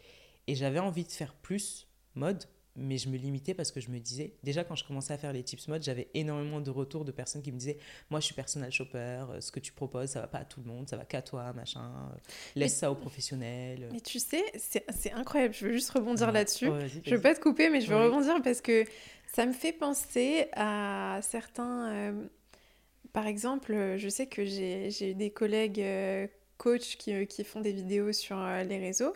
Et 0.47 0.55
j'avais 0.55 0.79
envie 0.79 1.05
de 1.05 1.13
faire 1.13 1.35
plus 1.35 1.89
mode, 2.15 2.45
mais 2.79 2.99
je 2.99 3.09
me 3.09 3.17
limitais 3.17 3.55
parce 3.55 3.71
que 3.71 3.81
je 3.81 3.91
me 3.91 3.99
disais, 3.99 4.33
déjà 4.43 4.65
quand 4.65 4.77
je 4.77 4.85
commençais 4.85 5.13
à 5.13 5.19
faire 5.19 5.33
les 5.33 5.43
tips 5.43 5.69
mode, 5.69 5.83
j'avais 5.83 6.09
énormément 6.15 6.61
de 6.61 6.71
retours 6.71 7.05
de 7.05 7.13
personnes 7.13 7.43
qui 7.43 7.53
me 7.53 7.59
disaient, 7.59 7.79
moi 8.11 8.21
je 8.21 8.27
suis 8.27 8.35
personal 8.35 8.71
shopper, 8.71 8.99
euh, 8.99 9.41
ce 9.41 9.51
que 9.51 9.61
tu 9.61 9.73
proposes, 9.73 10.11
ça 10.11 10.21
va 10.21 10.27
pas 10.27 10.39
à 10.39 10.45
tout 10.45 10.61
le 10.65 10.71
monde, 10.71 10.89
ça 10.89 10.97
va 10.97 11.05
qu'à 11.05 11.23
toi, 11.23 11.53
machin, 11.53 11.81
euh, 11.81 12.17
laisse 12.57 12.77
ça 12.77 12.91
aux 12.91 12.95
professionnels. 12.95 13.89
Mais 13.93 14.01
tu 14.01 14.19
sais, 14.19 14.45
c'est 14.57 15.13
incroyable, 15.13 15.55
je 15.55 15.67
veux 15.67 15.73
juste 15.73 15.91
rebondir 15.91 16.33
là-dessus. 16.33 16.71
je 17.05 17.15
veux 17.15 17.21
pas 17.21 17.35
te 17.35 17.41
couper, 17.41 17.69
mais 17.71 17.81
je 17.81 17.91
veux 17.91 17.97
rebondir 17.97 18.41
parce 18.43 18.61
que 18.61 18.85
ça 19.33 19.47
me 19.47 19.53
fait 19.53 19.73
penser 19.73 20.47
à 20.55 21.21
certains... 21.23 21.93
Euh, 21.93 22.27
par 23.13 23.27
exemple, 23.27 23.97
je 23.97 24.09
sais 24.09 24.27
que 24.27 24.45
j'ai 24.45 25.15
des 25.15 25.31
collègues 25.31 25.83
coachs 26.59 26.97
qui, 26.99 27.27
qui, 27.27 27.45
font 27.45 27.61
des 27.61 27.73
vidéos 27.73 28.13
sur 28.13 28.37
les 28.37 28.79
réseaux, 28.79 29.15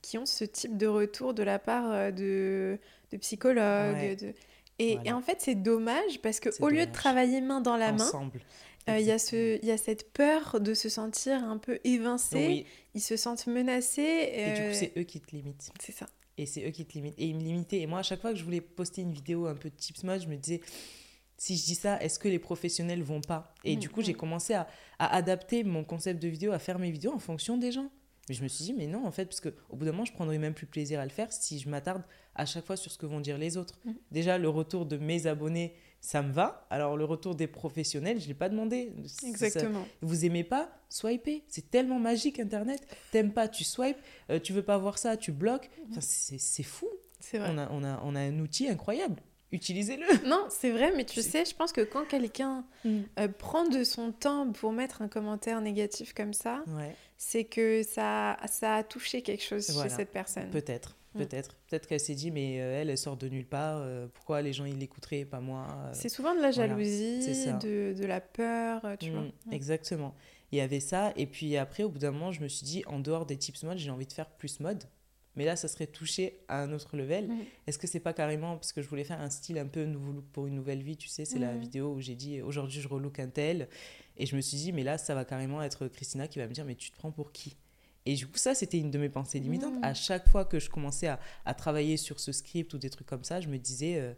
qui 0.00 0.16
ont 0.16 0.26
ce 0.26 0.44
type 0.44 0.78
de 0.78 0.86
retour 0.86 1.34
de 1.34 1.42
la 1.42 1.58
part 1.58 2.12
de, 2.12 2.78
de 3.12 3.16
psychologues. 3.18 4.16
De... 4.16 4.32
Et, 4.78 4.98
et, 5.04 5.12
en 5.12 5.20
fait, 5.20 5.40
c'est 5.40 5.54
dommage 5.54 6.20
parce 6.22 6.40
que 6.40 6.48
au 6.60 6.68
lieu 6.68 6.86
de 6.86 6.92
travailler 6.92 7.40
main 7.40 7.60
dans 7.60 7.76
la 7.76 7.92
main, 7.92 8.30
euh, 8.88 8.98
il 8.98 9.06
y, 9.06 9.12
a 9.12 9.18
ce, 9.18 9.64
y 9.64 9.70
a 9.70 9.78
cette 9.78 10.12
peur 10.12 10.60
de 10.60 10.74
se 10.74 10.90
sentir 10.90 11.42
un 11.42 11.56
peu 11.56 11.78
évincé, 11.84 12.66
ils 12.94 13.00
se 13.00 13.16
sentent 13.16 13.46
menacés. 13.46 14.30
Et 14.32 14.52
du 14.52 14.60
coup, 14.60 14.74
c'est 14.74 14.92
eux 14.98 15.04
qui 15.04 15.20
te 15.20 15.34
limitent. 15.34 15.70
C'est 15.80 15.92
ça. 15.92 16.06
Et 16.36 16.46
c'est 16.46 16.66
eux 16.66 16.70
qui 16.70 16.84
te 16.84 16.92
limitent. 16.92 17.14
Et 17.18 17.26
ils 17.26 17.34
me 17.34 17.40
limitaient. 17.40 17.80
Et 17.80 17.86
moi, 17.86 18.00
à 18.00 18.02
chaque 18.02 18.20
fois 18.20 18.32
que 18.32 18.38
je 18.38 18.44
voulais 18.44 18.60
poster 18.60 19.02
une 19.02 19.12
vidéo 19.12 19.46
un 19.46 19.54
peu 19.54 19.70
de 19.70 19.74
tips 19.74 20.02
mode, 20.04 20.20
je 20.20 20.28
me 20.28 20.36
disais, 20.36 20.60
si 21.36 21.56
je 21.56 21.64
dis 21.64 21.74
ça, 21.74 22.00
est-ce 22.00 22.18
que 22.18 22.28
les 22.28 22.38
professionnels 22.38 23.02
vont 23.02 23.20
pas? 23.20 23.54
Et 23.64 23.76
mm, 23.76 23.78
du 23.78 23.88
coup, 23.88 24.02
j'ai 24.02 24.14
mm. 24.14 24.16
commencé 24.16 24.54
à, 24.54 24.66
à, 24.98 25.14
adapter 25.14 25.64
mon 25.64 25.84
concept 25.84 26.22
de 26.22 26.28
vidéo, 26.28 26.52
à 26.52 26.58
faire 26.58 26.78
mes 26.78 26.90
vidéos 26.90 27.12
en 27.12 27.18
fonction 27.18 27.56
des 27.56 27.72
gens. 27.72 27.90
Mais 28.28 28.34
je 28.34 28.42
me 28.42 28.48
suis 28.48 28.64
dit, 28.64 28.72
mais 28.72 28.86
non, 28.86 29.06
en 29.06 29.10
fait, 29.10 29.26
parce 29.26 29.40
qu'au 29.40 29.76
bout 29.76 29.84
d'un 29.84 29.92
moment, 29.92 30.04
je 30.04 30.12
prendrais 30.12 30.38
même 30.38 30.54
plus 30.54 30.66
plaisir 30.66 30.98
à 31.00 31.04
le 31.04 31.10
faire 31.10 31.32
si 31.32 31.58
je 31.58 31.68
m'attarde 31.68 32.02
à 32.34 32.46
chaque 32.46 32.64
fois 32.64 32.76
sur 32.76 32.90
ce 32.90 32.98
que 32.98 33.06
vont 33.06 33.20
dire 33.20 33.36
les 33.36 33.56
autres. 33.56 33.78
Mhm. 33.84 33.94
Déjà, 34.10 34.38
le 34.38 34.48
retour 34.48 34.86
de 34.86 34.96
mes 34.96 35.26
abonnés, 35.26 35.74
ça 36.00 36.22
me 36.22 36.32
va. 36.32 36.66
Alors, 36.70 36.96
le 36.96 37.04
retour 37.04 37.34
des 37.34 37.46
professionnels, 37.46 38.18
je 38.18 38.24
ne 38.24 38.28
l'ai 38.28 38.34
pas 38.34 38.48
demandé. 38.48 38.92
Exactement. 39.26 39.86
vous 40.00 40.24
aimez 40.24 40.44
pas? 40.44 40.70
Swipez. 40.88 41.44
C'est 41.48 41.70
tellement 41.70 41.98
magique, 41.98 42.40
Internet. 42.40 42.86
T'aimes 43.10 43.32
pas, 43.32 43.48
tu 43.48 43.64
swipes. 43.64 43.98
Euh, 44.30 44.38
tu 44.38 44.52
veux 44.52 44.62
pas 44.62 44.78
voir 44.78 44.98
ça, 44.98 45.16
tu 45.16 45.32
bloques. 45.32 45.70
Enfin, 45.90 46.00
c'est 46.00 46.62
fou. 46.62 46.88
C'est 47.20 47.38
vrai. 47.38 47.50
On 47.52 47.58
a, 47.58 47.70
on, 47.70 47.84
a, 47.84 48.00
on 48.04 48.14
a 48.14 48.20
un 48.20 48.38
outil 48.38 48.68
incroyable. 48.68 49.22
Utilisez-le. 49.54 50.04
Non, 50.28 50.46
c'est 50.50 50.70
vrai, 50.70 50.92
mais 50.96 51.04
tu 51.04 51.22
sais, 51.22 51.44
je 51.44 51.54
pense 51.54 51.72
que 51.72 51.80
quand 51.82 52.04
quelqu'un 52.06 52.64
Mm. 52.84 53.00
euh, 53.20 53.28
prend 53.28 53.66
de 53.68 53.82
son 53.84 54.12
temps 54.12 54.50
pour 54.52 54.72
mettre 54.72 55.00
un 55.02 55.08
commentaire 55.08 55.60
négatif 55.60 56.12
comme 56.12 56.34
ça, 56.34 56.62
Ouais, 56.76 56.94
c'est 57.16 57.44
que 57.44 57.82
ça, 57.82 58.36
ça 58.50 58.74
a 58.76 58.82
touché 58.82 59.22
quelque 59.22 59.42
chose 59.44 59.70
Voilà. 59.70 59.88
chez 59.88 59.96
cette 59.96 60.10
personne. 60.10 60.50
peut-être. 60.50 60.96
Mm. 61.14 61.18
Peut-être. 61.18 61.56
Peut-être 61.68 61.86
qu'elle 61.86 62.00
s'est 62.00 62.16
dit, 62.16 62.30
mais 62.32 62.60
euh, 62.60 62.80
elle, 62.80 62.90
elle 62.90 62.98
sort 62.98 63.16
de 63.16 63.28
nulle 63.28 63.46
part. 63.46 63.78
euh, 63.78 64.08
pourquoi 64.12 64.42
les 64.42 64.52
gens, 64.52 64.64
ils 64.64 64.76
l'écouteraient 64.78 65.20
et 65.20 65.24
pas 65.24 65.38
moi 65.40 65.68
C'est 65.92 66.08
souvent 66.08 66.34
de 66.34 66.40
la 66.40 66.50
jalousie, 66.50 67.20
de, 67.62 67.94
de 67.96 68.04
la 68.04 68.20
peur, 68.20 68.82
tu 68.98 69.10
Mm, 69.10 69.14
vois. 69.14 69.24
Exactement. 69.52 70.14
Il 70.52 70.58
y 70.58 70.60
avait 70.60 70.80
ça. 70.80 71.12
Et 71.16 71.26
puis 71.26 71.56
après, 71.56 71.84
au 71.84 71.88
bout 71.88 71.98
d'un 71.98 72.10
moment, 72.10 72.32
je 72.32 72.40
me 72.40 72.48
suis 72.48 72.64
dit, 72.66 72.82
en 72.86 72.98
dehors 72.98 73.26
des 73.26 73.36
tips 73.36 73.62
mode, 73.62 73.78
j'ai 73.78 73.90
envie 73.90 74.06
de 74.06 74.12
faire 74.12 74.28
plus 74.28 74.58
mode. 74.60 74.84
Mais 75.36 75.44
là, 75.44 75.56
ça 75.56 75.68
serait 75.68 75.86
touché 75.86 76.38
à 76.48 76.62
un 76.62 76.72
autre 76.72 76.96
level. 76.96 77.30
Est-ce 77.66 77.78
que 77.78 77.86
c'est 77.86 78.00
pas 78.00 78.12
carrément 78.12 78.54
parce 78.54 78.72
que 78.72 78.82
je 78.82 78.88
voulais 78.88 79.04
faire 79.04 79.20
un 79.20 79.30
style 79.30 79.58
un 79.58 79.66
peu 79.66 79.84
nouveau 79.84 80.12
look 80.12 80.24
pour 80.32 80.46
une 80.46 80.54
nouvelle 80.54 80.82
vie, 80.82 80.96
tu 80.96 81.08
sais, 81.08 81.24
c'est 81.24 81.38
la 81.38 81.54
vidéo 81.54 81.92
où 81.94 82.00
j'ai 82.00 82.14
dit 82.14 82.42
aujourd'hui 82.42 82.80
je 82.80 82.88
relook 82.88 83.18
un 83.18 83.28
tel. 83.28 83.68
Et 84.16 84.26
je 84.26 84.36
me 84.36 84.40
suis 84.40 84.56
dit 84.56 84.72
mais 84.72 84.84
là 84.84 84.96
ça 84.96 85.14
va 85.14 85.24
carrément 85.24 85.60
être 85.62 85.88
Christina 85.88 86.28
qui 86.28 86.38
va 86.38 86.46
me 86.46 86.52
dire 86.52 86.64
mais 86.64 86.76
tu 86.76 86.90
te 86.90 86.96
prends 86.96 87.10
pour 87.10 87.32
qui? 87.32 87.56
Et 88.06 88.14
du 88.14 88.26
coup 88.26 88.36
ça 88.38 88.54
c'était 88.54 88.78
une 88.78 88.90
de 88.90 88.98
mes 88.98 89.08
pensées 89.08 89.40
limitantes. 89.40 89.74
À 89.82 89.92
chaque 89.94 90.28
fois 90.28 90.44
que 90.44 90.60
je 90.60 90.70
commençais 90.70 91.08
à, 91.08 91.18
à 91.44 91.54
travailler 91.54 91.96
sur 91.96 92.20
ce 92.20 92.30
script 92.30 92.72
ou 92.74 92.78
des 92.78 92.90
trucs 92.90 93.08
comme 93.08 93.24
ça, 93.24 93.40
je 93.40 93.48
me 93.48 93.58
disais 93.58 93.98
euh, 93.98 94.14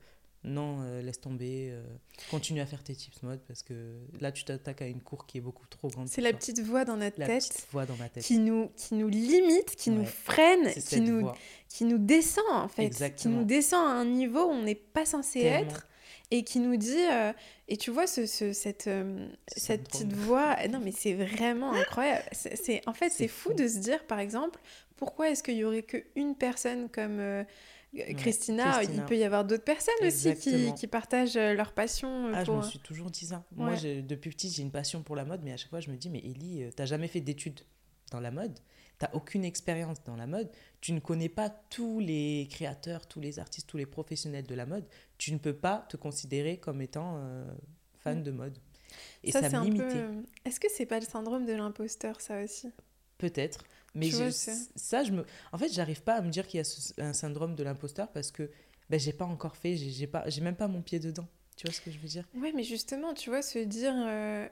non 0.46 0.78
euh, 0.82 1.02
laisse 1.02 1.20
tomber, 1.20 1.68
euh, 1.72 1.82
continue 2.30 2.60
à 2.60 2.66
faire 2.66 2.82
tes 2.82 2.94
tips 2.94 3.22
mode 3.22 3.40
parce 3.46 3.62
que 3.62 3.74
là 4.20 4.32
tu 4.32 4.44
t'attaques 4.44 4.80
à 4.80 4.86
une 4.86 5.00
cour 5.00 5.26
qui 5.26 5.38
est 5.38 5.40
beaucoup 5.40 5.66
trop 5.66 5.88
grande. 5.88 6.08
C'est 6.08 6.20
la 6.22 6.32
petite 6.32 6.60
voix 6.60 6.84
dans 6.84 6.96
notre 6.96 7.18
la 7.20 7.26
tête 7.26 7.48
petite 7.48 7.66
voix 7.72 7.84
dans 7.84 7.96
ma 7.96 8.08
tête. 8.08 8.22
qui 8.24 8.38
nous, 8.38 8.70
qui 8.76 8.94
nous 8.94 9.08
limite, 9.08 9.76
qui 9.76 9.90
nous 9.90 10.04
freine, 10.06 10.72
qui 10.72 11.00
nous, 11.00 11.20
voix. 11.20 11.36
qui 11.68 11.84
nous 11.84 11.98
descend 11.98 12.44
en 12.52 12.68
fait, 12.68 12.90
qui 13.16 13.28
nous 13.28 13.44
descend 13.44 13.84
à 13.86 13.90
un 13.90 14.04
niveau 14.04 14.44
où 14.46 14.50
on 14.52 14.62
n'est 14.62 14.74
pas 14.74 15.04
censé 15.04 15.40
Tellement. 15.42 15.70
être 15.70 15.86
et 16.30 16.42
qui 16.42 16.58
nous 16.58 16.76
dit 16.76 17.06
euh, 17.10 17.32
et 17.68 17.76
tu 17.76 17.90
vois 17.92 18.06
ce, 18.08 18.26
ce- 18.26 18.52
cette 18.52 18.86
euh, 18.88 19.28
Ce 19.54 19.60
cette 19.60 19.84
petite 19.88 20.12
voix 20.12 20.56
non 20.68 20.80
mais 20.82 20.90
c'est 20.92 21.14
vraiment 21.14 21.72
incroyable 21.82 22.24
c'est 22.32 22.82
en 22.88 22.92
fait 22.92 23.10
C'est 23.10 23.18
c'est 23.24 23.28
fou, 23.28 23.50
fou. 23.50 23.54
de 23.56 23.68
se 23.68 23.78
dire 23.78 24.04
par 24.06 24.18
exemple 24.18 24.58
pourquoi 24.96 25.30
est-ce 25.30 25.42
qu'il 25.42 25.54
y 25.56 25.64
aurait 25.64 25.82
qu'une 25.84 26.34
personne 26.34 26.88
comme 26.88 27.18
euh, 27.20 27.44
Christina, 28.16 28.72
Christina. 28.72 29.02
il 29.02 29.04
peut 29.06 29.16
y 29.16 29.24
avoir 29.24 29.44
d'autres 29.44 29.64
personnes 29.64 29.94
aussi 30.06 30.34
qui, 30.74 30.86
partagent 30.86 31.36
euh, 31.36 31.54
leur 31.54 31.72
passion 31.72 32.28
euh, 32.28 32.32
Ah, 32.34 32.44
je 32.44 32.52
me 32.52 32.62
suis 32.62 32.78
toujours 32.78 33.10
dit 33.10 33.26
ça. 33.26 33.44
Moi, 33.54 33.72
Ouais. 33.74 34.02
depuis 34.02 34.30
petite, 34.30 34.52
j'ai 34.54 34.62
une 34.62 34.70
passion 34.70 35.02
pour 35.02 35.16
la 35.16 35.24
mode, 35.24 35.42
mais 35.42 35.52
à 35.52 35.56
chaque 35.56 35.70
fois, 35.70 35.80
je 35.80 35.90
me 35.90 35.96
dis, 35.96 36.10
mais 36.10 36.18
Ellie, 36.18 36.62
euh, 36.64 36.70
t'as 36.74 36.86
jamais 36.86 37.08
fait 37.08 37.20
d'études 37.20 37.60
dans 38.12 38.20
la 38.20 38.30
mode, 38.30 38.58
t'as 38.98 39.10
aucune 39.14 39.44
expérience 39.44 40.02
dans 40.04 40.16
la 40.16 40.26
mode, 40.26 40.48
tu 40.80 40.92
ne 40.92 41.00
connais 41.00 41.28
pas 41.28 41.50
tous 41.50 41.98
les 42.00 42.46
créateurs, 42.50 43.06
tous 43.06 43.20
les 43.20 43.38
artistes, 43.38 43.68
tous 43.68 43.76
les 43.76 43.86
professionnels 43.86 44.46
de 44.46 44.54
la 44.54 44.64
mode, 44.66 44.84
tu 45.18 45.32
ne 45.32 45.38
peux 45.38 45.54
pas 45.56 45.84
te 45.88 45.96
considérer 45.96 46.58
comme 46.58 46.80
étant 46.82 47.16
euh, 47.18 47.44
fan 47.98 48.20
Mm. 48.20 48.22
de 48.22 48.30
mode. 48.30 48.58
Et 49.24 49.32
ça, 49.32 49.40
ça, 49.42 49.50
c'est 49.50 49.56
me 49.56 49.60
un 49.62 49.64
limitait. 49.64 49.84
peu 49.88 49.98
euh, 49.98 50.22
est-ce 50.44 50.60
que 50.60 50.68
c'est 50.70 50.86
pas 50.86 51.00
le 51.00 51.04
syndrome 51.06 51.44
de 51.44 51.52
l'imposteur 51.52 52.20
ça 52.20 52.42
aussi? 52.42 52.68
Peut-être. 53.18 53.64
Mais 53.96 54.08
vois, 54.10 54.30
ça, 54.30 55.04
je 55.04 55.12
me... 55.12 55.24
En 55.52 55.58
fait, 55.58 55.72
j'arrive 55.72 56.02
pas 56.02 56.14
à 56.14 56.20
me 56.22 56.30
dire 56.30 56.46
qu'il 56.46 56.58
y 56.58 56.60
a 56.60 56.64
ce- 56.64 56.92
un 57.00 57.12
syndrome 57.12 57.54
de 57.54 57.62
l'imposteur 57.64 58.08
parce 58.12 58.30
que 58.30 58.50
ben, 58.90 59.00
j'ai 59.00 59.12
pas 59.12 59.24
encore 59.24 59.56
fait, 59.56 59.76
j'ai 59.76 60.06
pas... 60.06 60.28
j'ai 60.28 60.40
même 60.40 60.56
pas 60.56 60.68
mon 60.68 60.82
pied 60.82 60.98
dedans. 60.98 61.26
Tu 61.56 61.66
vois 61.66 61.74
ce 61.74 61.80
que 61.80 61.90
je 61.90 61.98
veux 61.98 62.08
dire? 62.08 62.24
Ouais, 62.34 62.52
mais 62.54 62.62
justement, 62.64 63.14
tu 63.14 63.30
vois, 63.30 63.42
se 63.42 63.58
dire. 63.58 63.94
euh, 63.96 64.46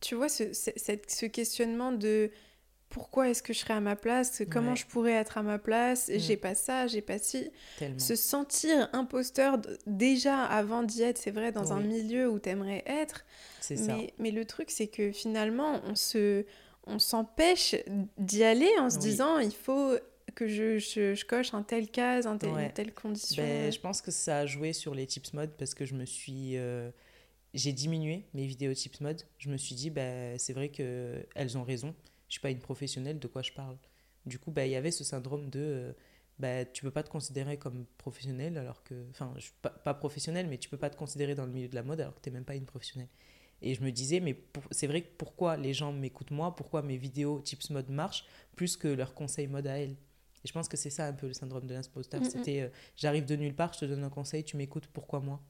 tu 0.00 0.14
vois, 0.14 0.28
ce, 0.28 0.52
ce- 0.52 0.70
cette- 0.76 1.10
ce 1.10 1.26
questionnement 1.26 1.92
de 1.92 2.30
pourquoi 2.88 3.28
est-ce 3.28 3.42
que 3.42 3.52
je 3.52 3.60
serais 3.60 3.74
à 3.74 3.80
ma 3.80 3.94
place? 3.96 4.42
Comment 4.50 4.70
Ouais. 4.72 4.76
je 4.76 4.84
pourrais 4.86 5.12
être 5.12 5.38
à 5.38 5.42
ma 5.42 5.58
place? 5.58 6.08
Mm. 6.08 6.18
J'ai 6.18 6.36
pas 6.36 6.54
ça, 6.54 6.86
j'ai 6.88 7.02
pas 7.02 7.18
ci. 7.18 7.50
Tellement. 7.78 7.98
Se 7.98 8.16
sentir 8.16 8.88
imposteur 8.92 9.58
déjà 9.86 10.44
avant 10.44 10.82
d'y 10.82 11.02
être, 11.02 11.18
c'est 11.18 11.30
vrai, 11.30 11.52
dans 11.52 11.72
un 11.72 11.80
milieu 11.80 12.28
où 12.28 12.38
t'aimerais 12.38 12.82
être. 12.86 13.24
C'est 13.60 13.76
ça. 13.76 13.96
Mais 14.18 14.30
le 14.32 14.44
truc, 14.44 14.70
c'est 14.70 14.88
que 14.88 15.12
finalement, 15.12 15.80
on 15.86 15.94
se. 15.94 16.44
On 16.86 16.98
s'empêche 16.98 17.74
d'y 18.18 18.42
aller 18.42 18.70
en 18.78 18.90
se 18.90 18.96
Oui. 18.96 19.02
disant 19.02 19.38
il 19.38 19.52
faut 19.52 19.94
que 20.34 20.46
je, 20.48 20.78
je, 20.78 21.14
je 21.14 21.24
coche 21.24 21.52
un 21.54 21.62
tel 21.62 21.90
case, 21.90 22.26
un 22.26 22.38
tel, 22.38 22.50
Ouais. 22.50 22.66
une 22.66 22.72
telle 22.72 22.94
condition. 22.94 23.42
Ben, 23.42 23.72
je 23.72 23.80
pense 23.80 24.00
que 24.00 24.10
ça 24.10 24.38
a 24.38 24.46
joué 24.46 24.72
sur 24.72 24.94
les 24.94 25.06
tips 25.06 25.32
mode 25.34 25.50
parce 25.58 25.74
que 25.74 25.84
je 25.84 25.94
me 25.94 26.04
suis. 26.04 26.56
euh, 26.56 26.90
j'ai 27.52 27.72
diminué 27.72 28.26
mes 28.32 28.46
vidéos 28.46 28.72
tips 28.74 29.00
mode. 29.00 29.22
Je 29.38 29.50
me 29.50 29.56
suis 29.56 29.74
dit, 29.74 29.90
ben, 29.90 30.38
c'est 30.38 30.52
vrai 30.52 30.68
qu'elles 30.68 31.58
ont 31.58 31.64
raison. 31.64 31.94
Je 32.28 32.34
suis 32.34 32.40
pas 32.40 32.50
une 32.50 32.60
professionnelle, 32.60 33.18
de 33.18 33.26
quoi 33.26 33.42
je 33.42 33.50
parle 33.52 33.76
Du 34.24 34.38
coup, 34.38 34.52
ben, 34.52 34.64
il 34.64 34.70
y 34.70 34.76
avait 34.76 34.92
ce 34.92 35.02
syndrome 35.02 35.50
de. 35.50 35.94
ben, 36.38 36.64
tu 36.72 36.82
peux 36.82 36.92
pas 36.92 37.02
te 37.02 37.10
considérer 37.10 37.58
comme 37.58 37.84
professionnel 37.98 38.56
alors 38.56 38.82
que. 38.84 38.94
Enfin, 39.10 39.32
je 39.36 39.42
suis 39.42 39.52
pas, 39.62 39.70
pas 39.70 39.94
professionnel, 39.94 40.46
mais 40.48 40.58
tu 40.58 40.68
peux 40.68 40.76
pas 40.78 40.90
te 40.90 40.96
considérer 40.96 41.34
dans 41.34 41.44
le 41.44 41.52
milieu 41.52 41.68
de 41.68 41.74
la 41.74 41.82
mode 41.82 42.00
alors 42.00 42.14
que 42.14 42.20
tu 42.20 42.30
même 42.30 42.44
pas 42.44 42.54
une 42.54 42.66
professionnelle. 42.66 43.08
Et 43.62 43.74
je 43.74 43.82
me 43.82 43.90
disais, 43.92 44.20
mais 44.20 44.42
c'est 44.70 44.86
vrai 44.86 45.02
que 45.02 45.08
pourquoi 45.18 45.56
les 45.56 45.74
gens 45.74 45.92
m'écoutent 45.92 46.30
moi? 46.30 46.54
Pourquoi 46.56 46.82
mes 46.82 46.96
vidéos 46.96 47.40
tips 47.40 47.70
mode 47.70 47.90
marchent 47.90 48.24
plus 48.56 48.76
que 48.76 48.88
leurs 48.88 49.14
conseils 49.14 49.46
mode 49.48 49.66
à 49.66 49.78
elles? 49.78 49.96
Et 50.42 50.48
je 50.48 50.52
pense 50.52 50.68
que 50.68 50.76
c'est 50.78 50.88
ça 50.90 51.06
un 51.06 51.12
peu 51.12 51.26
le 51.26 51.34
syndrome 51.34 51.66
de 51.66 51.74
l'imposteur. 51.74 52.20
Mm, 52.20 52.24
mm. 52.24 52.30
C'était. 52.30 52.60
euh, 52.62 52.68
J'arrive 52.96 53.26
de 53.26 53.36
nulle 53.36 53.54
part, 53.54 53.72
je 53.74 53.80
te 53.80 53.84
donne 53.84 54.02
un 54.04 54.08
conseil, 54.10 54.42
tu 54.44 54.56
m'écoutes, 54.56 54.86
pourquoi 54.86 55.20
moi? 55.20 55.40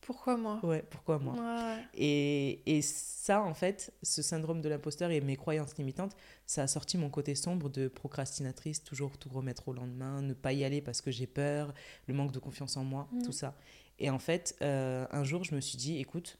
Pourquoi 0.00 0.36
moi? 0.36 0.58
Ouais, 0.64 0.82
pourquoi 0.90 1.18
moi? 1.20 1.34
Ouais. 1.34 1.84
et, 1.94 2.76
et 2.78 2.82
ça, 2.82 3.40
en 3.42 3.54
fait, 3.54 3.92
ce 4.02 4.20
syndrome 4.20 4.60
de 4.60 4.68
l'imposteur 4.68 5.12
et 5.12 5.20
mes 5.20 5.36
croyances 5.36 5.76
limitantes, 5.76 6.16
ça 6.44 6.62
a 6.62 6.66
sorti 6.66 6.98
mon 6.98 7.08
côté 7.08 7.36
sombre 7.36 7.68
de 7.68 7.86
procrastinatrice, 7.86 8.82
toujours 8.82 9.16
tout 9.16 9.28
remettre 9.28 9.68
au 9.68 9.72
lendemain, 9.72 10.20
ne 10.20 10.34
pas 10.34 10.52
y 10.54 10.64
aller 10.64 10.80
parce 10.80 11.00
que 11.02 11.12
j'ai 11.12 11.28
peur, 11.28 11.72
le 12.08 12.14
manque 12.14 12.32
de 12.32 12.40
confiance 12.40 12.76
en 12.76 12.82
moi, 12.82 13.08
Mhm. 13.12 13.22
tout 13.22 13.30
ça. 13.32 13.54
Et 14.00 14.10
en 14.10 14.18
fait, 14.18 14.56
euh, 14.62 15.06
un 15.12 15.22
jour, 15.22 15.44
je 15.44 15.54
me 15.54 15.60
suis 15.60 15.78
dit, 15.78 15.98
écoute, 15.98 16.36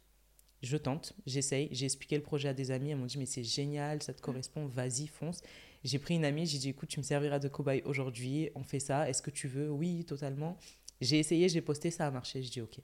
je 0.63 0.77
tente, 0.77 1.15
j'essaye, 1.27 1.69
j'ai 1.73 1.87
expliqué 1.87 2.17
le 2.17 2.23
projet 2.23 2.49
à 2.49 2.55
des 2.55 2.71
amis, 2.71 2.91
elles 2.91 2.97
m'ont 2.97 3.07
dit, 3.07 3.19
mais 3.19 3.27
c'est 3.27 3.43
génial, 3.45 4.03
ça 4.03 4.13
te 4.15 4.21
correspond, 4.21 4.67
vas-y, 4.67 5.09
fonce. 5.09 5.43
J'ai 5.85 5.99
pris 5.99 6.15
une 6.15 6.25
amie, 6.25 6.47
j'ai 6.47 6.59
dit, 6.59 6.69
écoute, 6.69 6.89
tu 6.89 7.01
me 7.01 7.05
serviras 7.05 7.41
de 7.41 7.49
cobaye 7.49 7.83
aujourd'hui, 7.85 8.51
on 8.55 8.63
fait 8.63 8.79
ça, 8.81 9.09
est-ce 9.09 9.21
que 9.23 9.31
tu 9.31 9.49
veux? 9.49 9.71
Oui, 9.71 10.05
totalement. 10.05 10.57
J'ai 11.01 11.19
essayé, 11.19 11.49
j'ai 11.49 11.61
posté, 11.61 11.91
ça 11.91 12.07
a 12.07 12.11
marché, 12.13 12.43
je 12.43 12.51
dis, 12.51 12.61
ok. 12.61 12.79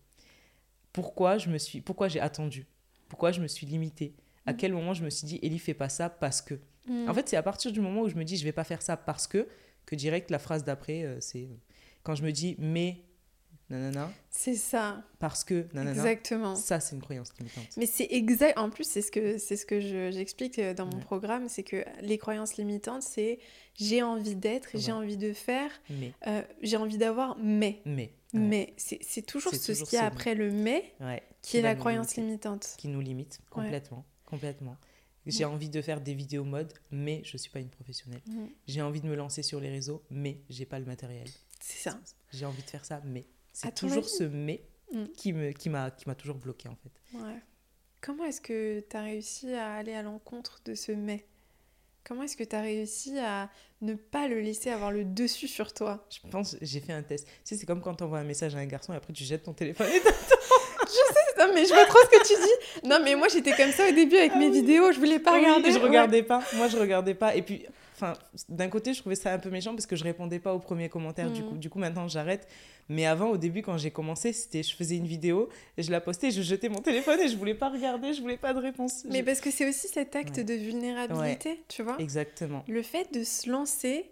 Pourquoi 0.93 1.39
je 1.39 1.49
me 1.51 1.59
suis, 1.59 1.81
pourquoi 1.81 2.09
j'ai 2.09 2.20
attendu? 2.20 2.66
Pourquoi 3.09 3.31
je 3.33 3.41
me 3.41 3.47
suis 3.49 3.66
limitée? 3.66 4.14
À 4.47 4.53
Mm. 4.53 4.57
quel 4.57 4.72
moment 4.72 4.95
je 4.95 5.05
me 5.05 5.11
suis 5.11 5.26
dit, 5.26 5.39
Ellie, 5.43 5.59
fais 5.59 5.74
pas 5.74 5.89
ça 5.89 6.09
parce 6.11 6.43
que? 6.43 6.55
Mm. 6.87 7.09
En 7.09 7.14
fait, 7.14 7.29
c'est 7.29 7.37
à 7.37 7.43
partir 7.43 7.70
du 7.70 7.81
moment 7.81 8.03
où 8.03 8.09
je 8.09 8.16
me 8.16 8.24
dis, 8.24 8.37
je 8.37 8.45
vais 8.45 8.53
pas 8.53 8.64
faire 8.64 8.83
ça 8.83 8.97
parce 8.97 9.26
que, 9.26 9.47
que 9.87 9.95
direct, 9.95 10.31
la 10.31 10.39
phrase 10.39 10.64
d'après, 10.64 11.05
euh, 11.05 11.20
c'est 11.20 11.45
euh, 11.45 11.55
quand 12.03 12.14
je 12.14 12.24
me 12.24 12.33
dis, 12.33 12.57
mais, 12.59 13.03
nanana, 13.71 14.11
C'est 14.31 14.55
ça, 14.55 15.03
parce 15.19 15.45
que, 15.45 15.66
nanana, 15.75 15.91
exactement. 15.93 16.55
ça, 16.57 16.81
c'est 16.81 16.95
une 16.97 17.03
croyance 17.03 17.33
limitante. 17.39 17.66
Mais 17.77 17.87
c'est 17.87 18.07
exact. 18.11 18.57
En 18.59 18.71
plus, 18.71 18.85
c'est 18.89 19.03
ce 19.03 19.11
que 19.11 19.37
c'est 19.39 19.57
ce 19.57 19.66
que 19.66 19.81
je- 19.81 20.11
j'explique 20.11 20.59
euh, 20.59 20.73
dans 20.75 20.87
mon 20.87 20.97
Ouais. 20.97 21.01
programme, 21.03 21.49
c'est 21.49 21.62
que 21.64 21.85
les 22.01 22.16
croyances 22.19 22.57
limitantes, 22.57 23.03
c'est 23.03 23.39
j'ai 23.75 24.03
envie 24.03 24.35
d'être, 24.37 24.71
j'ai 24.75 24.93
envie 24.93 25.16
de 25.16 25.33
faire, 25.33 25.71
Mais, 25.91 26.12
euh, 26.27 26.43
j'ai 26.62 26.77
envie 26.77 26.99
d'avoir, 26.99 27.37
mais. 27.39 27.81
mais, 27.85 28.12
ouais, 28.35 28.41
Mais 28.41 28.75
c'est 28.77 29.23
toujours 29.27 29.53
ce 29.55 29.73
qu'il 29.85 29.95
y 29.95 29.97
a 29.99 30.07
après 30.07 30.35
le 30.35 30.51
mais 30.51 30.95
qui 31.43 31.59
est 31.59 31.62
la 31.62 31.75
croyance 31.75 32.16
limiter. 32.16 32.23
limitante. 32.23 32.75
qui 32.79 32.89
nous 32.89 33.01
limite 33.01 33.41
complètement, 33.51 34.05
complètement. 34.27 34.77
J'ai 35.27 35.45
envie 35.45 35.69
de 35.69 35.83
faire 35.83 36.01
des 36.01 36.14
vidéos 36.14 36.43
mode, 36.45 36.73
mais 36.91 37.21
je 37.23 37.37
suis 37.37 37.51
pas 37.51 37.61
une 37.61 37.69
professionnelle. 37.69 38.23
J'ai 38.66 38.81
envie 38.81 39.03
de 39.03 39.07
me 39.07 39.14
lancer 39.14 39.43
sur 39.43 39.61
les 39.61 39.69
réseaux, 39.69 40.03
mais 40.11 40.39
j'ai 40.49 40.64
pas 40.64 40.79
le 40.79 40.87
matériel. 40.87 41.29
C'est 41.61 41.91
ça. 41.91 41.99
J'ai 42.33 42.47
envie 42.47 42.62
de 42.62 42.71
faire 42.71 42.85
ça, 42.87 43.03
mais 43.05 43.27
c'est 43.66 43.74
toujours 43.74 43.98
avis 44.04 44.09
ce 44.09 44.24
mais 44.24 44.62
Mm. 44.92 45.04
qui 45.18 45.34
me 45.34 45.50
qui 45.52 45.68
m'a 45.68 45.90
qui 45.90 46.09
m'a 46.09 46.14
toujours 46.14 46.36
bloqué 46.36 46.66
en 46.68 46.74
fait. 46.76 47.18
Ouais. 47.18 47.34
Comment 48.00 48.24
est-ce 48.24 48.40
que 48.40 48.80
tu 48.88 48.96
as 48.96 49.02
réussi 49.02 49.52
à 49.52 49.74
aller 49.74 49.92
à 49.92 50.02
l'encontre 50.02 50.61
de 50.64 50.74
ce 50.74 50.92
mais? 50.92 51.26
Comment 52.04 52.22
est-ce 52.22 52.38
que 52.38 52.44
tu 52.44 52.56
as 52.56 52.62
réussi 52.62 53.18
à 53.18 53.50
ne 53.82 53.92
pas 53.94 54.28
le 54.28 54.40
laisser 54.40 54.70
avoir 54.70 54.90
le 54.90 55.04
dessus 55.04 55.46
sur 55.48 55.74
toi? 55.74 56.06
Je 56.11 56.26
pense 56.30 56.56
j'ai 56.62 56.80
fait 56.80 56.94
un 56.94 57.02
test. 57.02 57.26
Tu 57.26 57.32
sais, 57.44 57.56
c'est 57.56 57.66
comme 57.66 57.82
quand 57.82 57.96
tu 57.96 58.04
envoies 58.04 58.20
un 58.20 58.24
message 58.24 58.54
à 58.54 58.61
un 58.61 58.64
garçon 58.66 58.94
et 58.94 58.96
après 58.96 59.12
tu 59.12 59.24
jettes 59.24 59.42
ton 59.42 59.52
téléphone. 59.52 59.88
et 59.88 60.00
Non, 61.38 61.50
mais 61.54 61.64
je 61.66 61.74
vois 61.74 61.84
trop 61.84 61.98
ce 62.04 62.18
que 62.18 62.26
tu 62.26 62.34
dis. 62.40 62.88
Non, 62.88 62.98
mais 63.04 63.14
moi 63.14 63.28
j'étais 63.28 63.52
comme 63.54 63.72
ça 63.72 63.88
au 63.88 63.92
début 63.92 64.16
avec 64.16 64.36
mes 64.36 64.48
vidéos, 64.50 64.90
je 64.92 64.98
voulais 64.98 65.18
pas 65.18 65.34
Oui, 65.34 65.40
regarder. 65.40 65.70
je 65.72 65.76
Ouais. 65.78 65.82
regardais 65.84 66.22
pas. 66.22 66.42
Moi, 66.54 66.68
je 66.68 66.76
regardais 66.78 67.14
pas. 67.14 67.34
Et 67.36 67.42
puis, 67.42 67.66
enfin, 68.01 68.14
d'un 68.49 68.68
côté, 68.68 68.94
je 68.94 69.01
trouvais 69.01 69.14
ça 69.16 69.32
un 69.32 69.38
peu 69.38 69.51
méchant 69.51 69.72
parce 69.74 69.86
que 69.86 69.96
je 69.96 70.05
répondais 70.05 70.38
pas 70.38 70.55
aux 70.55 70.59
premiers 70.61 70.88
commentaires. 70.88 71.30
Du 71.30 71.42
Mhm. 71.42 71.49
coup, 71.49 71.57
du 71.57 71.68
coup, 71.70 71.78
maintenant, 71.78 72.09
j'arrête. 72.09 72.46
Mais 72.88 73.05
avant, 73.07 73.28
au 73.30 73.36
début, 73.36 73.61
quand 73.62 73.76
j'ai 73.76 73.90
commencé, 73.90 74.32
c'était, 74.32 74.62
je 74.62 74.74
faisais 74.74 74.96
une 74.96 75.07
vidéo, 75.07 75.49
et 75.76 75.82
je 75.82 75.90
la 75.90 76.01
postais, 76.01 76.30
je 76.30 76.40
jetais 76.42 76.68
mon 76.68 76.80
téléphone 76.80 77.20
et 77.20 77.28
je 77.28 77.36
voulais 77.36 77.55
pas 77.55 77.68
regarder, 77.68 78.14
je 78.14 78.22
voulais 78.22 78.38
pas 78.38 78.55
de 78.55 78.61
réponse. 78.61 79.05
Mais 79.05 79.18
Je- 79.18 79.24
parce 79.24 79.40
que 79.40 79.51
c'est 79.51 79.68
aussi 79.68 79.88
cet 79.88 80.16
acte 80.16 80.38
Ouais. 80.38 80.44
de 80.44 80.55
vulnérabilité, 80.55 81.61
tu 81.68 81.82
vois. 81.82 81.96
Exactement. 82.01 82.64
Le 82.68 82.82
fait 82.82 83.12
de 83.12 83.24
se 83.24 83.51
lancer 83.51 84.07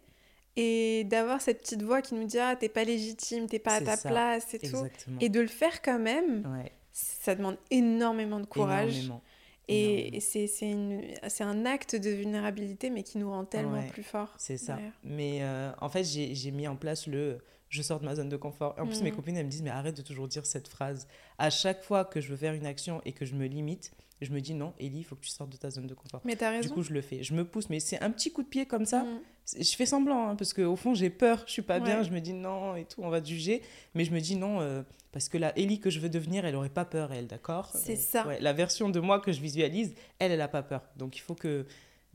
et 0.56 1.04
d'avoir 1.04 1.40
cette 1.40 1.60
petite 1.62 1.82
voix 1.82 2.02
qui 2.02 2.14
nous 2.14 2.24
dit 2.26 2.38
Ah, 2.38 2.56
t'es 2.56 2.68
pas 2.68 2.84
légitime, 2.84 3.46
t'es 3.46 3.58
pas 3.58 3.74
à 3.76 3.80
ta 3.80 3.96
ça. 3.96 4.08
place 4.08 4.52
et 4.54 4.58
tout. 4.58 4.86
Et 5.20 5.28
de 5.28 5.40
le 5.40 5.46
faire 5.48 5.80
quand 5.82 5.98
même, 5.98 6.46
Ouais, 6.58 6.72
ça 6.92 7.34
demande 7.34 7.56
énormément 7.70 8.40
de 8.40 8.46
courage. 8.46 8.92
énormément. 8.96 9.22
Et, 9.68 10.20
c'est 10.20 11.44
un 11.44 11.66
acte 11.66 11.96
de 11.96 12.10
vulnérabilité, 12.10 12.90
mais 12.90 13.02
qui 13.02 13.18
nous 13.18 13.30
rend 13.30 13.44
tellement 13.44 13.82
plus 13.88 14.02
forts. 14.02 14.34
C'est 14.38 14.58
ça. 14.58 14.78
Mais 15.02 15.38
euh, 15.42 15.70
en 15.80 15.88
fait, 15.88 16.04
j'ai 16.04 16.50
mis 16.50 16.68
en 16.68 16.76
place 16.76 17.06
le 17.06 17.38
je 17.76 17.82
sors 17.82 18.00
de 18.00 18.04
ma 18.04 18.14
zone 18.14 18.28
de 18.28 18.36
confort. 18.36 18.74
En 18.78 18.86
plus, 18.86 19.02
mes 19.02 19.12
mm. 19.12 19.16
copines, 19.16 19.36
elles 19.36 19.46
me 19.46 19.50
disent, 19.50 19.62
mais 19.62 19.70
arrête 19.70 19.96
de 19.96 20.02
toujours 20.02 20.26
dire 20.28 20.46
cette 20.46 20.68
phrase. 20.68 21.06
À 21.38 21.50
chaque 21.50 21.84
fois 21.84 22.04
que 22.04 22.20
je 22.20 22.28
veux 22.28 22.36
faire 22.36 22.54
une 22.54 22.66
action 22.66 23.02
et 23.04 23.12
que 23.12 23.24
je 23.24 23.34
me 23.34 23.46
limite, 23.46 23.92
je 24.22 24.32
me 24.32 24.40
dis 24.40 24.54
non, 24.54 24.72
Ellie, 24.80 25.00
il 25.00 25.04
faut 25.04 25.14
que 25.14 25.24
tu 25.24 25.30
sortes 25.30 25.50
de 25.50 25.56
ta 25.56 25.70
zone 25.70 25.86
de 25.86 25.94
confort. 25.94 26.22
Mais 26.24 26.36
t'as 26.36 26.50
raison. 26.50 26.68
Du 26.68 26.74
coup, 26.74 26.82
je 26.82 26.92
le 26.92 27.02
fais. 27.02 27.22
Je 27.22 27.34
me 27.34 27.44
pousse, 27.44 27.68
mais 27.68 27.80
c'est 27.80 28.00
un 28.00 28.10
petit 28.10 28.32
coup 28.32 28.42
de 28.42 28.48
pied 28.48 28.64
comme 28.66 28.86
ça. 28.86 29.02
Mm. 29.02 29.20
Je 29.60 29.76
fais 29.76 29.86
semblant, 29.86 30.28
hein, 30.28 30.36
parce 30.36 30.52
qu'au 30.52 30.74
fond, 30.74 30.94
j'ai 30.94 31.10
peur, 31.10 31.44
je 31.46 31.52
suis 31.52 31.62
pas 31.62 31.78
bien. 31.78 32.02
Je 32.02 32.10
me 32.10 32.20
dis 32.20 32.32
non 32.32 32.74
et 32.74 32.84
tout, 32.84 33.02
on 33.02 33.10
va 33.10 33.20
te 33.20 33.28
juger. 33.28 33.62
Mais 33.94 34.04
je 34.04 34.12
me 34.12 34.20
dis 34.20 34.34
non, 34.34 34.60
euh, 34.60 34.82
parce 35.12 35.28
que 35.28 35.38
la 35.38 35.56
Ellie 35.58 35.80
que 35.80 35.90
je 35.90 36.00
veux 36.00 36.08
devenir, 36.08 36.44
elle 36.44 36.56
aurait 36.56 36.68
pas 36.68 36.84
peur, 36.84 37.12
elle, 37.12 37.26
d'accord? 37.26 37.70
C'est 37.74 37.92
euh, 37.92 37.96
ça. 37.96 38.26
la 38.40 38.52
version 38.52 38.88
de 38.88 38.98
moi 38.98 39.20
que 39.20 39.32
je 39.32 39.40
visualise, 39.40 39.94
elle, 40.18 40.32
elle 40.32 40.40
a 40.40 40.48
pas 40.48 40.62
peur. 40.62 40.82
Donc 40.96 41.16
il 41.16 41.20
faut 41.20 41.34
que. 41.34 41.66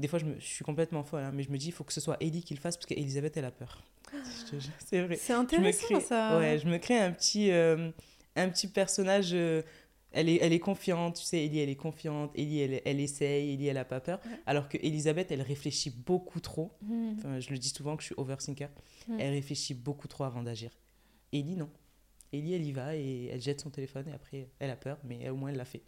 Des 0.02 0.08
fois, 0.08 0.20
je, 0.20 0.26
me... 0.26 0.40
je 0.40 0.46
suis 0.46 0.66
complètement 0.66 1.04
folle, 1.04 1.24
hein, 1.24 1.32
mais 1.34 1.44
je 1.44 1.52
me 1.52 1.58
dis, 1.58 1.68
il 1.68 1.72
faut 1.72 1.84
que 1.84 1.94
ce 1.94 2.02
soit 2.02 2.18
Ellie 2.20 2.44
qui 2.44 2.54
le 2.54 2.60
fasse, 2.60 2.76
parce 2.76 2.88
qu'Elisabeth, 2.88 3.38
elle 3.38 3.46
a 3.46 3.52
peur. 3.52 3.84
C'est 4.86 5.02
vrai. 5.04 5.16
C'est 5.16 5.34
intéressant, 5.34 6.00
ça. 6.02 6.38
Ouais, 6.38 6.60
je 6.60 6.68
me 6.68 6.78
crée 6.78 6.98
un 6.98 7.12
petit, 7.12 7.52
euh, 7.52 7.92
un 8.36 8.50
petit 8.50 8.68
personnage 8.68 9.34
elle 10.14 10.30
est, 10.30 10.40
elle 10.42 10.54
est 10.54 10.60
confiante, 10.60 11.16
tu 11.16 11.24
sais, 11.24 11.46
Ellie, 11.46 11.60
elle 11.60 11.70
est 11.70 11.76
confiante, 11.76 12.32
Ellie, 12.36 12.60
elle, 12.60 12.82
elle 12.84 13.00
essaye, 13.00 13.54
Ellie, 13.54 13.68
elle 13.68 13.78
a 13.78 13.86
pas 13.86 14.02
peur. 14.02 14.20
Alors 14.46 14.68
que 14.68 14.78
Elisabeth, 14.82 15.32
elle 15.32 15.42
réfléchit 15.42 15.90
beaucoup 15.90 16.40
trop. 16.42 16.72
Hmm. 16.82 17.14
Enfin, 17.18 17.40
je 17.40 17.50
le 17.50 17.58
dis 17.58 17.70
souvent 17.70 17.96
que 17.96 18.04
je 18.04 18.08
suis 18.08 18.16
overthinker. 18.18 18.70
Hmm. 19.08 19.20
Elle 19.20 19.34
réfléchit 19.34 19.74
beaucoup 19.74 20.08
trop 20.08 20.26
avant 20.26 20.44
d'agir. 20.44 20.72
Ellie, 21.32 21.56
non. 21.56 21.70
Ellie, 22.34 22.54
elle 22.54 22.66
y 22.66 22.72
va 22.72 22.96
et 22.96 23.26
elle 23.26 23.42
jette 23.42 23.60
son 23.62 23.70
téléphone 23.70 24.08
et 24.08 24.14
après, 24.14 24.48
elle 24.60 24.70
a 24.70 24.78
peur, 24.78 24.98
mais 25.04 25.30
au 25.30 25.36
moins, 25.36 25.50
elle 25.50 25.58
l'a 25.58 25.66
fait. 25.66 25.82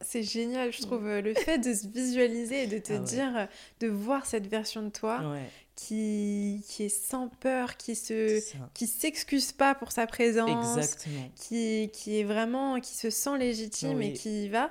C'est 0.00 0.22
génial, 0.22 0.72
je 0.72 0.80
trouve, 0.80 1.06
euh, 1.06 1.20
le 1.20 1.34
fait 1.34 1.58
de 1.58 1.74
se 1.74 1.86
visualiser 1.86 2.62
et 2.62 2.66
de 2.66 2.78
te 2.78 2.94
ah 2.94 2.98
dire, 2.98 3.48
de 3.80 3.88
voir 3.88 4.24
cette 4.24 4.46
version 4.46 4.82
de 4.82 4.88
toi 4.88 5.36
qui, 5.74 6.64
qui 6.66 6.84
est 6.84 6.88
sans 6.88 7.28
peur, 7.28 7.76
qui 7.76 7.94
se 7.94 8.40
qui 8.74 8.86
s'excuse 8.86 9.52
pas 9.52 9.74
pour 9.74 9.92
sa 9.92 10.06
présence, 10.06 10.78
Exactement. 10.78 11.30
Qui, 11.36 11.90
qui 11.92 12.20
est 12.20 12.24
vraiment, 12.24 12.80
qui 12.80 12.94
se 12.94 13.10
sent 13.10 13.38
légitime 13.38 14.00
et 14.00 14.12
qui 14.12 14.44
y 14.44 14.48
va. 14.48 14.70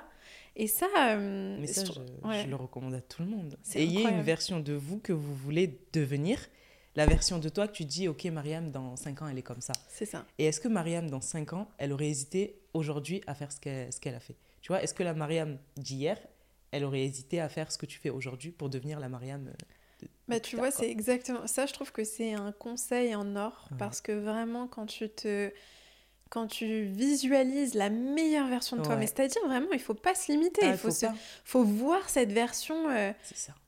Et 0.54 0.66
ça, 0.66 0.86
euh, 0.98 1.56
mais 1.58 1.66
ça, 1.66 1.82
je, 1.84 2.46
le 2.46 2.56
recommande 2.56 2.94
à 2.94 3.00
tout 3.00 3.22
le 3.22 3.28
monde. 3.28 3.56
Ayez 3.74 4.02
une 4.02 4.22
version 4.22 4.60
de 4.60 4.74
vous 4.74 4.98
que 4.98 5.12
vous 5.12 5.34
voulez 5.34 5.78
devenir 5.92 6.38
la 6.94 7.06
version 7.06 7.38
de 7.38 7.48
toi 7.48 7.68
que 7.68 7.72
tu 7.72 7.84
dis, 7.84 8.08
ok, 8.08 8.24
Mariam, 8.26 8.70
dans 8.70 8.96
5 8.96 9.22
ans, 9.22 9.28
elle 9.28 9.38
est 9.38 9.42
comme 9.42 9.60
ça. 9.60 9.72
C'est 9.88 10.06
ça. 10.06 10.24
Et 10.38 10.46
est-ce 10.46 10.60
que 10.60 10.68
Mariam, 10.68 11.08
dans 11.08 11.20
5 11.20 11.52
ans, 11.54 11.68
elle 11.78 11.92
aurait 11.92 12.08
hésité 12.08 12.60
aujourd'hui 12.74 13.22
à 13.26 13.34
faire 13.34 13.50
ce 13.50 13.60
qu'elle, 13.60 13.92
ce 13.92 14.00
qu'elle 14.00 14.14
a 14.14 14.20
fait? 14.20 14.36
Tu 14.60 14.68
vois, 14.68 14.82
est-ce 14.82 14.94
que 14.94 15.02
la 15.02 15.14
Mariam 15.14 15.58
d'hier, 15.76 16.18
elle 16.70 16.84
aurait 16.84 17.02
hésité 17.02 17.40
à 17.40 17.48
faire 17.48 17.72
ce 17.72 17.78
que 17.78 17.86
tu 17.86 17.98
fais 17.98 18.10
aujourd'hui 18.10 18.50
pour 18.50 18.68
devenir 18.68 19.00
la 19.00 19.08
Mariam 19.08 19.48
euh, 19.48 19.52
bah, 20.28 20.40
tu 20.40 20.56
vois, 20.56 20.70
c'est 20.70 20.90
exactement 20.90 21.46
ça. 21.46 21.66
Je 21.66 21.72
trouve 21.72 21.92
que 21.92 22.04
c'est 22.04 22.32
un 22.32 22.52
conseil 22.52 23.14
en 23.14 23.36
or 23.36 23.68
parce 23.78 24.00
que 24.00 24.12
vraiment, 24.12 24.66
quand 24.66 24.86
tu 24.86 25.08
te 25.08 25.52
quand 26.32 26.46
tu 26.46 26.84
visualises 26.84 27.74
la 27.74 27.90
meilleure 27.90 28.48
version 28.48 28.78
de 28.78 28.82
toi. 28.82 28.96
Mais 28.96 29.06
c'est-à-dire 29.06 29.42
vraiment, 29.44 29.68
il 29.74 29.78
faut 29.78 29.92
pas 29.92 30.14
se 30.14 30.32
limiter. 30.32 30.62
Ah, 30.64 30.70
il 30.70 30.78
faut, 30.78 30.88
faut, 31.44 31.62
voir 31.62 32.08
cette 32.08 32.32
version, 32.32 32.88
euh, 32.88 33.12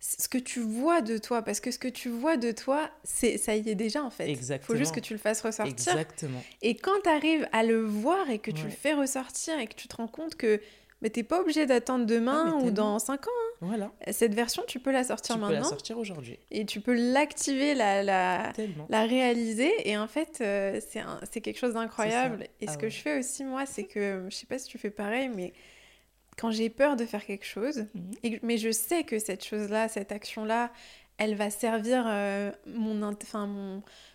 ce 0.01 0.29
que 0.29 0.39
tu 0.39 0.61
vois 0.61 1.03
de 1.03 1.19
toi. 1.19 1.43
Parce 1.43 1.61
que 1.61 1.71
ce 1.71 1.79
que 1.79 1.89
tu 1.89 2.09
vois 2.09 2.39
de 2.39 2.53
toi, 2.53 2.89
c'est 3.05 3.37
ça 3.37 3.55
y 3.55 3.69
est 3.69 3.75
déjà 3.75 4.03
en 4.03 4.09
fait. 4.09 4.33
Il 4.33 4.59
faut 4.63 4.77
juste 4.77 4.95
que 4.95 5.01
tu 5.01 5.13
le 5.13 5.19
fasses 5.19 5.43
ressortir. 5.43 5.75
Exactement. 5.75 6.43
Et 6.63 6.75
quand 6.75 6.99
tu 7.03 7.11
arrives 7.11 7.47
à 7.53 7.65
le 7.65 7.85
voir 7.85 8.31
et 8.31 8.39
que 8.39 8.51
tu 8.51 8.65
le 8.65 8.71
fais 8.71 8.95
ressortir 8.95 9.59
et 9.59 9.67
que 9.67 9.75
tu 9.75 9.87
te 9.87 9.97
rends 9.97 10.09
compte 10.09 10.35
que 10.35 10.59
mais 11.03 11.11
t'es 11.11 11.23
pas 11.23 11.43
obligé 11.43 11.67
d'attendre 11.67 12.07
demain 12.07 12.55
ou 12.63 12.71
dans 12.71 12.99
5 12.99 13.27
ans. 13.27 13.31
Hein. 13.31 13.54
Voilà. 13.65 13.93
Cette 14.11 14.35
version, 14.35 14.63
tu 14.67 14.81
peux 14.81 14.93
la 14.93 15.05
sortir 15.05 15.39
maintenant. 15.39 15.49
Tu 15.49 15.57
peux 15.57 15.63
la 15.63 15.69
sortir 15.69 15.99
aujourd'hui. 15.99 16.39
Et 16.51 16.65
tu 16.65 16.81
peux 16.81 16.95
l'activer, 16.95 17.75
la, 17.75 18.03
la, 18.03 18.53
la 18.89 19.07
réaliser. 19.07 19.73
Et 19.89 19.97
en 19.97 20.07
fait, 20.07 20.39
euh, 20.41 20.81
c'est 21.31 21.41
quelque 21.41 21.59
chose 21.59 21.75
d'incroyable. 21.75 22.47
Et 22.61 22.67
ce 22.67 22.73
ah 22.73 22.77
que 22.77 22.89
je 22.89 22.99
fais 22.99 23.19
aussi, 23.19 23.45
moi, 23.45 23.67
c'est 23.67 23.85
que, 23.85 24.27
je 24.29 24.35
sais 24.35 24.47
pas 24.47 24.59
si 24.59 24.69
tu 24.69 24.79
fais 24.79 24.91
pareil, 24.91 25.31
mais 25.35 25.53
quand 26.37 26.51
j'ai 26.51 26.71
peur 26.71 26.97
de 26.97 27.05
faire 27.05 27.25
quelque 27.25 27.47
chose, 27.47 27.87
mhm. 27.95 28.11
et, 28.23 28.41
mais 28.43 28.59
je 28.59 28.71
sais 28.71 29.05
que 29.05 29.19
cette 29.19 29.45
chose-là, 29.45 29.89
cette 29.89 30.13
action-là, 30.13 30.71
elle 31.19 31.37
va 31.37 31.51
servir 31.51 32.05
euh, 32.07 32.51
mon, 32.67 32.95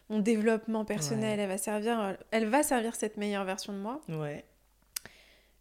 mon 0.09 0.19
développement 0.19 0.85
personnel, 0.85 1.39
elle, 1.39 1.47
va 1.47 1.57
servir, 1.57 1.99
euh, 1.99 2.13
elle 2.31 2.47
va 2.47 2.63
servir 2.63 2.95
cette 2.95 3.17
meilleure 3.17 3.45
version 3.45 3.71
de 3.73 3.77
moi. 3.77 4.01
Ouais. 4.09 4.43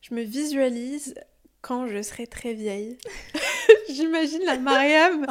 Je 0.01 0.14
me 0.14 0.22
visualise 0.22 1.14
quand 1.61 1.86
je 1.86 2.02
serai 2.02 2.26
très 2.26 2.54
vieille. 2.54 2.96
J'imagine 3.90 4.42
la 4.46 4.59
Mariam 4.59 5.26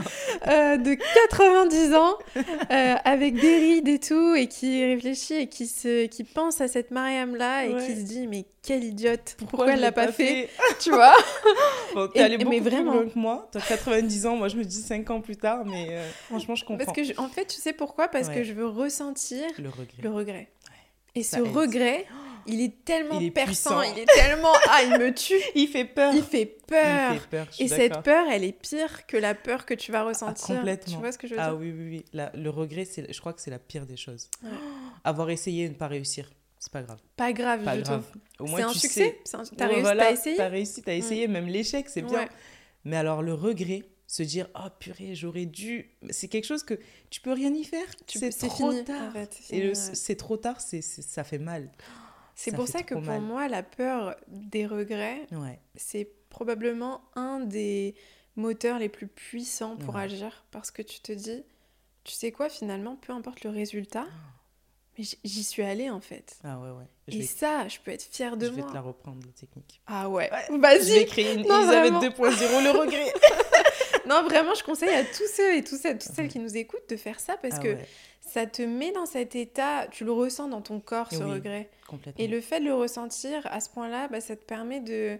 euh, 0.47 0.78
de 0.78 0.97
90 1.30 1.93
ans 1.93 2.17
euh, 2.36 2.95
avec 3.03 3.36
des 3.36 3.57
rides 3.57 3.88
et 3.88 3.99
tout 3.99 4.36
et 4.36 4.47
qui 4.47 4.84
réfléchit 4.84 5.36
et 5.36 5.47
qui, 5.47 5.67
se, 5.67 6.05
qui 6.05 6.23
pense 6.23 6.61
à 6.61 6.67
cette 6.67 6.91
Mariam 6.91 7.36
là 7.36 7.65
et 7.65 7.75
qui 7.78 7.95
se 7.95 8.01
dit 8.01 8.28
mais 8.28 8.45
quelle 8.61 8.84
idiote 8.84 9.38
pourquoi, 9.38 9.73
elle 9.73 9.80
l'a 9.80 9.91
pas, 9.91 10.11
fait, 10.11 10.49
tu 10.80 10.91
vois 10.91 11.15
bon, 11.93 12.07
t'es 12.09 12.19
allée 12.19 12.38
beaucoup 12.38 12.49
mais 12.49 12.59
vraiment... 12.59 12.91
plus 12.91 12.99
loin 12.99 13.09
que 13.09 13.19
moi. 13.19 13.49
T'as 13.51 13.61
90 13.61 14.25
ans 14.25 14.36
moi 14.36 14.49
je 14.49 14.57
me 14.57 14.63
dis 14.63 14.82
5 14.82 15.09
ans 15.09 15.21
plus 15.21 15.38
tard 15.38 15.63
mais 15.65 15.88
euh, 15.91 16.09
franchement 16.25 16.55
je 16.55 16.65
comprends. 16.65 16.86
parce 16.86 16.97
que 16.97 17.19
en 17.19 17.30
fait 17.30 17.45
tu 17.45 17.61
sais 17.61 17.73
pourquoi? 17.73 18.07
Parce 18.07 18.30
que 18.30 18.43
je 18.43 18.53
veux 18.53 18.67
ressentir 18.67 19.45
le 19.57 19.69
regret, 19.69 20.01
le 20.03 20.09
regret. 20.09 20.47
et 21.15 21.23
ce 21.23 21.39
regret 21.39 22.05
il 22.47 22.61
est 22.61 22.83
tellement 22.83 23.19
il 23.19 23.31
perçant, 23.31 23.81
il 23.81 23.99
est 23.99 24.05
tellement 24.05 24.53
ah, 24.69 24.83
il 24.83 24.99
me 24.99 25.13
tue. 25.13 25.41
il 25.55 25.67
fait 25.67 25.85
peur. 25.85 26.13
Il 26.13 26.23
fait 26.23 26.45
peur. 26.45 27.13
Il 27.13 27.19
fait 27.19 27.27
peur 27.29 27.47
et 27.59 27.67
cette 27.67 28.03
peur, 28.03 28.25
elle 28.29 28.43
est 28.43 28.51
pire 28.51 29.05
que 29.05 29.17
la 29.17 29.35
peur 29.35 29.65
que 29.65 29.73
tu 29.73 29.91
vas 29.91 30.03
ressentir. 30.03 30.45
Ah, 30.49 30.55
complètement. 30.55 30.93
Tu 30.93 30.99
vois 30.99 31.11
ce 31.11 31.17
que 31.17 31.27
je 31.27 31.33
veux 31.33 31.39
ah 31.39 31.49
dire 31.49 31.53
Ah 31.53 31.59
oui 31.59 31.71
oui 31.71 32.05
oui, 32.13 32.21
le 32.33 32.49
regret 32.49 32.85
c'est 32.85 33.11
je 33.11 33.19
crois 33.19 33.33
que 33.33 33.41
c'est 33.41 33.51
la 33.51 33.59
pire 33.59 33.85
des 33.85 33.97
choses. 33.97 34.29
Avoir 35.03 35.29
essayé 35.29 35.65
et 35.65 35.69
ne 35.69 35.75
pas 35.75 35.87
réussir. 35.87 36.29
C'est 36.59 36.71
pas 36.71 36.81
grave. 36.81 36.99
Pas 37.15 37.33
grave, 37.33 37.63
pas 37.63 37.77
du 37.77 37.83
grave. 37.83 38.03
Au 38.39 38.47
moins, 38.47 38.57
c'est 38.57 38.65
un 38.65 38.73
succès. 38.73 39.21
T'as 39.55 39.67
réussi, 39.67 39.83
t'as 39.95 40.11
essayé. 40.11 40.37
T'as 40.37 40.47
réussi, 40.47 40.81
t'as 40.81 40.93
essayé. 40.95 41.27
Même 41.27 41.47
l'échec, 41.47 41.87
c'est 41.87 42.01
bien. 42.01 42.27
Mais 42.83 42.97
alors, 42.97 43.21
le 43.21 43.33
regret, 43.33 43.83
se 44.07 44.23
dire 44.23 44.47
oh 44.55 44.69
purée 44.79 45.15
j'aurais 45.15 45.45
dû 45.45 45.91
c'est 46.09 46.29
quelque 46.29 46.45
chose 46.45 46.63
que 46.63 46.79
tu 47.09 47.19
peux 47.19 47.33
rien 47.33 47.53
y 47.53 47.65
faire 47.65 47.85
c'est 48.07 48.29
trop 48.47 48.73
tard 48.81 49.13
et 49.51 49.75
c'est 49.75 50.15
trop 50.15 50.37
tard 50.37 50.61
c'est 50.61 50.81
ça 50.81 51.25
fait 51.25 51.37
mal 51.37 51.69
c'est 52.38 52.55
pour 52.55 52.67
ça 52.67 52.83
que 52.83 52.93
pour 52.93 53.19
moi, 53.19 53.47
la 53.47 53.63
peur 53.63 54.15
des 54.27 54.67
regrets, 54.67 55.27
c'est 55.75 56.07
probablement 56.29 57.01
un 57.15 57.39
des 57.39 57.95
moteurs 58.35 58.77
les 58.77 58.89
plus 58.89 59.07
puissants 59.07 59.75
pour 59.75 59.97
agir. 59.97 60.45
Parce 60.51 60.69
que 60.69 60.83
tu 60.83 60.99
te 60.99 61.11
dis, 61.11 61.43
tu 62.03 62.13
sais 62.13 62.31
quoi, 62.31 62.47
finalement, 62.47 62.95
peu 62.95 63.11
importe 63.11 63.43
le 63.43 63.49
résultat, 63.49 64.05
mais 64.97 65.05
j'y 65.23 65.43
suis 65.43 65.63
allée 65.63 65.89
en 65.89 65.99
fait. 65.99 66.38
Ah 66.43 66.59
ouais, 66.59 66.69
ouais. 66.69 66.85
Et 67.07 67.23
ça, 67.23 67.67
je 67.67 67.79
peux 67.79 67.89
être 67.89 68.03
fière 68.03 68.38
de 68.38 68.47
moi. 68.49 68.55
Je 68.55 68.61
vais 68.61 68.67
te 68.69 68.73
la 68.73 68.81
reprendre, 68.81 69.19
la 69.25 69.31
technique. 69.31 69.81
Ah 69.88 70.07
ouais, 70.07 70.29
vas-y. 70.59 70.88
Je 70.88 70.93
vais 70.93 71.05
créer 71.05 71.33
une 71.33 71.39
Elisabeth 71.39 71.93
2.0, 71.93 72.63
le 72.63 72.79
regret. 72.79 73.13
non, 74.07 74.23
vraiment, 74.23 74.53
je 74.53 74.63
conseille 74.63 74.93
à 74.93 75.03
tous 75.03 75.27
ceux 75.35 75.55
et 75.55 75.63
toutes 75.63 75.79
celles, 75.79 75.97
toutes 75.97 76.13
celles 76.13 76.27
qui 76.27 76.39
nous 76.39 76.55
écoutent 76.55 76.89
de 76.89 76.97
faire 76.97 77.19
ça 77.19 77.35
parce 77.38 77.55
ah 77.57 77.63
que 77.63 77.77
ça 78.38 78.45
te 78.45 78.61
met 78.61 78.91
dans 78.91 79.07
cet 79.07 79.35
état, 79.35 79.88
tu 79.88 80.05
le 80.05 80.11
ressens 80.11 80.47
dans 80.47 80.61
ton 80.61 80.79
corps, 80.79 81.11
ce 81.11 81.23
regret. 81.23 81.71
Et 82.17 82.27
le 82.27 82.39
fait 82.39 82.59
de 82.59 82.65
le 82.65 82.73
ressentir 82.75 83.47
à 83.47 83.59
ce 83.59 83.69
point-là, 83.69 84.07
bah, 84.09 84.21
ça 84.21 84.35
te 84.35 84.43
permet 84.43 84.79
de, 84.79 85.17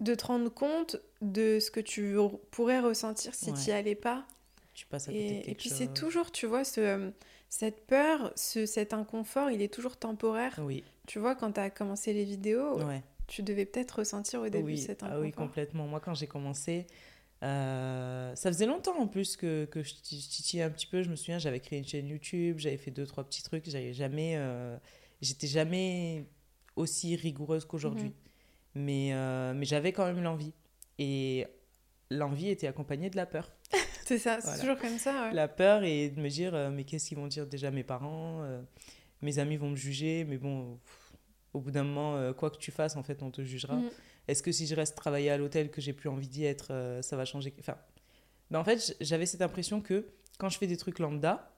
de 0.00 0.14
te 0.14 0.26
rendre 0.26 0.50
compte 0.50 0.96
de 1.22 1.58
ce 1.60 1.70
que 1.70 1.80
tu 1.80 2.16
pourrais 2.50 2.80
ressentir 2.80 3.34
si 3.34 3.52
tu 3.54 3.70
n'y 3.70 3.72
allais 3.72 3.94
pas. 3.94 4.26
Tu 4.74 4.86
passes 4.86 5.08
à 5.08 5.12
côté 5.12 5.24
et, 5.24 5.50
et 5.50 5.54
puis 5.54 5.70
c'est 5.70 5.94
toujours, 5.94 6.30
tu 6.30 6.46
vois, 6.46 6.62
ce, 6.62 7.10
cette 7.48 7.86
peur, 7.86 8.32
ce, 8.36 8.66
cet 8.66 8.92
inconfort, 8.92 9.50
il 9.50 9.62
est 9.62 9.72
toujours 9.72 9.96
temporaire. 9.96 10.60
Oui. 10.62 10.84
Tu 11.06 11.18
vois, 11.18 11.34
quand 11.34 11.52
tu 11.52 11.60
as 11.60 11.70
commencé 11.70 12.12
les 12.12 12.24
vidéos, 12.24 12.78
tu 13.28 13.42
devais 13.42 13.64
peut-être 13.64 14.00
ressentir 14.00 14.40
au 14.42 14.48
début 14.50 14.76
cet 14.76 15.02
inconfort. 15.02 15.20
Ah 15.20 15.22
oui, 15.22 15.32
complètement. 15.32 15.86
Moi, 15.86 16.00
quand 16.00 16.14
j'ai 16.14 16.26
commencé, 16.26 16.86
euh, 17.44 18.34
ça 18.34 18.50
faisait 18.50 18.66
longtemps 18.66 18.98
en 18.98 19.06
plus 19.06 19.36
que, 19.36 19.64
que 19.66 19.82
je 19.82 19.94
titillais 19.94 20.62
un 20.62 20.70
petit 20.70 20.86
peu. 20.86 21.02
Je 21.02 21.10
me 21.10 21.16
souviens, 21.16 21.38
j'avais 21.38 21.60
créé 21.60 21.78
une 21.78 21.86
chaîne 21.86 22.08
YouTube, 22.08 22.58
j'avais 22.58 22.76
fait 22.76 22.90
deux, 22.90 23.06
trois 23.06 23.24
petits 23.24 23.42
trucs. 23.42 23.68
J'avais 23.68 23.92
jamais, 23.92 24.34
euh, 24.36 24.76
j'étais 25.20 25.46
jamais 25.46 26.26
aussi 26.76 27.16
rigoureuse 27.16 27.64
qu'aujourd'hui. 27.64 28.08
Mhm. 28.08 28.14
Mais, 28.74 29.10
euh, 29.12 29.54
mais 29.54 29.66
j'avais 29.66 29.92
quand 29.92 30.04
même 30.04 30.22
l'envie. 30.22 30.52
Et 30.98 31.46
l'envie 32.10 32.48
était 32.48 32.66
accompagnée 32.66 33.10
de 33.10 33.16
la 33.16 33.26
peur. 33.26 33.52
c'est 34.04 34.18
ça, 34.18 34.40
c'est 34.40 34.60
toujours 34.60 34.78
comme 34.78 34.98
ça. 34.98 35.32
La 35.32 35.48
peur 35.48 35.84
et 35.84 36.10
de 36.10 36.20
me 36.20 36.28
dire, 36.28 36.70
mais 36.72 36.84
qu'est-ce 36.84 37.08
qu'ils 37.08 37.18
vont 37.18 37.28
dire 37.28 37.46
déjà 37.46 37.70
mes 37.70 37.84
parents 37.84 38.42
Mes 39.22 39.38
amis 39.38 39.56
vont 39.56 39.70
me 39.70 39.76
juger, 39.76 40.24
mais 40.24 40.38
bon, 40.38 40.78
au 41.52 41.60
bout 41.60 41.70
d'un 41.70 41.84
moment, 41.84 42.32
quoi 42.32 42.50
que 42.50 42.58
tu 42.58 42.72
fasses, 42.72 42.96
en 42.96 43.02
fait, 43.04 43.22
on 43.22 43.30
te 43.30 43.42
jugera. 43.42 43.76
Mhm. 43.76 43.90
Est-ce 44.28 44.42
que 44.42 44.52
si 44.52 44.66
je 44.66 44.74
reste 44.74 44.94
travailler 44.94 45.30
à 45.30 45.38
l'hôtel, 45.38 45.70
que 45.70 45.80
j'ai 45.80 45.92
plus 45.92 46.08
envie 46.08 46.28
d'y 46.28 46.44
être, 46.44 46.68
euh, 46.70 47.02
ça 47.02 47.16
va 47.16 47.24
changer 47.24 47.54
Enfin, 47.58 47.76
ben 48.50 48.60
en 48.60 48.64
fait, 48.64 48.96
j'avais 49.00 49.26
cette 49.26 49.42
impression 49.42 49.80
que 49.80 50.06
quand 50.38 50.48
je 50.48 50.58
fais 50.58 50.66
des 50.66 50.76
trucs 50.76 50.98
lambda, 50.98 51.50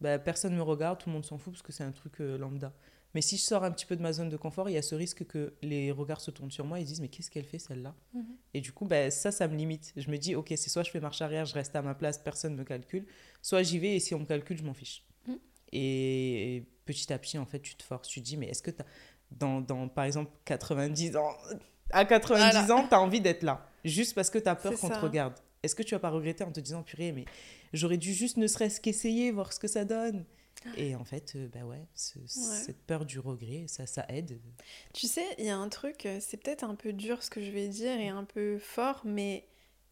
ben 0.00 0.18
personne 0.18 0.52
ne 0.52 0.58
me 0.58 0.62
regarde, 0.62 0.98
tout 0.98 1.08
le 1.08 1.14
monde 1.14 1.24
s'en 1.24 1.38
fout 1.38 1.52
parce 1.52 1.62
que 1.62 1.72
c'est 1.72 1.84
un 1.84 1.92
truc 1.92 2.20
euh, 2.20 2.38
lambda. 2.38 2.72
Mais 3.14 3.22
si 3.22 3.36
je 3.36 3.42
sors 3.42 3.64
un 3.64 3.72
petit 3.72 3.86
peu 3.86 3.96
de 3.96 4.02
ma 4.02 4.12
zone 4.12 4.28
de 4.28 4.36
confort, 4.36 4.68
il 4.68 4.74
y 4.74 4.78
a 4.78 4.82
ce 4.82 4.94
risque 4.94 5.26
que 5.26 5.54
les 5.62 5.90
regards 5.90 6.20
se 6.20 6.30
tournent 6.30 6.50
sur 6.50 6.64
moi 6.64 6.78
et 6.78 6.84
disent 6.84 7.00
mais 7.00 7.08
qu'est-ce 7.08 7.30
qu'elle 7.30 7.44
fait 7.44 7.58
celle-là? 7.58 7.94
Mhm. 8.14 8.36
Et 8.54 8.60
du 8.60 8.72
coup, 8.72 8.84
ben, 8.84 9.10
ça, 9.10 9.32
ça 9.32 9.48
me 9.48 9.56
limite. 9.56 9.92
Je 9.96 10.10
me 10.10 10.16
dis, 10.16 10.34
ok, 10.36 10.48
c'est 10.50 10.68
soit 10.68 10.84
je 10.84 10.90
fais 10.90 11.00
marche 11.00 11.20
arrière, 11.20 11.44
je 11.44 11.54
reste 11.54 11.74
à 11.74 11.82
ma 11.82 11.94
place, 11.94 12.18
personne 12.18 12.52
ne 12.52 12.58
me 12.58 12.64
calcule, 12.64 13.06
soit 13.42 13.62
j'y 13.62 13.78
vais 13.78 13.96
et 13.96 14.00
si 14.00 14.14
on 14.14 14.20
me 14.20 14.26
calcule, 14.26 14.58
je 14.58 14.62
m'en 14.62 14.74
fiche. 14.74 15.04
Mhm. 15.26 15.38
Et 15.72 16.64
petit 16.84 17.12
à 17.12 17.18
petit, 17.18 17.38
en 17.38 17.46
fait, 17.46 17.60
tu 17.60 17.74
te 17.74 17.82
forces. 17.82 18.08
Tu 18.08 18.20
te 18.20 18.26
dis, 18.26 18.36
mais 18.36 18.46
est-ce 18.46 18.62
que 18.62 18.70
tu 18.70 18.82
dans, 19.32 19.60
dans, 19.60 19.88
par 19.88 20.04
exemple, 20.04 20.30
90 20.44 21.16
ans, 21.16 21.36
à 21.92 22.04
90 22.04 22.40
Voilà. 22.52 22.74
ans, 22.74 22.86
tu 22.88 22.94
as 22.94 23.00
envie 23.00 23.20
d'être 23.20 23.42
là, 23.42 23.66
juste 23.84 24.14
parce 24.14 24.30
que 24.30 24.38
tu 24.38 24.48
as 24.48 24.54
peur 24.56 24.78
qu'on 24.78 24.88
te 24.88 24.98
regarde 24.98 25.34
Est-ce 25.62 25.74
que 25.74 25.82
tu 25.82 25.94
vas 25.94 25.98
pas 26.00 26.10
regretter 26.10 26.42
en 26.44 26.52
te 26.52 26.60
disant, 26.60 26.82
purée, 26.82 27.12
mais 27.12 27.26
j'aurais 27.74 27.98
dû 27.98 28.14
juste 28.14 28.36
ne 28.38 28.46
serait-ce 28.46 28.80
qu'essayer, 28.80 29.30
voir 29.30 29.52
ce 29.52 29.60
que 29.60 29.68
ça 29.68 29.84
donne? 29.84 30.24
Et 30.76 30.94
en 30.94 31.04
fait, 31.04 31.32
euh, 31.36 31.48
bah 31.52 31.64
ouais, 31.64 31.86
ce- 31.94 32.18
cette 32.26 32.82
peur 32.86 33.04
du 33.06 33.18
regret, 33.18 33.64
ça, 33.66 33.86
ça 33.86 34.04
aide. 34.08 34.38
Tu 34.92 35.06
sais, 35.06 35.24
il 35.38 35.44
y 35.46 35.48
a 35.50 35.56
un 35.56 35.68
truc, 35.70 36.04
euh, 36.06 36.18
c'est 36.20 36.36
peut-être 36.36 36.64
un 36.64 36.74
peu 36.74 36.92
dur 36.92 37.22
ce 37.22 37.30
que 37.30 37.40
je 37.42 37.50
vais 37.50 37.68
dire 37.68 37.98
et 37.98 38.08
un 38.08 38.24
peu 38.24 38.58
fort, 38.58 39.00
mais 39.04 39.46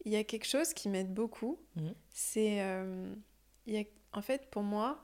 il 0.05 0.11
y 0.11 0.15
a 0.15 0.23
quelque 0.23 0.45
chose 0.47 0.73
qui 0.75 0.87
m'aide 0.89 1.11
beaucoup. 1.13 1.59
Mhm. 1.75 1.93
C'est, 2.11 2.61
euh, 2.61 3.13
il 3.65 3.73
y 3.73 3.79
a, 3.79 3.83
en 4.13 4.21
fait, 4.21 4.47
pour 4.51 4.61
moi, 4.63 5.01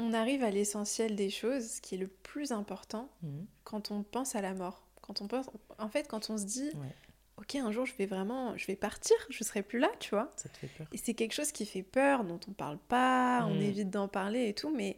on 0.00 0.12
arrive 0.12 0.42
à 0.44 0.50
l'essentiel 0.50 1.16
des 1.16 1.30
choses, 1.30 1.64
ce 1.76 1.80
qui 1.80 1.94
est 1.96 1.98
le 1.98 2.06
plus 2.08 2.52
important 2.52 3.08
Mhm. 3.22 3.46
quand 3.64 3.90
on 3.90 4.02
pense 4.02 4.34
à 4.36 4.40
la 4.40 4.54
mort. 4.54 4.87
Quand 5.08 5.20
on 5.22 5.26
pense, 5.26 5.50
en 5.78 5.88
fait, 5.88 6.06
quand 6.06 6.30
on 6.30 6.38
se 6.38 6.44
dit, 6.44 6.70
Ouais, 6.74 6.94
ok, 7.38 7.56
un 7.56 7.72
jour 7.72 7.84
je 7.86 7.94
vais 7.96 8.06
vraiment, 8.06 8.56
je 8.56 8.66
vais 8.66 8.76
partir, 8.76 9.16
je 9.30 9.42
serai 9.42 9.62
plus 9.62 9.78
là, 9.80 9.90
tu 9.98 10.10
vois. 10.10 10.30
ça 10.36 10.48
te 10.50 10.58
fait 10.58 10.68
peur. 10.68 10.86
Et 10.92 10.98
c'est 10.98 11.14
quelque 11.14 11.32
chose 11.32 11.50
qui 11.50 11.64
fait 11.66 11.82
peur, 11.82 12.22
dont 12.24 12.38
on 12.46 12.52
parle 12.52 12.78
pas, 12.78 13.44
on 13.46 13.54
Mm. 13.58 13.62
évite 13.62 13.90
d'en 13.90 14.06
parler 14.06 14.48
et 14.48 14.54
tout, 14.54 14.70
mais 14.70 14.96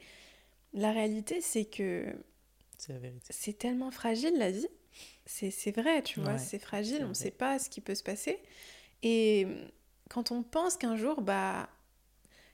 la 0.74 0.90
réalité, 0.92 1.40
c'est 1.40 1.64
que 1.64 2.12
C'est 2.76 2.92
la 2.92 2.98
vérité. 2.98 3.26
c'est 3.30 3.56
tellement 3.56 3.90
fragile 3.90 4.36
la 4.36 4.50
vie. 4.50 4.68
C'est 5.26 5.70
vrai, 5.70 6.02
tu 6.02 6.20
vois, 6.20 6.32
Ouais, 6.32 6.38
c'est 6.38 6.58
fragile, 6.58 7.04
on 7.04 7.10
ne 7.10 7.14
sait 7.14 7.30
pas 7.30 7.60
ce 7.60 7.70
qui 7.70 7.80
peut 7.80 7.94
se 7.94 8.02
passer. 8.02 8.42
Et 9.04 9.46
quand 10.08 10.32
on 10.32 10.42
pense 10.42 10.76
qu'un 10.76 10.96
jour, 10.96 11.22
bah, 11.22 11.70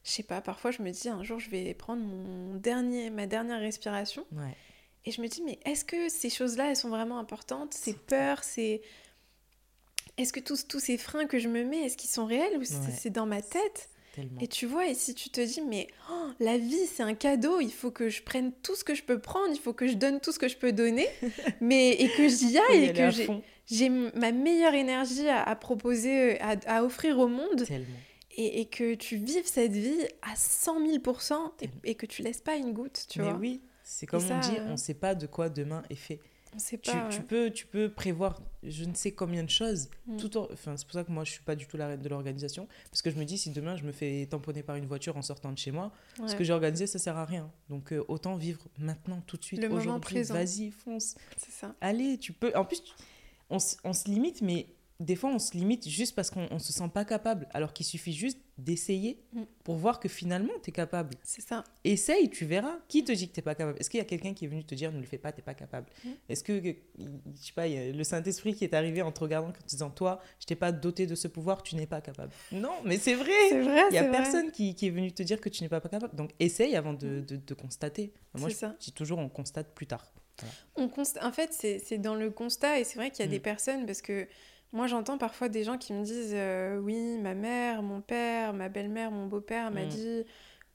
je 0.05 0.11
sais 0.11 0.23
pas, 0.23 0.43
parfois 0.43 0.71
je 0.73 0.83
me 0.83 0.91
dis 0.91 1.09
un 1.09 1.23
jour 1.25 1.41
je 1.41 1.49
vais 1.49 1.73
prendre 1.73 2.03
mon 2.03 2.55
dernier, 2.57 3.09
ma 3.09 3.27
dernière 3.27 3.61
respiration 3.61 4.27
Ouais. 4.33 4.55
Et 5.07 5.11
je 5.13 5.21
me 5.23 5.29
dis 5.29 5.43
mais 5.43 5.59
est-ce 5.65 5.85
que 5.85 6.09
ces 6.09 6.29
choses-là 6.31 6.71
elles 6.71 6.77
sont 6.77 6.89
vraiment 6.91 7.19
importantes? 7.19 7.73
Ces 7.75 7.95
peurs, 7.95 8.43
ces... 8.45 8.83
Est-ce 10.19 10.33
que 10.33 10.41
tous, 10.41 10.67
tous 10.67 10.81
ces 10.81 10.97
freins 10.97 11.27
que 11.27 11.39
je 11.39 11.49
me 11.49 11.63
mets, 11.63 11.85
est-ce 11.85 11.97
qu'ils 11.97 12.11
sont 12.11 12.25
réels 12.27 12.57
ou 12.59 12.65
c'est 12.65 12.75
Ouais. 12.77 12.97
c'est 12.99 13.11
dans 13.11 13.27
ma 13.27 13.43
tête? 13.43 13.91
Tellement. 14.15 14.41
et 14.41 14.49
tu 14.49 14.65
vois, 14.65 14.87
et 14.89 14.95
si 14.95 15.15
tu 15.15 15.29
te 15.29 15.43
dis, 15.43 15.61
mais 15.61 15.89
oh, 16.11 16.29
la 16.41 16.57
vie, 16.57 16.87
c'est 16.87 17.03
un 17.03 17.13
cadeau, 17.13 17.61
il 17.61 17.71
faut 17.71 17.91
que 17.91 18.09
je 18.09 18.23
prenne 18.23 18.51
tout 18.63 18.75
ce 18.75 18.83
que 18.83 18.95
je 18.95 19.03
peux 19.03 19.19
prendre, 19.19 19.51
il 19.53 19.61
faut 19.61 19.75
que 19.75 19.87
je 19.87 19.93
donne 19.93 20.21
tout 20.21 20.33
ce 20.33 20.39
que 20.39 20.49
je 20.49 20.57
peux 20.57 20.73
donner, 20.73 21.07
mais 21.61 21.91
et 21.91 22.09
que 22.09 22.27
j'y 22.27 22.57
aille, 22.59 22.85
et 22.85 22.93
que 22.95 23.11
j'ai- 23.71 23.91
ma 23.91 24.33
meilleure 24.33 24.73
énergie 24.73 25.29
à, 25.29 25.43
à 25.43 25.55
proposer, 25.55 26.41
à, 26.41 26.57
à 26.67 26.83
offrir 26.83 27.19
au 27.19 27.29
monde, 27.29 27.67
et, 28.39 28.61
et 28.63 28.65
que 28.65 28.95
tu 28.95 29.17
vives 29.17 29.45
cette 29.47 29.73
vie 29.73 30.01
à 30.23 30.35
100 30.35 30.81
000 30.87 31.03
et, 31.61 31.91
et 31.91 31.95
que 31.95 32.07
tu 32.07 32.23
laisses 32.23 32.41
pas 32.41 32.57
une 32.57 32.73
goutte, 32.73 33.05
tu 33.11 33.19
Mais 33.21 33.33
vois. 33.33 33.39
oui, 33.39 33.61
c'est 33.89 34.07
comme 34.07 34.21
ça, 34.21 34.37
on 34.37 34.41
dit, 34.41 34.57
on 34.67 34.73
ne 34.73 34.77
sait 34.77 34.95
pas 34.95 35.15
de 35.15 35.27
quoi 35.27 35.49
demain 35.49 35.83
est 35.91 35.95
fait. 35.95 36.19
On 36.55 36.59
sait 36.59 36.79
Tu, 36.79 36.91
pas. 36.91 37.09
tu 37.09 37.19
ouais. 37.19 37.25
peux, 37.25 37.51
tu 37.51 37.67
peux 37.67 37.89
prévoir 37.91 38.41
je 38.63 38.85
ne 38.85 38.95
sais 38.95 39.13
combien 39.13 39.45
de 39.45 39.51
choses. 39.51 39.89
Mm. 40.07 40.17
Tout 40.17 40.37
en- 40.39 40.49
enfin, 40.53 40.77
c'est 40.77 40.85
pour 40.87 40.95
ça 40.95 41.05
que 41.05 41.13
moi, 41.13 41.23
je 41.25 41.33
suis 41.33 41.43
pas 41.43 41.55
du 41.55 41.67
tout 41.67 41.77
la 41.77 41.87
reine 41.89 42.01
de 42.01 42.09
l'organisation. 42.09 42.67
Parce 42.91 43.03
que 43.03 43.11
je 43.11 43.17
me 43.17 43.25
dis, 43.25 43.37
si 43.39 43.51
demain, 43.51 43.77
je 43.77 43.85
me 43.85 43.93
fais 43.93 44.27
tamponner 44.27 44.63
par 44.63 44.75
une 44.77 44.87
voiture 44.87 45.17
en 45.17 45.23
sortant 45.23 45.53
de 45.53 45.59
chez 45.59 45.71
moi, 45.71 45.93
ce 46.27 46.35
que 46.35 46.43
j'ai 46.45 46.53
organisé, 46.53 46.87
ça 46.87 46.99
sert 46.99 47.17
à 47.17 47.25
rien. 47.27 47.51
Donc, 47.69 47.93
euh, 47.93 48.03
autant 48.09 48.37
vivre 48.37 48.67
maintenant, 48.79 49.23
tout 49.27 49.37
de 49.37 49.45
suite, 49.45 49.63
aujourd'hui. 49.65 50.23
Vas-y, 50.23 50.71
fonce. 50.71 51.15
c'est 51.37 51.53
ça. 51.53 51.75
Allez, 51.81 52.17
tu 52.19 52.33
peux. 52.33 52.53
En 52.57 52.65
plus, 52.65 52.83
tu- 52.83 52.93
on, 53.51 53.59
se- 53.59 53.77
on 53.85 53.93
se 53.93 54.09
limite, 54.09 54.41
mais 54.43 54.67
des 54.99 55.15
fois, 55.17 55.31
on 55.31 55.39
se 55.39 55.57
limite 55.57 55.87
juste 55.89 56.15
parce 56.15 56.31
qu'on 56.31 56.49
ne 56.53 56.59
se 56.59 56.73
sent 56.73 56.89
pas 56.93 57.05
capable. 57.05 57.47
Alors 57.53 57.73
qu'il 57.75 57.85
suffit 57.85 58.15
juste 58.15 58.39
d'essayer 58.57 59.21
Mm. 59.35 59.43
pour 59.65 59.77
voir 59.77 60.01
que 60.01 60.09
finalement, 60.09 60.53
tu 60.63 60.71
es 60.71 60.73
capable. 60.73 61.15
C'est 61.23 61.43
ça. 61.43 61.63
Essaye, 61.85 62.31
tu 62.31 62.47
verras. 62.47 62.79
Qui 62.89 63.05
te 63.05 63.13
dit 63.13 63.29
que 63.29 63.35
tu 63.35 63.41
n'es 63.41 63.45
pas 63.45 63.55
capable? 63.55 63.79
Est-ce 63.79 63.91
qu'il 63.91 63.99
y 63.99 64.01
a 64.01 64.07
quelqu'un 64.07 64.33
qui 64.33 64.47
est 64.47 64.49
venu 64.49 64.65
te 64.65 64.75
dire 64.75 64.91
ne 64.93 64.99
le 64.99 65.05
fais 65.05 65.19
pas, 65.19 65.33
tu 65.33 65.39
n'es 65.41 65.45
pas 65.45 65.53
capable? 65.53 65.87
Mm. 66.05 66.09
Est-ce 66.31 66.43
que, 66.43 66.63
je 66.65 66.73
sais 67.47 67.53
pas, 67.55 67.67
y 67.69 67.77
a 67.77 67.93
le 67.93 68.05
Saint-Esprit 68.05 68.55
qui 68.55 68.65
est 68.65 68.73
arrivé 68.73 69.03
en 69.03 69.13
te 69.13 69.21
regardant, 69.21 69.49
en 69.49 69.53
te 69.53 69.63
disant 69.67 69.91
Toi, 69.91 70.21
je 70.41 70.47
t'ai 70.47 70.57
pas 70.57 70.73
doté 70.73 71.07
de 71.07 71.15
ce 71.15 71.29
pouvoir, 71.29 71.63
tu 71.63 71.77
n'es 71.77 71.87
pas 71.87 72.01
capable 72.01 72.33
Non, 72.51 72.73
mais 72.85 72.97
c'est 72.97 73.15
vrai 73.15 73.31
C'est 73.51 73.61
vrai, 73.61 73.83
Il 73.91 73.95
y 73.95 73.99
a 73.99 74.05
vrai. 74.09 74.13
personne 74.13 74.51
qui, 74.51 74.75
qui 74.75 74.87
est 74.87 74.91
venu 74.91 75.13
te 75.13 75.23
dire 75.23 75.41
que 75.41 75.51
tu 75.51 75.63
n'es 75.63 75.69
pas 75.69 75.81
capable. 75.81 76.17
Donc 76.17 76.31
essaye 76.41 76.75
avant 76.75 76.95
de, 76.95 77.21
de, 77.21 77.37
de 77.37 77.55
constater. 77.55 78.15
Moi, 78.35 78.49
je 78.49 78.55
ça. 78.55 78.75
dis 78.81 78.93
toujours 78.93 79.19
on 79.19 79.29
constate 79.29 79.75
plus 79.75 79.87
tard. 79.87 80.11
On 80.77 80.89
const- 80.89 81.19
En 81.23 81.33
fait, 81.33 81.53
c'est 81.55 81.79
c'est 81.79 81.97
dans 81.99 82.15
le 82.15 82.31
constat, 82.31 82.79
et 82.81 82.85
c'est 82.85 82.97
vrai 82.97 83.11
qu'il 83.11 83.21
y 83.21 83.23
a 83.23 83.27
Mm. 83.27 83.31
des 83.31 83.41
personnes, 83.41 83.87
parce 83.87 84.03
que 84.03 84.27
moi 84.73 84.87
j'entends 84.87 85.19
parfois 85.19 85.49
des 85.49 85.65
gens 85.65 85.79
qui 85.79 85.93
me 85.93 86.05
disent 86.05 86.33
euh, 86.35 86.79
Oui, 86.79 87.19
ma 87.19 87.35
mère, 87.35 87.83
mon 87.83 88.01
père, 88.01 88.53
ma 88.53 88.69
belle-mère, 88.69 89.11
mon 89.11 89.27
beau-père 89.27 89.71
m'a 89.71 89.85
Mm. 89.85 89.89
dit 89.89 90.25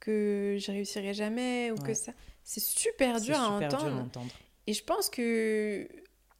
que 0.00 0.56
je 0.58 0.72
réussirai 0.72 1.14
jamais, 1.14 1.70
ou 1.70 1.76
que 1.76 1.94
ça. 1.94 2.12
C'est 2.42 2.62
super 2.62 3.20
dur 3.20 3.38
à 3.40 3.54
super 3.60 3.68
dur 3.68 3.84
à 3.84 3.90
entendre. 4.00 4.32
Et 4.66 4.72
je 4.74 4.82
pense 4.84 5.08
que. 5.10 5.88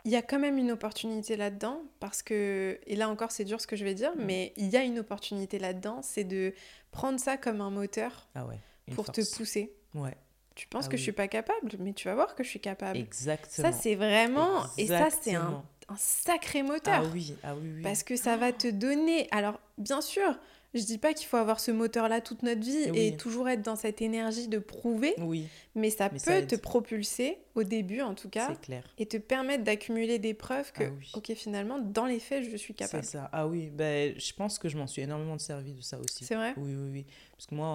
Il 0.04 0.10
y 0.10 0.16
a 0.16 0.22
quand 0.22 0.40
même 0.40 0.58
une 0.58 0.72
opportunité 0.72 1.36
là-dedans, 1.36 1.80
parce 2.00 2.24
que, 2.24 2.80
et 2.88 2.96
là 2.96 3.08
encore 3.08 3.30
c'est 3.30 3.44
dur 3.44 3.60
ce 3.60 3.68
que 3.68 3.76
je 3.76 3.84
vais 3.84 3.94
dire, 3.94 4.10
Mm. 4.16 4.24
mais 4.24 4.52
il 4.56 4.68
y 4.68 4.76
a 4.76 4.82
une 4.82 4.98
opportunité 4.98 5.60
là-dedans, 5.60 6.00
c'est 6.02 6.24
de 6.24 6.54
prendre 6.90 7.20
ça 7.20 7.36
comme 7.36 7.60
un 7.60 7.70
moteur 7.70 8.28
Ah 8.34 8.44
ouais. 8.44 8.58
pour 8.96 9.12
te 9.12 9.20
pousser. 9.36 9.72
Ouais, 9.94 10.16
Tu 10.56 10.66
penses 10.66 10.86
Ah 10.86 10.88
que 10.88 10.92
oui. 10.94 10.98
je 10.98 11.02
suis 11.04 11.12
pas 11.12 11.28
capable, 11.28 11.70
mais 11.78 11.92
tu 11.92 12.08
vas 12.08 12.16
voir 12.16 12.34
que 12.34 12.42
je 12.42 12.48
suis 12.48 12.58
capable. 12.60 12.98
exactement. 12.98 13.70
Ça, 13.70 13.72
c'est 13.72 13.94
vraiment. 13.94 14.64
Et 14.76 14.88
ça, 14.88 15.08
c'est 15.10 15.36
un. 15.36 15.62
Un 15.88 15.96
sacré 15.96 16.62
moteur. 16.62 17.02
Ah 17.04 17.10
oui, 17.12 17.34
ah 17.42 17.54
oui, 17.54 17.70
oui. 17.76 17.82
Parce 17.82 18.02
que 18.02 18.16
ça 18.16 18.36
va 18.36 18.52
te 18.52 18.68
donner. 18.68 19.28
Alors, 19.30 19.60
bien 19.78 20.00
sûr, 20.00 20.38
je 20.74 20.80
dis 20.82 20.96
pas 20.98 21.12
qu'il 21.12 21.26
faut 21.26 21.36
avoir 21.36 21.60
ce 21.60 21.70
moteur-là 21.70 22.20
toute 22.22 22.42
notre 22.42 22.62
vie 22.62 22.90
Oui. 22.92 22.98
et 22.98 23.16
toujours 23.16 23.48
être 23.48 23.60
dans 23.62 23.76
cette 23.76 24.00
énergie 24.00 24.48
de 24.48 24.58
prouver, 24.58 25.14
Oui, 25.18 25.46
mais 25.74 25.90
ça 25.90 26.04
Mais 26.10 26.18
peut 26.18 26.40
ça 26.40 26.42
te 26.42 26.54
propulser, 26.56 27.36
au 27.54 27.62
début 27.62 28.00
en 28.00 28.14
tout 28.14 28.30
cas, 28.30 28.48
c'est 28.48 28.60
clair. 28.62 28.82
et 28.96 29.04
te 29.04 29.18
permettre 29.18 29.64
d'accumuler 29.64 30.18
des 30.18 30.32
preuves 30.32 30.72
que, 30.72 30.84
Ah 30.84 30.90
oui. 30.98 31.10
ok, 31.14 31.34
finalement, 31.34 31.78
dans 31.78 32.06
les 32.06 32.20
faits, 32.20 32.44
je 32.50 32.56
suis 32.56 32.72
C'est 32.78 32.84
capable. 32.84 33.04
ça. 33.04 33.28
Ah 33.32 33.46
oui, 33.46 33.68
ben, 33.70 34.14
je 34.18 34.32
pense 34.32 34.58
que 34.58 34.70
je 34.70 34.78
m'en 34.78 34.86
suis 34.86 35.02
énormément 35.02 35.38
servi 35.38 35.72
de 35.74 35.82
ça 35.82 35.98
aussi. 35.98 36.24
C'est 36.24 36.36
vrai? 36.36 36.54
Oui, 36.56 36.74
oui, 36.74 36.90
oui. 36.90 37.06
Parce 37.32 37.46
que 37.46 37.54
moi, 37.54 37.66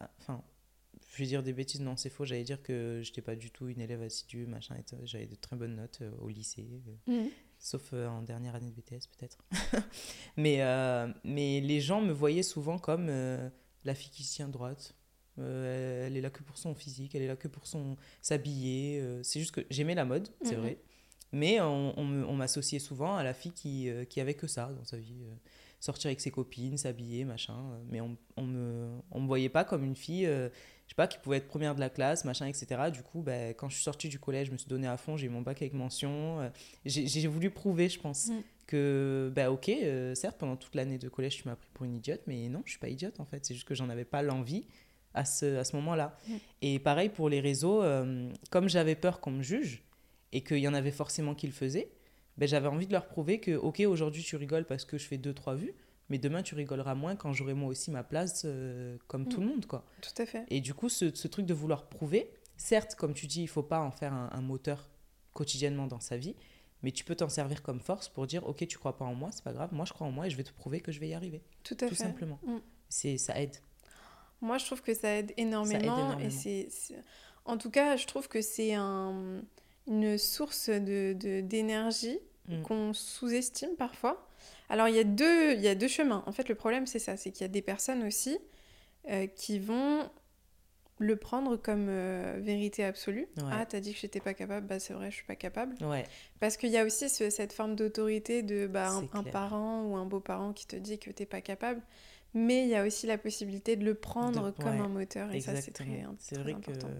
euh, 0.00 0.04
enfin, 0.20 0.40
je 1.12 1.18
vais 1.18 1.26
dire 1.26 1.42
des 1.42 1.52
bêtises, 1.52 1.80
non, 1.80 1.96
c'est 1.96 2.08
faux. 2.10 2.24
J'allais 2.24 2.42
dire 2.44 2.62
que 2.62 3.00
j'étais 3.02 3.22
pas 3.22 3.36
du 3.36 3.50
tout 3.50 3.68
une 3.68 3.80
élève 3.80 4.02
assidue, 4.02 4.46
machin. 4.46 4.76
J'avais 5.04 5.26
de 5.26 5.34
très 5.34 5.56
bonnes 5.56 5.76
notes 5.76 5.98
euh, 6.02 6.10
au 6.20 6.28
lycée, 6.28 6.66
euh, 7.08 7.12
Mhm. 7.24 7.28
sauf 7.58 7.90
euh, 7.92 8.08
en 8.08 8.22
dernière 8.22 8.54
année 8.54 8.70
de 8.70 8.74
BTS 8.74 9.06
peut-être. 9.18 9.38
mais, 10.36 10.60
mais 11.24 11.60
les 11.60 11.80
gens 11.80 12.00
me 12.00 12.12
voyaient 12.12 12.42
souvent 12.42 12.78
comme 12.78 13.08
la 13.84 13.94
fille 13.94 14.10
qui 14.10 14.22
se 14.24 14.36
tient 14.36 14.48
droite. 14.48 14.94
Euh, 15.38 16.06
elle 16.06 16.16
est 16.16 16.20
là 16.20 16.28
que 16.30 16.42
pour 16.42 16.58
son 16.58 16.74
physique, 16.74 17.14
elle 17.14 17.22
est 17.22 17.26
là 17.26 17.36
que 17.36 17.48
pour 17.48 17.66
son 17.66 17.96
s'habiller. 18.20 19.00
euh, 19.00 19.22
c'est 19.22 19.40
juste 19.40 19.52
que 19.52 19.62
j'aimais 19.70 19.94
la 19.94 20.04
mode, 20.04 20.28
c'est 20.42 20.56
Mhm. 20.56 20.60
vrai. 20.60 20.78
Mais 21.34 21.58
on, 21.62 21.98
on 21.98 22.34
m'associait 22.36 22.78
souvent 22.78 23.16
à 23.16 23.22
la 23.24 23.32
fille 23.32 23.52
qui, 23.52 23.88
euh, 23.88 24.04
qui 24.04 24.20
avait 24.20 24.34
que 24.34 24.46
ça 24.46 24.70
dans 24.72 24.84
sa 24.84 24.98
vie. 24.98 25.24
sortir 25.80 26.08
avec 26.08 26.20
ses 26.20 26.30
copines, 26.30 26.76
s'habiller, 26.78 27.24
machin. 27.24 27.56
mais 27.90 28.00
on, 28.00 28.16
on, 28.36 28.44
me, 28.44 28.88
on 29.10 29.20
me 29.20 29.26
voyait 29.26 29.48
pas 29.48 29.64
comme 29.64 29.82
une 29.82 29.96
fille, 29.96 30.28
sais 30.92 30.96
pas, 30.96 31.06
qui 31.06 31.18
pouvait 31.18 31.38
être 31.38 31.48
première 31.48 31.74
de 31.74 31.80
la 31.80 31.90
classe, 31.90 32.24
machin, 32.24 32.46
etc. 32.46 32.90
Du 32.92 33.02
coup, 33.02 33.22
ben, 33.22 33.54
quand 33.54 33.68
je 33.68 33.74
suis 33.74 33.84
sortie 33.84 34.08
du 34.08 34.18
collège, 34.18 34.48
je 34.48 34.52
me 34.52 34.56
suis 34.58 34.68
donné 34.68 34.86
à 34.86 34.96
fond, 34.96 35.16
j'ai 35.16 35.26
eu 35.26 35.30
mon 35.30 35.42
bac 35.42 35.60
avec 35.62 35.72
mention. 35.74 36.40
euh, 36.40 36.48
j'ai 36.84 37.26
voulu 37.28 37.50
prouver, 37.50 37.88
je 37.88 37.98
pense, 38.00 38.28
Mm. 38.28 38.40
que, 38.66 39.32
ben, 39.34 39.48
ok, 39.48 39.68
euh, 39.68 40.14
certes, 40.14 40.38
pendant 40.38 40.56
toute 40.56 40.74
l'année 40.74 40.98
de 40.98 41.08
collège, 41.08 41.36
tu 41.42 41.48
m'as 41.48 41.56
pris 41.56 41.68
pour 41.74 41.84
une 41.84 41.96
idiote, 41.96 42.22
mais 42.26 42.48
non, 42.48 42.62
je 42.64 42.70
suis 42.70 42.78
pas 42.78 42.88
idiote 42.88 43.20
en 43.20 43.24
fait. 43.24 43.44
C'est 43.44 43.54
juste 43.54 43.66
que 43.66 43.74
j'en 43.74 43.88
avais 43.90 44.04
pas 44.04 44.22
l'envie 44.22 44.66
à 45.14 45.24
ce, 45.24 45.56
à 45.58 45.64
ce 45.64 45.76
moment-là. 45.76 46.16
Mm. 46.28 46.32
Et 46.62 46.78
pareil 46.78 47.08
pour 47.08 47.28
les 47.28 47.40
réseaux, 47.40 47.82
euh, 47.82 48.30
comme 48.50 48.68
j'avais 48.68 48.94
peur 48.94 49.20
qu'on 49.20 49.32
me 49.32 49.42
juge 49.42 49.82
et 50.32 50.42
qu'il 50.42 50.58
y 50.58 50.68
en 50.68 50.74
avait 50.74 50.90
forcément 50.92 51.34
qui 51.34 51.46
le 51.46 51.52
faisaient, 51.52 51.90
ben, 52.38 52.48
j'avais 52.48 52.68
envie 52.68 52.86
de 52.86 52.92
leur 52.92 53.06
prouver 53.06 53.40
que, 53.40 53.50
ok, 53.52 53.80
aujourd'hui 53.80 54.22
tu 54.22 54.36
rigoles 54.36 54.64
parce 54.64 54.84
que 54.86 54.96
je 54.96 55.06
fais 55.06 55.18
deux, 55.18 55.34
trois 55.34 55.54
vues, 55.54 55.74
mais 56.08 56.18
demain 56.18 56.42
tu 56.42 56.54
rigoleras 56.54 56.94
moins 56.94 57.16
quand 57.16 57.32
j'aurai 57.32 57.54
moi 57.54 57.68
aussi 57.68 57.90
ma 57.90 58.02
place 58.02 58.42
euh, 58.44 58.96
comme 59.08 59.22
Mm. 59.22 59.28
tout 59.28 59.40
le 59.40 59.46
monde, 59.46 59.66
quoi. 59.66 59.84
Tout 60.00 60.22
à 60.22 60.26
fait. 60.26 60.44
Et 60.48 60.60
du 60.60 60.74
coup, 60.74 60.88
ce, 60.88 61.14
ce 61.14 61.28
truc 61.28 61.46
de 61.46 61.54
vouloir 61.54 61.86
prouver, 61.86 62.30
certes, 62.56 62.94
comme 62.94 63.14
tu 63.14 63.26
dis, 63.26 63.42
il 63.42 63.48
faut 63.48 63.62
pas 63.62 63.80
en 63.80 63.90
faire 63.90 64.12
un, 64.12 64.28
un 64.32 64.40
moteur 64.42 64.88
quotidiennement 65.32 65.86
dans 65.86 66.00
sa 66.00 66.16
vie, 66.16 66.34
mais 66.82 66.90
tu 66.92 67.04
peux 67.04 67.14
t'en 67.14 67.28
servir 67.28 67.62
comme 67.62 67.80
force 67.80 68.08
pour 68.08 68.26
dire, 68.26 68.46
ok, 68.46 68.66
tu 68.66 68.76
crois 68.78 68.96
pas 68.96 69.04
en 69.04 69.14
moi, 69.14 69.30
c'est 69.32 69.44
pas 69.44 69.52
grave, 69.52 69.72
moi 69.72 69.84
je 69.84 69.92
crois 69.92 70.06
en 70.06 70.10
moi 70.10 70.26
et 70.26 70.30
je 70.30 70.36
vais 70.36 70.42
te 70.44 70.52
prouver 70.52 70.80
que 70.80 70.92
je 70.92 71.00
vais 71.00 71.08
y 71.08 71.14
arriver, 71.14 71.42
Tout 71.62 71.74
à 71.80 71.88
tout 71.88 71.94
fait. 71.94 72.02
simplement. 72.04 72.38
Mm. 72.44 72.58
C'est 72.88 73.16
ça 73.18 73.40
aide. 73.40 73.56
Moi, 74.42 74.58
je 74.58 74.66
trouve 74.66 74.82
que 74.82 74.92
ça 74.92 75.16
aide 75.18 75.32
énormément. 75.36 75.80
énormément. 75.80 76.18
Et 76.18 76.30
c'est, 76.30 76.68
En 77.44 77.56
tout 77.56 77.70
cas, 77.70 77.96
je 77.96 78.06
trouve 78.08 78.26
que 78.28 78.42
c'est 78.42 78.74
un... 78.74 79.40
une 79.86 80.18
source 80.18 80.68
de, 80.68 81.12
de- 81.14 81.40
d'énergie 81.40 82.18
Mm. 82.48 82.62
qu'on 82.62 82.92
sous-estime 82.92 83.76
parfois. 83.78 84.28
Alors, 84.68 84.88
il 84.88 84.94
y, 84.94 84.98
a 84.98 85.04
deux... 85.04 85.52
il 85.54 85.60
y 85.60 85.68
a 85.68 85.74
deux 85.74 85.88
chemins. 85.88 86.22
En 86.26 86.32
fait, 86.32 86.48
le 86.48 86.54
problème, 86.54 86.86
c'est 86.86 86.98
ça. 86.98 87.16
C'est 87.16 87.30
qu'il 87.30 87.42
y 87.42 87.44
a 87.44 87.48
des 87.48 87.62
personnes 87.62 88.02
aussi 88.04 88.38
euh, 89.10 89.26
qui 89.26 89.58
vont 89.58 90.08
le 90.98 91.16
prendre 91.16 91.56
comme 91.56 91.88
euh, 91.88 92.38
vérité 92.40 92.84
absolue. 92.84 93.26
Ouais. 93.38 93.42
Ah, 93.50 93.66
t'as 93.66 93.80
dit 93.80 93.92
que 93.92 93.98
j'étais 93.98 94.20
pas 94.20 94.34
capable, 94.34 94.66
bah 94.68 94.78
c'est 94.78 94.92
vrai, 94.94 95.10
je 95.10 95.16
suis 95.16 95.24
pas 95.26 95.34
capable. 95.34 95.74
Ouais, 95.84 96.04
Parce 96.38 96.56
qu'il 96.56 96.70
y 96.70 96.78
a 96.78 96.84
aussi 96.84 97.08
ce- 97.08 97.28
cette 97.30 97.52
forme 97.52 97.74
d'autorité 97.74 98.42
de 98.42 98.68
bah, 98.68 98.92
un, 99.12 99.22
parent 99.24 99.82
ou 99.84 99.96
un 99.96 100.04
beau-parent 100.06 100.52
qui 100.52 100.66
te 100.66 100.76
dit 100.76 100.98
que 101.00 101.10
t'es 101.10 101.26
pas 101.26 101.40
capable. 101.40 101.82
Mais 102.34 102.62
il 102.62 102.68
y 102.68 102.76
a 102.76 102.86
aussi 102.86 103.06
la 103.06 103.18
possibilité 103.18 103.74
de 103.76 103.84
le 103.84 103.94
prendre 103.94 104.46
De- 104.52 104.62
comme 104.62 104.72
ouais, 104.72 104.78
un 104.78 104.88
moteur. 104.88 105.32
Et 105.32 105.40
ça, 105.40 105.60
c'est 105.60 105.72
très. 105.72 106.04
C'est 106.18 106.38
vrai 106.38 106.52
important. 106.52 106.86
que 106.86 106.92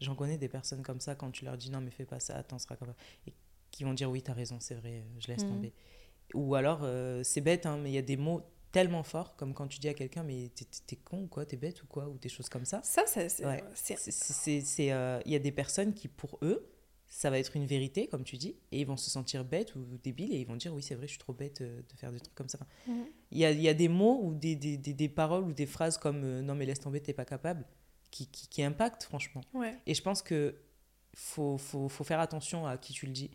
j'en 0.00 0.14
connais 0.14 0.36
des 0.36 0.48
personnes 0.48 0.82
comme 0.82 1.00
ça, 1.00 1.14
quand 1.14 1.30
tu 1.30 1.44
leur 1.44 1.56
dis 1.56 1.70
non, 1.70 1.80
mais 1.80 1.90
fais 1.90 2.04
pas 2.04 2.20
ça, 2.20 2.36
attends, 2.36 2.56
on 2.56 2.58
sera 2.58 2.76
capable. 2.76 2.94
Et 3.26 3.32
qui 3.70 3.84
vont 3.84 3.94
dire 3.94 4.10
oui, 4.10 4.20
t'as 4.22 4.34
raison, 4.34 4.58
c'est 4.60 4.74
vrai, 4.74 5.04
je 5.18 5.28
laisse 5.28 5.44
Mhm. 5.44 5.48
tomber. 5.48 5.72
Ou 6.34 6.54
alors, 6.54 6.80
euh, 6.82 7.22
c'est 7.24 7.40
bête, 7.40 7.66
hein, 7.66 7.78
mais 7.82 7.90
il 7.90 7.94
y 7.94 7.98
a 7.98 8.02
des 8.02 8.16
mots 8.16 8.42
tellement 8.72 9.02
forts, 9.02 9.34
comme 9.36 9.52
quand 9.52 9.66
tu 9.66 9.78
dis 9.80 9.88
à 9.88 9.94
quelqu'un, 9.94 10.22
mais 10.22 10.50
t'es- 10.86 10.96
con 10.96 11.22
ou 11.22 11.26
quoi, 11.26 11.44
t'es 11.44 11.56
bête 11.56 11.82
ou 11.82 11.86
quoi, 11.86 12.08
ou 12.08 12.18
des 12.18 12.28
choses 12.28 12.48
comme 12.48 12.64
ça. 12.64 12.80
Ça, 12.84 13.04
ça, 13.06 13.28
c'est... 13.28 13.44
Ouais. 13.44 13.62
euh, 14.92 15.20
Il 15.26 15.32
y 15.32 15.34
a 15.34 15.38
des 15.40 15.50
personnes 15.52 15.92
qui, 15.92 16.06
pour 16.06 16.38
eux, 16.42 16.68
ça 17.08 17.30
va 17.30 17.40
être 17.40 17.56
une 17.56 17.66
vérité, 17.66 18.06
comme 18.06 18.22
tu 18.22 18.36
dis, 18.36 18.54
et 18.70 18.80
ils 18.80 18.86
vont 18.86 18.96
se 18.96 19.10
sentir 19.10 19.44
bêtes 19.44 19.74
ou 19.74 19.80
débiles, 20.04 20.32
et 20.32 20.38
ils 20.38 20.46
vont 20.46 20.54
dire 20.54 20.72
oui, 20.72 20.82
c'est 20.82 20.94
vrai, 20.94 21.06
je 21.08 21.10
suis 21.12 21.18
trop 21.18 21.32
bête 21.32 21.60
euh, 21.62 21.80
de 21.82 21.96
faire 21.96 22.12
des 22.12 22.20
trucs 22.20 22.36
comme 22.36 22.48
ça. 22.48 22.60
Mhm. 22.86 23.06
Il 23.32 23.38
y 23.38 23.44
a, 23.44 23.50
y 23.50 23.68
a 23.68 23.74
des 23.74 23.88
mots 23.88 24.20
ou 24.22 24.34
des, 24.34 24.54
des, 24.54 24.76
des, 24.76 24.92
des 24.94 25.08
paroles 25.08 25.42
ou 25.42 25.52
des 25.52 25.66
phrases 25.66 25.98
comme 25.98 26.22
euh, 26.22 26.40
non, 26.40 26.54
mais 26.54 26.64
laisse 26.66 26.78
tomber, 26.78 27.00
t'es 27.00 27.12
pas 27.12 27.24
capable, 27.24 27.64
qui, 28.12 28.28
qui, 28.28 28.46
qui 28.46 28.62
impactent, 28.62 29.02
franchement. 29.02 29.40
Ouais. 29.52 29.76
Et 29.86 29.94
je 29.94 30.02
pense 30.02 30.22
que 30.22 30.54
faut, 31.16 31.58
faut, 31.58 31.88
faut 31.88 32.04
faire 32.04 32.20
attention 32.20 32.68
à 32.68 32.78
qui 32.78 32.92
tu 32.92 33.06
le 33.06 33.12
dis. 33.12 33.32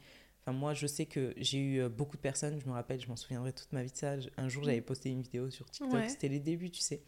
Enfin, 0.47 0.55
moi, 0.57 0.73
je 0.75 0.85
sais 0.85 1.05
que 1.07 1.33
j'ai 1.37 1.57
eu 1.57 1.79
euh, 1.81 1.89
beaucoup 1.89 2.17
de 2.17 2.21
personnes, 2.21 2.59
je 2.61 2.67
me 2.67 2.73
rappelle, 2.73 3.01
je 3.01 3.07
m'en 3.07 3.15
souviendrai 3.15 3.51
toute 3.51 3.71
ma 3.73 3.81
vie 3.83 3.91
de 3.91 3.97
ça. 3.97 4.15
Un 4.37 4.47
jour, 4.47 4.63
j'avais 4.63 4.81
posté 4.81 5.09
une 5.09 5.21
vidéo 5.23 5.49
sur 5.49 5.69
TikTok, 5.69 5.93
Ouais. 5.93 6.09
c'était 6.09 6.27
les 6.27 6.39
débuts, 6.39 6.69
tu 6.69 6.81
sais. 6.81 7.01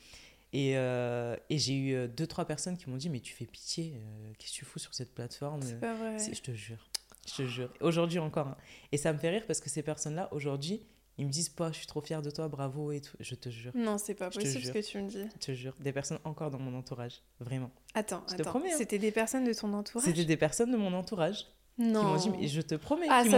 Et, 0.53 0.77
euh, 0.77 1.35
et 1.49 1.57
j'ai 1.59 1.73
eu 1.76 1.93
euh, 1.93 2.07
deux, 2.07 2.26
trois 2.26 2.45
personnes 2.45 2.77
qui 2.77 2.89
m'ont 2.89 2.95
dit 2.97 3.09
Mais 3.09 3.19
tu 3.19 3.34
fais 3.34 3.45
pitié, 3.45 3.93
euh, 3.97 4.31
qu'est-ce 4.39 4.53
que 4.53 4.57
tu 4.59 4.65
fous 4.65 4.80
sur 4.80 4.93
cette 4.95 5.14
plateforme? 5.14 5.61
C'est 5.61 5.80
pas 5.80 5.93
vrai. 5.93 6.18
Je 6.18 6.41
te 6.41 6.51
jure, 6.51 6.88
je 7.27 7.34
te 7.35 7.45
jure. 7.47 7.72
Aujourd'hui 7.81 8.18
encore. 8.19 8.47
hein. 8.47 8.57
Et 8.91 8.97
ça 8.97 9.11
me 9.14 9.19
fait 9.19 9.30
rire 9.30 9.43
parce 9.45 9.59
que 9.59 9.69
ces 9.69 9.84
personnes-là, 9.84 10.30
aujourd'hui, 10.34 10.81
ils 11.19 11.26
me 11.26 11.31
disent 11.31 11.49
pas, 11.49 11.72
je 11.72 11.77
suis 11.80 11.88
trop 11.88 11.99
fière 12.01 12.22
de 12.22 12.30
toi, 12.31 12.47
bravo 12.47 12.91
et 12.91 13.01
tout. 13.01 13.18
Je 13.19 13.35
te 13.35 13.49
jure, 13.49 13.72
Non, 13.76 13.97
c'est 13.97 14.15
pas 14.15 14.30
possible 14.30 14.64
ce 14.65 14.72
que 14.72 14.80
tu 14.80 14.99
me 15.01 15.09
dis. 15.09 15.26
je 15.34 15.38
te 15.45 15.51
jure. 15.53 15.76
Des 15.80 15.91
personnes 15.91 16.19
encore 16.23 16.49
dans 16.49 16.59
mon 16.59 16.76
entourage, 16.77 17.22
vraiment. 17.39 17.69
Attends, 17.93 18.23
Je 18.31 18.35
te 18.38 18.41
attends. 18.41 18.57
hein. 18.59 18.69
C'était 18.77 18.99
des 18.99 19.11
personnes 19.11 19.43
de 19.43 19.53
ton 19.53 19.73
entourage? 19.73 20.07
C'était 20.07 20.26
des 20.26 20.38
personnes 20.38 20.72
de 20.72 20.77
mon 20.77 20.93
entourage 20.93 21.45
Non. 21.78 21.99
qui 22.18 22.30
m'ont 22.30 22.36
dit, 22.36 22.41
mais 22.41 22.48
je 22.48 22.62
te 22.62 22.76
promets, 22.76 23.08
Ah, 23.10 23.22
Ils 23.24 23.32
m'ont 23.32 23.38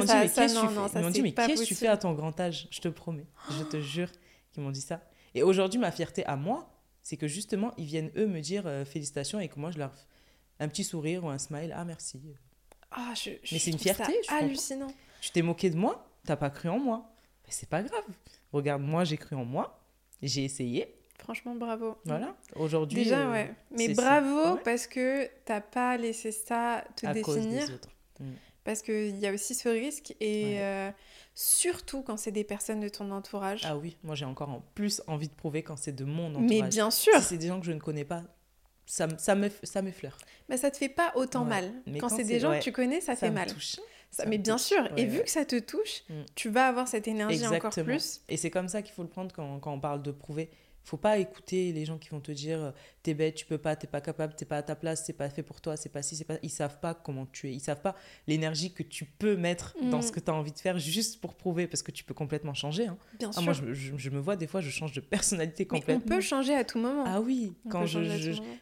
dit, 1.10 1.22
mais 1.22 1.34
qu'est-ce 1.34 1.61
que 1.61 1.68
tu 1.68 1.76
fais? 1.76 1.88
à 1.88 1.98
ton 1.98 2.14
grand 2.14 2.38
âge? 2.40 2.68
Je 2.72 2.80
te 2.80 2.88
promets, 2.88 3.26
je 3.57 3.64
te 3.64 3.80
jure 3.82 4.10
qu'ils 4.52 4.64
m'ont 4.64 4.72
dit 4.72 4.82
ça. 4.82 5.02
Et 5.36 5.44
aujourd'hui, 5.44 5.80
ma 5.80 5.91
fierté 5.91 6.26
à 6.26 6.36
moi, 6.36 6.70
c'est 7.03 7.18
que 7.18 7.28
justement, 7.28 7.74
ils 7.78 7.86
viennent 7.86 8.11
eux 8.18 8.28
me 8.28 8.40
dire 8.41 8.64
euh, 8.66 8.86
félicitations 8.86 9.40
et 9.40 9.48
que 9.48 9.60
moi, 9.60 9.72
je 9.72 9.78
leur 9.80 9.91
un 10.60 10.68
petit 10.68 10.84
sourire 10.84 11.24
ou 11.24 11.30
un 11.30 11.38
smile, 11.38 11.74
ah 11.76 11.86
merci. 11.86 12.20
Ah, 12.91 13.14
je, 13.16 13.32
je 13.44 13.53
Mais 13.56 13.60
c'est 13.60 13.72
une 13.72 13.80
fierté, 13.80 14.11
je 14.24 14.28
comprends. 14.30 14.45
hallucinant. 14.45 14.94
Tu 15.22 15.32
t'es 15.32 15.41
moqué 15.41 15.70
de 15.70 15.78
moi, 15.78 16.06
t'as 16.26 16.36
pas 16.36 16.49
cru 16.49 16.70
en 16.70 16.80
moi? 16.80 17.10
Mais 17.45 17.52
c'est 17.52 17.70
pas 17.70 17.82
grave. 17.84 18.03
Regarde, 18.52 18.82
moi, 18.82 19.03
j'ai 19.03 19.18
cru 19.18 19.36
en 19.36 19.45
moi, 19.45 19.80
j'ai 20.22 20.44
essayé, 20.44 20.95
Franchement, 21.20 21.53
bravo. 21.56 21.98
voilà. 22.06 22.36
Aujourd'hui, 22.56 23.03
Déjà, 23.03 23.28
euh, 23.28 23.32
ouais. 23.32 23.53
Mais 23.72 23.90
bravo 23.94 24.57
parce 24.64 24.88
que 24.88 25.30
t'as 25.45 25.60
pas 25.61 25.98
laissé 25.98 26.32
ça 26.32 26.84
te 26.95 27.06
à 27.06 27.14
cause 27.22 27.36
définir. 27.36 27.68
des 27.68 27.74
autres. 27.74 27.90
Parce 28.63 28.81
qu'il 28.81 29.17
y 29.17 29.25
a 29.25 29.33
aussi 29.33 29.55
ce 29.55 29.69
risque. 29.69 30.15
Et 30.19 30.43
Ouais. 30.55 30.57
euh, 30.61 30.91
surtout 31.33 32.01
quand 32.01 32.17
c'est 32.17 32.31
des 32.31 32.43
personnes 32.43 32.79
de 32.81 32.89
ton 32.89 33.09
entourage. 33.11 33.61
Ah 33.65 33.77
oui, 33.77 33.97
moi 34.03 34.15
j'ai 34.15 34.25
encore 34.25 34.49
en 34.49 34.61
plus 34.75 35.01
envie 35.07 35.27
de 35.29 35.33
prouver 35.33 35.63
quand 35.63 35.77
c'est 35.77 35.93
de 35.95 36.03
mon 36.05 36.27
entourage. 36.35 36.49
Mais 36.49 36.61
bien 36.63 36.91
sûr, 36.91 37.13
Si 37.17 37.21
c'est 37.23 37.37
des 37.37 37.47
gens 37.47 37.59
que 37.59 37.65
je 37.65 37.71
ne 37.71 37.79
connais 37.79 38.05
pas, 38.05 38.23
ça, 38.85 39.07
me- 39.07 39.17
ça 39.17 39.35
me 39.35 39.49
ça 39.63 39.81
m'effleure. 39.81 40.17
mais 40.49 40.57
ça 40.57 40.69
te 40.71 40.77
fait 40.77 40.89
pas 40.89 41.11
autant 41.15 41.43
Ouais. 41.43 41.49
mal. 41.49 41.73
Mais 41.87 41.99
Quand 41.99 42.09
quand 42.09 42.15
c'est 42.17 42.23
des 42.25 42.39
gens 42.39 42.49
ouais, 42.51 42.59
que 42.59 42.63
tu 42.63 42.71
connais, 42.71 43.01
ça, 43.01 43.15
fait 43.15 43.29
me 43.29 43.35
mal. 43.35 43.51
touche. 43.51 43.77
Ça- 44.11 44.25
mais 44.25 44.37
me 44.37 44.43
bien 44.43 44.55
touche. 44.55 44.65
sûr. 44.65 44.89
et 44.97 45.05
vu 45.05 45.21
que 45.23 45.29
ça 45.29 45.45
te 45.45 45.57
touche, 45.59 46.03
Mm. 46.09 46.13
tu 46.35 46.49
vas 46.49 46.67
avoir 46.67 46.87
cette 46.87 47.07
énergie 47.07 47.45
encore 47.47 47.71
plus. 47.71 48.21
Et 48.27 48.37
c'est 48.37 48.49
comme 48.49 48.67
ça 48.67 48.81
qu'il 48.81 48.93
faut 48.93 49.03
le 49.03 49.09
prendre 49.09 49.33
quand, 49.33 49.59
quand 49.59 49.71
on 49.73 49.79
parle 49.79 50.01
de 50.03 50.11
prouver. 50.11 50.49
Faut 50.90 50.98
pas 50.98 51.20
écouter 51.20 51.72
les 51.72 51.86
gens 51.86 51.99
qui 51.99 52.10
vont 52.10 52.20
te 52.20 52.32
dire 52.32 52.60
euh, 52.60 52.72
t'es 53.03 53.14
bête, 53.14 53.36
tu 53.36 53.45
peux 53.45 53.60
pas, 53.60 53.76
t'es 53.76 53.86
pas 53.86 54.02
capable, 54.02 54.34
t'es 54.34 54.44
pas 54.45 54.57
à 54.57 54.64
ta 54.64 54.76
place, 54.76 55.03
c'est 55.06 55.14
pas 55.14 55.30
fait 55.30 55.44
pour 55.44 55.61
toi, 55.61 55.78
c'est 55.78 55.90
pas 55.90 56.02
si, 56.02 56.16
c'est 56.16 56.24
pas. 56.24 56.38
Ils 56.41 56.49
savent 56.49 56.80
pas 56.80 56.95
comment 56.95 57.28
tu 57.28 57.48
es, 57.48 57.53
ils 57.53 57.60
savent 57.60 57.82
pas 57.82 57.95
l'énergie 58.26 58.74
que 58.74 58.82
tu 58.82 59.06
peux 59.06 59.36
mettre 59.38 59.76
dans 59.91 59.99
Mm. 59.99 60.02
ce 60.02 60.11
que 60.11 60.20
tu 60.20 60.32
as 60.32 60.34
envie 60.34 60.52
de 60.52 60.57
faire 60.57 60.80
juste 60.80 61.22
pour 61.22 61.36
prouver, 61.36 61.68
parce 61.68 61.84
que 61.84 61.91
tu 61.91 62.03
peux 62.03 62.16
complètement 62.16 62.56
changer. 62.56 62.88
hein. 62.88 62.98
Bien 63.20 63.30
Ah, 63.30 63.34
sûr. 63.34 63.44
moi, 63.44 63.53
je, 63.53 63.72
je- 63.74 63.98
je 63.98 64.10
me 64.10 64.18
vois 64.20 64.36
des 64.36 64.48
fois, 64.48 64.61
je 64.61 64.72
change 64.72 64.94
de 64.94 64.99
personnalité 65.16 65.68
mais 65.70 65.78
on 65.78 65.80
complètement. 65.80 66.16
peut 66.16 66.22
changer 66.22 66.56
à 66.56 66.64
tout 66.64 66.80
moment. 66.80 67.03
Ah 67.06 67.22
oui, 67.22 67.53
On 67.66 67.70
quand 67.70 67.86
je, 67.86 67.99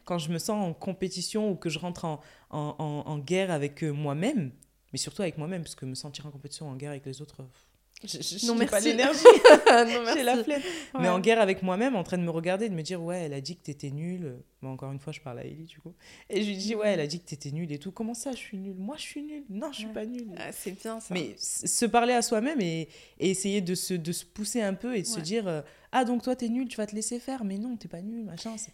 quand 0.04 0.18
je 0.18 0.28
me 0.30 0.38
sens 0.38 0.62
en 0.62 0.74
compétition 0.74 1.50
ou 1.50 1.54
que 1.56 1.70
je 1.70 1.78
rentre 1.78 2.04
en, 2.04 2.20
en, 2.50 2.74
en- 2.78 3.04
en 3.10 3.18
guerre 3.18 3.50
avec 3.50 3.82
euh, 3.82 3.90
moi-même, 3.90 4.52
mais 4.92 4.98
surtout 4.98 5.22
avec 5.22 5.38
moi-même, 5.38 5.62
parce 5.62 5.74
que 5.76 5.86
me 5.86 5.94
sentir 5.94 6.26
en 6.26 6.30
compétition, 6.30 6.68
en 6.68 6.76
guerre 6.76 6.90
avec 6.90 7.06
les 7.06 7.22
autres, 7.22 7.36
pff, 7.42 7.64
je- 8.04 8.18
je- 8.22 8.46
Non, 8.46 8.54
pas 8.56 8.66
merci. 8.70 8.88
l'énergie, 8.88 9.18
non, 9.66 10.04
j'ai 10.14 10.22
la 10.22 10.42
flemme. 10.44 10.62
Mais 11.00 11.08
en 11.08 11.18
guerre 11.20 11.40
avec 11.40 11.62
moi-même, 11.62 11.96
en 11.96 12.04
train 12.04 12.18
de 12.18 12.22
me 12.22 12.30
regarder, 12.30 12.66
et 12.66 12.68
de 12.68 12.74
me 12.74 12.82
dire, 12.82 13.02
ouais, 13.02 13.22
elle 13.24 13.34
a 13.34 13.40
dit 13.40 13.56
que 13.56 13.62
t'étais 13.62 13.90
nulle. 13.90 14.36
Bon, 14.62 14.70
encore 14.70 14.90
une 14.90 14.98
fois, 14.98 15.12
je 15.12 15.20
parle 15.20 15.38
à 15.38 15.44
Ellie, 15.44 15.64
du 15.66 15.78
coup. 15.78 15.94
Et 16.30 16.42
je 16.42 16.48
lui 16.48 16.56
dis, 16.56 16.74
ouais, 16.74 16.88
elle 16.88 17.00
a 17.00 17.06
dit 17.06 17.20
que 17.20 17.26
t'étais 17.28 17.50
nulle 17.52 17.70
et 17.70 17.78
tout. 17.78 17.92
Comment 17.92 18.14
ça, 18.14 18.32
je 18.32 18.36
suis 18.38 18.56
nulle? 18.58 18.74
Moi, 18.76 18.96
je 18.98 19.02
suis 19.02 19.22
nulle. 19.22 19.44
Non, 19.50 19.70
je 19.72 19.76
suis 19.78 19.86
Ouais. 19.86 19.92
pas 19.92 20.04
nulle. 20.04 20.28
Ah, 20.36 20.50
c'est 20.52 20.72
bien 20.72 20.98
ça. 21.00 21.14
Mais 21.14 21.34
se 21.38 21.86
parler 21.86 22.12
à 22.12 22.22
soi-même 22.22 22.60
et, 22.60 22.88
et 23.20 23.30
essayer 23.30 23.60
de 23.60 23.74
se, 23.76 23.94
de 23.94 24.10
se 24.12 24.24
pousser 24.24 24.60
un 24.62 24.74
peu 24.74 24.96
et 24.96 25.02
de 25.02 25.06
se 25.06 25.20
dire 25.20 25.46
euh, 25.46 25.60
Ah, 25.92 26.04
donc 26.04 26.22
toi, 26.24 26.34
t'es 26.34 26.48
nul, 26.48 26.66
tu 26.68 26.76
vas 26.76 26.86
te 26.86 26.94
laisser 26.96 27.20
faire. 27.20 27.44
Mais 27.44 27.56
non, 27.58 27.76
t'es 27.76 27.86
pas 27.88 28.00
nul, 28.02 28.24
machin. 28.24 28.56
c'est- 28.56 28.72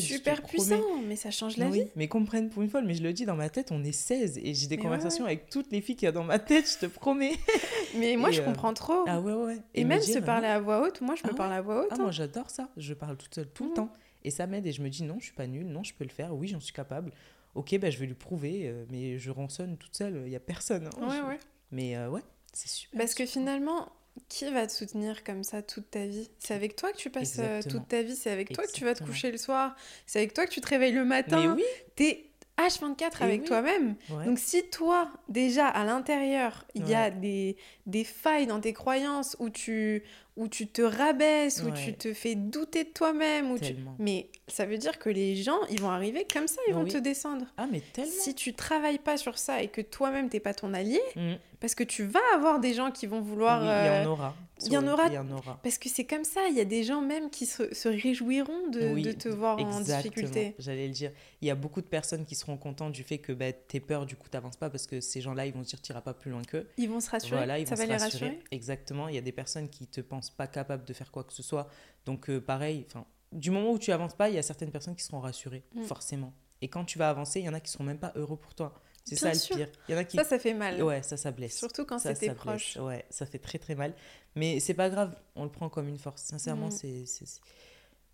super 0.00 0.40
promets. 0.40 0.48
puissant, 0.48 0.80
mais 1.06 1.16
ça 1.16 1.30
change 1.30 1.58
la 1.58 1.68
Oui, 1.68 1.80
vie. 1.82 1.88
mais 1.94 2.08
comprennent 2.08 2.48
pour 2.48 2.62
une 2.62 2.70
fois, 2.70 2.80
mais 2.80 2.94
je 2.94 3.02
le 3.02 3.12
dis 3.12 3.26
dans 3.26 3.36
ma 3.36 3.50
tête, 3.50 3.70
on 3.70 3.84
est 3.84 3.92
16 3.92 4.38
et 4.42 4.54
j'ai 4.54 4.66
des 4.66 4.78
Mais 4.78 4.82
conversations 4.82 5.26
avec 5.26 5.50
toutes 5.50 5.70
les 5.72 5.82
filles 5.82 5.96
qu'il 5.96 6.06
y 6.06 6.08
a 6.08 6.12
dans 6.12 6.24
ma 6.24 6.38
tête, 6.38 6.64
je 6.72 6.86
te 6.86 6.90
promets. 6.90 7.32
Mais 7.94 8.16
moi, 8.16 8.30
Et, 8.30 8.32
je 8.32 8.40
euh, 8.40 8.44
comprends 8.44 8.74
trop. 8.74 9.04
Ah 9.06 9.20
ouais, 9.20 9.32
ouais. 9.32 9.58
et 9.74 9.84
me 9.84 9.90
même 9.90 10.00
dire, 10.00 10.14
se 10.14 10.18
parler 10.20 10.46
à 10.48 10.60
voix 10.60 10.80
haute, 10.82 11.00
moi, 11.00 11.14
je 11.14 11.22
me 11.22 11.28
Ah 11.28 11.30
ouais 11.32 11.36
parle 11.36 11.52
à 11.52 11.60
voix 11.62 11.82
haute. 11.82 11.88
Ah, 11.90 11.94
hein. 11.94 12.02
moi 12.02 12.10
j'adore 12.10 12.50
ça. 12.50 12.68
Je 12.76 12.94
parle 12.94 13.16
toute 13.16 13.34
seule 13.34 13.48
tout 13.48 13.68
le 13.68 13.74
temps. 13.74 13.92
Et 14.24 14.30
ça 14.30 14.46
m'aide 14.46 14.66
et 14.66 14.72
je 14.72 14.82
me 14.82 14.88
dis 14.88 15.02
non, 15.02 15.16
je 15.18 15.24
suis 15.24 15.34
pas 15.34 15.46
nulle, 15.46 15.66
non, 15.66 15.82
je 15.82 15.92
peux 15.94 16.04
le 16.04 16.10
faire, 16.10 16.34
oui, 16.34 16.46
j'en 16.48 16.60
suis 16.60 16.72
capable. 16.72 17.10
Ok, 17.54 17.76
ben, 17.78 17.90
je 17.90 17.98
vais 17.98 18.06
lui 18.06 18.14
prouver, 18.14 18.68
euh, 18.68 18.84
mais 18.90 19.18
je 19.18 19.30
rançonne 19.30 19.76
toute 19.76 19.94
seule, 19.96 20.22
il 20.24 20.30
n'y 20.30 20.36
a 20.36 20.40
personne. 20.40 20.86
hein. 20.86 21.06
Ouais, 21.06 21.16
Je- 21.20 21.26
ouais. 21.26 21.38
Mais 21.70 21.96
euh, 21.96 22.08
ouais, 22.08 22.22
c'est 22.52 22.68
super. 22.68 22.98
Parce 22.98 23.14
que 23.14 23.26
finalement, 23.26 23.90
qui 24.28 24.48
va 24.50 24.66
te 24.66 24.72
soutenir 24.72 25.24
comme 25.24 25.42
ça 25.42 25.60
toute 25.62 25.90
ta 25.90 26.06
vie? 26.06 26.30
C'est 26.38 26.54
avec 26.54 26.76
toi 26.76 26.92
que 26.92 26.96
tu 26.98 27.10
passes 27.10 27.38
euh, 27.40 27.56
Exactement. 27.56 27.80
toute 27.80 27.88
ta 27.88 28.02
vie, 28.02 28.14
c'est 28.16 28.30
avec 28.30 28.52
toi 28.52 28.64
que 28.66 28.72
tu 28.72 28.84
vas 28.84 28.94
te 28.94 29.02
coucher 29.04 29.30
le 29.32 29.38
soir, 29.38 29.74
c'est 30.06 30.18
avec 30.20 30.34
toi 30.34 30.46
que 30.46 30.50
tu 30.52 30.60
te 30.60 30.68
réveilles 30.68 30.92
le 30.92 31.04
matin. 31.04 31.40
Mais 31.56 31.62
oui, 31.62 31.68
T'es 31.96 32.30
H24 32.66 33.20
Et 33.20 33.24
avec 33.24 33.40
oui. 33.42 33.46
toi-même. 33.46 33.96
ouais. 34.10 34.24
Donc 34.24 34.38
si 34.38 34.68
toi, 34.70 35.08
déjà 35.28 35.66
à 35.66 35.84
l'intérieur, 35.84 36.64
il 36.74 36.88
y 36.88 36.94
a 36.94 37.10
des, 37.10 37.56
des 37.86 38.04
failles 38.04 38.46
dans 38.46 38.60
tes 38.60 38.72
croyances 38.72 39.36
où 39.40 39.50
tu, 39.50 40.02
où 40.36 40.48
tu 40.48 40.66
te 40.66 40.80
rabaisses, 40.82 41.62
où 41.62 41.66
Ouais. 41.70 41.84
tu 41.84 41.92
te 41.94 42.14
fais 42.14 42.34
douter 42.34 42.84
de 42.84 42.88
toi-même, 42.90 43.50
où 43.50 43.58
tu... 43.58 43.76
mais 43.98 44.30
ça 44.48 44.64
veut 44.64 44.78
dire 44.78 44.98
que 44.98 45.10
les 45.10 45.36
gens, 45.36 45.58
ils 45.70 45.80
vont 45.80 45.90
arriver 45.90 46.26
comme 46.32 46.48
ça, 46.48 46.60
ils 46.68 46.74
vont 46.74 46.84
Oui. 46.84 46.90
te 46.90 46.98
descendre. 46.98 47.44
Ah, 47.58 47.66
mais 47.70 47.80
tellement. 47.92 48.10
Si 48.10 48.34
tu 48.34 48.54
travailles 48.54 48.98
pas 48.98 49.16
sur 49.18 49.36
ça 49.38 49.62
et 49.62 49.68
que 49.68 49.80
toi-même 49.82 50.28
t'es 50.30 50.40
pas 50.40 50.54
ton 50.54 50.72
allié, 50.72 51.00
Mm. 51.16 51.34
parce 51.60 51.74
que 51.74 51.84
tu 51.84 52.04
vas 52.04 52.20
avoir 52.34 52.60
des 52.60 52.72
gens 52.72 52.90
qui 52.90 53.06
vont 53.06 53.20
vouloir. 53.20 53.60
Oui, 53.60 53.66
il 53.66 53.70
y 53.70 53.72
euh, 53.72 54.04
en 54.08 54.12
aura. 54.12 54.34
il 54.64 54.72
y 54.72 54.76
en 54.78 54.86
aura- 54.88 55.06
Il 55.08 55.14
y 55.14 55.18
en 55.18 55.30
aura. 55.30 55.58
Parce 55.62 55.76
que 55.78 55.88
c'est 55.90 56.04
comme 56.04 56.24
ça, 56.24 56.40
il 56.48 56.56
y 56.56 56.60
a 56.60 56.64
des 56.64 56.82
gens 56.82 57.00
même 57.02 57.28
qui 57.30 57.44
se, 57.46 57.74
se 57.74 57.88
réjouiront 57.88 58.68
de, 58.70 58.92
Oui, 58.94 59.02
de 59.02 59.12
te 59.12 59.28
voir 59.28 59.58
en 59.58 59.80
difficulté. 59.80 60.54
J'allais 60.58 60.86
le 60.86 60.92
dire. 60.94 61.12
Il 61.42 61.48
y 61.48 61.50
a 61.50 61.54
beaucoup 61.54 61.80
de 61.82 61.86
personnes 61.86 62.24
qui 62.24 62.36
seront 62.36 62.56
contentes 62.56 62.92
du 62.92 63.02
fait 63.02 63.18
que 63.18 63.32
bah, 63.32 63.52
tes 63.52 63.80
peurs, 63.80 64.06
du 64.06 64.16
coup, 64.16 64.28
t'avances 64.30 64.56
pas 64.56 64.70
parce 64.70 64.86
que 64.86 65.00
ces 65.00 65.20
gens-là, 65.20 65.46
ils 65.46 65.52
vont 65.52 65.62
se 65.64 65.68
dire, 65.70 65.80
t'iras 65.82 66.00
pas 66.00 66.14
plus 66.14 66.30
loin 66.30 66.42
qu'eux. 66.42 66.68
Ils 66.78 66.88
vont 66.88 67.00
se 67.00 67.10
rassurer, 67.10 67.36
Voilà, 67.36 67.58
ils 67.58 67.66
ça 67.66 67.74
vont 67.74 67.80
va 67.80 67.84
se 67.84 67.88
les 67.90 67.96
rassurer. 67.96 68.26
rassurer. 68.28 68.44
Exactement. 68.52 69.08
Il 69.08 69.14
y 69.14 69.18
a 69.18 69.22
des 69.22 69.32
personnes 69.32 69.68
qui 69.68 69.86
te 69.88 70.00
pensent 70.00 70.21
pas 70.30 70.46
capables 70.46 70.84
de 70.84 70.92
faire 70.92 71.10
quoi 71.10 71.24
que 71.24 71.32
ce 71.32 71.42
soit. 71.42 71.68
Donc, 72.06 72.28
euh, 72.30 72.40
pareil, 72.40 72.84
enfin, 72.88 73.04
du 73.32 73.50
moment 73.50 73.70
où 73.72 73.78
tu 73.78 73.92
avances 73.92 74.14
pas, 74.14 74.28
il 74.28 74.34
y 74.34 74.38
a 74.38 74.42
certaines 74.42 74.70
personnes 74.70 74.94
qui 74.96 75.02
seront 75.04 75.20
rassurées, 75.20 75.64
Mm. 75.74 75.82
forcément. 75.84 76.32
Et 76.60 76.68
quand 76.68 76.84
tu 76.84 76.98
vas 76.98 77.08
avancer, 77.10 77.40
il 77.40 77.46
y 77.46 77.48
en 77.48 77.54
a 77.54 77.60
qui 77.60 77.70
seront 77.70 77.84
même 77.84 77.98
pas 77.98 78.12
heureux 78.14 78.36
pour 78.36 78.54
toi. 78.54 78.74
C'est 79.04 79.16
ça 79.16 79.34
sûr. 79.34 79.56
le 79.56 79.64
pire. 79.66 79.74
Il 79.88 79.92
y 79.92 79.94
en 79.96 79.98
a 79.98 80.04
qui. 80.04 80.16
Ça, 80.16 80.22
ça 80.22 80.38
fait 80.38 80.54
mal. 80.54 80.80
Ouais, 80.80 81.02
ça, 81.02 81.16
ça 81.16 81.32
blesse. 81.32 81.58
Surtout 81.58 81.84
quand 81.84 81.98
c'est 81.98 82.14
tes 82.14 82.32
proches. 82.34 82.76
Ouais, 82.76 83.04
ça 83.10 83.26
fait 83.26 83.40
très 83.40 83.58
très 83.58 83.74
mal. 83.74 83.94
Mais 84.36 84.60
c'est 84.60 84.74
pas 84.74 84.88
grave, 84.90 85.16
on 85.34 85.42
le 85.42 85.50
prend 85.50 85.68
comme 85.68 85.88
une 85.88 85.98
force. 85.98 86.22
Sincèrement, 86.22 86.68
Mm. 86.68 86.70
c'est, 86.70 87.04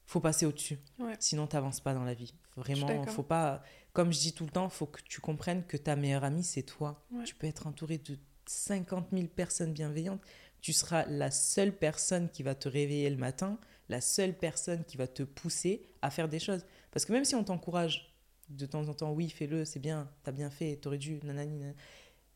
faut 0.06 0.20
passer 0.20 0.46
au-dessus. 0.46 0.78
Ouais. 0.98 1.14
Sinon, 1.20 1.46
t'avances 1.46 1.80
pas 1.80 1.92
dans 1.92 2.04
la 2.04 2.14
vie. 2.14 2.32
Vraiment, 2.56 3.04
faut 3.06 3.22
pas. 3.22 3.62
Comme 3.92 4.12
je 4.12 4.18
dis 4.18 4.32
tout 4.32 4.44
le 4.44 4.50
temps, 4.50 4.68
faut 4.70 4.86
que 4.86 5.00
tu 5.02 5.20
comprennes 5.20 5.64
que 5.64 5.76
ta 5.76 5.94
meilleure 5.96 6.24
amie, 6.24 6.42
c'est 6.44 6.62
toi. 6.62 7.04
Ouais. 7.12 7.24
Tu 7.24 7.34
peux 7.34 7.46
être 7.46 7.66
entouré 7.66 7.98
de 7.98 8.16
50 8.46 9.08
000 9.12 9.26
personnes 9.28 9.72
bienveillantes. 9.74 10.22
Tu 10.60 10.72
seras 10.72 11.04
la 11.06 11.30
seule 11.30 11.72
personne 11.72 12.28
qui 12.30 12.42
va 12.42 12.54
te 12.54 12.68
réveiller 12.68 13.10
le 13.10 13.16
matin, 13.16 13.58
la 13.88 14.00
seule 14.00 14.36
personne 14.36 14.84
qui 14.84 14.96
va 14.96 15.06
te 15.06 15.22
pousser 15.22 15.82
à 16.02 16.10
faire 16.10 16.28
des 16.28 16.38
choses. 16.38 16.64
Parce 16.90 17.04
que 17.04 17.12
même 17.12 17.24
si 17.24 17.34
on 17.34 17.44
t'encourage 17.44 18.14
de 18.50 18.66
temps 18.66 18.88
en 18.88 18.94
temps, 18.94 19.12
oui, 19.12 19.28
fais-le, 19.30 19.64
c'est 19.64 19.78
bien, 19.78 20.10
t'as 20.24 20.32
bien 20.32 20.50
fait, 20.50 20.76
t'aurais 20.76 20.98
dû, 20.98 21.20
nanani, 21.22 21.56
nanana. 21.58 21.74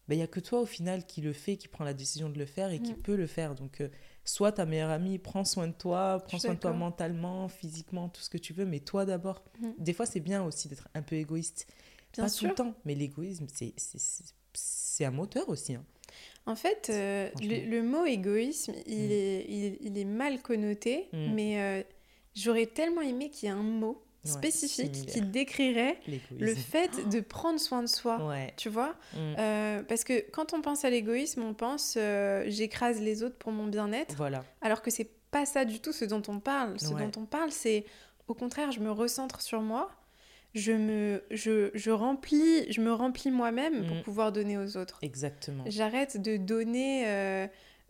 Ben, 0.09 0.16
il 0.16 0.19
n'y 0.19 0.24
a 0.24 0.27
que 0.27 0.40
toi 0.40 0.61
au 0.61 0.66
final 0.66 1.07
qui 1.07 1.20
le 1.20 1.32
fait, 1.32 1.57
qui 1.57 1.69
prend 1.69 1.85
la 1.85 1.94
décision 1.94 2.28
de 2.28 2.39
le 2.39 2.44
faire 2.47 2.70
et 2.70 2.81
qui 2.81 2.93
Mm. 2.93 3.03
peut 3.03 3.16
le 3.16 3.27
faire. 3.27 3.55
Donc, 3.55 3.81
euh, 3.81 3.89
Sois 4.24 4.53
ta 4.53 4.66
meilleure 4.66 4.90
amie, 4.90 5.19
prends 5.19 5.44
soin 5.44 5.66
de 5.66 5.73
toi, 5.73 6.20
prends 6.24 6.39
soin 6.39 6.55
de 6.55 6.59
toi 6.61 6.73
mentalement, 6.73 7.49
physiquement, 7.49 8.09
tout 8.09 8.20
ce 8.20 8.31
que 8.31 8.39
tu 8.39 8.53
veux, 8.53 8.65
mais 8.65 8.78
toi 8.78 9.05
d'abord. 9.05 9.43
Mm. 9.61 9.70
Des 9.78 9.93
fois, 9.93 10.07
c'est 10.07 10.20
bien 10.20 10.44
aussi 10.44 10.69
d'être 10.69 10.89
un 10.94 11.03
peu 11.03 11.16
égoïste. 11.16 11.66
Bien 12.12 12.24
Pas 12.24 12.31
tout 12.31 12.47
le 12.47 12.55
temps, 12.55 12.74
mais 12.85 12.94
l'égoïsme, 12.94 13.47
c'est 14.55 15.05
un 15.05 15.11
moteur 15.11 15.49
aussi. 15.49 15.74
Hein. 15.74 15.85
En 16.47 16.56
fait, 16.56 16.90
euh, 16.93 17.28
le, 17.40 17.82
mot 17.82 18.05
égoïsme, 18.05 18.74
il, 18.86 19.09
mm. 19.09 19.12
est, 19.12 19.77
il, 19.81 19.98
est 19.98 20.05
mal 20.05 20.40
connoté, 20.43 21.09
mm. 21.12 21.35
mais 21.35 21.60
euh, 21.60 21.82
j'aurais 22.35 22.66
tellement 22.66 23.01
aimé 23.01 23.31
qu'il 23.31 23.48
y 23.48 23.52
ait 23.52 23.55
un 23.55 23.62
mot 23.62 24.02
spécifique 24.24 25.06
qui 25.06 25.20
décrirait 25.20 25.98
le 26.39 26.55
fait 26.55 27.09
de 27.09 27.20
prendre 27.20 27.59
soin 27.59 27.82
de 27.82 27.89
soi. 27.89 28.19
Tu 28.56 28.69
vois? 28.69 28.94
Mm. 29.14 29.19
euh, 29.39 29.82
Parce 29.85 30.05
que 30.05 30.28
quand 30.31 30.52
on 30.52 30.62
pense 30.62 30.85
à 30.85 30.90
l'égoïsme, 30.90 31.43
on 31.43 31.55
pense 31.55 31.97
j'écrase 32.47 33.01
les 33.01 33.23
autres 33.23 33.36
pour 33.36 33.52
mon 33.52 33.66
bien-être. 33.66 34.14
Voilà. 34.16 34.44
Alors 34.60 34.82
que 34.82 34.90
c'est 34.90 35.10
pas 35.31 35.47
ça 35.47 35.64
du 35.64 35.81
tout 35.81 35.93
ce 35.93 36.05
dont 36.05 36.23
on 36.28 36.40
parle. 36.40 36.78
Ce 36.81 36.89
dont 36.89 37.12
on 37.16 37.24
parle, 37.24 37.52
c'est 37.52 37.85
au 38.27 38.35
contraire, 38.35 38.73
je 38.73 38.81
me 38.81 38.90
recentre 38.90 39.43
sur 39.43 39.60
moi. 39.60 39.90
Je 40.55 40.73
me, 40.73 41.23
je, 41.31 41.70
je 41.74 41.91
remplis, 41.91 42.70
je 42.70 42.81
me 42.81 42.93
remplis 42.93 43.31
moi-même 43.31 43.87
pour 43.87 43.97
mm. 43.97 44.03
pouvoir 44.03 44.33
donner 44.33 44.59
aux 44.59 44.77
autres. 44.77 44.99
Exactement. 45.03 45.65
J'arrête 45.66 46.20
de 46.20 46.37
donner 46.37 47.07
euh, 47.07 47.47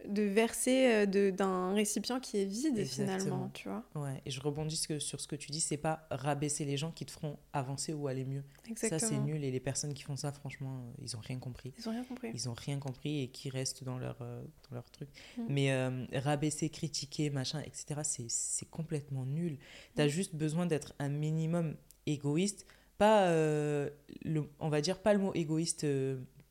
de 0.09 0.23
verser 0.23 1.07
euh, 1.07 1.33
d'un 1.33 1.75
récipient 1.75 2.21
qui 2.21 2.39
est 2.39 2.45
vide 2.45 2.85
finalement, 2.85 3.51
tu 3.53 3.69
vois. 3.69 3.85
Ouais, 3.97 4.23
et 4.25 4.31
je 4.31 4.41
rebondis 4.41 4.77
sur 4.77 5.21
ce 5.21 5.27
que 5.27 5.35
tu 5.35 5.51
dis, 5.51 5.61
c'est 5.61 5.77
pas 5.77 6.07
rabaisser 6.11 6.65
les 6.65 6.77
gens 6.77 6.93
qui 6.93 7.05
te 7.05 7.11
feront 7.11 7.37
avancer 7.53 7.93
ou 7.93 8.07
aller 8.07 8.25
mieux. 8.25 8.45
Exactement. 8.69 9.01
Ça 9.01 9.07
c'est 9.09 9.19
nul 9.19 9.43
et 9.43 9.51
les 9.51 9.61
personnes 9.61 9.95
qui 9.95 10.05
font 10.05 10.17
ça, 10.17 10.31
franchement, 10.31 10.79
euh, 10.79 11.03
ils 11.03 11.17
ont 11.17 11.21
rien 11.21 11.41
compris. 11.41 11.73
Ils 11.79 11.89
ont 11.89 11.93
rien 11.93 12.05
compris. 12.05 12.31
Ils 12.33 12.49
ont 12.49 12.55
rien 12.55 12.79
compris 12.79 13.23
et 13.23 13.29
qui 13.29 13.51
restent 13.51 13.83
dans 13.83 13.99
leur, 13.99 14.19
dans 14.19 14.75
leur 14.75 14.89
truc. 14.91 15.09
Mm. 15.37 15.43
Mais 15.49 16.19
rabaisser, 16.19 16.69
critiquer, 16.69 17.31
machin, 17.31 17.61
etc., 17.61 18.03
c'est 18.29 18.71
complètement 18.71 19.27
nul. 19.27 19.59
Tu 19.97 20.03
as 20.03 20.07
mm. 20.07 20.11
juste 20.11 20.37
besoin 20.37 20.67
d'être 20.67 20.95
un 21.01 21.09
minimum 21.09 21.77
égoïste, 22.07 22.67
pas, 22.99 23.31
le, 23.31 24.45
on 24.61 24.69
va 24.69 24.81
dire 24.81 25.01
pas 25.01 25.13
le 25.13 25.19
mot 25.19 25.33
égoïste 25.35 25.87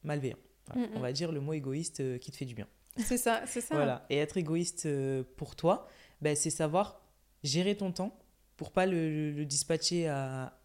malveillant. 0.04 0.38
Mm, 0.76 0.86
on 0.96 1.00
va 1.00 1.12
dire 1.12 1.32
le 1.32 1.42
mot 1.42 1.54
égoïste 1.54 2.20
qui 2.20 2.32
te 2.32 2.38
fait 2.38 2.46
du 2.46 2.56
bien. 2.56 2.68
C'est 2.98 3.18
ça, 3.18 3.44
c'est 3.46 3.62
ça. 3.62 3.76
Voilà. 3.76 4.06
Et 4.10 4.18
être 4.18 4.38
égoïste 4.38 4.86
euh, 4.86 5.24
pour 5.38 5.56
toi, 5.56 5.88
ben, 6.22 6.36
c'est 6.36 6.50
savoir 6.50 7.02
gérer 7.44 7.76
ton 7.76 7.92
temps 7.92 8.18
pour 8.58 8.72
pas 8.72 8.86
le, 8.86 9.44
dispatcher 9.46 10.08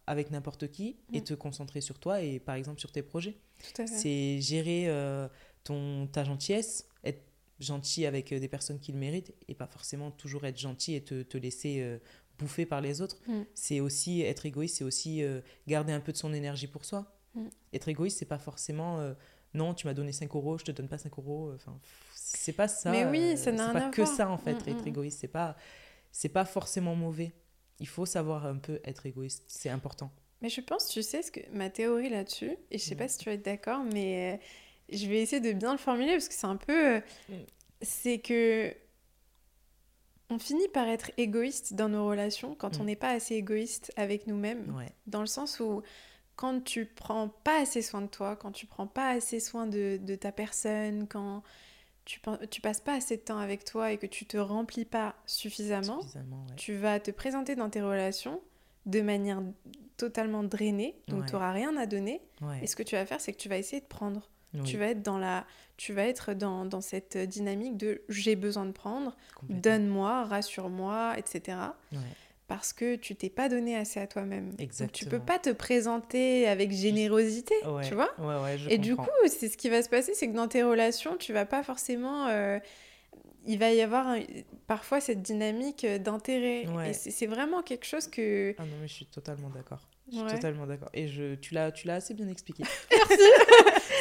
avec 0.06 0.30
n'importe 0.30 0.70
qui 0.70 0.96
et 1.12 1.20
mm. 1.20 1.24
te 1.24 1.34
concentrer 1.34 1.80
sur 1.80 1.98
toi 1.98 2.20
et 2.20 2.38
par 2.38 2.54
exemple 2.54 2.80
sur 2.80 2.92
tes 2.92 3.02
projets. 3.02 3.38
C'est 3.86 4.40
gérer 4.40 4.88
euh, 4.88 5.28
ton, 5.64 6.06
ta 6.06 6.24
gentillesse, 6.24 6.86
être 7.04 7.22
gentil 7.58 8.04
avec 8.04 8.32
euh, 8.32 8.38
des 8.38 8.48
personnes 8.48 8.78
qui 8.78 8.92
le 8.92 8.98
méritent 8.98 9.32
et 9.48 9.54
pas 9.54 9.66
forcément 9.66 10.10
toujours 10.10 10.44
être 10.44 10.58
gentil 10.58 10.94
et 10.94 11.02
te, 11.02 11.22
te 11.22 11.38
laisser 11.38 11.98
bouffer 12.38 12.66
par 12.66 12.80
les 12.80 13.00
autres. 13.00 13.18
Mm. 13.26 13.42
C'est 13.54 13.80
aussi 13.80 14.22
être 14.22 14.46
égoïste, 14.46 14.76
c'est 14.76 14.84
aussi 14.84 15.22
garder 15.66 15.92
un 15.92 16.00
peu 16.00 16.12
de 16.12 16.16
son 16.16 16.32
énergie 16.32 16.66
pour 16.66 16.84
soi. 16.84 17.12
Mm. 17.34 17.46
Être 17.72 17.88
égoïste, 17.88 18.18
c'est 18.18 18.24
pas 18.24 18.38
forcément 18.38 19.14
non, 19.54 19.74
tu 19.74 19.86
m'as 19.86 19.94
donné 19.94 20.12
5 20.12 20.34
euros, 20.34 20.58
je 20.58 20.64
te 20.64 20.70
donne 20.70 20.88
pas 20.88 20.98
5 20.98 21.18
euros. 21.18 21.52
Enfin, 21.54 21.78
c'est 22.14 22.52
pas 22.52 22.68
ça. 22.68 22.90
Mais 22.90 23.06
oui, 23.06 23.36
ça 23.36 23.52
n'a 23.52 23.72
pas 23.72 23.90
que 23.90 24.04
ça 24.04 24.28
en 24.28 24.38
fait, 24.38 24.66
mm, 24.66 24.70
être 24.70 24.86
égoïste. 24.86 25.18
C'est 25.20 25.28
pas, 25.28 25.56
c'est 26.12 26.28
pas 26.28 26.44
forcément 26.44 26.94
mauvais. 26.94 27.32
Il 27.80 27.88
faut 27.88 28.06
savoir 28.06 28.46
un 28.46 28.56
peu 28.56 28.80
être 28.84 29.06
égoïste, 29.06 29.44
c'est 29.48 29.68
important. 29.68 30.10
Mais 30.42 30.48
je 30.48 30.60
pense, 30.60 30.88
tu 30.88 31.02
sais, 31.02 31.22
ce 31.22 31.30
que 31.30 31.40
ma 31.52 31.70
théorie 31.70 32.08
là-dessus, 32.08 32.56
et 32.70 32.78
je 32.78 32.84
sais 32.84 32.94
pas 32.94 33.08
si 33.08 33.18
tu 33.18 33.26
vas 33.26 33.32
être 33.32 33.44
d'accord, 33.44 33.82
mais 33.84 34.34
euh, 34.34 34.96
je 34.96 35.06
vais 35.06 35.22
essayer 35.22 35.40
de 35.40 35.52
bien 35.52 35.72
le 35.72 35.78
formuler 35.78 36.12
parce 36.12 36.28
que 36.28 36.34
c'est 36.34 36.46
un 36.46 36.56
peu. 36.56 36.96
Euh. 36.96 37.00
C'est 37.82 38.18
que. 38.18 38.74
On 40.30 40.38
finit 40.38 40.68
par 40.68 40.88
être 40.88 41.10
égoïste 41.18 41.74
dans 41.74 41.88
nos 41.88 42.06
relations 42.06 42.54
quand 42.56 42.78
on 42.80 42.84
n'est 42.84 42.96
pas 42.96 43.10
assez 43.10 43.34
égoïste 43.36 43.92
avec 43.96 44.26
nous-mêmes. 44.26 44.64
Dans 45.06 45.20
le 45.20 45.26
sens 45.26 45.60
où 45.60 45.82
quand 46.34 46.62
tu 46.64 46.84
prends 46.84 47.28
pas 47.28 47.60
assez 47.62 47.80
soin 47.80 48.02
de 48.02 48.08
toi, 48.08 48.36
quand 48.36 48.52
tu 48.52 48.66
prends 48.66 48.86
pas 48.86 49.08
assez 49.10 49.40
soin 49.40 49.66
de, 49.66 49.98
de 50.02 50.14
ta 50.16 50.32
personne, 50.32 51.06
quand 51.08 51.42
tu, 52.04 52.20
tu 52.50 52.60
passes 52.60 52.80
pas 52.80 52.94
assez 52.94 53.16
de 53.16 53.22
temps 53.22 53.38
avec 53.38 53.64
toi 53.64 53.92
et 53.92 53.98
que 53.98 54.06
tu 54.06 54.26
te 54.26 54.36
remplis 54.36 54.84
pas 54.84 55.14
suffisamment, 55.26 56.00
tu 56.56 56.74
vas 56.76 57.00
te 57.00 57.10
présenter 57.10 57.54
dans 57.56 57.70
tes 57.70 57.80
relations 57.82 58.40
de 58.84 59.00
manière 59.00 59.42
totalement 59.96 60.42
drainée, 60.44 60.94
donc 61.08 61.20
tu 61.26 61.32
n'auras 61.32 61.52
rien 61.52 61.76
à 61.76 61.86
donner. 61.86 62.20
Et 62.62 62.66
ce 62.66 62.76
que 62.76 62.82
tu 62.82 62.94
vas 62.96 63.06
faire, 63.06 63.20
c'est 63.20 63.32
que 63.32 63.38
tu 63.38 63.48
vas 63.48 63.56
essayer 63.58 63.80
de 63.80 63.86
prendre. 63.86 64.28
Tu 64.64 64.78
vas 64.78 64.86
être 64.86 65.02
dans 65.02 65.18
la, 65.18 65.44
tu 65.76 65.92
vas 65.92 66.04
être 66.04 66.32
dans, 66.32 66.64
dans 66.64 66.80
cette 66.80 67.18
dynamique 67.18 67.76
de 67.76 68.02
j'ai 68.08 68.36
besoin 68.36 68.64
de 68.64 68.72
prendre, 68.72 69.14
donne-moi, 69.48 70.24
rassure-moi, 70.24 71.14
etc 71.18 71.56
parce 72.48 72.72
que 72.72 72.94
tu 72.94 73.16
t'es 73.16 73.28
pas 73.28 73.48
donné 73.48 73.76
assez 73.76 73.98
à 74.00 74.06
toi-même. 74.06 74.52
Exactement. 74.58 74.90
tu 74.92 75.06
peux 75.06 75.18
pas 75.18 75.38
te 75.38 75.50
présenter 75.50 76.46
avec 76.46 76.70
générosité, 76.72 77.54
tu 77.86 77.94
vois? 77.94 78.10
Ouais, 78.18 78.42
ouais, 78.42 78.58
je 78.58 78.70
Et 78.70 78.78
du 78.78 78.94
coup, 78.96 79.08
c'est 79.26 79.48
ce 79.48 79.56
qui 79.56 79.68
va 79.68 79.82
se 79.82 79.88
passer, 79.88 80.14
c'est 80.14 80.28
que 80.28 80.36
dans 80.36 80.48
tes 80.48 80.62
relations, 80.62 81.16
tu 81.16 81.32
vas 81.32 81.46
pas 81.46 81.62
forcément... 81.62 82.28
Euh, 82.28 82.58
il 83.46 83.58
va 83.58 83.72
y 83.72 83.80
avoir 83.80 84.16
parfois 84.66 85.00
cette 85.00 85.22
dynamique 85.22 85.86
d'intérêt. 85.86 86.66
Et 86.88 86.92
c'est 86.92 87.26
vraiment 87.26 87.62
quelque 87.62 87.86
chose 87.86 88.08
que... 88.08 88.54
Ah 88.58 88.64
non, 88.64 88.76
mais 88.80 88.88
je 88.88 88.94
suis 88.94 89.06
totalement 89.06 89.50
d'accord. 89.50 89.88
Je 90.10 90.18
suis 90.18 90.26
totalement 90.26 90.66
d'accord. 90.66 90.88
Et 90.94 91.08
je, 91.08 91.34
tu 91.34 91.54
l'as 91.54 91.72
assez 91.94 92.14
bien 92.14 92.28
expliqué. 92.28 92.62
Merci 92.90 93.22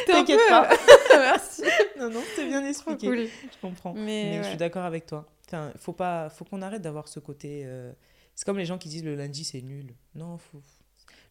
T'inquiète 0.06 0.40
pas. 0.48 0.68
Merci. 1.12 1.62
Non, 1.98 2.10
non, 2.10 2.22
c'est 2.36 2.46
bien 2.46 2.64
expliqué. 2.64 3.06
Cool. 3.06 3.26
Je 3.26 3.60
comprends. 3.60 3.94
Mais, 3.94 4.38
je 4.42 4.48
suis 4.48 4.56
d'accord 4.56 4.84
avec 4.84 5.06
toi. 5.06 5.26
Enfin, 5.48 5.72
faut 5.78 5.92
pas, 5.92 6.28
faut 6.30 6.44
qu'on 6.44 6.62
arrête 6.62 6.82
d'avoir 6.82 7.08
ce 7.08 7.18
côté... 7.18 7.62
Euh, 7.64 7.92
c'est 8.36 8.44
comme 8.44 8.58
les 8.58 8.66
gens 8.66 8.78
qui 8.78 8.88
disent 8.88 9.04
le 9.04 9.16
lundi 9.16 9.44
c'est 9.44 9.62
nul. 9.62 9.94
Non, 10.14 10.36
faut... 10.36 10.60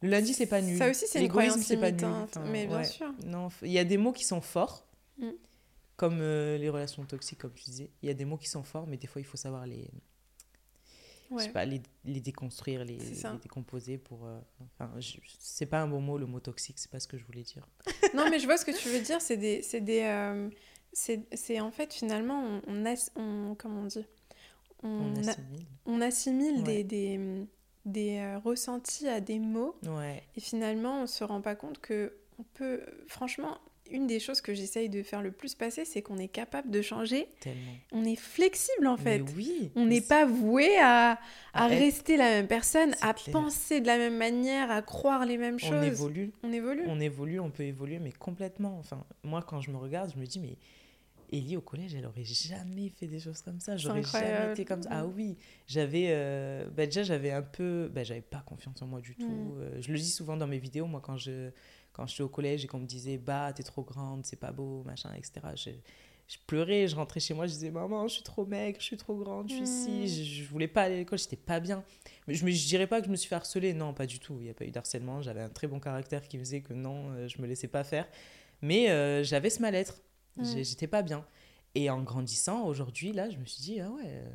le 0.02 0.10
lundi 0.10 0.34
c'est 0.34 0.48
pas 0.48 0.60
nul. 0.60 0.78
Ça 0.78 0.90
aussi 0.90 1.06
c'est 1.08 1.22
une 1.22 1.30
croyance 1.30 1.60
c'est 1.60 1.78
pas 1.78 1.92
nul. 1.92 2.08
mais 2.48 2.66
bien 2.66 2.84
sûr. 2.84 3.14
Non, 3.24 3.50
il 3.62 3.72
y 3.72 3.80
a 3.80 3.84
des 3.84 3.98
mots 3.98 4.12
qui 4.12 4.26
sont 4.26 4.42
forts, 4.42 4.88
mm. 5.20 5.30
Comme 5.96 6.20
euh, 6.22 6.58
les 6.58 6.70
relations 6.70 7.04
toxiques, 7.06 7.40
comme 7.40 7.54
tu 7.54 7.66
disais. 7.66 7.90
Il 8.02 8.08
y 8.08 8.10
a 8.10 8.14
des 8.14 8.26
mots 8.26 8.38
qui 8.38 8.50
sont 8.50 8.64
forts, 8.64 8.88
mais 8.88 8.98
des 8.98 9.08
fois 9.08 9.22
il 9.22 9.26
faut 9.26 9.38
savoir 9.38 9.66
les, 9.66 9.90
je 11.32 11.44
sais 11.44 11.50
pas, 11.50 11.66
les, 11.66 11.82
les 12.06 12.20
déconstruire, 12.20 12.84
les, 12.86 12.98
décomposer 13.42 13.98
pour. 13.98 14.26
Euh, 14.26 14.40
enfin, 14.80 14.92
c'est 15.40 15.66
pas 15.66 15.82
un 15.82 15.88
bon 15.88 16.02
mot 16.02 16.18
le 16.18 16.26
mot 16.26 16.40
toxique, 16.40 16.80
c'est 16.80 16.92
pas 16.92 17.00
ce 17.00 17.08
que 17.08 17.18
je 17.18 17.26
voulais 17.26 17.44
dire. 17.44 17.68
non, 18.16 18.30
mais 18.30 18.40
je 18.40 18.46
vois 18.46 18.58
ce 18.58 18.66
que 18.66 18.78
tu 18.78 18.90
veux 18.90 19.02
dire. 19.02 19.22
C'est 19.22 19.38
des, 19.38 19.62
c'est 19.62 19.82
des, 19.82 20.02
euh, 20.02 20.50
c'est 20.94 21.60
en 21.60 21.72
fait 21.72 21.94
finalement 21.94 22.62
on, 22.68 22.86
on, 22.86 22.96
on 23.16 23.56
comment 23.56 23.82
on 23.82 23.86
dit? 23.86 24.06
On, 24.84 26.00
assimile, 26.00 26.62
des, 26.62 26.84
des, 26.84 27.20
des 27.86 28.20
euh, 28.20 28.38
ressentis 28.38 29.08
à 29.08 29.20
des 29.20 29.40
mots. 29.40 29.76
Et 30.36 30.40
finalement, 30.40 31.02
on 31.02 31.08
se 31.08 31.24
rend 31.24 31.42
pas 31.42 31.56
compte 31.56 31.80
que 31.80 32.14
on 32.38 32.44
peut. 32.54 32.82
Franchement, 33.08 33.58
une 33.92 34.08
des 34.08 34.20
choses 34.20 34.42
que 34.42 34.54
j'essaye 34.54 34.90
de 34.90 35.04
faire 35.04 35.22
le 35.22 35.32
plus 35.32 35.56
passer, 35.56 35.86
c'est 35.86 36.02
qu'on 36.02 36.18
est 36.18 36.28
capable 36.28 36.72
de 36.72 36.82
changer. 36.82 37.28
On 37.92 38.04
est 38.04 38.16
flexible 38.16 38.88
en 38.88 38.98
fait. 38.98 39.22
oui, 39.36 39.72
on 39.76 39.86
n'est 39.86 40.02
pas 40.02 40.26
voué 40.26 40.78
à, 40.80 41.20
à, 41.54 41.68
rester 41.68 42.18
la 42.18 42.30
même 42.30 42.48
personne, 42.48 42.96
à 43.02 43.14
penser 43.32 43.82
de 43.82 43.88
la 43.88 43.98
même 43.98 44.18
manière, 44.18 44.72
à 44.72 44.82
croire 44.82 45.26
les 45.26 45.38
mêmes 45.38 45.60
choses. 45.60 45.72
On 45.72 45.84
évolue. 45.84 46.32
On 46.44 46.52
évolue. 46.52 46.84
On 46.88 47.00
évolue, 47.00 47.40
on 47.40 47.52
peut 47.52 47.64
évoluer, 47.64 48.00
mais 48.00 48.12
complètement. 48.12 48.78
Enfin, 48.80 49.04
moi, 49.24 49.44
quand 49.48 49.62
je 49.62 49.72
me 49.72 49.78
regarde, 49.78 50.12
je 50.14 50.20
me 50.20 50.26
dis, 50.26 50.40
mais 50.40 50.58
Ellie 51.32 51.58
au 51.58 51.62
collège, 51.62 51.96
elle 51.96 52.06
aurait 52.06 52.24
jamais 52.24 52.90
fait 52.90 53.08
des 53.08 53.20
choses 53.20 53.42
comme 53.42 53.60
ça. 53.60 53.78
J'aurais 53.78 54.04
jamais 54.04 54.52
été 54.52 54.66
comme 54.66 54.84
ça. 54.84 54.90
Ah 54.92 55.06
oui, 55.06 55.38
j'avais 55.68 56.08
euh, 56.10 56.68
bah, 56.76 56.86
déjà 56.86 57.04
j'avais 57.04 57.32
un 57.32 57.42
peu, 57.42 57.90
bah, 57.94 58.04
j'avais 58.04 58.22
pas 58.22 58.44
confiance 58.46 58.82
en 58.82 58.88
moi 58.88 59.02
du 59.02 59.16
tout. 59.16 59.28
Mm. 59.28 59.58
Euh, 59.60 59.82
je 59.82 59.92
le 59.92 59.98
dis 59.98 60.10
souvent 60.10 60.38
dans 60.38 60.48
mes 60.48 60.60
vidéos, 60.60 60.86
moi 60.86 61.02
quand 61.02 61.18
je 61.18 61.50
quand 61.96 62.08
j'étais 62.08 62.24
au 62.24 62.30
collège 62.30 62.66
et 62.66 62.68
qu'on 62.68 62.80
me 62.80 62.86
disait 62.86 63.18
bah 63.18 63.54
t'es 63.54 63.64
trop 63.64 63.84
grande, 63.84 64.26
c'est 64.26 64.40
pas 64.40 64.52
beau, 64.52 64.84
machin, 64.84 65.10
etc. 65.16 65.34
Je, 65.56 65.72
je, 66.28 66.38
pleurais, 66.46 66.88
je 66.88 66.96
rentrais 66.96 67.20
chez 67.20 67.34
moi, 67.34 67.48
je 67.48 67.54
disais 67.54 67.72
maman, 67.72 68.08
je 68.08 68.16
suis 68.16 68.24
trop 68.24 68.46
maigre, 68.46 68.78
je 68.80 68.86
suis 68.86 68.98
trop 68.98 69.16
grande, 69.16 69.50
je 69.50 69.56
suis 69.56 69.68
si, 69.68 69.92
mm. 69.92 70.08
je, 70.08 70.24
je, 70.24 70.50
voulais 70.50 70.68
pas 70.68 70.84
aller 70.84 70.96
à 70.96 70.98
l'école, 71.00 71.20
j'étais 71.20 71.36
pas 71.36 71.60
bien. 71.60 71.84
Mais 72.28 72.34
je, 72.34 72.46
me, 72.46 72.52
je 72.52 72.68
dirais 72.68 72.88
pas 72.88 73.00
que 73.00 73.08
je 73.08 73.12
me 73.12 73.16
suis 73.16 73.30
fait 73.30 73.36
harceler, 73.36 73.74
non, 73.74 73.94
pas 73.94 74.06
du 74.06 74.20
tout. 74.20 74.38
Il 74.40 74.46
n'y 74.46 74.50
a 74.50 74.54
pas 74.54 74.66
eu 74.66 74.72
d'harcèlement. 74.72 75.22
J'avais 75.22 75.42
un 75.42 75.50
très 75.50 75.68
bon 75.68 75.80
caractère 75.80 76.28
qui 76.28 76.40
faisait 76.40 76.62
que 76.62 76.74
non, 76.74 77.12
euh, 77.12 77.28
je 77.28 77.42
me 77.42 77.48
laissais 77.48 77.68
pas 77.68 77.84
faire. 77.84 78.08
Mais 78.62 78.88
j'avais 79.24 79.52
ce 79.52 79.62
mal-être 79.62 80.02
Mm. 80.38 80.44
J'étais 80.64 80.88
pas 80.88 81.02
bien. 81.02 81.26
Et 81.78 81.90
en 81.90 82.02
grandissant, 82.02 82.66
aujourd'hui, 82.66 83.12
là, 83.12 83.30
je 83.30 83.38
me 83.38 83.46
suis 83.46 83.62
dit, 83.62 83.82
ah 83.82 83.90
ouais, 83.92 84.04
euh, 84.06 84.30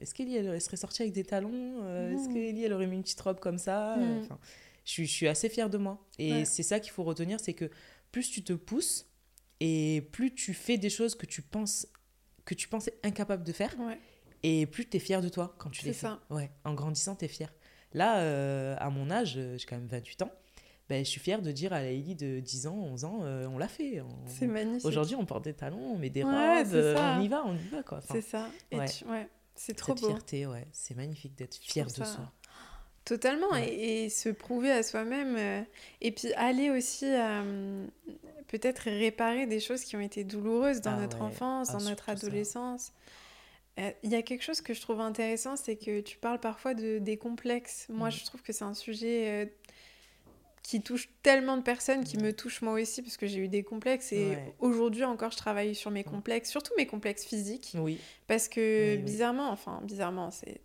est-ce 0.00 0.14
qu'Elie, 0.14 0.36
elle, 0.36 0.60
serait 0.60 0.76
sortie 0.76 1.02
avec 1.02 1.14
des 1.14 1.24
talons 1.24 1.80
euh, 1.82 2.14
Est-ce 2.14 2.28
mm. 2.28 2.34
qu'Elie, 2.34 2.64
elle 2.64 2.72
aurait 2.74 2.86
mis 2.86 2.96
une 2.96 3.02
petite 3.02 3.20
robe 3.20 3.40
comme 3.40 3.58
ça 3.58 3.96
mm. 3.96 4.18
enfin, 4.20 4.38
je, 4.84 5.02
suis 5.04 5.28
assez 5.28 5.48
fière 5.48 5.70
de 5.70 5.78
moi. 5.78 6.06
Et 6.18 6.44
c'est 6.44 6.62
ça 6.62 6.80
qu'il 6.80 6.92
faut 6.92 7.04
retenir, 7.04 7.40
c'est 7.40 7.54
que 7.54 7.70
plus 8.10 8.30
tu 8.30 8.44
te 8.44 8.52
pousses 8.52 9.06
et 9.60 10.08
plus 10.12 10.34
tu 10.34 10.54
fais 10.54 10.76
des 10.78 10.90
choses 10.90 11.14
que 11.14 11.26
tu 11.26 11.42
penses 11.42 11.86
que 12.44 12.54
tu 12.54 12.68
pensais 12.68 12.98
incapable 13.04 13.44
de 13.44 13.52
faire, 13.52 13.74
et 14.42 14.66
plus 14.66 14.88
tu 14.88 14.96
es 14.96 15.00
fière 15.00 15.20
de 15.20 15.28
toi 15.28 15.54
quand 15.58 15.70
tu 15.70 15.84
les 15.84 15.92
fais. 15.92 16.06
Ça. 16.06 16.20
Ouais, 16.30 16.50
en 16.64 16.74
grandissant, 16.74 17.14
tu 17.14 17.24
es 17.24 17.28
fière. 17.28 17.52
Là, 17.94 18.18
euh, 18.18 18.74
à 18.78 18.90
mon 18.90 19.10
âge, 19.10 19.34
j'ai 19.34 19.66
quand 19.66 19.76
même 19.76 19.86
28 19.86 20.22
ans, 20.22 20.32
ben, 20.88 21.04
je 21.04 21.10
suis 21.10 21.20
fière 21.20 21.40
de 21.40 21.52
dire 21.52 21.72
à 21.72 21.80
la 21.80 21.92
de 21.92 22.40
10 22.40 22.66
ans, 22.66 22.74
11 22.74 23.04
ans, 23.04 23.20
euh, 23.22 23.46
on 23.46 23.58
l'a 23.58 23.68
fait. 23.68 24.02
C'est 24.26 24.46
magnifique. 24.46 24.84
Aujourd'hui, 24.84 25.14
on 25.14 25.24
porte 25.24 25.44
des 25.44 25.54
talons, 25.54 25.92
on 25.94 25.98
met 25.98 26.10
des 26.10 26.24
robes, 26.24 26.34
euh, 26.34 27.16
on 27.16 27.20
y 27.20 27.28
va, 27.28 27.44
on 27.46 27.54
y 27.56 27.68
va. 27.68 27.82
quoi. 27.82 28.00
c'est 28.00 28.20
ça. 28.20 28.50
ouais. 28.72 29.28
C'est 29.54 29.74
trop 29.74 29.94
Cette 29.94 30.06
fierté, 30.06 30.46
ouais. 30.46 30.66
C'est 30.72 30.94
magnifique 30.94 31.36
d'être 31.36 31.54
fier 31.56 31.86
de 31.86 31.92
soi. 31.92 32.32
Totalement. 33.04 33.54
Et, 33.56 34.08
se 34.08 34.28
prouver 34.28 34.70
à 34.70 34.82
soi-même. 34.82 35.36
Euh, 35.36 35.62
et 36.00 36.12
puis 36.12 36.32
aller 36.34 36.70
aussi 36.70 37.06
peut-être 38.48 38.80
réparer 38.80 39.46
des 39.46 39.60
choses 39.60 39.82
qui 39.84 39.96
ont 39.96 40.00
été 40.00 40.24
douloureuses 40.24 40.80
dans 40.80 40.92
ah 40.92 41.00
notre 41.00 41.22
enfance, 41.22 41.70
ah, 41.70 41.78
dans 41.78 41.84
notre 41.84 42.08
adolescence. 42.08 42.92
Il 43.78 44.10
y 44.10 44.14
a 44.14 44.22
quelque 44.22 44.42
chose 44.42 44.60
que 44.60 44.74
je 44.74 44.80
trouve 44.82 45.00
intéressant, 45.00 45.56
c'est 45.56 45.76
que 45.76 46.00
tu 46.00 46.18
parles 46.18 46.38
parfois 46.38 46.74
de, 46.74 46.98
des 46.98 47.16
complexes. 47.16 47.86
Moi, 47.88 48.08
mmh. 48.08 48.12
je 48.12 48.24
trouve 48.26 48.42
que 48.42 48.52
c'est 48.52 48.64
un 48.64 48.74
sujet 48.74 49.50
qui 50.62 50.80
touche 50.80 51.08
tellement 51.22 51.56
de 51.56 51.62
personnes, 51.62 52.04
qui 52.04 52.18
me 52.18 52.32
touche 52.32 52.62
moi 52.62 52.74
aussi, 52.74 53.02
parce 53.02 53.16
que 53.16 53.26
j'ai 53.26 53.38
eu 53.38 53.48
des 53.48 53.62
complexes. 53.62 54.12
Et 54.12 54.36
aujourd'hui 54.60 55.04
encore, 55.04 55.32
je 55.32 55.36
travaille 55.36 55.74
sur 55.74 55.90
mes 55.90 56.04
complexes, 56.04 56.50
surtout 56.50 56.72
mes 56.76 56.86
complexes 56.86 57.24
physiques. 57.24 57.72
Oui. 57.74 57.98
Parce 58.26 58.48
que 58.48 58.96
bizarrement, 58.96 59.50
enfin, 59.50 59.80
bizarrement, 59.82 60.30
c'est. 60.30 60.60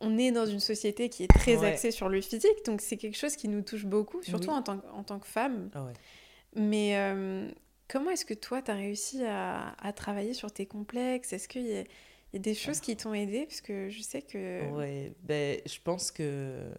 On 0.00 0.16
est 0.18 0.32
dans 0.32 0.46
une 0.46 0.60
société 0.60 1.08
qui 1.08 1.24
est 1.24 1.28
très 1.28 1.64
axée 1.64 1.90
sur 1.90 2.08
le 2.08 2.20
physique, 2.20 2.64
donc 2.64 2.80
c'est 2.80 2.96
quelque 2.96 3.16
chose 3.16 3.36
qui 3.36 3.48
nous 3.48 3.62
touche 3.62 3.84
beaucoup, 3.84 4.22
surtout 4.22 4.50
en, 4.50 4.62
tant, 4.62 4.80
en 4.92 5.02
tant 5.02 5.18
que 5.18 5.26
femme. 5.26 5.70
Ah 5.74 5.86
Mais 6.54 6.96
euh, 6.96 7.50
comment 7.88 8.10
est-ce 8.10 8.24
que 8.24 8.34
toi, 8.34 8.62
tu 8.62 8.70
as 8.70 8.74
réussi 8.74 9.24
à, 9.24 9.74
à, 9.78 9.92
travailler 9.92 10.32
sur 10.32 10.52
tes 10.52 10.66
complexes? 10.66 11.32
Est-ce 11.32 11.48
qu'il 11.48 11.66
y, 11.66 11.74
y, 12.32 12.36
a 12.36 12.38
des 12.38 12.54
choses 12.54 12.80
qui 12.80 12.96
t'ont 12.96 13.14
aidé? 13.14 13.44
Parce 13.46 13.60
que 13.60 13.90
je 13.90 14.00
sais 14.00 14.22
que... 14.22 14.70
Ouais, 14.70 15.12
ben, 15.22 15.60
je 15.66 15.78
pense 15.82 16.10
que 16.10 16.70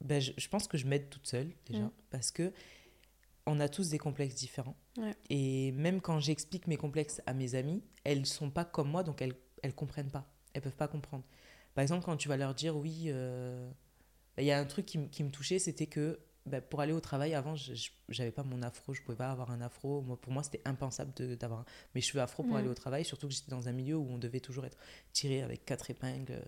ben, 0.00 0.20
je, 0.20 0.48
pense 0.48 0.66
que 0.66 0.78
je 0.78 0.86
m'aide 0.86 1.10
toute 1.10 1.26
seule 1.26 1.50
déjà, 1.66 1.84
mm. 1.84 1.92
parce 2.10 2.30
que 2.30 2.52
on 3.46 3.60
a 3.60 3.68
tous 3.68 3.88
des 3.88 3.98
complexes 3.98 4.36
différents. 4.36 4.76
Et 5.30 5.72
même 5.72 6.00
quand 6.00 6.20
j'explique 6.20 6.66
mes 6.66 6.76
complexes 6.76 7.20
à 7.26 7.34
mes 7.34 7.54
amis, 7.54 7.82
elles 8.04 8.26
sont 8.26 8.50
pas 8.50 8.64
comme 8.64 8.90
moi, 8.90 9.02
donc 9.02 9.20
elles 9.20 9.34
elles 9.62 9.74
comprennent 9.74 10.10
pas, 10.10 10.26
elles 10.52 10.62
peuvent 10.62 10.76
pas 10.76 10.88
comprendre. 10.88 11.24
Par 11.74 11.82
exemple, 11.82 12.04
quand 12.04 12.16
tu 12.16 12.28
vas 12.28 12.36
leur 12.36 12.54
dire 12.54 12.76
oui, 12.76 13.04
euh, 13.06 13.70
ben, 14.36 14.42
il 14.42 14.46
y 14.46 14.52
a 14.52 14.58
un 14.58 14.64
truc 14.64 14.86
qui, 14.86 15.08
qui 15.08 15.24
me 15.24 15.30
touchait, 15.30 15.58
c'était 15.58 15.86
que 15.86 16.18
ben, 16.46 16.60
pour 16.60 16.80
aller 16.80 16.92
au 16.92 17.00
travail, 17.00 17.34
avant, 17.34 17.54
je 17.54 17.90
n'avais 18.18 18.32
pas 18.32 18.42
mon 18.42 18.62
afro, 18.62 18.94
je 18.94 19.02
pouvais 19.02 19.16
pas 19.16 19.30
avoir 19.30 19.50
un 19.50 19.60
afro. 19.60 20.02
Moi, 20.02 20.20
pour 20.20 20.32
moi, 20.32 20.42
c'était 20.42 20.62
impensable 20.64 21.12
d'avoir 21.36 21.64
mes 21.94 22.00
cheveux 22.00 22.20
afro 22.20 22.42
pour 22.42 22.54
mm. 22.54 22.58
aller 22.58 22.68
au 22.68 22.74
travail, 22.74 23.04
surtout 23.04 23.28
que 23.28 23.34
j'étais 23.34 23.50
dans 23.50 23.68
un 23.68 23.72
milieu 23.72 23.96
où 23.96 24.08
on 24.10 24.18
devait 24.18 24.40
toujours 24.40 24.66
être 24.66 24.78
tiré 25.12 25.42
avec 25.42 25.64
quatre 25.64 25.90
épingles 25.90 26.42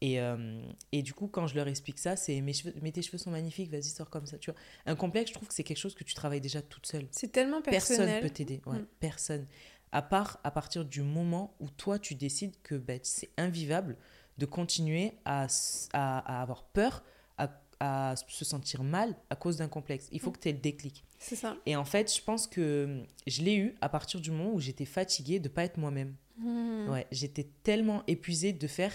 et, 0.00 0.20
euh, 0.20 0.60
et, 0.92 1.02
du 1.02 1.14
coup, 1.14 1.26
quand 1.26 1.46
je 1.46 1.54
leur 1.54 1.68
explique 1.68 1.98
ça, 1.98 2.16
c'est 2.16 2.40
mes, 2.42 2.52
cheveux, 2.52 2.72
tes 2.90 3.02
cheveux 3.02 3.18
sont 3.18 3.30
magnifiques, 3.30 3.70
vas-y, 3.70 3.84
sors 3.84 4.10
comme 4.10 4.26
ça. 4.26 4.38
Tu 4.38 4.50
vois. 4.50 4.60
Un 4.84 4.94
complexe, 4.94 5.30
je 5.30 5.34
trouve 5.34 5.48
que 5.48 5.54
c'est 5.54 5.64
quelque 5.64 5.78
chose 5.78 5.94
que 5.94 6.04
tu 6.04 6.14
travailles 6.14 6.40
déjà 6.40 6.60
toute 6.60 6.86
seule. 6.86 7.06
C'est 7.12 7.32
tellement 7.32 7.62
personnel. 7.62 8.06
Personne 8.06 8.20
peut 8.20 8.34
t'aider. 8.34 8.60
Ouais, 8.66 8.78
mm. 8.78 8.86
Personne. 9.00 9.46
À 9.92 10.02
part 10.02 10.38
à 10.44 10.50
partir 10.50 10.84
du 10.84 11.00
moment 11.00 11.56
où 11.60 11.70
toi, 11.70 11.98
tu 11.98 12.14
décides 12.14 12.54
que 12.62 12.74
ben, 12.74 13.00
c'est 13.02 13.30
invivable 13.38 13.96
de 14.38 14.46
continuer 14.46 15.14
à, 15.24 15.46
à, 15.92 16.42
avoir 16.42 16.64
peur, 16.64 17.02
à, 17.38 17.50
à, 17.80 18.14
se 18.16 18.44
sentir 18.44 18.82
mal 18.82 19.16
à 19.30 19.36
cause 19.36 19.56
d'un 19.56 19.68
complexe. 19.68 20.08
Il 20.12 20.20
faut 20.20 20.30
mm. 20.30 20.32
que 20.34 20.38
tu 20.40 20.48
aies 20.48 20.52
le 20.52 20.58
déclic. 20.58 21.04
C'est 21.18 21.36
ça. 21.36 21.56
Et 21.66 21.76
en 21.76 21.84
fait, 21.84 22.14
je 22.14 22.22
pense 22.22 22.46
que 22.46 23.02
je 23.26 23.42
l'ai 23.42 23.56
eu 23.56 23.74
à 23.80 23.88
partir 23.88 24.20
du 24.20 24.30
moment 24.30 24.52
où 24.52 24.60
j'étais 24.60 24.84
fatiguée 24.84 25.38
de 25.40 25.48
ne 25.48 25.54
pas 25.54 25.64
être 25.64 25.78
moi-même. 25.78 26.14
Mm. 26.38 26.88
Ouais, 26.90 27.06
j'étais 27.10 27.48
tellement 27.62 28.02
épuisée 28.06 28.52
de 28.52 28.66
faire 28.66 28.92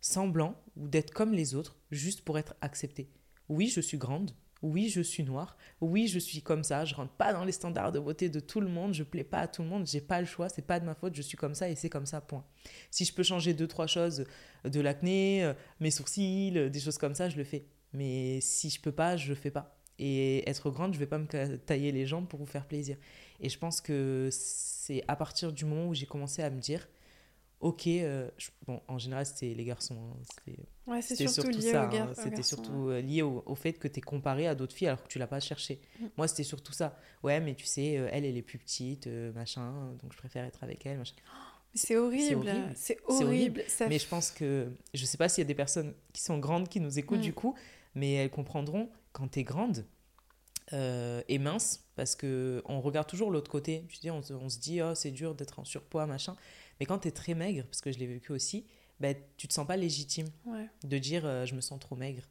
semblant 0.00 0.54
ou 0.76 0.88
d'être 0.88 1.12
comme 1.12 1.32
les 1.32 1.54
autres 1.54 1.76
juste 1.90 2.22
pour 2.22 2.38
être 2.38 2.54
acceptée. 2.60 3.08
Oui, 3.48 3.68
je 3.68 3.80
suis 3.80 3.98
grande. 3.98 4.32
Oui, 4.64 4.88
je 4.88 5.02
suis 5.02 5.22
noire. 5.22 5.58
Oui, 5.82 6.08
je 6.08 6.18
suis 6.18 6.40
comme 6.40 6.64
ça. 6.64 6.86
Je 6.86 6.94
rentre 6.94 7.12
pas 7.12 7.34
dans 7.34 7.44
les 7.44 7.52
standards 7.52 7.92
de 7.92 7.98
beauté 7.98 8.30
de 8.30 8.40
tout 8.40 8.62
le 8.62 8.68
monde. 8.68 8.94
Je 8.94 9.02
plais 9.02 9.22
pas 9.22 9.40
à 9.40 9.46
tout 9.46 9.62
le 9.62 9.68
monde. 9.68 9.86
J'ai 9.86 10.00
pas 10.00 10.20
le 10.20 10.26
choix. 10.26 10.48
C'est 10.48 10.66
pas 10.66 10.80
de 10.80 10.86
ma 10.86 10.94
faute. 10.94 11.14
Je 11.14 11.20
suis 11.20 11.36
comme 11.36 11.54
ça 11.54 11.68
et 11.68 11.74
c'est 11.74 11.90
comme 11.90 12.06
ça. 12.06 12.22
Point. 12.22 12.42
Si 12.90 13.04
je 13.04 13.12
peux 13.12 13.22
changer 13.22 13.52
deux 13.52 13.68
trois 13.68 13.86
choses, 13.86 14.24
de 14.64 14.80
l'acné, 14.80 15.44
euh, 15.44 15.52
mes 15.80 15.90
sourcils, 15.90 16.54
euh, 16.56 16.70
des 16.70 16.80
choses 16.80 16.96
comme 16.96 17.14
ça, 17.14 17.28
je 17.28 17.36
le 17.36 17.44
fais. 17.44 17.66
Mais 17.92 18.40
si 18.40 18.70
je 18.70 18.80
peux 18.80 18.90
pas, 18.90 19.18
je 19.18 19.28
le 19.28 19.34
fais 19.34 19.50
pas. 19.50 19.76
Et 19.98 20.48
être 20.48 20.70
grande, 20.70 20.94
je 20.94 20.98
vais 20.98 21.06
pas 21.06 21.18
me 21.18 21.56
tailler 21.56 21.92
les 21.92 22.06
jambes 22.06 22.26
pour 22.26 22.40
vous 22.40 22.46
faire 22.46 22.66
plaisir. 22.66 22.96
Et 23.40 23.50
je 23.50 23.58
pense 23.58 23.82
que 23.82 24.30
c'est 24.32 25.04
à 25.08 25.14
partir 25.14 25.52
du 25.52 25.66
moment 25.66 25.88
où 25.88 25.94
j'ai 25.94 26.06
commencé 26.06 26.42
à 26.42 26.48
me 26.48 26.58
dire 26.58 26.88
ok, 27.64 27.86
euh, 27.86 28.28
bon, 28.66 28.82
en 28.88 28.98
général, 28.98 29.24
c'était 29.24 29.54
les 29.54 29.64
garçons. 29.64 29.96
Hein, 29.96 30.52
ouais, 30.86 31.00
c'était 31.00 31.26
surtout, 31.26 31.50
lié 31.50 31.72
ça. 31.72 31.88
Hein, 31.90 32.12
c'était 32.14 32.42
surtout 32.42 32.90
euh, 32.90 33.00
lié 33.00 33.22
au, 33.22 33.42
au, 33.46 33.54
fait 33.54 33.72
que 33.72 33.88
tu 33.88 33.98
es 33.98 34.02
comparé 34.02 34.46
à 34.46 34.54
d'autres 34.54 34.74
filles 34.74 34.88
alors 34.88 35.02
que 35.02 35.08
tu 35.08 35.18
l'as 35.18 35.26
pas 35.26 35.40
cherché. 35.40 35.80
Mm. 35.98 36.04
Moi, 36.18 36.28
c'était 36.28 36.42
surtout 36.42 36.74
ça. 36.74 36.98
Ouais, 37.22 37.40
mais 37.40 37.54
tu 37.54 37.64
sais, 37.64 37.96
euh, 37.96 38.08
elle, 38.12 38.26
elle 38.26 38.36
est 38.36 38.42
plus 38.42 38.58
petite, 38.58 39.06
machin, 39.34 39.72
donc 40.02 40.12
je 40.12 40.18
préfère 40.18 40.44
être 40.44 40.62
avec 40.62 40.84
elle, 40.84 40.98
machin. 40.98 41.16
C'est 41.76 41.96
horrible, 41.96 42.48
c'est 42.76 42.98
horrible. 43.08 43.64
Mais 43.88 43.98
je 43.98 44.06
pense 44.06 44.30
que, 44.30 44.68
je 44.92 45.04
sais 45.04 45.16
pas 45.16 45.28
s'il 45.28 45.42
y 45.42 45.44
a 45.44 45.48
des 45.48 45.56
personnes 45.56 45.92
qui 46.12 46.22
sont 46.22 46.38
grandes 46.38 46.68
qui 46.68 46.78
nous 46.78 47.00
écoutent 47.00 47.18
mm. 47.18 47.22
du 47.22 47.32
coup, 47.32 47.56
mais 47.96 48.12
elles 48.12 48.30
comprendront 48.30 48.88
quand 49.10 49.26
tu 49.26 49.40
es 49.40 49.42
grande 49.42 49.84
et 50.70 51.38
mince, 51.40 51.84
parce 51.96 52.14
que 52.14 52.62
on 52.66 52.80
regarde 52.80 53.08
toujours 53.08 53.32
l'autre 53.32 53.50
côté. 53.50 53.84
Tu 53.88 53.98
dis, 53.98 54.10
on, 54.12 54.20
on 54.40 54.48
se 54.48 54.58
dit, 54.60 54.82
oh, 54.82 54.94
c'est 54.94 55.10
dur 55.10 55.34
d'être 55.34 55.58
en 55.58 55.64
surpoids, 55.64 56.06
machin. 56.06 56.36
Mais 56.80 56.86
quand 56.86 57.00
tu 57.00 57.08
es 57.08 57.10
très 57.10 57.34
maigre, 57.34 57.64
parce 57.64 57.80
que 57.80 57.92
je 57.92 57.98
l'ai 57.98 58.06
vécu 58.06 58.32
aussi, 58.32 58.66
bah, 59.00 59.14
tu 59.36 59.48
te 59.48 59.52
sens 59.52 59.66
pas 59.66 59.76
légitime 59.76 60.26
de 60.84 60.98
dire 60.98 61.24
euh, 61.24 61.46
je 61.46 61.54
me 61.54 61.60
sens 61.60 61.78
trop 61.80 61.96
maigre. 61.96 62.22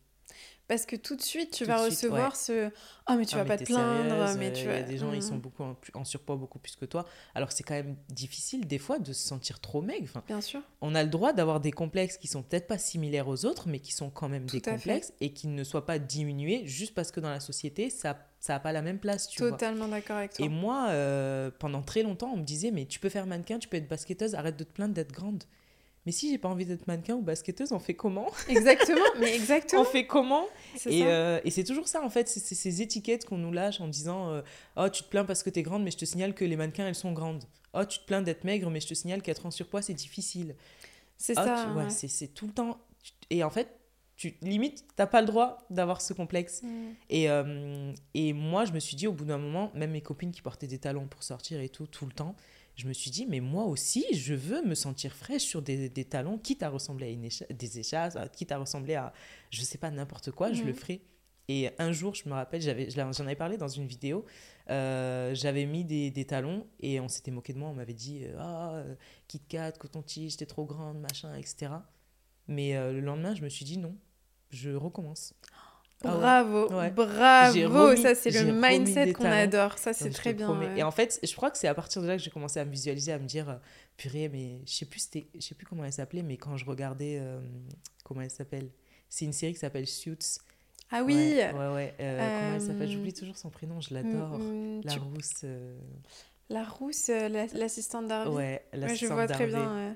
Parce 0.68 0.85
que 0.85 0.95
tout 0.95 1.15
de 1.15 1.22
suite, 1.22 1.52
tu 1.52 1.65
vas 1.65 1.84
recevoir 1.84 2.35
ce 2.35 2.69
Oh, 3.10 3.15
mais 3.18 3.26
tu 3.26 3.35
vas 3.35 3.44
pas 3.44 3.57
te 3.57 3.65
plaindre. 3.65 4.38
Mais 4.38 4.53
tu 4.53 4.64
Il 4.64 4.68
y 4.68 4.69
a 4.69 4.81
des 4.81 4.98
gens, 4.98 5.11
ils 5.11 5.22
sont 5.22 5.35
mm. 5.35 5.41
beaucoup 5.41 5.64
en, 5.94 6.06
surpoids, 6.06 6.38
beaucoup 6.38 6.60
plus 6.60 6.76
que 6.76 6.85
toi. 6.85 7.06
Alors 7.35 7.52
c'est 7.52 7.64
quand 7.64 7.73
même 7.73 7.98
difficile, 8.10 8.65
des 8.65 8.77
fois, 8.80 8.99
de 8.99 9.11
se 9.11 9.27
sentir 9.27 9.60
trop 9.60 9.81
maigre. 9.81 10.06
Enfin, 10.06 10.23
Bien 10.26 10.41
sûr. 10.41 10.61
On 10.81 10.95
a 10.95 11.03
le 11.03 11.10
droit 11.10 11.34
d'avoir 11.34 11.60
des 11.60 11.72
complexes 11.72 12.18
qui 12.18 12.27
sont 12.27 12.44
peut-être 12.44 12.68
pas 12.68 12.77
similaires 12.77 13.27
aux 13.27 13.45
autres, 13.45 13.68
mais 13.68 13.80
qui 13.80 13.91
sont 13.91 14.10
quand 14.10 14.30
même 14.30 14.45
des 14.45 14.61
complexes 14.61 15.14
et 15.19 15.34
qui 15.34 15.48
ne 15.48 15.64
soient 15.64 15.85
pas 15.85 15.99
diminués 15.99 16.65
juste 16.65 16.94
parce 16.94 17.11
que 17.11 17.19
dans 17.19 17.30
la 17.30 17.40
société, 17.40 17.90
ça 17.90 18.18
ça 18.44 18.52
n'a 18.52 18.60
pas 18.60 18.73
la 18.73 18.81
même 18.81 18.99
place, 18.99 19.30
tu 19.30 19.40
Totalement 19.40 19.88
d'accord 19.88 20.18
avec 20.18 20.34
toi. 20.34 20.45
Et 20.45 20.49
moi, 20.49 20.88
euh, 20.90 21.49
pendant 21.60 21.81
très 21.81 22.03
longtemps, 22.03 22.34
on 22.34 22.35
me 22.35 22.44
disait, 22.44 22.72
mais 22.72 22.85
tu 22.85 22.99
peux 22.99 23.07
faire 23.07 23.26
mannequin, 23.26 23.57
tu 23.57 23.69
peux 23.69 23.77
être 23.77 23.88
basketteuse, 23.88 24.35
arrête 24.35 24.57
de 24.57 24.65
te 24.65 24.73
plaindre 24.73 24.94
d'être 24.94 25.14
grande. 25.14 25.45
Mais 26.05 26.11
si 26.11 26.30
j'ai 26.30 26.38
pas 26.38 26.49
envie 26.49 26.65
d'être 26.65 26.85
mannequin 26.88 27.15
ou 27.15 27.21
basketteuse, 27.21 27.71
on 27.71 27.80
fait 27.80 27.93
comment? 27.93 28.27
Exactement, 28.49 29.05
mais 29.19 29.34
exactement. 29.35 29.81
on 29.81 29.85
fait 29.85 30.05
comment? 30.05 30.45
Et, 30.85 31.03
euh, 31.05 31.39
et 31.45 31.51
c'est 31.51 31.63
toujours 31.63 31.88
ça, 31.88 32.03
en 32.03 32.09
fait, 32.09 32.27
c'est 32.27 32.55
ces 32.55 32.81
étiquettes 32.81 33.25
qu'on 33.25 33.38
nous 33.38 33.51
lâche 33.51 33.80
en 33.80 33.88
disant, 33.88 34.30
euh, 34.30 34.41
oh, 34.75 34.89
tu 34.89 35.03
te 35.03 35.09
plains 35.09 35.23
parce 35.23 35.43
que 35.43 35.49
tu 35.49 35.59
es 35.59 35.63
grande, 35.63 35.84
mais 35.84 35.91
je 35.91 35.97
te 35.97 36.05
signale 36.05 36.34
que 36.34 36.43
les 36.43 36.57
mannequins, 36.57 36.88
elles 36.88 36.95
sont 36.95 37.13
grandes. 37.13 37.45
Oh, 37.73 37.85
tu 37.85 37.99
te 37.99 38.05
plains 38.05 38.21
d'être 38.21 38.43
maigre, 38.43 38.69
mais 38.69 38.81
je 38.81 38.88
te 38.88 38.93
signale 38.93 39.21
qu'être 39.21 39.45
en 39.45 39.51
surpoids, 39.51 39.81
c'est 39.81 39.93
difficile. 39.93 40.55
C'est 41.17 41.38
oh, 41.38 41.43
ça. 41.43 41.73
ouais. 41.73 41.89
C'est 41.89 42.27
tout 42.27 42.47
le 42.47 42.53
temps. 42.53 42.77
Et 43.30 43.43
en 43.43 43.49
fait, 43.49 43.80
tu 44.15 44.35
limite 44.41 44.85
t'as 44.95 45.07
pas 45.07 45.21
le 45.21 45.27
droit 45.27 45.65
d'avoir 45.69 46.01
ce 46.01 46.13
complexe 46.13 46.61
mm. 46.63 46.67
et, 47.09 47.30
euh, 47.30 47.91
et 48.13 48.34
moi 48.34 48.63
je 48.65 48.71
me 48.71 48.80
suis 48.80 48.95
dit 48.95 49.07
au 49.07 49.11
bout 49.11 49.25
d'un 49.25 49.39
moment 49.39 49.71
même 49.73 49.91
mes 49.91 50.01
copines 50.01 50.31
qui 50.31 50.41
portaient 50.41 50.67
des 50.67 50.77
talons 50.77 51.07
pour 51.07 51.23
sortir 51.23 51.59
et 51.59 51.69
tout 51.69 51.88
tout 51.88 52.05
le 52.05 52.11
temps 52.11 52.35
je 52.75 52.87
me 52.87 52.93
suis 52.93 53.11
dit 53.11 53.25
mais 53.25 53.39
moi 53.39 53.65
aussi 53.65 54.05
je 54.13 54.33
veux 54.33 54.63
me 54.63 54.75
sentir 54.75 55.13
fraîche 55.13 55.43
sur 55.43 55.61
des, 55.61 55.89
des 55.89 56.05
talons 56.05 56.37
quitte 56.37 56.63
à 56.63 56.69
ressembler 56.69 57.07
à 57.07 57.09
une 57.09 57.29
des 57.51 57.79
échasses 57.79 58.17
quitte 58.33 58.51
à 58.51 58.57
ressembler 58.57 58.95
à 58.95 59.13
je 59.49 59.61
sais 59.61 59.77
pas 59.77 59.91
n'importe 59.91 60.31
quoi 60.31 60.53
je 60.53 60.63
le 60.63 60.73
ferai. 60.73 61.01
Et 61.49 61.69
un 61.77 61.91
jour 61.91 62.15
je 62.15 62.27
me 62.29 62.33
rappelle 62.33 62.61
j'avais 62.61 62.89
j'en 62.89 63.11
avais 63.11 63.35
parlé 63.35 63.57
dans 63.57 63.67
une 63.67 63.85
vidéo 63.85 64.25
euh, 64.69 65.35
j'avais 65.35 65.65
mis 65.65 65.83
des, 65.83 66.09
des, 66.09 66.25
talons 66.25 66.65
et 66.79 67.01
on 67.01 67.09
s'était 67.09 67.31
moqué 67.31 67.51
de 67.51 67.59
moi 67.59 67.69
on 67.69 67.73
m'avait 67.73 67.93
dit 67.93 68.23
ah 68.39 68.83
oh, 68.87 68.93
Kit 69.27 69.41
Kat 69.41 69.73
coton-tige 69.73 70.37
t'es 70.37 70.45
trop 70.45 70.63
grande 70.65 70.99
machin 71.01 71.35
etc 71.35 71.71
mais 72.47 72.75
euh, 72.75 72.93
le 72.93 72.99
lendemain, 72.99 73.35
je 73.35 73.41
me 73.41 73.49
suis 73.49 73.65
dit 73.65 73.77
non, 73.77 73.95
je 74.49 74.71
recommence. 74.71 75.33
Ah 76.05 76.17
bravo, 76.17 76.67
bravo, 76.93 77.95
ça 77.95 78.15
c'est 78.15 78.31
le 78.31 78.51
mindset 78.53 79.13
qu'on 79.13 79.25
adore, 79.25 79.77
ça 79.77 79.93
c'est 79.93 80.09
très 80.09 80.34
bien. 80.34 80.75
Et 80.75 80.84
en 80.84 80.91
fait, 80.91 81.19
je 81.23 81.35
crois 81.35 81.51
que 81.51 81.57
c'est 81.57 81.67
à 81.67 81.73
partir 81.73 82.01
de 82.01 82.07
là 82.07 82.17
que 82.17 82.23
j'ai 82.23 82.31
commencé 82.31 82.59
à 82.59 82.65
me 82.65 82.71
visualiser, 82.71 83.11
à 83.11 83.19
me 83.19 83.25
dire, 83.25 83.49
euh, 83.49 83.55
purée, 83.97 84.30
mais 84.30 84.61
je 84.65 84.73
sais 84.73 84.85
plus, 84.85 85.07
je 85.35 85.39
sais 85.39 85.55
plus 85.55 85.65
comment 85.65 85.85
elle 85.85 85.93
s'appelait, 85.93 86.23
mais 86.23 86.38
quand 86.38 86.57
je 86.57 86.65
regardais, 86.65 87.17
euh, 87.21 87.39
comment 88.03 88.21
elle 88.21 88.31
s'appelle 88.31 88.69
C'est 89.09 89.25
une 89.25 89.34
série 89.34 89.53
qui 89.53 89.59
s'appelle 89.59 89.88
Suits. 89.88 90.39
Ah 90.91 91.03
oui. 91.03 91.35
Ouais, 91.38 91.51
ouais. 91.53 91.93
comment 91.97 92.53
elle 92.55 92.61
s'appelle? 92.61 92.91
J'oublie 92.91 93.13
toujours 93.13 93.38
son 93.38 93.49
prénom, 93.49 93.81
je 93.81 93.93
l'adore. 93.93 94.38
Mm, 94.38 94.77
mm, 94.77 94.81
la 94.84 94.95
rousse. 94.95 95.45
La 96.49 96.63
rousse, 96.63 97.09
l'assistante 97.53 98.07
d'Harvey. 98.07 98.35
Ouais, 98.35 98.65
l'assistante 98.73 99.09
Je 99.09 99.13
vois 99.13 99.27
très 99.27 99.47
bien. 99.47 99.95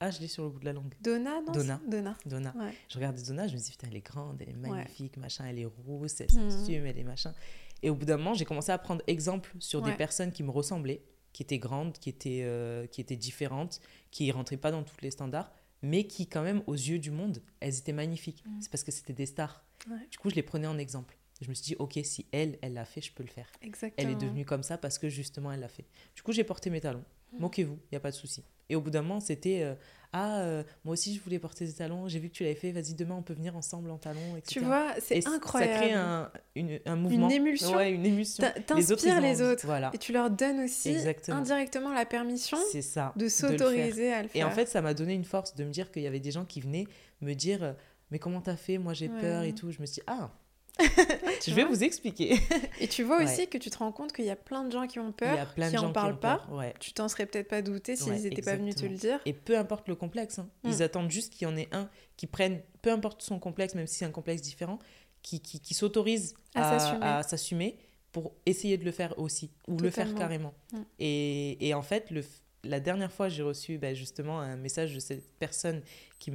Ah, 0.00 0.10
je 0.10 0.20
l'ai 0.20 0.28
sur 0.28 0.44
le 0.44 0.50
bout 0.50 0.60
de 0.60 0.64
la 0.64 0.72
langue. 0.72 0.94
Donna, 1.00 1.40
non 1.40 1.52
Donna. 1.52 1.80
Donna. 1.86 2.16
Donna. 2.24 2.54
Je 2.88 2.94
regardais 2.94 3.22
Donna, 3.22 3.48
je 3.48 3.54
me 3.54 3.58
dis, 3.58 3.70
putain, 3.70 3.88
elle 3.90 3.96
est 3.96 4.00
grande, 4.00 4.40
elle 4.40 4.50
est 4.50 4.52
magnifique, 4.52 5.16
machin, 5.16 5.46
elle 5.46 5.58
est 5.58 5.64
rousse, 5.64 6.20
elle 6.20 6.30
s'assume, 6.30 6.82
mhm. 6.82 6.86
elle 6.86 6.98
est 6.98 7.04
machin. 7.04 7.34
Et 7.82 7.90
au 7.90 7.94
bout 7.94 8.06
d'un 8.06 8.16
moment, 8.16 8.34
j'ai 8.34 8.44
commencé 8.44 8.70
à 8.70 8.78
prendre 8.78 9.02
exemple 9.06 9.52
sur 9.58 9.82
des 9.82 9.92
personnes 9.92 10.32
qui 10.32 10.42
me 10.42 10.50
ressemblaient, 10.50 11.02
qui 11.32 11.42
étaient 11.42 11.58
grandes, 11.58 11.98
qui 11.98 12.08
étaient, 12.10 12.42
euh, 12.42 12.86
qui 12.86 13.00
étaient 13.00 13.16
différentes, 13.16 13.80
qui 14.10 14.28
ne 14.28 14.32
rentraient 14.32 14.56
pas 14.56 14.70
dans 14.70 14.82
tous 14.82 14.96
les 15.02 15.10
standards, 15.10 15.52
mais 15.82 16.06
qui, 16.06 16.26
quand 16.26 16.42
même, 16.42 16.62
aux 16.66 16.74
yeux 16.74 16.98
du 16.98 17.10
monde, 17.10 17.42
elles 17.60 17.78
étaient 17.78 17.92
magnifiques. 17.92 18.44
Mhm. 18.46 18.60
C'est 18.60 18.70
parce 18.70 18.84
que 18.84 18.92
c'était 18.92 19.12
des 19.12 19.26
stars. 19.26 19.64
Du 20.10 20.18
coup, 20.18 20.30
je 20.30 20.34
les 20.34 20.42
prenais 20.42 20.66
en 20.66 20.78
exemple. 20.78 21.16
Je 21.40 21.48
me 21.48 21.54
suis 21.54 21.64
dit, 21.64 21.76
ok, 21.78 21.98
si 22.02 22.26
elle, 22.32 22.58
elle 22.62 22.74
l'a 22.74 22.84
fait, 22.84 23.00
je 23.00 23.12
peux 23.12 23.22
le 23.22 23.28
faire. 23.28 23.48
Elle 23.96 24.10
est 24.10 24.16
devenue 24.16 24.44
comme 24.44 24.64
ça 24.64 24.76
parce 24.76 24.98
que 24.98 25.08
justement, 25.08 25.52
elle 25.52 25.60
l'a 25.60 25.68
fait. 25.68 25.86
Du 26.16 26.22
coup, 26.22 26.32
j'ai 26.32 26.42
porté 26.42 26.68
mes 26.68 26.80
talons. 26.80 27.04
Mm. 27.32 27.40
Moquez-vous, 27.40 27.78
il 27.84 27.88
n'y 27.92 27.96
a 27.96 28.00
pas 28.00 28.10
de 28.10 28.16
souci. 28.16 28.42
Et 28.70 28.76
au 28.76 28.80
bout 28.80 28.90
d'un 28.90 29.02
moment, 29.02 29.20
c'était 29.20 29.62
euh, 29.62 29.74
Ah, 30.12 30.40
euh, 30.40 30.62
moi 30.84 30.92
aussi, 30.92 31.14
je 31.14 31.20
voulais 31.22 31.38
porter 31.38 31.64
des 31.64 31.72
talons. 31.72 32.06
J'ai 32.08 32.18
vu 32.18 32.28
que 32.28 32.34
tu 32.34 32.42
l'avais 32.42 32.54
fait. 32.54 32.70
Vas-y, 32.70 32.94
demain, 32.94 33.14
on 33.14 33.22
peut 33.22 33.32
venir 33.32 33.56
ensemble 33.56 33.90
en 33.90 33.96
talons. 33.96 34.36
Etc. 34.36 34.52
Tu 34.52 34.60
vois, 34.60 34.92
c'est 35.00 35.26
incroyable. 35.26 35.72
Ça 35.72 35.78
crée 35.80 35.92
un, 35.94 36.30
une, 36.54 36.80
un 36.84 36.96
mouvement. 36.96 37.28
Une 37.28 37.32
émulsion. 37.32 37.76
Ouais, 37.76 37.92
une 37.92 38.04
émulsion. 38.04 38.44
T'inspires 38.66 39.20
les 39.20 39.40
autres. 39.40 39.64
Voilà. 39.64 39.90
Et 39.94 39.98
tu 39.98 40.12
leur 40.12 40.30
donnes 40.30 40.60
aussi 40.60 40.96
indirectement 41.28 41.92
la 41.92 42.04
permission 42.04 42.58
ça, 42.82 43.12
de 43.16 43.28
s'autoriser 43.28 44.12
à 44.12 44.22
le 44.22 44.28
faire. 44.28 44.40
Et 44.40 44.44
en 44.44 44.50
fait, 44.50 44.66
ça 44.66 44.82
m'a 44.82 44.94
donné 44.94 45.14
une 45.14 45.24
force 45.24 45.54
de 45.54 45.64
me 45.64 45.70
dire 45.70 45.90
qu'il 45.90 46.02
y 46.02 46.06
avait 46.06 46.20
des 46.20 46.30
gens 46.30 46.44
qui 46.44 46.60
venaient 46.60 46.86
me 47.20 47.34
dire 47.34 47.62
euh, 47.62 47.72
Mais 48.10 48.18
comment 48.18 48.40
t'as 48.40 48.56
fait? 48.56 48.78
Moi, 48.78 48.92
j'ai 48.92 49.08
peur 49.08 49.42
et 49.44 49.54
tout. 49.54 49.70
Je 49.70 49.80
me 49.80 49.86
suis 49.86 49.96
dit 49.96 50.06
Ah 50.06 50.30
je 51.46 51.54
vais 51.54 51.64
vous 51.64 51.82
expliquer. 51.82 52.38
Et 52.80 52.88
tu 52.88 53.02
vois 53.02 53.22
aussi 53.22 53.48
que 53.48 53.58
tu 53.58 53.70
te 53.70 53.78
rends 53.78 53.92
compte 53.92 54.12
qu'il 54.12 54.24
y 54.24 54.30
a 54.30 54.36
plein 54.36 54.64
de 54.64 54.72
gens 54.72 54.86
qui 54.86 54.98
ont 54.98 55.12
peur, 55.12 55.54
qui 55.54 55.74
n'en 55.74 55.92
parlent 55.92 56.18
pas. 56.18 56.46
Ouais. 56.50 56.74
Tu 56.78 56.92
t'en 56.92 57.08
serais 57.08 57.26
peut-être 57.26 57.48
pas 57.48 57.62
douté 57.62 57.96
s'ils 57.96 58.22
n'étaient 58.22 58.42
pas 58.42 58.56
venus 58.56 58.76
te 58.76 58.86
le 58.86 58.96
dire. 58.96 59.20
Et 59.26 59.32
peu 59.32 59.58
importe 59.58 59.88
le 59.88 59.94
complexe, 59.94 60.38
hein. 60.38 60.48
ils 60.64 60.78
mm. 60.78 60.82
attendent 60.82 61.10
juste 61.10 61.32
qu'il 61.32 61.48
y 61.48 61.50
en 61.50 61.56
ait 61.56 61.68
un 61.72 61.88
qui 62.16 62.26
prenne, 62.26 62.60
peu 62.82 62.92
importe 62.92 63.22
son 63.22 63.38
complexe, 63.38 63.74
même 63.74 63.86
si 63.86 63.96
c'est 63.96 64.04
un 64.04 64.10
complexe 64.10 64.42
différent, 64.42 64.78
qui, 65.22 65.40
qui, 65.40 65.60
qui 65.60 65.74
s'autorise 65.74 66.34
à, 66.54 67.22
s'assumer 67.22 67.76
pour 68.12 68.32
essayer 68.46 68.78
de 68.78 68.84
le 68.84 68.92
faire 68.92 69.18
aussi, 69.18 69.50
ou 69.66 69.78
le 69.78 69.90
faire 69.90 70.14
carrément. 70.14 70.54
Mm. 70.72 70.76
Et, 71.00 71.68
et, 71.68 71.74
en 71.74 71.82
fait, 71.82 72.10
le, 72.10 72.24
la 72.64 72.80
dernière 72.80 73.12
fois, 73.12 73.28
j'ai 73.28 73.42
reçu 73.42 73.78
bah, 73.78 73.94
justement 73.94 74.40
un 74.40 74.56
message 74.56 74.94
de 74.94 75.00
cette 75.00 75.38
personne 75.38 75.82
qui 76.18 76.32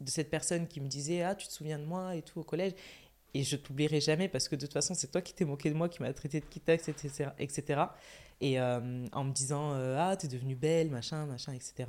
de 0.00 0.10
cette 0.10 0.30
personne 0.30 0.66
qui 0.66 0.80
me 0.80 0.88
disait 0.88 1.22
ah 1.22 1.34
tu 1.34 1.46
te 1.46 1.52
souviens 1.52 1.78
de 1.78 1.84
moi 1.84 2.16
et 2.16 2.22
tout 2.22 2.40
au 2.40 2.44
collège? 2.44 2.72
Et 3.36 3.42
je 3.42 3.56
t'oublierai 3.56 4.00
jamais 4.00 4.28
parce 4.28 4.48
que 4.48 4.56
de 4.56 4.62
toute 4.62 4.72
façon, 4.72 4.94
c'est 4.94 5.10
toi 5.10 5.20
qui 5.20 5.34
t'es 5.34 5.44
moqué 5.44 5.68
de 5.70 5.74
moi, 5.74 5.88
qui 5.88 6.02
m'a 6.02 6.12
traité 6.12 6.40
de 6.40 6.46
kitax, 6.46 6.88
etc. 6.88 7.30
etc. 7.38 7.82
Et 8.40 8.58
euh, 8.58 9.06
en 9.12 9.24
me 9.24 9.32
disant 9.32 9.72
euh, 9.74 9.96
Ah, 9.98 10.16
t'es 10.16 10.28
devenue 10.28 10.54
belle, 10.54 10.90
machin, 10.90 11.26
machin, 11.26 11.52
etc. 11.52 11.84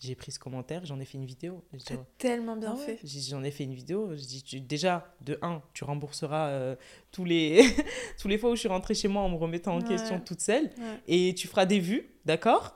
J'ai 0.00 0.14
pris 0.14 0.30
ce 0.30 0.38
commentaire, 0.38 0.84
j'en 0.84 1.00
ai 1.00 1.04
fait 1.04 1.18
une 1.18 1.24
vidéo. 1.24 1.64
T'as 1.84 1.96
tellement 2.18 2.56
bien 2.56 2.76
ah 2.76 2.76
fait. 2.76 3.00
J'en 3.04 3.42
ai 3.42 3.50
fait 3.50 3.64
une 3.64 3.74
vidéo. 3.74 4.14
Je 4.14 4.24
dis 4.24 4.60
déjà, 4.60 5.12
de 5.22 5.38
un, 5.42 5.60
tu 5.72 5.82
rembourseras 5.82 6.48
euh, 6.48 6.76
tous, 7.10 7.24
les 7.24 7.64
tous 8.18 8.28
les 8.28 8.38
fois 8.38 8.50
où 8.50 8.54
je 8.54 8.60
suis 8.60 8.68
rentrée 8.68 8.94
chez 8.94 9.08
moi 9.08 9.22
en 9.22 9.28
me 9.28 9.36
remettant 9.36 9.76
en 9.76 9.82
question 9.82 10.20
toute 10.20 10.40
seule. 10.40 10.70
Et 11.06 11.34
tu 11.34 11.48
feras 11.48 11.66
des 11.66 11.80
vues, 11.80 12.10
d'accord? 12.24 12.74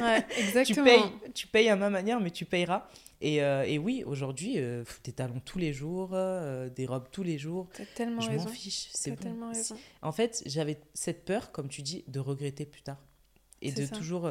Ouais, 0.00 0.24
exactement. 0.38 0.84
tu, 0.84 0.90
payes, 0.90 1.32
tu 1.34 1.46
payes 1.48 1.68
à 1.68 1.76
ma 1.76 1.90
manière, 1.90 2.20
mais 2.20 2.30
tu 2.30 2.44
payeras. 2.44 2.88
Et, 3.20 3.42
euh, 3.42 3.64
et 3.64 3.78
oui, 3.78 4.02
aujourd'hui, 4.06 4.54
euh, 4.56 4.82
des 5.04 5.12
talons 5.12 5.40
tous 5.44 5.58
les 5.58 5.72
jours, 5.72 6.10
euh, 6.14 6.70
des 6.70 6.86
robes 6.86 7.08
tous 7.12 7.22
les 7.22 7.36
jours. 7.36 7.68
T'as 7.74 7.84
tellement 7.94 8.22
je 8.22 8.30
raison. 8.30 8.44
Je 8.44 8.48
m'en 8.48 8.54
fiche, 8.54 8.88
c'est 8.94 9.10
bon. 9.10 9.48
Raison. 9.48 9.76
En 10.00 10.12
fait, 10.12 10.42
j'avais 10.46 10.80
cette 10.94 11.24
peur, 11.24 11.52
comme 11.52 11.68
tu 11.68 11.82
dis, 11.82 12.04
de 12.08 12.18
regretter 12.18 12.64
plus 12.64 12.82
tard. 12.82 12.98
Et 13.60 13.72
de 13.72 13.84
toujours... 13.86 14.26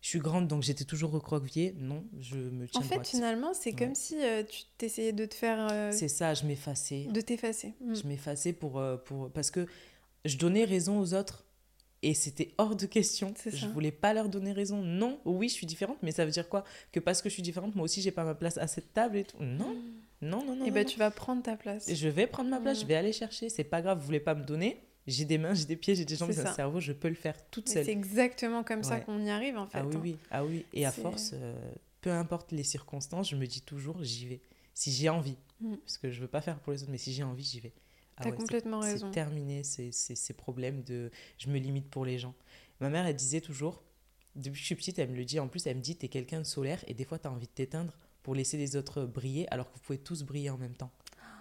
je 0.00 0.08
suis 0.08 0.20
grande, 0.20 0.46
donc 0.46 0.62
j'étais 0.62 0.84
toujours 0.84 1.10
recroquevillée. 1.10 1.74
Non, 1.76 2.04
je 2.20 2.36
me 2.36 2.68
tiens 2.68 2.80
En 2.80 2.84
fait, 2.84 3.04
finalement, 3.04 3.52
c'est 3.52 3.72
comme 3.72 3.96
si 3.96 4.16
tu 4.48 4.62
t'essayais 4.78 5.12
de 5.12 5.26
te 5.26 5.34
faire... 5.34 5.92
C'est 5.92 6.08
ça, 6.08 6.34
je 6.34 6.44
m'effaçais. 6.44 7.08
De 7.10 7.20
t'effacer. 7.20 7.74
Mm. 7.80 7.94
Je 7.94 8.06
m'effaçais 8.06 8.52
pour, 8.52 8.80
pour... 9.06 9.30
Parce 9.32 9.50
que 9.50 9.66
je 10.24 10.36
donnais 10.36 10.64
raison 10.64 11.00
aux 11.00 11.14
autres 11.14 11.44
et 12.02 12.14
c'était 12.14 12.54
hors 12.56 12.76
de 12.76 12.86
question. 12.86 13.34
Je 13.46 13.66
voulais 13.66 13.92
pas 13.92 14.14
leur 14.14 14.28
donner 14.28 14.52
raison. 14.52 14.82
Non, 14.82 15.20
oui, 15.24 15.48
je 15.48 15.54
suis 15.54 15.66
différente, 15.66 15.98
mais 16.02 16.12
ça 16.12 16.24
veut 16.24 16.30
dire 16.30 16.48
quoi? 16.48 16.64
Que 16.92 17.00
parce 17.00 17.20
que 17.20 17.28
je 17.28 17.34
suis 17.34 17.42
différente, 17.42 17.74
moi 17.74 17.84
aussi, 17.84 18.00
j'ai 18.00 18.10
pas 18.10 18.24
ma 18.24 18.34
place 18.34 18.56
à 18.58 18.66
cette 18.66 18.92
table 18.94 19.18
et 19.18 19.24
tout. 19.24 19.36
Non, 19.40 19.76
non, 20.22 20.44
non, 20.44 20.56
non. 20.56 20.64
Et 20.64 20.70
ben, 20.70 20.84
tu 20.84 20.98
vas 20.98 21.10
prendre 21.10 21.42
ta 21.42 21.56
place. 21.56 21.92
je 21.92 22.08
vais 22.08 22.26
prendre 22.26 22.50
ma 22.50 22.60
place, 22.60 22.80
je 22.80 22.86
vais 22.86 22.94
aller 22.94 23.12
chercher. 23.12 23.48
C'est 23.48 23.64
pas 23.64 23.82
grave, 23.82 23.98
vous 23.98 24.06
voulez 24.06 24.20
pas 24.20 24.34
me 24.34 24.44
donner? 24.44 24.82
J'ai 25.06 25.24
des 25.24 25.38
mains, 25.38 25.54
j'ai 25.54 25.64
des 25.64 25.76
pieds, 25.76 25.94
j'ai 25.94 26.04
des 26.04 26.14
jambes, 26.14 26.30
j'ai 26.30 26.40
un 26.40 26.52
cerveau, 26.52 26.78
je 26.78 26.92
peux 26.92 27.08
le 27.08 27.14
faire 27.14 27.34
toute 27.50 27.68
seule. 27.68 27.84
C'est 27.84 27.90
exactement 27.90 28.62
comme 28.62 28.82
ça 28.82 29.00
qu'on 29.00 29.20
y 29.20 29.30
arrive, 29.30 29.58
en 29.58 29.66
fait. 29.66 29.78
Ah 29.78 29.84
oui, 29.86 29.94
hein. 29.94 30.00
oui. 30.02 30.16
Ah 30.30 30.44
oui. 30.44 30.66
Et 30.72 30.86
à 30.86 30.92
force, 30.92 31.32
euh, 31.34 31.54
peu 32.00 32.10
importe 32.10 32.52
les 32.52 32.62
circonstances, 32.64 33.30
je 33.30 33.36
me 33.36 33.46
dis 33.46 33.62
toujours, 33.62 34.02
j'y 34.02 34.26
vais. 34.26 34.40
Si 34.72 34.92
j'ai 34.92 35.08
envie. 35.08 35.36
Mm. 35.60 35.76
Parce 35.76 35.98
que 35.98 36.10
je 36.10 36.20
veux 36.20 36.28
pas 36.28 36.40
faire 36.40 36.58
pour 36.60 36.72
les 36.72 36.82
autres, 36.82 36.92
mais 36.92 36.98
si 36.98 37.12
j'ai 37.12 37.22
envie, 37.22 37.42
j'y 37.42 37.60
vais. 37.60 37.72
Ah 38.20 38.24
T'as 38.24 38.32
complètement 38.32 38.80
raison. 38.80 39.08
C'est 39.08 39.14
terminé 39.14 39.64
ces, 39.64 39.92
ces, 39.92 40.14
ces, 40.14 40.34
problèmes 40.34 40.82
de 40.82 41.10
je 41.38 41.48
me 41.48 41.58
limite 41.58 41.88
pour 41.88 42.04
les 42.04 42.18
gens. 42.18 42.34
Ma 42.80 42.90
mère, 42.90 43.06
elle 43.06 43.16
disait 43.16 43.40
toujours, 43.40 43.82
depuis 44.36 44.52
que 44.52 44.58
je 44.60 44.64
suis 44.64 44.74
petite, 44.74 44.98
elle 44.98 45.10
me 45.10 45.16
le 45.16 45.24
dit, 45.24 45.40
en 45.40 45.48
plus, 45.48 45.66
elle 45.66 45.76
me 45.76 45.82
dit, 45.82 45.96
t'es 45.96 46.08
quelqu'un 46.08 46.38
de 46.38 46.44
solaire 46.44 46.84
et 46.86 46.94
des 46.94 47.04
fois, 47.04 47.18
t'as 47.18 47.30
envie 47.30 47.46
de 47.46 47.52
t'éteindre 47.52 47.96
pour 48.22 48.34
laisser 48.34 48.56
les 48.56 48.76
autres 48.76 49.04
briller 49.04 49.50
alors 49.52 49.70
que 49.70 49.74
vous 49.74 49.80
pouvez 49.80 49.98
tous 49.98 50.22
briller 50.22 50.50
en 50.50 50.58
même 50.58 50.76
temps. 50.76 50.90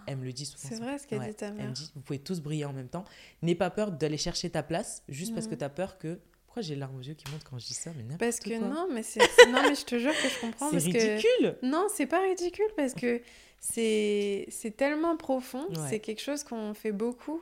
Elle 0.07 0.17
me 0.17 0.25
le 0.25 0.33
dit 0.33 0.45
souvent. 0.45 0.69
C'est 0.69 0.81
vrai 0.81 0.97
ce 0.97 1.05
qu'elle 1.05 1.21
dit 1.21 1.35
ta 1.35 1.51
mère. 1.51 1.65
Elle 1.65 1.69
me 1.69 1.75
dit, 1.75 1.91
vous 1.93 2.01
pouvez 2.01 2.19
tous 2.19 2.39
briller 2.41 2.65
en 2.65 2.73
même 2.73 2.87
temps. 2.87 3.05
N'aie 3.41 3.55
pas 3.55 3.69
peur 3.69 3.91
d'aller 3.91 4.17
chercher 4.17 4.49
ta 4.49 4.63
place 4.63 5.03
juste 5.07 5.33
parce 5.33 5.45
que 5.45 5.53
mhm. 5.53 5.59
tu 5.59 5.63
as 5.65 5.69
peur 5.69 5.97
que 5.97 6.19
pourquoi 6.45 6.63
j'ai 6.63 6.73
les 6.73 6.79
larmes 6.79 6.97
aux 6.97 7.01
yeux 7.03 7.13
qui 7.13 7.29
montent 7.31 7.43
quand 7.43 7.59
je 7.59 7.67
dis 7.67 7.75
ça 7.75 7.91
mais 7.95 8.17
Parce 8.17 8.39
que 8.39 8.57
non, 8.59 8.87
mais 8.91 9.03
c'est 9.03 9.19
non 9.49 9.61
mais 9.61 9.75
je 9.75 9.85
te 9.85 9.99
jure 9.99 10.13
que 10.13 10.29
je 10.29 10.39
comprends. 10.41 10.71
C'est 10.71 10.77
ridicule. 10.77 11.57
Que... 11.61 11.65
Non, 11.65 11.87
c'est 11.93 12.07
pas 12.07 12.21
ridicule 12.21 12.71
parce 12.75 12.95
que 12.95 13.21
c'est 13.59 14.73
tellement 14.77 15.17
profond, 15.17 15.67
c'est 15.89 15.99
quelque 15.99 16.21
chose 16.21 16.43
qu'on 16.43 16.73
fait 16.73 16.91
beaucoup. 16.91 17.41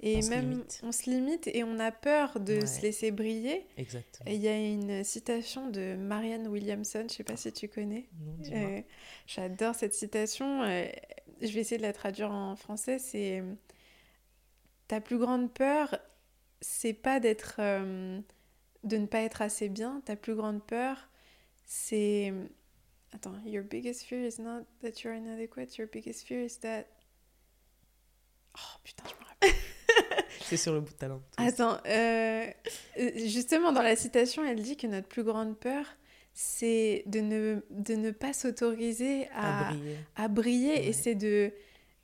Et 0.00 0.20
même 0.28 0.64
on 0.82 0.92
se 0.92 1.08
limite 1.08 1.48
et 1.48 1.64
on 1.64 1.78
a 1.78 1.92
peur 1.92 2.40
de 2.40 2.66
se 2.66 2.82
laisser 2.82 3.10
briller. 3.10 3.66
Exactement. 3.76 4.30
Il 4.30 4.40
y 4.40 4.48
a 4.48 4.58
une 4.58 5.04
citation 5.04 5.68
de 5.68 5.94
Marianne 5.94 6.48
Williamson, 6.48 7.06
je 7.08 7.14
sais 7.14 7.24
pas 7.24 7.36
si 7.36 7.52
tu 7.52 7.68
connais. 7.68 8.08
Euh, 8.52 8.80
j'adore 9.26 9.74
cette 9.74 9.94
citation. 9.94 10.62
Euh, 10.62 10.86
je 11.40 11.48
vais 11.48 11.60
essayer 11.60 11.78
de 11.78 11.82
la 11.82 11.92
traduire 11.92 12.30
en 12.30 12.56
français. 12.56 12.98
C'est 12.98 13.42
ta 14.88 15.00
plus 15.00 15.18
grande 15.18 15.52
peur, 15.52 15.96
c'est 16.60 16.92
pas 16.92 17.20
d'être 17.20 17.56
euh, 17.58 18.20
de 18.84 18.96
ne 18.96 19.06
pas 19.06 19.20
être 19.20 19.42
assez 19.42 19.68
bien. 19.68 20.02
Ta 20.04 20.16
plus 20.16 20.34
grande 20.34 20.62
peur, 20.62 21.08
c'est 21.64 22.32
Attends, 23.14 23.44
your 23.44 23.62
biggest 23.62 24.04
fear 24.06 24.24
is 24.24 24.38
not 24.38 24.64
that 24.80 25.02
you're 25.02 25.14
inadequate, 25.14 25.76
your 25.76 25.86
biggest 25.86 26.26
fear 26.26 26.42
is 26.42 26.58
that. 26.60 26.86
Oh 28.56 28.78
putain, 28.82 29.04
je 29.08 29.14
me 29.14 29.28
rappelle. 29.28 29.50
C'est 30.40 30.56
sur 30.56 30.72
le 30.72 30.80
bout 30.80 30.92
de 30.92 30.98
ta 30.98 31.08
langue. 31.08 31.22
Attends, 31.36 31.78
euh, 31.86 32.46
justement, 33.16 33.72
dans 33.72 33.82
la 33.82 33.96
citation, 33.96 34.44
elle 34.44 34.62
dit 34.62 34.76
que 34.76 34.86
notre 34.86 35.08
plus 35.08 35.24
grande 35.24 35.56
peur, 35.56 35.86
c'est 36.34 37.04
de 37.06 37.20
ne, 37.20 37.60
de 37.70 37.94
ne 37.94 38.10
pas 38.10 38.32
s'autoriser 38.32 39.28
à, 39.34 39.68
à, 39.68 39.72
briller. 39.72 39.96
À 40.16 40.28
briller 40.28 40.88
Et 40.88 40.92
c'est 40.92 41.14
de. 41.14 41.52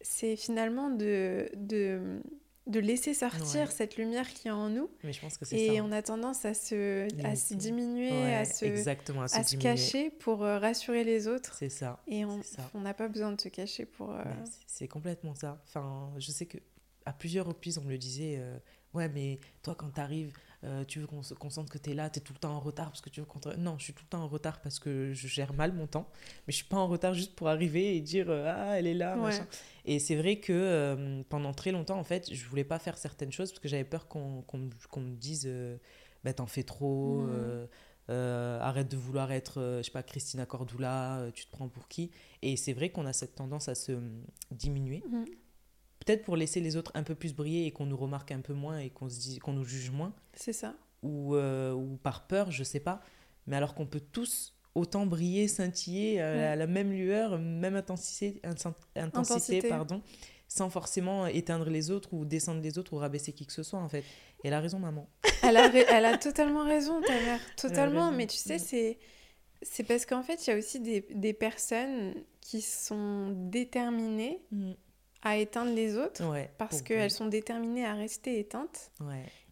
C'est 0.00 0.36
finalement 0.36 0.90
de, 0.90 1.50
de 1.56 2.20
de 2.68 2.80
laisser 2.80 3.14
sortir 3.14 3.72
cette 3.72 3.96
lumière 3.96 4.28
qui 4.28 4.48
est 4.48 4.52
en 4.52 4.68
nous. 4.68 4.90
Mais 5.02 5.12
je 5.12 5.20
pense 5.20 5.38
que 5.38 5.44
c'est 5.44 5.58
Et 5.58 5.80
on 5.80 5.90
a 5.90 6.02
tendance 6.02 6.44
à 6.44 6.54
se, 6.54 7.08
à 7.24 7.34
se 7.34 7.54
diminuer, 7.54 8.34
à, 8.34 8.44
se, 8.44 8.66
exactement, 8.66 9.22
à, 9.22 9.28
se, 9.28 9.56
cacher 9.56 10.10
pour 10.10 10.44
euh, 10.44 10.58
rassurer 10.58 11.02
les 11.02 11.26
autres. 11.26 11.54
C'est 11.58 11.70
ça. 11.70 12.00
Et 12.06 12.24
on 12.24 12.80
n'a 12.80 12.94
pas 12.94 13.08
besoin 13.08 13.32
de 13.32 13.40
se 13.40 13.48
cacher 13.48 13.86
pour... 13.86 14.12
Euh, 14.12 14.22
c'est 14.66 14.88
complètement 14.88 15.34
ça. 15.34 15.62
Enfin, 15.66 16.12
je 16.18 16.30
sais 16.30 16.46
que 16.46 16.58
à 17.06 17.12
plusieurs 17.12 17.46
reprises, 17.46 17.78
on 17.78 17.82
me 17.82 17.90
le 17.90 17.98
disait, 17.98 18.36
euh, 18.38 18.58
ouais, 18.92 19.08
mais 19.08 19.40
toi, 19.62 19.74
quand 19.74 19.90
tu 19.90 20.00
arrives, 20.00 20.32
euh, 20.64 20.84
tu 20.84 20.98
veux 20.98 21.06
qu'on 21.06 21.22
se 21.22 21.34
concentre 21.34 21.72
que 21.72 21.78
tu 21.78 21.90
es 21.90 21.94
là, 21.94 22.10
tu 22.10 22.18
es 22.18 22.22
tout 22.22 22.32
le 22.32 22.38
temps 22.38 22.54
en 22.54 22.60
retard 22.60 22.88
parce 22.88 23.00
que 23.00 23.10
tu 23.10 23.20
veux 23.20 23.26
qu'on 23.26 23.38
Non, 23.58 23.78
je 23.78 23.84
suis 23.84 23.92
tout 23.92 24.02
le 24.04 24.08
temps 24.08 24.22
en 24.22 24.28
retard 24.28 24.60
parce 24.60 24.80
que 24.80 25.12
je 25.12 25.28
gère 25.28 25.52
mal 25.52 25.72
mon 25.72 25.86
temps, 25.86 26.08
mais 26.46 26.52
je 26.52 26.56
suis 26.56 26.66
pas 26.66 26.76
en 26.76 26.88
retard 26.88 27.14
juste 27.14 27.36
pour 27.36 27.48
arriver 27.48 27.96
et 27.96 28.00
dire 28.00 28.26
euh, 28.28 28.52
ah, 28.52 28.78
elle 28.78 28.88
est 28.88 28.94
là, 28.94 29.14
machin. 29.14 29.46
Et 29.84 30.00
c'est 30.00 30.16
vrai 30.16 30.40
que 30.40 30.52
euh, 30.52 31.22
pendant 31.28 31.52
très 31.52 31.70
longtemps, 31.70 31.98
en 31.98 32.04
fait, 32.04 32.32
je 32.34 32.44
voulais 32.46 32.64
pas 32.64 32.80
faire 32.80 32.98
certaines 32.98 33.30
choses 33.30 33.52
parce 33.52 33.60
que 33.60 33.68
j'avais 33.68 33.84
peur 33.84 34.08
qu'on 34.08 34.42
me 34.56 35.14
dise 35.14 35.48
bah, 36.24 36.32
t'en 36.32 36.46
fais 36.46 36.64
trop, 36.64 37.22
mmh. 37.22 38.12
arrête 38.60 38.90
de 38.90 38.96
vouloir 38.96 39.30
être, 39.30 39.78
je 39.78 39.82
sais 39.84 39.92
pas, 39.92 40.02
Christina 40.02 40.44
Cordula, 40.44 41.30
tu 41.34 41.46
te 41.46 41.52
prends 41.52 41.68
pour 41.68 41.86
qui? 41.86 42.10
Et 42.42 42.56
c'est 42.56 42.72
vrai 42.72 42.90
qu'on 42.90 43.06
a 43.06 43.12
cette 43.12 43.36
tendance 43.36 43.68
à 43.68 43.76
se 43.76 43.92
diminuer. 44.50 45.04
Mmh 45.08 45.24
peut-être 46.08 46.24
pour 46.24 46.36
laisser 46.36 46.60
les 46.60 46.76
autres 46.76 46.90
un 46.94 47.02
peu 47.02 47.14
plus 47.14 47.34
briller 47.34 47.66
et 47.66 47.70
qu'on 47.70 47.84
nous 47.84 47.96
remarque 47.96 48.32
un 48.32 48.40
peu 48.40 48.54
moins 48.54 48.78
et 48.78 48.88
qu'on 48.88 49.10
se 49.10 49.20
dit 49.20 49.38
qu'on 49.40 49.52
nous 49.52 49.64
juge 49.64 49.90
moins. 49.90 50.14
C'est 50.32 50.54
ça. 50.54 50.74
Ou, 51.02 51.34
euh, 51.34 51.72
ou 51.72 51.96
par 51.96 52.26
peur, 52.26 52.50
je 52.50 52.64
sais 52.64 52.80
pas. 52.80 53.02
Mais 53.46 53.56
alors 53.56 53.74
qu'on 53.74 53.86
peut 53.86 54.00
tous 54.00 54.54
autant 54.74 55.04
briller, 55.04 55.48
scintiller 55.48 56.20
à, 56.22 56.56
la 56.56 56.66
même 56.66 56.92
lueur, 56.92 57.38
même 57.38 57.76
intensité, 57.76 58.40
intensité, 58.96 59.60
pardon, 59.60 60.02
sans 60.46 60.70
forcément 60.70 61.26
éteindre 61.26 61.68
les 61.68 61.90
autres 61.90 62.14
ou 62.14 62.24
descendre 62.24 62.62
les 62.62 62.78
autres 62.78 62.94
ou 62.94 62.96
rabaisser 62.96 63.32
qui 63.32 63.44
que 63.44 63.52
ce 63.52 63.62
soit 63.62 63.80
en 63.80 63.88
fait. 63.88 64.04
Et 64.44 64.48
elle 64.48 64.54
a 64.54 64.60
raison 64.60 64.78
maman. 64.78 65.10
elle, 65.42 65.58
a 65.58 65.66
elle 65.66 66.04
a 66.06 66.16
totalement 66.16 66.64
raison 66.64 67.02
ta 67.02 67.20
mère, 67.20 67.40
totalement. 67.56 68.12
Mais 68.12 68.26
tu 68.26 68.36
sais, 68.38 68.58
c'est 68.58 68.98
c'est 69.60 69.84
parce 69.84 70.06
qu'en 70.06 70.22
fait, 70.22 70.46
il 70.46 70.50
y 70.50 70.52
a 70.54 70.56
aussi 70.56 70.80
des, 70.80 71.04
des, 71.10 71.32
personnes 71.32 72.14
qui 72.40 72.62
sont 72.62 73.32
déterminées. 73.50 74.40
Mm 74.52 74.72
à 75.22 75.36
éteindre 75.36 75.74
les 75.74 75.96
autres 75.96 76.22
parce 76.58 76.82
qu'elles 76.82 77.10
sont 77.10 77.26
déterminées 77.26 77.86
à 77.86 77.94
rester 77.94 78.38
éteintes. 78.38 78.90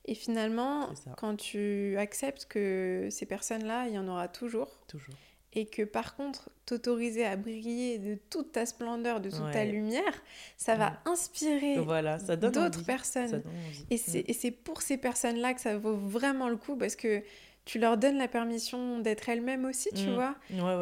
Et 0.08 0.14
finalement, 0.14 0.88
quand 1.16 1.36
tu 1.36 1.96
acceptes 1.98 2.46
que 2.46 3.08
ces 3.10 3.26
personnes-là, 3.26 3.88
il 3.88 3.94
y 3.94 3.98
en 3.98 4.06
aura 4.08 4.28
toujours. 4.28 4.78
Toujours. 4.86 5.14
et 5.56 5.64
que 5.64 5.82
par 5.82 6.14
contre 6.16 6.50
t'autoriser 6.66 7.24
à 7.24 7.36
briller 7.36 7.98
de 7.98 8.18
toute 8.28 8.52
ta 8.52 8.66
splendeur, 8.66 9.20
de 9.20 9.30
toute 9.30 9.50
ta 9.52 9.64
lumière, 9.64 10.22
ça 10.56 10.76
va 10.76 11.00
inspirer 11.06 11.78
voilà, 11.80 12.18
ça 12.18 12.36
donne 12.36 12.52
d'autres 12.52 12.84
personnes. 12.84 13.42
Et 13.90 13.96
c'est 13.96 14.50
pour 14.50 14.82
ces 14.82 14.98
personnes-là 14.98 15.54
que 15.54 15.60
ça 15.60 15.78
vaut 15.78 15.96
vraiment 15.96 16.48
le 16.48 16.56
coup 16.56 16.76
parce 16.76 16.94
que 16.94 17.22
tu 17.66 17.80
leur 17.80 17.98
donnes 17.98 18.16
la 18.16 18.28
permission 18.28 19.00
d'être 19.00 19.28
elles-mêmes 19.28 19.64
aussi, 19.64 19.90
tu 19.92 20.06
mm. 20.06 20.14
vois. 20.14 20.36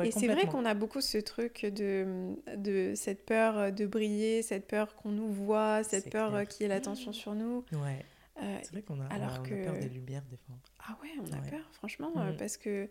et 0.04 0.12
c'est 0.12 0.28
vrai 0.28 0.46
qu'on 0.46 0.64
a 0.64 0.74
beaucoup 0.74 1.00
ce 1.00 1.18
truc 1.18 1.64
de, 1.64 2.36
de 2.56 2.92
cette 2.94 3.24
peur 3.24 3.72
de 3.72 3.86
briller, 3.86 4.42
cette 4.42 4.66
peur 4.68 4.94
qu'on 4.94 5.10
nous 5.10 5.32
voit, 5.32 5.82
cette 5.82 6.10
peur 6.10 6.46
qui 6.46 6.62
est 6.62 6.68
l'attention 6.68 7.12
sur 7.12 7.34
nous. 7.34 7.64
Ouais. 7.72 8.04
Euh, 8.42 8.58
c'est 8.62 8.72
vrai 8.72 8.82
qu'on 8.82 9.00
a, 9.00 9.06
alors 9.06 9.42
que... 9.42 9.64
peur 9.64 9.74
des 9.74 9.88
lumières 9.88 10.24
des 10.30 10.36
fois. 10.36 10.56
Ah 10.86 10.96
ouais, 11.02 11.10
on 11.20 11.32
a 11.32 11.40
peur, 11.50 11.66
franchement, 11.72 12.12
euh, 12.16 12.32
mm. 12.32 12.36
parce 12.36 12.56
que 12.56 12.88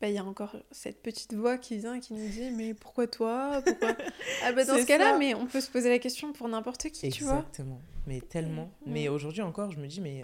bah, 0.00 0.08
il 0.08 0.14
y 0.14 0.18
a 0.18 0.24
encore 0.24 0.56
cette 0.70 1.02
petite 1.02 1.34
voix 1.34 1.58
qui 1.58 1.76
vient 1.76 1.94
et 1.94 2.00
qui 2.00 2.14
nous 2.14 2.28
dit 2.28 2.50
mais 2.50 2.72
pourquoi 2.74 3.06
toi 3.06 3.62
pourquoi 3.64 3.96
ah 4.44 4.52
bah 4.52 4.66
dans 4.66 4.76
ce 4.76 4.84
cas-là 4.84 5.16
mais 5.16 5.32
on 5.34 5.46
peut 5.46 5.62
se 5.62 5.70
poser 5.70 5.88
la 5.88 5.98
question 5.98 6.34
pour 6.34 6.46
n'importe 6.48 6.90
qui 6.90 7.08
tu 7.08 7.24
vois 7.24 7.38
exactement 7.38 7.80
mais 8.06 8.20
tellement 8.20 8.70
mais 8.84 9.08
aujourd'hui 9.08 9.40
encore 9.40 9.70
je 9.70 9.78
me 9.78 9.86
dis 9.86 10.02
mais 10.02 10.22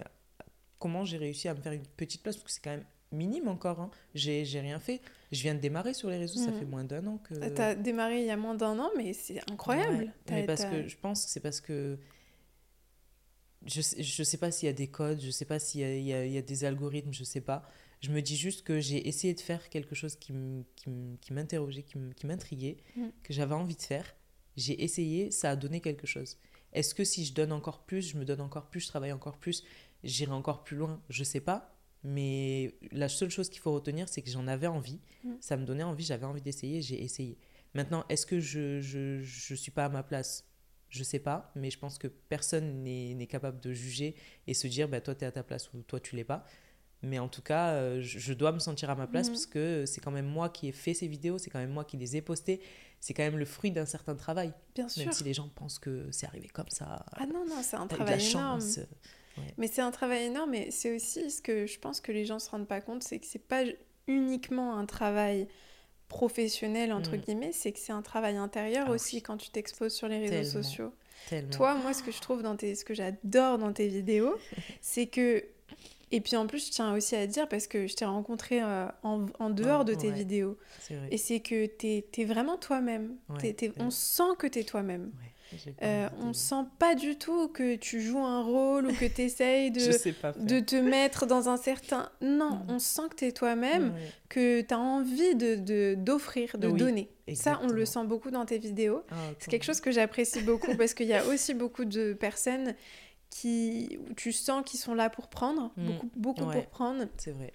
comment 0.83 1.05
j'ai 1.05 1.15
réussi 1.15 1.47
à 1.47 1.53
me 1.53 1.61
faire 1.61 1.71
une 1.71 1.87
petite 1.95 2.21
place? 2.21 2.35
Parce 2.35 2.43
que 2.43 2.51
c'est 2.51 2.61
quand 2.61 2.71
même 2.71 2.83
minime 3.13 3.47
encore. 3.47 3.79
Hein. 3.79 3.91
J'ai 4.13 4.43
rien 4.59 4.79
fait. 4.79 5.01
Je 5.31 5.41
viens 5.41 5.55
de 5.55 5.59
démarrer 5.59 5.93
sur 5.93 6.09
les 6.09 6.17
réseaux, 6.17 6.39
ça 6.39 6.51
mhm. 6.51 6.59
fait 6.59 6.65
moins 6.65 6.83
d'un 6.83 7.05
an 7.07 7.17
que. 7.17 7.33
Ah, 7.41 7.49
t'as 7.49 7.75
démarré 7.75 8.21
il 8.21 8.27
y 8.27 8.31
a 8.31 8.37
moins 8.37 8.55
d'un 8.55 8.77
an, 8.79 8.89
mais 8.97 9.13
c'est 9.13 9.39
incroyable. 9.51 10.11
mais 10.29 10.45
parce 10.45 10.65
que 10.65 10.87
je 10.87 10.97
pense 10.97 11.25
que 11.25 11.31
c'est 11.31 11.39
parce 11.39 11.61
que. 11.61 11.97
Je 13.65 13.79
sais, 13.79 14.03
je 14.03 14.23
sais 14.23 14.37
pas 14.37 14.51
s'il 14.51 14.65
y 14.65 14.69
a 14.69 14.73
des 14.73 14.87
codes, 14.87 15.21
je 15.21 15.31
sais 15.31 15.45
pas 15.45 15.57
s'il 15.57 15.79
y, 15.79 16.11
y, 16.11 16.31
y, 16.33 16.37
a 16.37 16.41
des 16.41 16.65
algorithmes, 16.65 17.13
je 17.13 17.23
sais 17.23 17.39
pas. 17.39 17.63
Je 18.01 18.11
me 18.11 18.21
dis 18.21 18.35
juste 18.35 18.63
que 18.63 18.81
j'ai 18.81 19.07
essayé 19.07 19.33
de 19.33 19.39
faire 19.39 19.69
quelque 19.69 19.95
chose 19.95 20.17
qui 20.17 20.33
m'interrogeait, 21.31 21.83
qui 21.83 22.27
m'intriguait, 22.27 22.75
mhm. 22.97 23.11
que 23.23 23.31
j'avais 23.31 23.55
envie 23.55 23.77
de 23.77 23.81
faire. 23.81 24.13
J'ai 24.57 24.83
essayé, 24.83 25.31
ça 25.31 25.51
a 25.51 25.55
donné 25.55 25.79
quelque 25.79 26.05
chose. 26.05 26.37
Est-ce 26.73 26.93
que 26.93 27.05
si 27.05 27.23
je 27.23 27.33
donne 27.33 27.51
encore 27.51 27.85
plus, 27.85 28.01
je 28.09 28.17
me 28.17 28.25
donne 28.25 28.41
encore 28.41 28.69
plus, 28.69 28.81
je 28.81 28.87
travaille 28.87 29.13
encore 29.13 29.37
plus, 29.37 29.63
j'irai 30.03 30.33
encore 30.33 30.63
plus 30.63 30.75
loin? 30.75 31.01
Je 31.09 31.23
sais 31.23 31.39
pas. 31.39 31.72
Mais 32.03 32.75
la 32.91 33.07
seule 33.07 33.29
chose 33.29 33.49
qu'il 33.49 33.61
faut 33.61 33.73
retenir, 33.73 34.09
c'est 34.09 34.21
que 34.21 34.29
j'en 34.29 34.47
avais 34.47 34.67
envie. 34.67 34.99
Mm. 35.23 35.31
Ça 35.39 35.57
me 35.57 35.65
donnait 35.65 35.83
envie, 35.83 36.03
j'avais 36.03 36.25
envie 36.25 36.41
d'essayer, 36.41 36.81
j'ai 36.81 37.01
essayé. 37.01 37.37
Maintenant, 37.73 38.05
est-ce 38.09 38.25
que 38.25 38.39
je 38.39 38.75
ne 38.77 38.81
je, 38.81 39.21
je, 39.21 39.55
suis 39.55 39.71
pas 39.71 39.85
à 39.85 39.89
ma 39.89 40.03
place? 40.03 40.45
Je 40.89 41.03
sais 41.03 41.19
pas, 41.19 41.51
mais 41.55 41.71
je 41.71 41.79
pense 41.79 41.97
que 41.97 42.07
personne 42.07 42.83
n'est 42.83 43.27
capable 43.27 43.59
de 43.59 43.73
juger 43.73 44.15
et 44.45 44.53
se 44.53 44.67
dire, 44.67 44.87
bah, 44.87 45.01
toi, 45.01 45.15
tu 45.15 45.23
es 45.23 45.27
à 45.27 45.31
ta 45.31 45.41
place 45.41 45.73
ou 45.73 45.81
toi, 45.81 45.99
tu 45.99 46.15
l'es 46.15 46.23
pas. 46.23 46.45
Mais 47.01 47.19
en 47.19 47.27
tout 47.27 47.41
cas, 47.41 47.71
euh, 47.73 47.99
je, 48.01 48.33
dois 48.33 48.53
me 48.53 48.59
sentir 48.59 48.89
à 48.89 48.95
ma 48.95 49.07
place 49.07 49.27
mm. 49.27 49.31
parce 49.31 49.45
que 49.45 49.85
c'est 49.85 49.99
quand 49.99 50.11
même 50.11 50.25
moi 50.25 50.49
qui 50.49 50.69
ai 50.69 50.71
fait 50.71 50.93
ces 50.93 51.07
vidéos, 51.07 51.37
c'est 51.37 51.49
quand 51.49 51.59
même 51.59 51.71
moi 51.71 51.83
qui 51.83 51.97
les 51.97 52.15
ai 52.15 52.21
postées. 52.21 52.61
C'est 53.01 53.13
quand 53.13 53.23
même 53.23 53.37
le 53.37 53.45
fruit 53.45 53.71
d'un 53.71 53.85
certain 53.85 54.15
travail. 54.15 54.53
Bien 54.73 54.87
sûr. 54.87 55.03
Même 55.03 55.13
si 55.13 55.25
les 55.25 55.33
gens 55.33 55.49
pensent 55.49 55.79
que 55.79 56.07
c'est 56.11 56.25
arrivé 56.25 56.47
comme 56.47 56.69
ça. 56.69 57.05
Ah 57.11 57.25
non, 57.25 57.45
non, 57.45 57.61
c'est 57.61 57.75
un 57.75 57.87
travail 57.87 58.25
énorme. 58.25 58.61
Chance. 58.61 58.79
Mais 59.57 59.67
c'est 59.67 59.81
un 59.81 59.91
travail 59.91 60.23
énorme 60.23 60.53
et 60.53 60.71
c'est 60.71 60.95
aussi 60.95 61.31
ce 61.31 61.41
que 61.41 61.65
je 61.65 61.79
pense 61.79 62.01
que 62.01 62.11
les 62.11 62.25
gens 62.25 62.35
ne 62.35 62.39
se 62.39 62.49
rendent 62.49 62.67
pas 62.67 62.81
compte, 62.81 63.03
c'est 63.03 63.19
que 63.19 63.25
c'est 63.25 63.39
pas 63.39 63.63
uniquement 64.07 64.77
un 64.77 64.85
travail 64.85 65.47
professionnel, 66.07 66.93
entre 66.93 67.15
mm. 67.15 67.19
guillemets, 67.19 67.51
c'est 67.51 67.71
que 67.71 67.79
c'est 67.79 67.93
un 67.93 68.01
travail 68.01 68.35
intérieur 68.37 68.85
ah 68.89 68.91
aussi 68.91 69.21
quand 69.21 69.37
tu 69.37 69.49
t'exposes 69.49 69.93
sur 69.93 70.07
les 70.07 70.19
réseaux 70.27 70.61
sociaux. 70.61 70.93
Toi, 71.51 71.75
moi, 71.75 71.93
ce 71.93 72.03
que 72.03 72.11
je 72.11 72.19
trouve 72.19 72.43
dans 72.43 72.55
tes... 72.55 72.75
ce 72.75 72.85
que 72.85 72.93
j'adore 72.93 73.57
dans 73.57 73.73
tes 73.73 73.87
vidéos, 73.87 74.35
c'est 74.81 75.07
que 75.07 75.43
et 76.11 76.21
puis 76.21 76.35
en 76.35 76.45
plus, 76.45 76.67
je 76.67 76.71
tiens 76.71 76.93
aussi 76.93 77.15
à 77.15 77.25
dire, 77.25 77.49
parce 77.49 77.65
que 77.65 77.87
je 77.87 77.95
t'ai 77.95 78.05
rencontré 78.05 78.61
euh, 78.61 78.85
en, 79.01 79.25
en, 79.39 79.49
dehors 79.49 79.83
de 79.83 79.95
tes 79.95 80.11
vidéos, 80.11 80.59
et 81.09 81.17
c'est 81.17 81.39
que 81.39 81.65
tu 81.65 82.03
es, 82.21 82.25
vraiment 82.25 82.55
toi-même. 82.55 83.15
on 83.79 83.89
sent 83.89 84.35
que 84.37 84.45
tu 84.45 84.59
es 84.59 84.63
toi-même. 84.63 85.11
Euh, 85.81 86.09
on 86.21 86.33
sent 86.33 86.65
pas 86.79 86.95
du 86.95 87.17
tout 87.17 87.47
que 87.47 87.75
tu 87.75 88.01
joues 88.01 88.23
un 88.23 88.41
rôle 88.41 88.87
ou 88.87 88.93
que 88.93 89.05
tu 89.05 89.21
essayes 89.21 89.71
de, 89.71 89.79
de 90.45 90.59
te 90.59 90.75
mettre 90.75 91.25
dans 91.25 91.49
un 91.49 91.57
certain... 91.57 92.09
Non, 92.21 92.61
on 92.67 92.79
sent 92.79 93.03
que 93.11 93.15
tu 93.15 93.25
es 93.25 93.31
toi-même, 93.31 93.93
que 94.29 94.61
tu 94.61 94.73
as 94.73 94.79
envie 94.79 95.35
de 95.35 95.95
d'offrir, 95.95 96.57
de, 96.57 96.69
donner. 96.69 97.09
Ça, 97.33 97.59
on 97.63 97.67
le 97.67 97.85
sent 97.85 98.05
beaucoup 98.05 98.31
dans 98.31 98.45
tes 98.45 98.57
vidéos. 98.57 99.03
Ah, 99.11 99.15
c'est 99.39 99.49
quelque 99.49 99.65
chose 99.65 99.81
que 99.81 99.91
j'apprécie 99.91 100.41
beaucoup 100.41 100.75
parce 100.75 100.93
qu'il 100.93 101.07
y 101.07 101.13
a 101.13 101.25
aussi 101.25 101.53
beaucoup 101.53 101.85
de 101.85 102.13
personnes 102.13 102.75
qui, 103.29 103.97
tu 104.15 104.31
sens 104.31 104.63
qu'ils 104.65 104.79
sont 104.79 104.93
là 104.93 105.09
pour 105.09 105.27
prendre, 105.27 105.71
mm. 105.75 105.85
beaucoup, 105.85 106.09
beaucoup 106.15 106.45
pour 106.45 106.65
prendre. 106.67 107.05
C'est 107.17 107.31
vrai. 107.31 107.53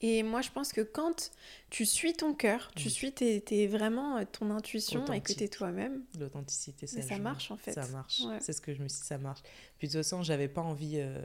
Et 0.00 0.22
moi, 0.22 0.42
je 0.42 0.50
pense 0.50 0.72
que 0.72 0.80
quand 0.80 1.32
tu 1.70 1.84
suis 1.84 2.12
ton 2.12 2.34
cœur, 2.34 2.70
tu 2.76 2.88
suis 2.88 3.12
tes, 3.12 3.66
vraiment 3.66 4.18
euh, 4.18 4.24
ton 4.30 4.50
intuition 4.50 5.04
et 5.12 5.20
que 5.20 5.32
tu 5.32 5.44
es 5.44 5.48
toi-même. 5.48 6.04
L'authenticité, 6.18 6.86
ça, 6.86 7.02
ça 7.02 7.18
marche 7.18 7.50
en 7.50 7.56
fait. 7.56 7.72
Ça 7.72 7.86
marche. 7.88 8.22
C'est 8.40 8.52
ce 8.52 8.60
que 8.60 8.72
je 8.74 8.82
me 8.82 8.88
suis 8.88 9.00
dit, 9.00 9.06
ça 9.06 9.18
marche. 9.18 9.42
Puis 9.78 9.88
de 9.88 9.92
toute 9.92 10.02
façon, 10.02 10.22
j'avais 10.22 10.48
pas 10.48 10.62
envie. 10.62 10.94
Euh, 10.96 11.20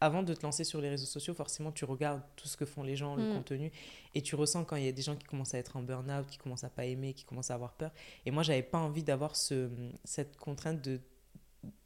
avant 0.00 0.22
de 0.22 0.34
te 0.34 0.42
lancer 0.42 0.64
sur 0.64 0.80
les 0.80 0.90
réseaux 0.90 1.06
sociaux, 1.06 1.34
forcément, 1.34 1.72
tu 1.72 1.84
regardes 1.84 2.22
tout 2.36 2.48
ce 2.48 2.56
que 2.56 2.66
font 2.66 2.82
les 2.82 2.96
gens, 2.96 3.16
le 3.16 3.30
mm. 3.30 3.34
contenu, 3.34 3.72
et 4.14 4.20
tu 4.20 4.34
ressens 4.34 4.64
quand 4.64 4.76
il 4.76 4.84
y 4.84 4.88
a 4.88 4.92
des 4.92 5.02
gens 5.02 5.16
qui 5.16 5.24
commencent 5.24 5.54
à 5.54 5.58
être 5.58 5.76
en 5.76 5.82
burn-out, 5.82 6.26
qui 6.26 6.36
commencent 6.36 6.64
à 6.64 6.68
pas 6.68 6.84
aimer, 6.84 7.14
qui 7.14 7.24
commencent 7.24 7.50
à 7.50 7.54
avoir 7.54 7.72
peur. 7.72 7.92
Et 8.26 8.30
moi, 8.30 8.42
j'avais 8.42 8.62
pas 8.62 8.78
envie 8.78 9.02
d'avoir 9.02 9.36
ce, 9.36 9.70
cette 10.04 10.36
contrainte 10.36 10.82
de, 10.82 11.00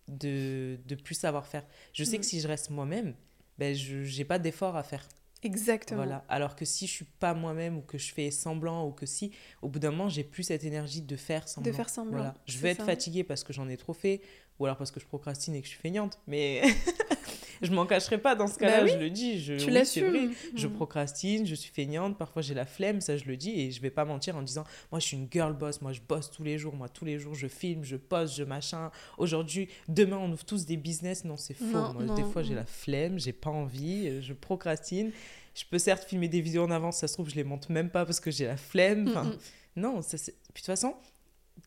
de, 0.08 0.78
de 0.86 0.94
plus 0.96 1.14
savoir 1.14 1.46
faire. 1.46 1.64
Je 1.92 2.02
sais 2.02 2.18
mm. 2.18 2.20
que 2.20 2.26
si 2.26 2.40
je 2.40 2.48
reste 2.48 2.70
moi-même, 2.70 3.14
ben, 3.58 3.74
je 3.76 4.18
n'ai 4.18 4.24
pas 4.24 4.38
d'effort 4.38 4.74
à 4.76 4.82
faire. 4.82 5.06
Exactement. 5.42 6.02
Voilà. 6.02 6.24
Alors 6.28 6.54
que 6.54 6.64
si 6.64 6.86
je 6.86 6.92
suis 6.92 7.04
pas 7.04 7.34
moi-même 7.34 7.78
ou 7.78 7.80
que 7.80 7.98
je 7.98 8.12
fais 8.12 8.30
semblant 8.30 8.86
ou 8.86 8.92
que 8.92 9.06
si, 9.06 9.32
au 9.62 9.68
bout 9.68 9.78
d'un 9.78 9.90
moment, 9.90 10.08
j'ai 10.08 10.24
plus 10.24 10.44
cette 10.44 10.64
énergie 10.64 11.02
de 11.02 11.16
faire 11.16 11.48
semblant. 11.48 11.70
De 11.70 11.76
faire 11.76 11.88
semblant. 11.88 12.16
Voilà. 12.18 12.34
Je 12.46 12.58
vais 12.58 12.70
être 12.70 12.84
fatiguée 12.84 13.24
parce 13.24 13.44
que 13.44 13.52
j'en 13.52 13.68
ai 13.68 13.76
trop 13.76 13.94
fait 13.94 14.20
ou 14.58 14.66
alors 14.66 14.76
parce 14.76 14.90
que 14.90 15.00
je 15.00 15.06
procrastine 15.06 15.54
et 15.54 15.60
que 15.60 15.66
je 15.66 15.72
suis 15.72 15.80
feignante. 15.80 16.18
Mais 16.26 16.62
je 17.62 17.70
m'en 17.72 17.86
cacherai 17.86 18.18
pas 18.18 18.34
dans 18.34 18.46
ce 18.46 18.58
bah 18.58 18.66
cas-là, 18.66 18.86
je 18.86 18.96
le 18.96 19.10
dis. 19.10 19.40
Je, 19.40 19.54
tu 19.54 20.04
oui, 20.04 20.30
Je 20.54 20.66
mm. 20.66 20.72
procrastine, 20.72 21.46
je 21.46 21.54
suis 21.54 21.72
feignante, 21.72 22.16
parfois 22.16 22.42
j'ai 22.42 22.54
la 22.54 22.64
flemme, 22.64 23.00
ça 23.00 23.16
je 23.16 23.24
le 23.24 23.36
dis 23.36 23.60
et 23.60 23.70
je 23.70 23.80
vais 23.80 23.90
pas 23.90 24.04
mentir 24.04 24.36
en 24.36 24.42
disant 24.42 24.64
moi 24.90 25.00
je 25.00 25.06
suis 25.06 25.16
une 25.16 25.28
girl 25.30 25.52
boss, 25.52 25.80
moi 25.82 25.92
je 25.92 26.00
bosse 26.00 26.30
tous 26.30 26.42
les 26.42 26.58
jours, 26.58 26.74
moi 26.74 26.88
tous 26.88 27.04
les 27.04 27.18
jours 27.18 27.34
je 27.34 27.46
filme, 27.46 27.84
je 27.84 27.96
poste, 27.96 28.34
je 28.36 28.44
machin. 28.44 28.90
Aujourd'hui, 29.18 29.68
demain 29.88 30.18
on 30.18 30.30
ouvre 30.30 30.44
tous 30.44 30.64
des 30.64 30.76
business. 30.76 31.24
Non, 31.24 31.36
c'est 31.36 31.54
faux. 31.54 31.92
moi, 31.94 32.14
des 32.16 32.24
fois 32.24 32.42
j'ai 32.42 32.54
la 32.54 32.66
flemme, 32.66 33.18
j'ai 33.18 33.32
pas 33.32 33.50
envie, 33.50 34.08
euh, 34.08 34.20
je 34.20 34.32
procrastine. 34.32 35.12
Je 35.54 35.64
peux 35.68 35.78
certes 35.78 36.04
filmer 36.04 36.28
des 36.28 36.40
vidéos 36.40 36.64
en 36.64 36.70
avance, 36.70 36.98
ça 36.98 37.08
se 37.08 37.14
trouve 37.14 37.28
je 37.28 37.34
les 37.34 37.44
monte 37.44 37.68
même 37.68 37.90
pas 37.90 38.06
parce 38.06 38.20
que 38.20 38.30
j'ai 38.30 38.46
la 38.46 38.56
flemme. 38.56 39.08
Enfin, 39.08 39.32
non, 39.76 40.00
ça, 40.02 40.16
Puis 40.16 40.32
de 40.32 40.52
toute 40.54 40.66
façon, 40.66 40.94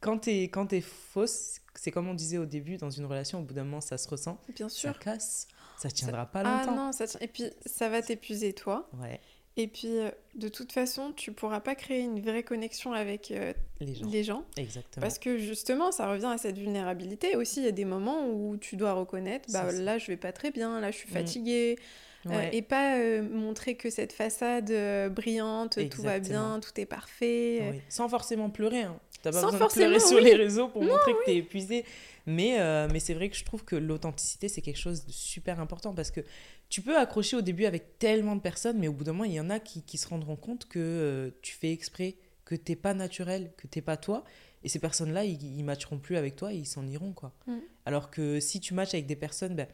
quand 0.02 0.20
t'es 0.20 0.44
quand 0.44 0.72
es 0.74 0.82
fausse, 0.82 1.60
c'est 1.76 1.92
comme 1.92 2.08
on 2.08 2.14
disait 2.14 2.38
au 2.38 2.46
début 2.46 2.78
dans 2.78 2.90
une 2.90 3.06
relation, 3.06 3.40
au 3.40 3.44
bout 3.44 3.54
d'un 3.54 3.64
moment 3.64 3.82
ça 3.82 3.98
se 3.98 4.08
ressent. 4.08 4.40
Bien 4.56 4.70
sûr. 4.70 4.94
Ça 4.94 5.00
casse. 5.00 5.48
Ça 5.78 5.90
tiendra 5.90 6.26
pas 6.26 6.44
longtemps. 6.44 6.74
Ah 6.74 6.76
non, 6.76 6.92
ça 6.92 7.06
Et 7.22 7.28
puis, 7.28 7.46
ça 7.66 7.90
va 7.90 8.02
t'épuiser, 8.02 8.54
toi. 8.54 8.90
Ouais. 9.02 9.20
Et 9.56 9.68
puis, 9.68 10.00
euh, 10.00 10.10
de 10.34 10.48
toute 10.48 10.72
façon, 10.72 11.12
tu 11.16 11.32
pourras 11.32 11.60
pas 11.60 11.76
créer 11.76 12.00
une 12.00 12.20
vraie 12.20 12.42
connexion 12.42 12.94
avec 12.94 13.30
euh, 13.30 13.54
les, 13.80 14.24
gens. 14.24 14.46
Exactement. 14.58 15.02
Parce 15.02 15.20
que 15.20 15.38
justement, 15.38 15.92
ça 15.92 16.10
revient 16.10 16.32
à 16.34 16.40
cette 16.40 16.58
vulnérabilité. 16.58 17.36
Aussi, 17.36 17.60
il 17.60 17.66
y 17.66 17.68
a 17.68 17.72
des 17.72 17.86
moments 17.86 18.28
où 18.28 18.58
tu 18.58 18.78
dois 18.78 18.94
reconnaître, 18.94 19.52
bah 19.52 19.72
là, 19.72 20.00
je 20.00 20.08
vais 20.08 20.18
pas 20.18 20.32
très 20.32 20.50
bien, 20.50 20.80
là, 20.80 20.90
je 20.90 20.98
suis 20.98 21.10
mm. 21.10 21.14
fatiguée. 21.14 21.80
Euh, 22.28 22.50
et 22.52 22.62
pas 22.62 22.98
montrer 23.22 23.76
que 23.76 23.90
cette 23.90 24.14
façade 24.14 24.72
brillante, 25.12 25.78
tout 25.90 26.02
va 26.02 26.20
bien, 26.20 26.60
tout 26.60 26.80
est 26.80 26.86
parfait. 26.86 27.84
Sans 27.90 28.08
forcément 28.08 28.50
pleurer. 28.50 28.84
Hein. 28.84 29.00
T'as 29.24 29.32
pas 29.32 29.42
Sans 29.42 29.52
besoin 29.52 29.68
de 29.68 29.74
pleurer 29.74 30.00
sur 30.00 30.20
les 30.20 30.36
réseaux 30.36 30.68
pour 30.68 30.84
montrer 30.84 31.14
que 31.14 31.26
tu 31.26 31.32
es 31.32 31.38
épuisé. 31.38 31.86
Mais, 32.26 32.60
euh, 32.60 32.88
mais 32.92 33.00
c'est 33.00 33.14
vrai 33.14 33.30
que 33.30 33.36
je 33.36 33.44
trouve 33.44 33.66
que 33.66 33.76
l'authenticité, 33.76 34.48
c'est 34.48 34.62
quelque 34.62 34.80
chose 34.80 35.06
de 35.06 35.12
super 35.12 35.60
important 35.60 35.94
parce 35.94 36.12
que 36.12 36.22
tu 36.70 36.82
peux 36.82 36.98
accrocher 36.98 37.36
au 37.36 37.42
début 37.42 37.66
avec 37.66 38.00
tellement 38.00 38.36
de 38.36 38.42
personnes, 38.42 38.80
mais 38.80 38.88
au 38.88 38.94
bout 38.94 39.04
d'un 39.04 39.12
moment, 39.12 39.26
il 39.26 39.34
y 39.34 39.40
en 39.40 39.50
a 39.50 39.60
qui, 39.60 39.84
qui 39.84 39.98
se 39.98 40.08
rendront 40.08 40.36
compte 40.36 40.68
que 40.68 40.80
euh, 40.80 41.32
tu 41.42 41.54
fais 41.54 41.72
exprès, 41.72 42.16
que 42.46 42.56
t'es 42.56 42.76
pas 42.76 42.94
naturel, 42.94 43.52
que 43.58 43.68
t'es 43.68 43.82
pas 43.82 43.98
toi. 43.98 44.24
Et 44.64 44.70
ces 44.70 44.80
personnes-là, 44.80 45.26
ils, 45.26 45.58
ne 45.58 45.64
matcheront 45.64 46.00
plus 46.00 46.16
avec 46.16 46.38
toi 46.38 46.54
et 46.54 46.58
ils 46.58 46.66
s'en 46.66 46.88
iront. 46.88 47.12
quoi. 47.12 47.34
Mm. 47.48 47.58
Alors 47.86 48.10
que 48.10 48.40
si 48.40 48.62
tu 48.62 48.74
matches 48.74 48.94
avec 48.94 49.06
des 49.06 49.18
personnes 49.18 49.56
ben, 49.56 49.68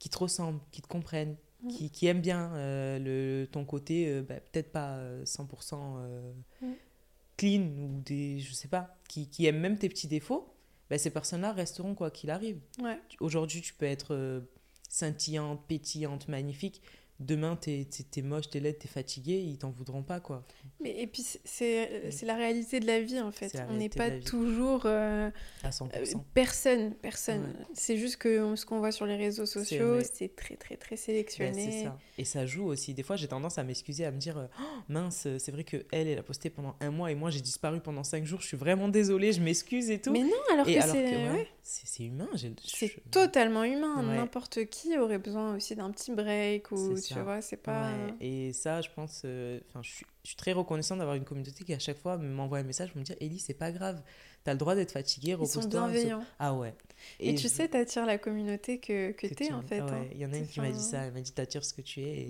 qui 0.00 0.08
te 0.08 0.18
ressemblent, 0.18 0.60
qui 0.72 0.82
te 0.82 0.88
comprennent, 0.88 1.36
mm. 1.64 1.68
qui, 1.68 1.90
qui, 1.90 2.06
aiment 2.06 2.20
bien 2.20 2.52
euh, 2.54 2.98
le, 2.98 3.46
ton 3.46 3.64
côté, 3.64 4.20
ben, 4.22 4.40
peut-être 4.52 4.72
pas 4.72 4.98
100% 5.24 5.76
mm. 6.60 6.72
clean 7.36 7.62
ou 7.78 8.00
des, 8.04 8.38
je 8.38 8.52
sais 8.52 8.68
pas, 8.68 8.96
qui, 9.08 9.28
qui 9.28 9.46
aiment 9.46 9.60
même 9.60 9.78
tes 9.78 9.88
petits 9.88 10.08
défauts, 10.08 10.54
ben, 10.90 10.98
ces 10.98 11.10
personnes-là 11.10 11.52
resteront 11.52 11.94
quoi 11.94 12.10
qu'il 12.10 12.30
arrive. 12.30 12.60
Aujourd'hui, 13.20 13.60
tu 13.60 13.74
peux 13.74 13.86
être 13.86 14.14
euh, 14.14 14.40
scintillante, 14.88 15.66
pétillante, 15.66 16.28
magnifique. 16.28 16.82
Demain, 17.20 17.56
t'es 17.56 17.86
es, 18.16 18.22
moche, 18.22 18.50
t'es 18.50 18.60
laide, 18.60 18.78
t'es 18.78 18.88
fatigué, 18.88 19.34
ils 19.34 19.58
t'en 19.58 19.70
voudront 19.70 20.02
pas, 20.02 20.20
quoi. 20.20 20.44
Mais, 20.80 21.00
et 21.00 21.06
puis, 21.06 21.24
c'est 21.44 22.22
la 22.22 22.34
réalité 22.34 22.80
de 22.80 22.86
la 22.86 23.00
vie, 23.00 23.20
en 23.20 23.30
fait. 23.30 23.56
On 23.70 23.74
n'est 23.74 23.88
pas 23.88 24.10
toujours... 24.10 24.82
Euh, 24.86 25.30
à 25.62 25.70
100%. 25.70 25.88
Euh, 25.94 26.18
personne, 26.34 26.94
personne. 26.94 27.54
C'est 27.72 27.96
juste 27.96 28.16
que 28.16 28.56
ce 28.56 28.66
qu'on 28.66 28.78
voit 28.78 28.92
sur 28.92 29.06
les 29.06 29.16
réseaux 29.16 29.46
sociaux, 29.46 30.00
c'est 30.02 30.34
très, 30.34 30.56
très, 30.56 30.76
très 30.76 30.96
sélectionné. 30.96 31.84
ça. 31.84 31.98
Et 32.18 32.24
ça 32.24 32.46
joue 32.46 32.66
aussi. 32.66 32.94
Des 32.94 33.02
fois, 33.02 33.16
j'ai 33.16 33.28
tendance 33.28 33.58
à 33.58 33.64
m'excuser, 33.64 34.04
à 34.04 34.10
me 34.10 34.18
dire, 34.18 34.48
oh, 34.58 34.62
mince, 34.88 35.26
c'est 35.38 35.50
vrai 35.52 35.64
que 35.64 35.84
elle, 35.92 36.08
elle 36.08 36.18
a 36.18 36.22
posté 36.22 36.50
pendant 36.50 36.76
un 36.80 36.90
mois 36.90 37.10
et 37.10 37.14
moi, 37.14 37.30
j'ai 37.30 37.40
disparu 37.40 37.80
pendant 37.80 38.04
cinq 38.04 38.24
jours, 38.24 38.40
je 38.40 38.46
suis 38.46 38.56
vraiment 38.56 38.88
désolée, 38.88 39.32
je 39.32 39.40
m'excuse 39.40 39.90
et 39.90 40.00
tout. 40.00 40.12
Mais 40.12 40.22
non, 40.22 40.30
alors 40.52 40.66
que 40.66 40.72
c'est... 40.72 41.48
c'est 41.62 42.04
humain. 42.04 42.28
C'est 42.34 43.10
totalement 43.10 43.64
humain. 43.64 44.02
N'importe 44.02 44.66
qui 44.66 44.98
aurait 44.98 45.18
besoin 45.18 45.56
aussi 45.56 45.74
d'un 45.76 45.90
petit 45.90 46.12
break 46.12 46.72
ou 46.72 46.96
tu 47.06 47.20
vois, 47.20 47.42
c'est 47.42 47.56
pas. 47.56 47.90
Et 48.20 48.52
ça, 48.52 48.80
je 48.80 48.88
pense, 48.94 49.22
euh, 49.24 49.60
enfin, 49.68 49.80
je, 49.82 49.90
suis, 49.90 50.06
je 50.22 50.28
suis 50.28 50.36
très 50.36 50.52
reconnaissante 50.52 50.98
d'avoir 50.98 51.16
une 51.16 51.24
communauté 51.24 51.64
qui 51.64 51.74
à 51.74 51.78
chaque 51.78 51.98
fois 51.98 52.16
m'envoie 52.16 52.58
un 52.58 52.62
message, 52.62 52.94
me 52.94 53.02
dit 53.02 53.12
Ellie, 53.20 53.38
c'est 53.38 53.54
pas 53.54 53.72
grave, 53.72 54.02
t'as 54.44 54.52
le 54.52 54.58
droit 54.58 54.74
d'être 54.74 54.92
fatigué, 54.92 55.34
repose-toi. 55.34 55.60
Ils 55.60 55.62
sont 55.62 55.68
bienveillants. 55.68 56.24
Ah 56.38 56.54
ouais. 56.54 56.74
Et, 57.20 57.34
tu 57.34 57.48
sais, 57.48 57.68
t'attires 57.68 58.06
la 58.06 58.18
communauté 58.18 58.78
que, 58.78 59.12
que, 59.12 59.26
t'es 59.26 59.52
en 59.52 59.62
fait. 59.62 59.80
Hein. 59.80 60.06
Il 60.12 60.18
y 60.18 60.26
en 60.26 60.32
a 60.32 60.36
une 60.36 60.46
qui 60.46 60.60
m'a 60.60 60.70
dit 60.70 60.82
ça, 60.82 61.02
elle 61.02 61.12
m'a 61.12 61.20
dit 61.20 61.32
t'attires 61.32 61.64
ce 61.64 61.74
que 61.74 61.82
tu 61.82 62.00
es. 62.00 62.22
Et, 62.22 62.28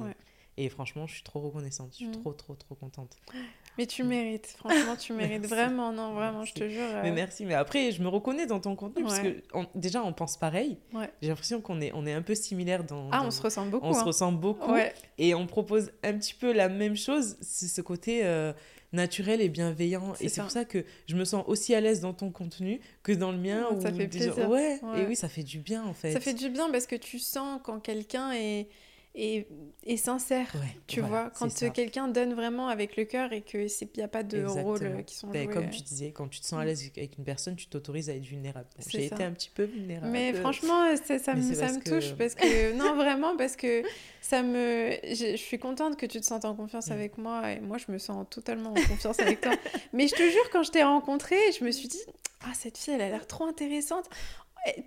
et 0.56 0.68
franchement, 0.68 1.06
je 1.06 1.14
suis 1.14 1.24
trop 1.24 1.40
reconnaissante, 1.40 1.90
je 1.92 1.96
suis 1.96 2.08
mm. 2.08 2.22
trop, 2.22 2.32
trop, 2.32 2.54
trop 2.54 2.74
contente. 2.74 3.16
Mais 3.76 3.86
tu 3.86 4.04
mérites, 4.04 4.54
franchement, 4.58 4.96
tu 4.96 5.12
mérites 5.12 5.46
vraiment, 5.46 5.92
non, 5.92 6.12
vraiment, 6.14 6.44
je 6.44 6.54
te 6.54 6.68
jure. 6.68 6.86
Mais 7.02 7.10
euh. 7.10 7.14
merci, 7.14 7.44
mais 7.44 7.54
après, 7.54 7.90
je 7.90 8.02
me 8.02 8.08
reconnais 8.08 8.46
dans 8.46 8.60
ton 8.60 8.76
contenu, 8.76 9.02
parce 9.02 9.18
que 9.20 9.36
déjà, 9.74 10.02
on 10.04 10.12
pense 10.12 10.36
pareil. 10.36 10.78
J'ai 11.20 11.28
l'impression 11.28 11.60
qu'on 11.60 11.80
est, 11.80 11.92
on 11.94 12.06
est 12.06 12.12
un 12.12 12.22
peu 12.22 12.34
similaires 12.34 12.84
dans, 12.84 13.08
Ah, 13.10 13.22
on 13.24 13.30
se 13.30 13.42
ressemble 13.42 13.70
beaucoup. 13.70 13.86
On 13.86 13.92
se 13.92 14.00
hein. 14.00 14.04
ressemble 14.04 14.38
beaucoup. 14.38 14.74
Et 15.18 15.34
on 15.34 15.46
propose 15.46 15.90
un 16.02 16.14
petit 16.14 16.34
peu 16.34 16.52
la 16.52 16.68
même 16.68 16.96
chose, 16.96 17.36
c'est 17.40 17.66
ce 17.66 17.80
côté 17.80 18.24
euh, 18.24 18.52
naturel 18.92 19.40
et 19.40 19.48
bienveillant. 19.48 20.14
Et 20.20 20.28
c'est 20.28 20.40
pour 20.40 20.50
ça 20.50 20.64
que 20.64 20.84
je 21.06 21.16
me 21.16 21.24
sens 21.24 21.44
aussi 21.46 21.74
à 21.74 21.80
l'aise 21.80 22.00
dans 22.00 22.12
ton 22.12 22.30
contenu 22.30 22.80
que 23.02 23.12
dans 23.12 23.32
le 23.32 23.38
mien. 23.38 23.66
ça 23.80 23.92
fait 23.92 24.06
plaisir. 24.06 24.48
ouais, 24.48 24.80
et 24.96 25.04
oui, 25.04 25.16
ça 25.16 25.28
fait 25.28 25.42
du 25.42 25.58
bien, 25.58 25.84
en 25.84 25.94
fait. 25.94 26.12
Ça 26.12 26.20
fait 26.20 26.34
du 26.34 26.48
bien 26.48 26.70
parce 26.70 26.86
que 26.86 26.96
tu 26.96 27.18
sens 27.18 27.60
quand 27.64 27.80
quelqu'un 27.80 28.32
est 28.32 28.68
et, 29.16 29.46
et 29.84 29.96
sincère. 29.96 30.52
tu 30.88 31.00
vois, 31.00 31.30
quand 31.38 31.48
quelqu'un 31.72 32.08
donne 32.08 32.34
vraiment 32.34 32.66
avec 32.68 32.96
le 32.96 33.04
cœur 33.04 33.32
et 33.32 33.42
qu'il 33.42 33.68
n'y 33.96 34.02
a 34.02 34.08
pas 34.08 34.24
de 34.24 34.44
rôles 34.44 35.04
qui 35.04 35.14
sont 35.14 35.28
ben, 35.28 35.48
Comme 35.48 35.70
tu 35.70 35.82
disais, 35.82 36.10
quand 36.10 36.26
tu 36.28 36.40
te 36.40 36.46
sens 36.46 36.60
à 36.60 36.64
l'aise 36.64 36.90
avec 36.96 37.16
une 37.16 37.24
personne, 37.24 37.54
tu 37.54 37.68
t'autorises 37.68 38.10
à 38.10 38.14
être 38.14 38.24
vulnérable. 38.24 38.66
J'ai 38.88 39.06
été 39.06 39.22
un 39.22 39.32
petit 39.32 39.50
peu 39.54 39.64
vulnérable. 39.64 40.10
Mais 40.10 40.32
franchement, 40.32 40.96
ça, 40.96 41.18
ça, 41.18 41.34
me, 41.34 41.54
ça 41.54 41.72
me 41.72 41.80
touche 41.80 42.14
parce 42.14 42.34
que, 42.34 42.72
non, 42.76 42.96
vraiment, 42.96 43.36
parce 43.36 43.54
que 43.56 43.82
ça 44.20 44.42
me. 44.42 44.90
Je, 45.04 45.36
suis 45.36 45.58
contente 45.58 45.96
que 45.96 46.06
tu 46.06 46.20
te 46.20 46.26
sentes 46.26 46.44
en 46.44 46.56
confiance 46.56 46.88
mm. 46.88 46.92
avec 46.92 47.18
moi 47.18 47.52
et 47.52 47.60
moi, 47.60 47.78
je 47.78 47.92
me 47.92 47.98
sens 47.98 48.26
totalement 48.28 48.70
en 48.70 48.74
confiance 48.88 49.20
avec 49.20 49.40
toi. 49.40 49.52
Mais 49.92 50.08
je 50.08 50.14
te 50.14 50.22
jure, 50.22 50.50
quand 50.50 50.64
je 50.64 50.72
t'ai 50.72 50.82
rencontrée, 50.82 51.38
je 51.58 51.64
me 51.64 51.70
suis 51.70 51.88
dit, 51.88 52.02
ah, 52.44 52.52
cette 52.54 52.78
fille, 52.78 52.94
elle 52.94 53.02
a 53.02 53.10
l'air 53.10 53.26
trop 53.28 53.44
intéressante. 53.44 54.08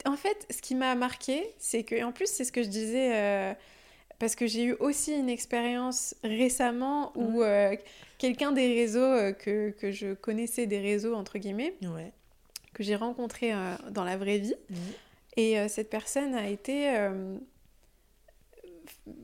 En 0.06 0.18
fait, 0.18 0.48
ce 0.50 0.62
qui 0.62 0.76
m'a 0.76 0.96
marqué, 0.96 1.54
c'est 1.60 1.84
que, 1.84 2.04
en 2.04 2.12
plus, 2.12 2.28
c'est 2.28 2.44
ce 2.44 2.52
que 2.52 2.62
je 2.62 2.68
disais. 2.68 3.16
Euh, 3.16 3.54
parce 4.20 4.36
que 4.36 4.48
j'ai 4.48 4.64
eu 4.64 4.74
aussi 4.80 5.14
une 5.14 5.30
expérience 5.30 6.16
récemment 6.24 7.12
où 7.16 7.42
euh, 7.42 7.76
quelqu'un 8.18 8.52
des 8.52 8.68
réseaux 8.68 9.00
euh, 9.00 9.32
que, 9.32 9.72
que, 9.72 9.92
je 9.92 10.14
connaissais 10.14 10.66
des 10.66 10.80
réseaux 10.80 11.16
entre 11.16 11.38
guillemets 11.38 11.76
que 12.74 12.84
j'ai 12.84 12.96
rencontré 12.96 13.54
euh, 13.54 13.76
dans 13.92 14.04
la 14.04 14.18
vraie 14.18 14.40
vie. 14.40 14.56
Et 15.36 15.56
cette 15.68 15.92
personne 15.92 16.34
a 16.34 16.50
été 16.50 16.92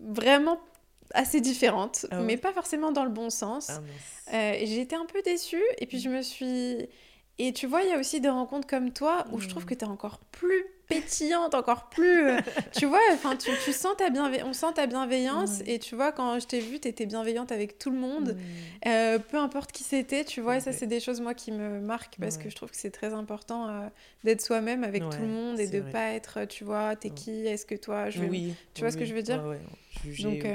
vraiment 0.03 0.59
assez 1.15 1.41
différente 1.41 2.05
ah 2.11 2.21
mais 2.21 2.37
pas 2.37 2.53
forcément 2.53 2.91
dans 2.91 3.03
le 3.03 3.09
bon 3.09 3.31
sens. 3.31 3.71
Ah, 4.27 4.53
j'ai 4.53 4.81
été 4.81 4.95
un 4.95 5.05
peu 5.05 5.23
déçue 5.23 5.63
et 5.79 5.87
puis 5.87 5.99
je 5.99 6.09
me 6.09 6.21
suis 6.21 6.87
et 7.39 7.51
tu 7.51 7.65
vois, 7.65 7.81
il 7.81 7.89
y 7.89 7.93
a 7.93 7.99
aussi 7.99 8.21
des 8.21 8.29
rencontres 8.29 8.67
comme 8.67 8.91
toi 8.91 9.25
où 9.31 9.39
je 9.39 9.47
trouve 9.47 9.63
mm. 9.63 9.67
que 9.67 9.73
tu 9.73 9.85
es 9.85 9.87
encore 9.87 10.19
plus 10.19 10.65
pétillante, 10.87 11.53
encore 11.55 11.89
plus. 11.89 12.29
Euh, 12.29 12.39
tu 12.77 12.85
vois, 12.85 12.99
enfin, 13.11 13.35
tu, 13.35 13.49
tu, 13.63 13.73
sens 13.73 13.95
ta 13.97 14.09
bienveillance, 14.09 14.47
on 14.47 14.53
sent 14.53 14.73
ta 14.75 14.87
bienveillance. 14.87 15.61
Et 15.65 15.79
tu 15.79 15.95
vois, 15.95 16.11
quand 16.11 16.39
je 16.39 16.47
t'ai 16.47 16.59
vue, 16.59 16.79
tu 16.79 16.87
étais 16.87 17.05
bienveillante 17.05 17.51
avec 17.51 17.79
tout 17.79 17.89
le 17.89 17.97
monde, 17.97 18.35
mm. 18.35 18.87
euh, 18.87 19.19
peu 19.19 19.37
importe 19.37 19.71
qui 19.71 19.83
c'était, 19.83 20.25
tu 20.25 20.41
vois. 20.41 20.57
Et 20.57 20.59
ça, 20.59 20.71
c'est 20.71 20.87
des 20.87 20.99
choses, 20.99 21.21
moi, 21.21 21.33
qui 21.33 21.51
me 21.51 21.79
marquent 21.79 22.17
parce 22.19 22.37
que 22.37 22.49
je 22.49 22.55
trouve 22.55 22.69
que 22.69 22.77
c'est 22.77 22.91
très 22.91 23.13
important 23.13 23.67
euh, 23.67 23.87
d'être 24.23 24.41
soi-même 24.41 24.83
avec 24.83 25.03
tout 25.09 25.21
le 25.21 25.27
monde 25.27 25.59
et 25.59 25.67
de 25.67 25.81
pas 25.81 26.11
être, 26.11 26.45
tu 26.45 26.63
vois, 26.63 26.95
t'es 26.95 27.09
qui, 27.09 27.45
est-ce 27.45 27.65
que 27.65 27.75
toi, 27.75 28.09
je 28.09 28.23
Oui. 28.23 28.53
Tu 28.73 28.81
vois 28.81 28.91
ce 28.91 28.97
que 28.97 29.05
je 29.05 29.13
veux 29.13 29.23
dire? 29.23 29.43
Donc, 29.43 30.45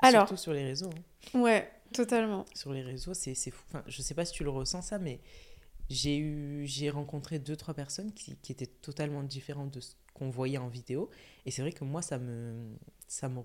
Alors. 0.00 0.26
Surtout 0.26 0.42
sur 0.42 0.52
les 0.52 0.64
réseaux. 0.64 0.90
Hein. 1.34 1.40
Ouais. 1.40 1.70
Totalement. 1.92 2.46
Sur 2.54 2.72
les 2.72 2.82
réseaux, 2.82 3.14
c'est 3.14 3.34
fou. 3.34 3.62
Enfin, 3.68 3.84
je 3.86 4.02
sais 4.02 4.14
pas 4.14 4.24
si 4.24 4.32
tu 4.32 4.44
le 4.44 4.50
ressens 4.50 4.82
ça, 4.82 4.98
mais 4.98 5.20
j'ai 5.92 6.18
eu 6.18 6.66
j'ai 6.66 6.90
rencontré 6.90 7.38
deux 7.38 7.56
trois 7.56 7.74
personnes 7.74 8.12
qui, 8.12 8.36
qui, 8.36 8.52
étaient 8.52 8.66
totalement 8.66 9.22
différentes 9.22 9.72
de 9.72 9.80
ce 9.80 9.92
qu'on 10.14 10.30
voyait 10.30 10.58
en 10.58 10.68
vidéo. 10.68 11.10
Et 11.46 11.50
c'est 11.50 11.62
vrai 11.62 11.72
que 11.72 11.84
moi 11.84 12.02
ça 12.02 12.18
me 12.18 12.54
ça 13.06 13.28
me 13.28 13.40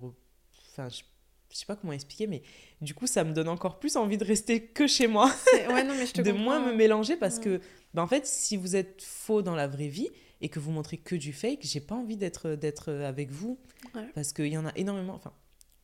enfin 0.70 0.88
je, 0.88 1.02
sais 1.50 1.66
pas 1.66 1.76
comment 1.76 1.92
expliquer 1.92 2.26
mais 2.26 2.42
du 2.80 2.94
coup 2.94 3.06
ça 3.06 3.24
me 3.24 3.32
donne 3.32 3.48
encore 3.48 3.78
plus 3.78 3.96
envie 3.96 4.18
de 4.18 4.24
rester 4.24 4.64
que 4.64 4.86
chez 4.86 5.06
moi. 5.06 5.32
Ouais, 5.68 5.84
non, 5.84 5.94
mais 5.94 6.06
je 6.06 6.12
te 6.14 6.22
de 6.22 6.32
moins 6.32 6.64
me 6.64 6.74
mélanger 6.74 7.16
parce 7.16 7.38
que 7.38 7.60
ben, 7.94 8.02
en 8.02 8.06
fait 8.06 8.26
si 8.26 8.56
vous 8.56 8.76
êtes 8.76 9.02
faux 9.02 9.42
dans 9.42 9.54
la 9.54 9.66
vraie 9.66 9.88
vie 9.88 10.08
et 10.40 10.48
que 10.48 10.58
vous 10.58 10.70
montrez 10.70 10.98
que 10.98 11.16
du 11.16 11.32
fake 11.32 11.60
j'ai 11.62 11.80
pas 11.80 11.94
envie 11.94 12.16
d'être 12.16 12.50
d'être 12.50 12.92
avec 12.92 13.30
vous. 13.30 13.58
Parce 14.14 14.32
qu'il 14.32 14.48
y 14.48 14.58
en 14.58 14.66
a 14.66 14.72
énormément 14.76 15.14
enfin 15.14 15.32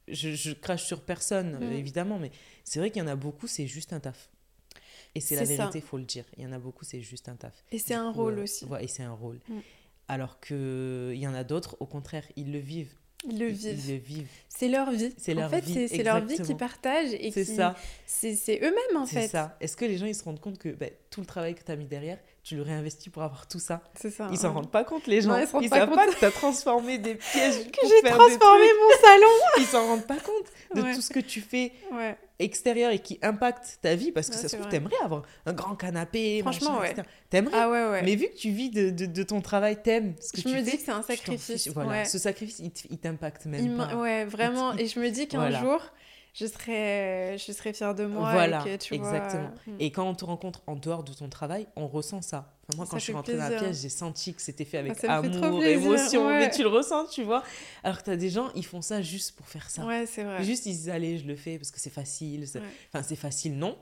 je, 0.08 0.52
crache 0.52 0.84
sur 0.84 1.00
personne, 1.00 1.58
mm. 1.58 1.72
évidemment, 1.72 2.18
mais 2.18 2.30
c'est 2.62 2.78
vrai 2.78 2.90
qu'il 2.90 3.00
y 3.00 3.04
en 3.04 3.08
a 3.08 3.16
beaucoup, 3.16 3.46
c'est 3.46 3.66
juste 3.66 3.92
un 3.92 4.00
taf. 4.00 4.30
Et 5.14 5.20
c'est 5.20 5.36
la 5.36 5.44
vérité, 5.44 5.78
il 5.78 5.84
faut 5.84 5.98
le 5.98 6.04
dire. 6.04 6.24
Il 6.36 6.44
y 6.44 6.46
en 6.46 6.52
a 6.52 6.58
beaucoup, 6.58 6.84
c'est 6.84 7.00
juste 7.00 7.28
un 7.28 7.36
taf. 7.36 7.64
Et 7.70 7.78
c'est 7.78 7.94
un 7.94 8.10
rôle 8.10 8.38
euh, 8.38 8.44
aussi. 8.44 8.66
et 8.80 8.88
c'est 8.88 9.04
un 9.04 9.12
rôle. 9.12 9.40
Mm. 9.48 9.58
Alors 10.08 10.40
qu'il 10.40 11.14
y 11.14 11.26
en 11.26 11.34
a 11.34 11.44
d'autres, 11.44 11.76
au 11.80 11.86
contraire, 11.86 12.24
ils 12.36 12.52
le 12.52 12.58
vivent. 12.58 12.94
Ils 13.26 13.38
le 13.38 13.46
vivent. 13.46 14.02
Vivent. 14.02 14.28
C'est 14.48 14.68
leur 14.68 14.90
vie. 14.90 15.14
C'est 15.16 15.34
leur 15.34 15.46
en 15.46 15.48
fait, 15.48 15.88
c'est 15.88 16.02
leur 16.02 16.24
vie 16.24 16.38
qu'ils 16.38 16.56
partagent. 16.56 17.14
et 17.14 17.30
C'est 17.30 17.44
ça. 17.44 17.74
C'est 18.06 18.58
eux-mêmes, 18.60 18.96
en 18.96 19.06
fait. 19.06 19.22
C'est 19.22 19.28
ça. 19.28 19.56
Est-ce 19.60 19.76
que 19.76 19.84
les 19.84 19.96
gens, 19.96 20.06
ils 20.06 20.14
se 20.14 20.24
rendent 20.24 20.40
compte 20.40 20.58
que 20.58 20.68
ben, 20.68 20.90
tout 21.10 21.20
le 21.20 21.26
travail 21.26 21.54
que 21.54 21.62
tu 21.62 21.70
as 21.70 21.76
mis 21.76 21.86
derrière, 21.86 22.18
tu 22.44 22.56
le 22.56 22.62
réinvestis 22.62 23.08
pour 23.08 23.22
avoir 23.22 23.48
tout 23.48 23.58
ça. 23.58 23.80
C'est 23.98 24.10
ça. 24.10 24.28
Ils 24.30 24.36
s'en 24.36 24.52
rendent 24.52 24.70
pas 24.70 24.84
compte, 24.84 25.06
les 25.06 25.22
gens. 25.22 25.34
ils, 25.34 25.48
ils 25.62 25.68
savent 25.70 25.94
pas 25.94 26.06
que 26.06 26.18
tu 26.18 26.24
as 26.26 26.30
transformé 26.30 26.98
des 26.98 27.14
pièges. 27.14 27.54
que 27.72 27.88
j'ai 27.88 28.10
transformé 28.10 28.66
mon 28.82 29.00
salon. 29.00 29.26
ils 29.58 29.64
s'en 29.64 29.86
rendent 29.86 30.06
pas 30.06 30.18
compte 30.18 30.46
de 30.74 30.94
tout 30.94 31.00
ce 31.00 31.08
que 31.08 31.20
tu 31.20 31.40
fais 31.40 31.72
extérieur 32.38 32.90
et 32.90 32.98
qui 32.98 33.18
impacte 33.22 33.78
ta 33.80 33.94
vie. 33.94 34.12
Parce 34.12 34.28
que 34.28 34.36
ça 34.36 34.48
se 34.48 34.56
trouve, 34.56 34.68
t'aimerais 34.68 35.02
avoir 35.02 35.22
un 35.46 35.54
grand 35.54 35.74
canapé. 35.74 36.40
Franchement, 36.42 36.80
ouais. 36.80 36.94
T'aimerais. 37.30 37.56
Ah 37.58 37.70
ouais, 37.70 37.90
ouais. 37.90 38.02
Mais 38.02 38.14
vu 38.14 38.28
que 38.28 38.36
tu 38.36 38.50
vis 38.50 38.68
de, 38.68 38.90
de, 38.90 39.22
ton 39.22 39.40
travail, 39.40 39.80
t'aimes 39.82 40.14
ce 40.20 40.32
que 40.32 40.38
je 40.38 40.42
tu 40.42 40.48
fais. 40.50 40.58
Je 40.58 40.60
me 40.60 40.70
dis 40.70 40.76
que 40.76 40.82
c'est 40.84 40.92
un 40.92 41.02
sacrifice. 41.02 41.68
Voilà. 41.68 42.04
Ce 42.04 42.18
sacrifice, 42.18 42.60
il 42.90 42.98
t'impacte 42.98 43.46
même 43.46 43.78
pas. 43.78 43.96
Ouais, 43.96 44.26
vraiment. 44.26 44.74
Et 44.76 44.86
je 44.86 45.00
me 45.00 45.08
dis 45.08 45.26
qu'un 45.28 45.50
jour 45.50 45.80
je 46.34 46.46
serais, 46.46 47.38
je 47.38 47.52
serais 47.52 47.72
fière 47.72 47.94
de 47.94 48.06
moi. 48.06 48.32
Voilà, 48.32 48.64
exactement. 48.66 49.52
Hmm. 49.68 49.76
Et 49.78 49.92
quand 49.92 50.08
on 50.08 50.14
te 50.14 50.24
rencontre 50.24 50.62
en 50.66 50.74
dehors 50.74 51.04
de 51.04 51.12
ton 51.12 51.28
travail, 51.28 51.68
on 51.76 51.86
ressent 51.86 52.22
ça. 52.22 52.52
moi, 52.76 52.86
quand 52.90 52.98
je 52.98 53.04
suis 53.04 53.12
rentrée 53.12 53.36
dans 53.36 53.48
la 53.48 53.60
pièce, 53.60 53.82
j'ai 53.82 53.88
senti 53.88 54.34
que 54.34 54.42
c'était 54.42 54.64
fait 54.64 54.78
avec 54.78 54.96
ah, 55.06 55.18
amour, 55.18 55.62
émotion, 55.62 56.28
mais 56.28 56.50
tu 56.50 56.62
le 56.62 56.68
ressens, 56.68 57.06
tu 57.06 57.22
vois. 57.22 57.44
Alors 57.84 57.98
que 57.98 58.04
tu 58.04 58.10
as 58.10 58.16
des 58.16 58.30
gens, 58.30 58.50
ils 58.56 58.66
font 58.66 58.82
ça 58.82 59.00
juste 59.00 59.36
pour 59.36 59.46
faire 59.46 59.70
ça. 59.70 59.86
Ouais, 59.86 60.06
c'est 60.06 60.24
vrai. 60.24 60.42
Juste, 60.42 60.66
ils 60.66 60.72
disent, 60.72 60.90
allez, 60.90 61.18
je 61.18 61.26
le 61.26 61.36
fais 61.36 61.56
parce 61.56 61.70
que 61.70 61.78
c'est 61.78 61.90
facile. 61.90 62.44
Enfin, 62.92 63.04
c'est 63.06 63.16
facile, 63.16 63.56
non. 63.56 63.78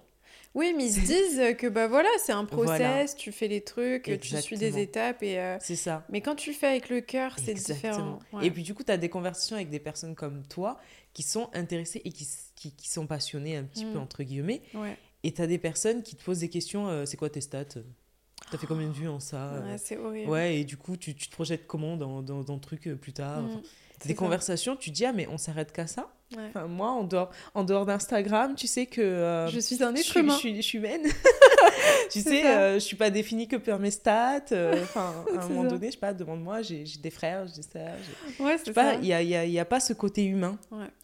Oui, 0.55 0.74
mais 0.77 0.85
ils 0.85 0.93
se 0.93 1.01
disent 1.01 1.57
que 1.59 1.66
bah 1.66 1.89
voilà, 1.89 2.11
c'est 2.19 2.33
un 2.33 2.45
process, 2.45 3.16
tu 3.16 3.33
fais 3.33 3.49
les 3.49 3.62
trucs, 3.62 4.11
tu 4.20 4.37
suis 4.37 4.59
des 4.59 4.79
étapes 4.79 5.23
et 5.23 5.39
euh, 5.39 5.57
c'est 5.61 5.77
ça. 5.77 6.05
Mais 6.11 6.20
quand 6.20 6.35
tu 6.35 6.51
le 6.51 6.57
fais 6.57 6.66
avec 6.66 6.91
le 6.91 7.01
cœur, 7.01 7.37
c'est 7.43 7.55
différent. 7.55 8.19
Et 8.43 8.51
puis 8.51 8.62
du 8.62 8.74
coup, 8.74 8.83
tu 8.83 8.93
as 8.93 8.99
des 8.99 9.09
conversations 9.09 9.57
avec 9.57 9.70
des 9.70 9.81
personnes 9.81 10.15
comme 10.15 10.43
toi 10.47 10.79
qui 11.12 11.22
sont 11.22 11.51
intéressés 11.52 12.01
et 12.05 12.10
qui, 12.12 12.28
qui, 12.55 12.72
qui 12.72 12.89
sont 12.89 13.06
passionnés 13.06 13.56
un 13.56 13.64
petit 13.64 13.84
peu, 13.84 13.98
mm. 13.98 14.02
entre 14.02 14.22
guillemets. 14.22 14.62
Et 15.22 15.32
tu 15.32 15.43
as 15.43 15.47
des 15.47 15.59
personnes 15.59 16.02
qui 16.02 16.16
te 16.16 16.24
posent 16.24 16.40
des 16.40 16.48
questions 16.48 16.89
euh, 16.89 17.05
c'est 17.06 17.16
quoi 17.16 17.30
tes 17.30 17.40
stats? 17.40 17.64
T'as 18.51 18.59
fait 18.59 18.66
combien 18.66 18.89
de 18.89 18.93
vues 18.93 19.09
en 19.09 19.20
ça? 19.20 19.62
Ouais, 19.64 19.78
c'est 19.78 19.97
horrible. 19.97 20.30
Ouais, 20.30 20.60
et 20.60 20.64
du 20.64 20.76
coup, 20.76 20.97
tu, 20.97 21.14
tu 21.14 21.28
te 21.28 21.32
projettes 21.32 21.66
comment 21.66 21.97
dans, 21.97 22.22
dans, 22.22 22.43
dans 22.43 22.55
le 22.55 22.60
truc 22.60 22.89
euh, 22.89 22.97
plus 22.97 23.12
tard? 23.12 23.43
Mm, 23.43 23.62
Des 24.06 24.14
conversations, 24.14 24.76
tu 24.76 24.90
dis, 24.90 25.05
ah, 25.05 25.12
mais 25.12 25.26
on 25.28 25.39
s'arrête 25.39 25.72
qu'à 25.72 25.86
ça? 25.86 26.12
Enfin, 26.48 26.66
Moi, 26.66 26.90
en 26.90 27.04
dehors, 27.04 27.30
en 27.54 27.64
dehors 27.64 27.86
d'Instagram, 27.86 28.54
tu 28.54 28.66
sais 28.66 28.86
que. 28.86 29.00
Euh, 29.00 29.48
je 29.48 29.60
suis 29.60 29.82
un 29.82 29.94
être 29.94 30.16
humain. 30.16 30.34
Je, 30.34 30.38
suis, 30.38 30.56
je 30.56 30.62
suis 30.62 30.78
humaine. 30.78 31.02
tu 32.10 32.20
sais, 32.20 32.46
euh, 32.46 32.74
je 32.74 32.80
suis 32.80 32.96
pas 32.96 33.10
définie 33.10 33.48
que 33.48 33.56
par 33.56 33.78
mes 33.78 33.90
stats. 33.90 34.40
Enfin, 34.82 35.12
à 35.36 35.42
un 35.42 35.48
moment 35.48 35.64
donné, 35.64 35.88
je 35.88 35.92
sais 35.92 35.98
pas, 35.98 36.12
demande-moi, 36.12 36.62
j'ai 36.62 36.84
des 37.00 37.10
frères, 37.10 37.46
j'ai 37.46 37.62
des 37.62 37.62
sœurs. 37.62 37.96
Ouais, 38.40 38.56
c'est 38.62 38.72
ça. 38.72 38.94
Il 38.94 39.02
n'y 39.02 39.12
a, 39.12 39.22
y 39.22 39.34
a, 39.34 39.44
y 39.46 39.59
a, 39.59 39.64
pas 39.64 39.80
ce 39.80 39.92
côté 39.92 40.24
humain. 40.24 40.59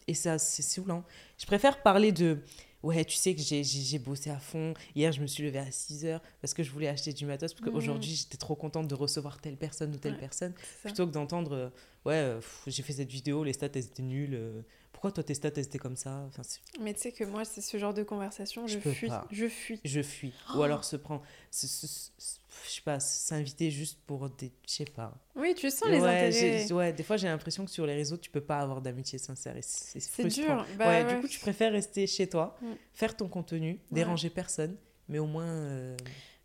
Et 0.07 0.13
ça, 0.13 0.37
c'est 0.37 0.61
saoulant. 0.61 1.03
Je 1.37 1.45
préfère 1.45 1.81
parler 1.81 2.11
de 2.11 2.37
ouais, 2.83 3.05
tu 3.05 3.15
sais 3.15 3.35
que 3.35 3.41
j'ai 3.41 3.99
bossé 3.99 4.29
à 4.29 4.39
fond. 4.39 4.73
Hier, 4.95 5.11
je 5.11 5.21
me 5.21 5.27
suis 5.27 5.43
levée 5.43 5.59
à 5.59 5.71
6 5.71 6.05
heures 6.05 6.21
parce 6.41 6.53
que 6.53 6.63
je 6.63 6.71
voulais 6.71 6.87
acheter 6.87 7.13
du 7.13 7.25
matos. 7.25 7.53
Parce 7.53 7.69
qu'aujourd'hui, 7.69 8.15
j'étais 8.15 8.37
trop 8.37 8.55
contente 8.55 8.87
de 8.87 8.95
recevoir 8.95 9.39
telle 9.39 9.57
personne 9.57 9.93
ou 9.93 9.97
telle 9.97 10.17
personne. 10.17 10.53
Plutôt 10.83 11.07
que 11.07 11.11
d'entendre, 11.11 11.53
euh, 11.53 11.69
ouais, 12.05 12.15
euh, 12.15 12.41
j'ai 12.67 12.83
fait 12.83 12.93
cette 12.93 13.11
vidéo, 13.11 13.43
les 13.43 13.53
stats, 13.53 13.67
elles 13.73 13.85
étaient 13.85 14.03
nulles. 14.03 14.63
Pourquoi 14.99 15.13
toi, 15.13 15.23
tes 15.23 15.33
stats, 15.33 15.51
elles 15.55 15.63
étaient 15.63 15.79
comme 15.79 15.95
ça 15.95 16.25
enfin, 16.27 16.41
Mais 16.81 16.93
tu 16.93 16.99
sais 16.99 17.13
que 17.13 17.23
moi, 17.23 17.45
c'est 17.45 17.61
ce 17.61 17.77
genre 17.77 17.93
de 17.93 18.03
conversation, 18.03 18.67
je, 18.67 18.79
fuis. 18.79 19.09
Je 19.31 19.47
fuis. 19.47 19.79
Je 19.85 20.01
fuis. 20.01 20.33
Ou 20.57 20.61
alors 20.61 20.83
se 20.83 20.97
prendre, 20.97 21.23
je 21.53 21.67
sais 21.67 22.81
pas, 22.83 22.99
s'inviter 22.99 23.71
juste 23.71 23.97
pour 24.05 24.29
des. 24.29 24.51
Je 24.67 24.73
sais 24.73 24.83
pas. 24.83 25.17
Oui, 25.37 25.55
tu 25.55 25.71
sens 25.71 25.87
les 25.87 25.99
intérêts. 25.99 26.69
Ouais, 26.73 26.91
des 26.91 27.03
fois, 27.03 27.15
j'ai 27.15 27.29
l'impression 27.29 27.63
que 27.63 27.71
sur 27.71 27.85
les 27.85 27.95
réseaux, 27.95 28.17
tu 28.17 28.29
peux 28.29 28.41
pas 28.41 28.59
avoir 28.59 28.81
d'amitié 28.81 29.19
sincère. 29.19 29.55
C'est 29.61 30.27
dur. 30.27 30.65
Bah, 30.77 30.89
ouais, 30.89 31.15
Du 31.15 31.21
coup, 31.21 31.29
tu 31.29 31.39
préfères 31.39 31.71
rester 31.71 32.05
chez 32.05 32.27
toi, 32.27 32.57
mm. 32.61 32.67
faire 32.91 33.15
ton 33.15 33.29
contenu, 33.29 33.79
déranger 33.91 34.29
personne, 34.29 34.75
mais 35.07 35.19
au 35.19 35.27
moins. 35.27 35.47
Euh, 35.47 35.95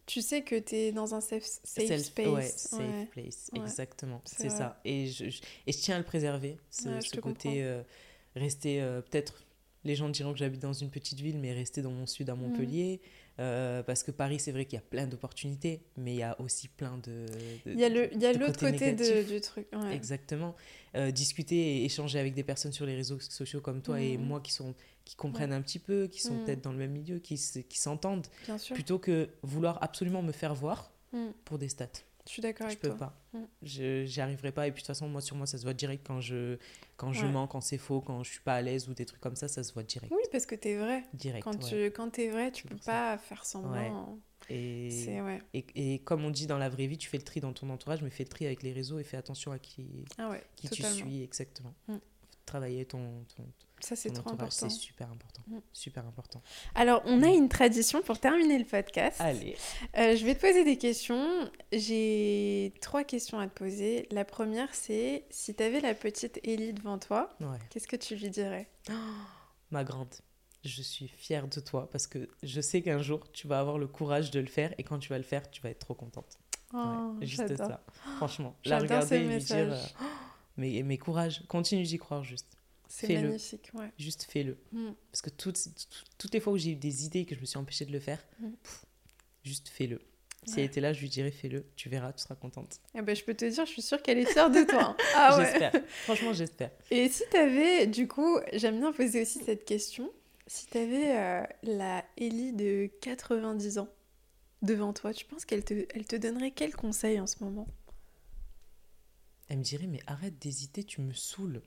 tu 0.07 0.23
sais 0.23 0.43
que 0.43 0.61
tu 0.61 0.77
es 0.77 0.93
dans 0.93 1.13
un 1.13 1.21
safe, 1.21 1.43
safe 1.43 2.03
space. 2.03 2.29
Ouais, 2.29 2.47
safe 2.47 3.11
place, 3.11 3.51
exactement. 3.53 4.23
C'est 4.25 4.51
ça. 4.51 4.81
Et 4.85 5.09
je, 5.09 5.25
et 5.25 5.73
je 5.73 5.79
tiens 5.79 5.97
à 5.97 5.99
le 5.99 6.05
préserver, 6.05 6.57
ce, 6.71 7.01
ce 7.01 7.19
côté 7.19 7.65
rester 8.37 8.81
euh, 8.81 9.01
peut-être 9.01 9.45
les 9.85 9.95
gens 9.95 10.09
diront 10.09 10.33
que 10.33 10.39
j'habite 10.39 10.63
dans 10.63 10.73
une 10.73 10.91
petite 10.91 11.21
ville, 11.21 11.39
mais 11.39 11.53
rester 11.53 11.83
dans 11.83 11.91
mon 11.91 12.07
sud 12.07 12.31
à 12.31 12.35
Montpellier. 12.35 13.01
Euh, 13.39 13.83
parce 13.83 14.03
que 14.03 14.11
Paris, 14.11 14.39
c'est 14.39 14.53
vrai 14.53 14.65
qu'il 14.65 14.77
y 14.77 14.79
a 14.79 14.85
plein 14.89 15.07
d'opportunités, 15.07 15.83
mais 15.97 16.15
il 16.15 16.19
y 16.19 16.23
a 16.23 16.41
aussi 16.41 16.69
plein 16.69 16.99
de. 16.99 17.27
il 17.67 17.79
y 17.79 17.85
a 17.85 18.33
l'autre 18.33 18.59
côté, 18.59 18.93
du 18.95 19.41
truc. 19.41 19.67
Exactement. 19.93 20.55
Euh, 20.97 21.11
discuter 21.11 21.57
et 21.57 21.85
échanger 21.85 22.19
avec 22.19 22.35
des 22.35 22.45
personnes 22.45 22.73
sur 22.73 22.87
les 22.87 22.95
réseaux 22.95 23.19
sociaux 23.21 23.61
comme 23.61 23.83
toi 23.83 24.01
et 24.01 24.17
mmh. 24.17 24.23
moi 24.23 24.41
qui, 24.41 24.53
sont, 24.53 24.75
qui 25.05 25.17
comprennent 25.17 25.53
un 25.53 25.61
petit 25.61 25.81
peu, 25.81 26.07
qui 26.07 26.23
sont 26.23 26.35
mmh. 26.35 26.45
peut-être 26.45 26.63
dans 26.63 26.73
le 26.73 26.79
même 26.79 26.93
milieu, 26.93 27.19
qui 27.19 27.37
s'entendent, 27.37 28.27
plutôt 28.73 28.99
que 28.99 29.29
vouloir 29.43 29.83
absolument 29.83 30.23
me 30.23 30.33
faire 30.33 30.55
voir 30.55 30.93
pour 31.45 31.59
des 31.59 31.69
stats. 31.69 31.89
Je 32.27 32.33
suis 32.33 32.43
d'accord 32.43 32.67
avec 32.67 32.81
toi. 32.81 32.89
Je 32.89 32.93
peux 32.93 32.99
pas. 32.99 33.23
Mm. 33.33 33.45
Je 33.63 34.05
J'y 34.05 34.21
arriverai 34.21 34.53
pas. 34.53 34.67
Et 34.67 34.73
puis 34.73 34.83
de 34.83 34.87
toute 34.87 34.95
façon, 34.95 35.09
moi, 35.09 35.21
sur 35.21 35.37
moi, 35.37 35.47
ça 35.47 35.59
se 35.59 35.65
voit 35.65 35.75
direct 35.75 36.07
quand 36.07 36.21
je, 36.21 36.57
quand 36.97 37.13
je 37.13 37.27
mens, 37.27 37.47
quand 37.47 37.61
c'est 37.61 37.79
faux, 37.79 38.01
quand 38.01 38.23
je 38.23 38.31
suis 38.31 38.41
pas 38.41 38.55
à 38.55 38.63
l'aise 38.63 38.89
ou 38.89 38.95
des 38.95 39.05
trucs 39.05 39.21
comme 39.21 39.37
ça, 39.37 39.49
ça 39.49 39.63
se 39.63 39.73
voit 39.73 39.83
direct. 39.83 40.13
Oui, 40.15 40.23
parce 40.33 40.47
que 40.47 40.55
tu 40.55 40.69
es 40.69 40.77
vrai. 40.77 41.05
Direct. 41.13 41.45
Quand 41.45 41.59
tu 41.59 41.87
quand 41.91 42.19
es 42.19 42.29
vrai, 42.29 42.51
tu 42.51 42.67
peux 42.67 42.77
pas 42.77 43.19
faire 43.19 43.45
semblant. 43.45 44.19
Et, 44.51 44.91
ouais. 45.23 45.41
et, 45.55 45.65
et, 45.75 45.99
comme 46.01 46.23
on 46.23 46.31
dit 46.31 46.47
dans 46.47 46.59
la 46.59 46.69
vraie 46.69 46.87
vie, 46.87 46.99
tu 46.99 47.09
fais 47.09 47.17
le 47.17 47.23
tri 47.23 47.41
dans 47.41 47.55
ton 47.55 47.71
entourage, 47.71 48.03
mais 48.03 48.11
fais 48.11 48.25
le 48.25 48.29
tri 48.29 48.45
avec 48.45 48.63
les 48.63 48.73
réseaux 48.73 48.99
et 48.99 49.03
fais 49.03 49.17
attention 49.17 49.53
à 49.53 49.59
qui, 49.59 50.05
ah 50.19 50.37
qui 50.55 50.69
tu 50.69 50.83
suis 50.83 51.23
exactement. 51.23 51.75
Mm. 51.89 51.97
Travailler 52.47 52.85
ton, 52.85 53.25
ton 53.37 53.45
ça, 53.85 53.97
c'est 53.97 54.11
trop 54.11 54.31
important. 54.31 54.49
C'est 54.51 54.71
super 54.71 55.11
important. 55.11 55.43
Mm. 55.47 55.59
Super 55.75 56.07
important. 56.07 56.43
Alors, 56.75 57.03
on 57.05 57.23
a 57.23 57.29
une 57.29 57.51
tradition 57.51 58.01
pour 58.01 58.19
terminer 58.19 58.59
le 58.59 58.65
podcast. 58.65 59.21
Allez. 59.21 59.57
Euh, 59.99 60.17
je 60.17 60.25
vais 60.25 60.35
te 60.35 60.41
poser 60.41 60.65
des 60.65 60.79
questions. 60.79 61.51
J'ai 61.71 62.73
trois 62.81 63.05
questions 63.05 63.39
à 63.39 63.47
te 63.47 63.53
poser. 63.53 64.09
La 64.11 64.25
première, 64.25 64.75
c'est 64.75 65.27
si 65.29 65.55
tu 65.55 65.63
avais 65.63 65.81
la 65.81 65.95
petite 65.95 66.41
Ellie 66.45 66.73
devant 66.73 66.99
toi, 66.99 67.29
qu'est-ce 67.69 67.87
que 67.87 67.97
tu 67.97 68.17
lui 68.17 68.31
dirais? 68.31 68.71
Ma 69.71 69.85
grande, 69.85 70.15
je 70.65 70.81
suis 70.81 71.09
fière 71.09 71.47
de 71.49 71.61
toi 71.61 71.91
parce 71.91 72.07
que 72.07 72.29
je 72.43 72.61
sais 72.63 72.81
qu'un 72.81 73.03
jour, 73.03 73.31
tu 73.33 73.49
vas 73.49 73.61
avoir 73.61 73.77
le 73.77 73.87
courage 73.87 74.31
de 74.31 74.41
le 74.41 74.47
faire 74.47 74.73
et 74.79 74.83
quand 74.83 74.99
tu 74.99 75.11
vas 75.11 75.19
le 75.19 75.25
faire, 75.25 75.51
tu 75.51 75.61
vas 75.61 75.69
être 75.69 75.81
trop 75.81 75.95
contente. 75.95 76.39
Oh, 76.73 77.17
juste 77.21 77.57
ça. 77.57 77.85
Franchement, 78.17 78.57
la 78.65 78.79
regarder 78.79 79.17
et 79.17 79.29
lui 79.29 79.39
dire 79.39 79.73
euh, 79.73 79.83
mais, 80.57 80.83
mais 80.83 80.99
courage, 80.99 81.43
continue 81.49 81.83
d'y 81.83 81.99
croire 81.99 82.25
juste. 82.25 82.47
C'est 82.89 83.21
magnifique, 83.21 83.71
ouais. 83.75 83.91
Juste 83.99 84.27
fais-le. 84.29 84.57
Mm. 84.73 84.93
Parce 85.11 85.23
que 85.23 85.31
toutes, 85.31 85.59
toutes 86.19 86.33
les 86.33 86.41
fois 86.41 86.53
où 86.53 86.59
j'ai 86.59 86.71
eu 86.71 86.77
des 86.77 87.05
idées 87.07 87.21
et 87.21 87.25
que 87.25 87.35
je 87.35 87.41
me 87.41 87.47
suis 87.47 87.59
empêchée 87.59 87.85
de 87.85 87.93
le 87.93 88.01
faire, 88.01 88.25
mm. 88.41 88.49
juste 89.43 89.69
fais-le. 89.69 90.01
Si 90.47 90.61
elle 90.61 90.67
était 90.67 90.81
là, 90.81 90.93
je 90.93 91.01
lui 91.01 91.09
dirais 91.09 91.31
fais-le, 91.31 91.65
tu 91.77 91.89
verras, 91.89 92.13
tu 92.13 92.23
seras 92.23 92.35
contente. 92.35 92.81
Eh 92.95 93.03
ben, 93.03 93.17
je 93.17 93.25
peux 93.25 93.35
te 93.35 93.45
dire, 93.45 93.65
je 93.65 93.71
suis 93.71 93.83
sûre 93.83 94.03
qu'elle 94.03 94.19
est 94.19 94.31
fière 94.31 94.51
de 94.51 94.63
toi. 94.65 94.91
Hein. 94.91 94.97
Ah 95.17 95.37
j'espère, 95.39 95.73
franchement 96.03 96.33
j'espère. 96.33 96.71
Et 96.91 97.09
si 97.09 97.23
tu 97.31 97.37
avais, 97.37 97.87
du 97.87 98.09
coup, 98.09 98.39
j'aime 98.53 98.79
bien 98.79 98.93
poser 98.93 99.23
aussi 99.23 99.41
cette 99.45 99.65
question, 99.65 100.11
si 100.47 100.67
tu 100.67 100.77
avais 100.77 101.17
euh, 101.17 101.43
la 101.63 102.05
Ellie 102.19 102.53
de 102.53 102.91
90 103.01 103.79
ans 103.79 103.89
devant 104.63 104.93
toi, 104.93 105.15
tu 105.15 105.25
penses 105.25 105.45
qu'elle 105.45 105.65
te, 105.65 105.87
elle 105.95 106.07
te 106.07 106.17
donnerait 106.17 106.51
quel 106.51 106.75
conseil 106.75 107.21
en 107.21 107.27
ce 107.27 107.43
moment? 107.43 107.67
Elle 109.49 109.59
me 109.59 109.63
dirait, 109.63 109.87
mais 109.87 110.01
arrête 110.07 110.39
d'hésiter, 110.39 110.85
tu 110.85 111.01
me 111.01 111.13
saoules. 111.13 111.63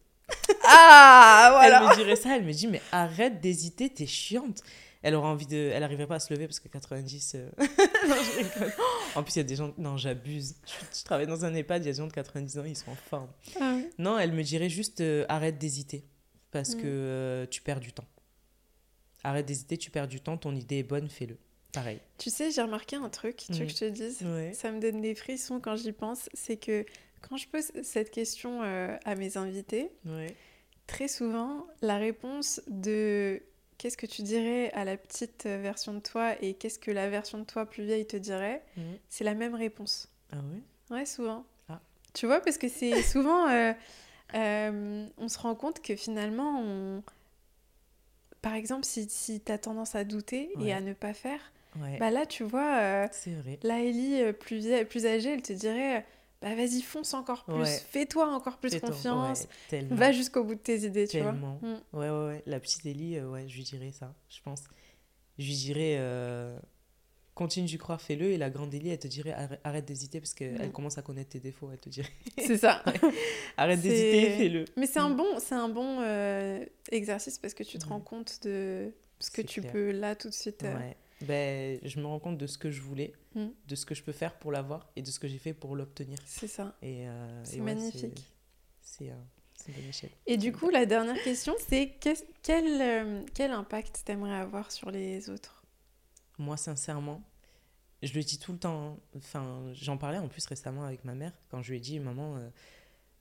Ah, 0.64 1.50
voilà. 1.54 1.82
Elle 1.82 1.90
me 1.90 1.96
dirait 1.96 2.16
ça, 2.16 2.36
elle 2.36 2.46
me 2.46 2.54
dit, 2.54 2.68
mais 2.68 2.82
arrête 2.92 3.40
d'hésiter, 3.40 3.90
t'es 3.90 4.08
chiante. 4.08 4.64
Elle 5.04 5.16
aurait 5.16 5.30
envie 5.30 5.46
de. 5.46 5.56
Elle 5.74 5.82
n'arriverait 5.82 6.08
pas 6.08 6.16
à 6.16 6.20
se 6.20 6.34
lever 6.34 6.48
parce 6.48 6.60
que 6.60 6.68
90. 6.68 7.36
Euh, 7.36 7.50
non, 8.08 8.16
je 8.16 9.18
En 9.18 9.24
plus, 9.24 9.36
il 9.36 9.38
y 9.38 9.42
a 9.42 9.44
des 9.44 9.56
gens. 9.56 9.74
Non, 9.78 9.96
j'abuse. 9.96 10.56
Je, 10.94 11.04
travaille 11.04 11.28
dans 11.28 11.46
un 11.46 11.54
EHPAD, 11.54 11.84
il 11.84 11.86
y 11.86 11.90
a 11.90 11.92
des 11.94 11.98
gens 12.00 12.08
de 12.08 12.14
90 12.14 12.58
ans, 12.58 12.64
ils 12.66 12.76
sont 12.76 12.92
en 12.92 12.96
forme. 12.96 13.30
Ah 13.62 13.78
non, 13.98 14.18
elle 14.18 14.32
me 14.32 14.44
dirait 14.44 14.70
juste 14.70 15.02
euh, 15.02 15.26
arrête 15.30 15.58
d'hésiter 15.58 16.04
parce 16.52 16.76
mm. 16.76 16.82
que 16.82 16.88
euh, 16.88 17.46
tu 17.46 17.62
perds 17.62 17.80
du 17.80 17.94
temps. 17.94 18.08
Arrête 19.24 19.46
d'hésiter, 19.46 19.78
tu 19.78 19.92
perds 19.92 20.08
du 20.08 20.20
temps, 20.20 20.38
ton 20.38 20.56
idée 20.56 20.80
est 20.80 20.84
bonne, 20.84 21.10
fais-le. 21.10 21.38
Pareil. 21.74 22.00
Tu 22.18 22.30
sais, 22.30 22.52
j'ai 22.52 22.62
remarqué 22.62 22.96
un 22.96 23.10
truc, 23.10 23.38
tu 23.38 23.54
veux 23.54 23.66
mm. 23.66 23.68
que 23.68 23.74
je 23.74 23.78
te 23.78 23.90
dise? 23.90 24.26
Ça 24.58 24.72
me 24.72 24.80
donne 24.80 25.02
des 25.02 25.16
frissons 25.16 25.60
quand 25.60 25.76
j'y 25.76 25.92
pense. 25.92 26.28
C'est 26.34 26.58
que 26.58 26.86
quand 27.22 27.38
je 27.38 27.48
pose 27.48 27.72
cette 27.84 28.12
question 28.12 28.62
à 28.62 29.16
mes 29.16 29.38
invités, 29.38 29.92
très 30.88 31.08
souvent, 31.08 31.68
la 31.82 31.98
réponse 31.98 32.62
de 32.68 33.42
qu'est-ce 33.78 33.98
que 33.98 34.06
tu 34.06 34.24
dirais 34.24 34.72
à 34.74 34.86
la 34.86 34.98
petite 34.98 35.46
version 35.46 35.94
de 35.94 36.00
toi 36.00 36.34
et 36.42 36.54
qu'est-ce 36.54 36.80
que 36.80 36.92
la 36.92 37.10
version 37.10 37.38
de 37.40 37.44
toi 37.44 37.66
plus 37.66 37.84
vieille 37.84 38.08
te 38.08 38.18
dirait, 38.18 38.64
mhm. 38.76 38.98
c'est 39.10 39.24
la 39.24 39.34
même 39.34 39.56
réponse. 39.56 40.10
Ah 40.32 40.38
oui 40.52 40.62
Ouais, 40.90 41.06
souvent. 41.06 41.46
Ah. 41.70 41.80
Tu 42.14 42.26
vois, 42.26 42.40
parce 42.40 42.58
que 42.58 42.70
c'est 42.70 43.02
souvent, 43.04 43.48
euh, 43.50 43.74
euh, 44.36 45.08
on 45.18 45.28
se 45.28 45.40
rend 45.40 45.56
compte 45.56 45.82
que 45.82 45.96
finalement, 45.96 46.62
on... 46.62 47.04
par 48.42 48.54
exemple, 48.54 48.86
si, 48.86 49.08
si 49.10 49.42
tu 49.42 49.52
as 49.52 49.58
tendance 49.58 49.96
à 49.96 50.04
douter 50.04 50.52
et 50.62 50.74
à 50.74 50.82
ne 50.82 50.94
pas 50.94 51.14
faire, 51.14 51.52
bah 52.00 52.10
là, 52.10 52.26
tu 52.26 52.44
vois, 52.44 52.78
euh, 52.80 53.08
vrai. 53.28 53.60
la 53.62 53.82
Ellie 53.82 54.34
plus, 54.34 54.58
vieille, 54.58 54.84
plus 54.84 55.06
âgée, 55.06 55.34
elle 55.34 55.44
te 55.44 55.54
dirait 55.54 56.04
bah 56.42 56.54
vas-y, 56.54 56.82
fonce 56.82 57.14
encore 57.16 57.46
plus, 57.46 57.66
fais-toi 57.90 58.32
encore 58.32 58.58
plus 58.58 58.80
confiance, 58.80 59.48
va 59.90 60.12
jusqu'au 60.12 60.44
bout 60.44 60.54
de 60.54 60.60
tes 60.60 60.86
idées, 60.86 61.08
tu 61.08 61.20
vois. 61.20 61.32
Mm. 61.32 61.82
Ouais, 61.94 62.10
ouais, 62.10 62.26
ouais. 62.28 62.44
La 62.46 62.60
petite 62.60 62.86
Ellie, 62.86 63.18
euh, 63.18 63.30
ouais, 63.30 63.48
je 63.48 63.56
lui 63.56 63.64
dirais 63.64 63.92
ça, 63.92 64.14
je 64.30 64.40
pense. 64.44 64.64
Je 65.40 65.46
lui 65.46 65.56
dirais, 65.56 65.96
euh, 65.98 66.58
continue 67.34 67.66
d'y 67.66 67.78
croire, 67.80 68.00
fais-le. 68.00 68.32
Et 68.32 68.38
la 68.38 68.52
grande 68.52 68.72
Ellie, 68.74 68.90
elle 68.90 69.00
te 69.00 69.08
dirait, 69.08 69.36
arrête 69.64 69.86
d'hésiter 69.86 70.20
parce 70.20 70.36
qu'elle 70.36 70.70
mm. 70.70 70.72
commence 70.72 71.00
à 71.00 71.02
connaître 71.02 71.30
tes 71.30 71.40
défauts, 71.40 71.70
elle 71.72 71.80
te 71.80 71.90
dirait. 71.90 72.14
C'est 72.38 72.58
ça. 72.58 72.84
arrête 73.58 73.82
d'hésiter, 73.82 74.30
fais-le. 74.38 74.66
Mais 74.76 74.86
c'est 74.86 75.00
un 75.00 75.10
mm. 75.10 75.18
bon, 75.18 75.40
c'est 75.40 75.56
un 75.56 75.70
bon 75.70 76.02
euh, 76.02 76.64
exercice 76.92 77.40
parce 77.40 77.56
que 77.56 77.64
tu 77.64 77.80
te 77.80 77.88
rends 77.88 78.00
compte 78.00 78.44
de 78.44 78.92
ce 79.20 79.32
que 79.32 79.42
tu 79.42 79.64
peux 79.64 79.90
là 79.90 80.16
tout 80.16 80.30
de 80.30 80.36
suite. 80.36 80.62
Ouais 80.62 80.96
ben, 81.22 81.80
je 81.84 82.00
me 82.00 82.06
rends 82.06 82.20
compte 82.20 82.38
de 82.38 82.48
ce 82.48 82.58
que 82.58 82.70
je 82.70 82.82
voulais, 82.82 83.14
hmm. 83.36 83.48
de 83.68 83.76
ce 83.76 83.86
que 83.86 83.96
je 83.96 84.04
peux 84.04 84.12
faire 84.12 84.38
pour 84.38 84.52
l'avoir 84.52 84.90
et 84.96 85.02
de 85.02 85.08
ce 85.08 85.20
que 85.20 85.28
j'ai 85.28 85.40
fait 85.40 85.54
pour 85.54 85.76
l'obtenir. 85.76 86.18
C'est 86.26 86.48
ça. 86.48 86.76
Et, 86.82 87.08
euh, 87.08 87.44
c'est 87.44 87.60
magnifique. 87.60 88.24
C'est 88.82 89.10
un 89.10 89.24
bon 89.68 89.90
échelle. 89.90 90.12
Et 90.28 90.38
du 90.38 90.52
coup, 90.52 90.70
la 90.70 90.86
dernière 90.86 91.22
question, 91.24 91.56
c'est 91.68 91.98
quel, 92.00 92.82
euh, 92.82 93.24
quel 93.34 93.52
impact 93.52 94.04
t'aimerais 94.06 94.36
avoir 94.36 94.72
sur 94.72 94.92
les 94.92 95.30
autres? 95.30 95.64
Moi, 96.38 96.56
sincèrement, 96.56 97.24
je 98.04 98.14
le 98.14 98.22
dis 98.22 98.38
tout 98.38 98.54
le 98.54 98.60
temps. 98.60 98.92
Hein. 98.92 98.98
Enfin, 99.18 99.64
j'en 99.74 99.98
parlais 99.98 100.20
en 100.20 100.28
plus 100.28 100.46
récemment 100.46 100.84
avec 100.84 101.04
ma 101.04 101.16
mère 101.16 101.34
quand 101.50 101.64
je 101.64 101.72
lui 101.72 101.78
ai 101.78 101.82
dit, 101.82 102.00
maman, 102.00 102.38
euh, 102.38 102.50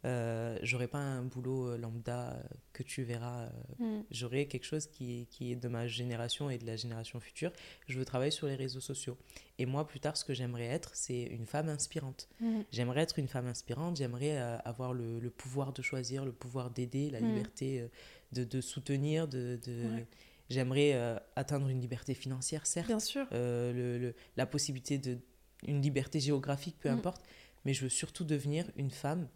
euh, 0.06 0.56
j'aurais 0.62 0.86
pas 0.86 0.98
un 0.98 1.22
boulot 1.22 1.70
euh, 1.70 1.78
lambda 1.78 2.30
euh, 2.30 2.42
que 2.72 2.84
tu 2.84 3.02
verras. 3.02 3.48
Mm. 3.78 4.02
J'aurais 4.10 4.46
quelque 4.46 4.64
chose 4.64 4.86
qui 4.86 5.22
est, 5.22 5.24
qui 5.26 5.50
est 5.50 5.56
de 5.56 5.68
ma 5.68 5.88
génération 5.88 6.48
et 6.48 6.58
de 6.58 6.66
la 6.66 6.76
génération 6.76 7.18
future. 7.18 7.52
Je 7.88 7.98
veux 7.98 8.04
travailler 8.04 8.30
sur 8.30 8.46
les 8.46 8.54
réseaux 8.54 8.80
sociaux. 8.80 9.18
Et 9.58 9.66
moi, 9.66 9.86
plus 9.86 9.98
tard, 9.98 10.16
ce 10.16 10.24
que 10.24 10.32
j'aimerais 10.32 10.66
être, 10.66 10.90
c'est 10.94 11.22
une 11.22 11.46
femme 11.46 11.68
inspirante. 11.68 12.28
Mm. 12.40 12.60
J'aimerais 12.70 13.00
être 13.00 13.18
une 13.18 13.26
femme 13.26 13.46
inspirante. 13.46 13.96
J'aimerais 13.96 14.36
avoir 14.64 14.92
le, 14.92 15.18
le, 15.18 15.30
pouvoir 15.30 15.72
de 15.72 15.82
choisir, 15.82 16.24
le 16.24 16.32
pouvoir 16.32 16.70
d'aider, 16.70 17.10
la 17.10 17.20
mm. 17.20 17.26
liberté 17.26 17.88
de, 18.32 18.44
de, 18.44 18.60
soutenir, 18.60 19.26
de. 19.26 19.58
de... 19.64 20.04
J'aimerais 20.48 21.18
atteindre 21.34 21.68
une 21.68 21.80
liberté 21.80 22.14
financière, 22.14 22.66
certes. 22.66 22.86
Bien 22.86 23.00
sûr. 23.00 23.26
Le, 23.32 23.98
le, 23.98 24.14
la 24.36 24.46
possibilité 24.46 24.98
de. 24.98 25.18
Une 25.66 25.80
liberté 25.80 26.20
géographique, 26.20 26.76
peu 26.78 26.90
importe. 26.90 27.24
Mais 27.64 27.74
je 27.74 27.82
veux 27.82 27.88
surtout 27.88 28.24
devenir 28.24 28.70
une 28.76 28.90
femme 28.90 29.26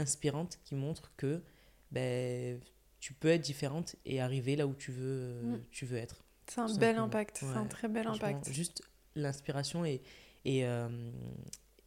inspirante 0.00 0.58
qui 0.64 0.74
montre 0.74 1.12
que 1.16 1.42
ben, 1.90 2.60
tu 3.00 3.14
peux 3.14 3.28
être 3.28 3.40
différente 3.40 3.96
et 4.04 4.20
arriver 4.20 4.56
là 4.56 4.66
où 4.66 4.74
tu 4.74 4.92
veux, 4.92 5.42
mm. 5.42 5.60
tu 5.70 5.86
veux 5.86 5.98
être. 5.98 6.24
C'est 6.46 6.60
un 6.60 6.74
bel 6.74 6.96
impact, 6.96 7.38
c'est 7.40 7.56
un 7.56 7.66
très 7.66 7.88
bel 7.88 8.06
impact. 8.06 8.50
Juste 8.50 8.82
l'inspiration 9.14 9.84
et, 9.84 10.02
et, 10.44 10.66
euh, 10.66 10.88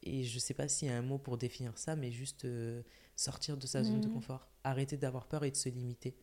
et 0.04 0.24
je 0.24 0.40
sais 0.40 0.54
pas 0.54 0.68
s'il 0.68 0.88
y 0.88 0.92
a 0.92 0.98
un 0.98 1.02
mot 1.02 1.18
pour 1.18 1.38
définir 1.38 1.78
ça, 1.78 1.96
mais 1.96 2.12
juste 2.12 2.46
euh, 2.46 2.82
sortir 3.16 3.58
de 3.58 3.68
sa 3.68 3.84
zone 3.84 4.02
de 4.02 4.08
mm. 4.08 4.14
confort, 4.14 4.48
arrêter 4.64 4.98
d'avoir 4.98 5.28
peur 5.28 5.44
et 5.44 5.52
de 5.52 5.56
se 5.56 5.70
limiter. 5.70 6.16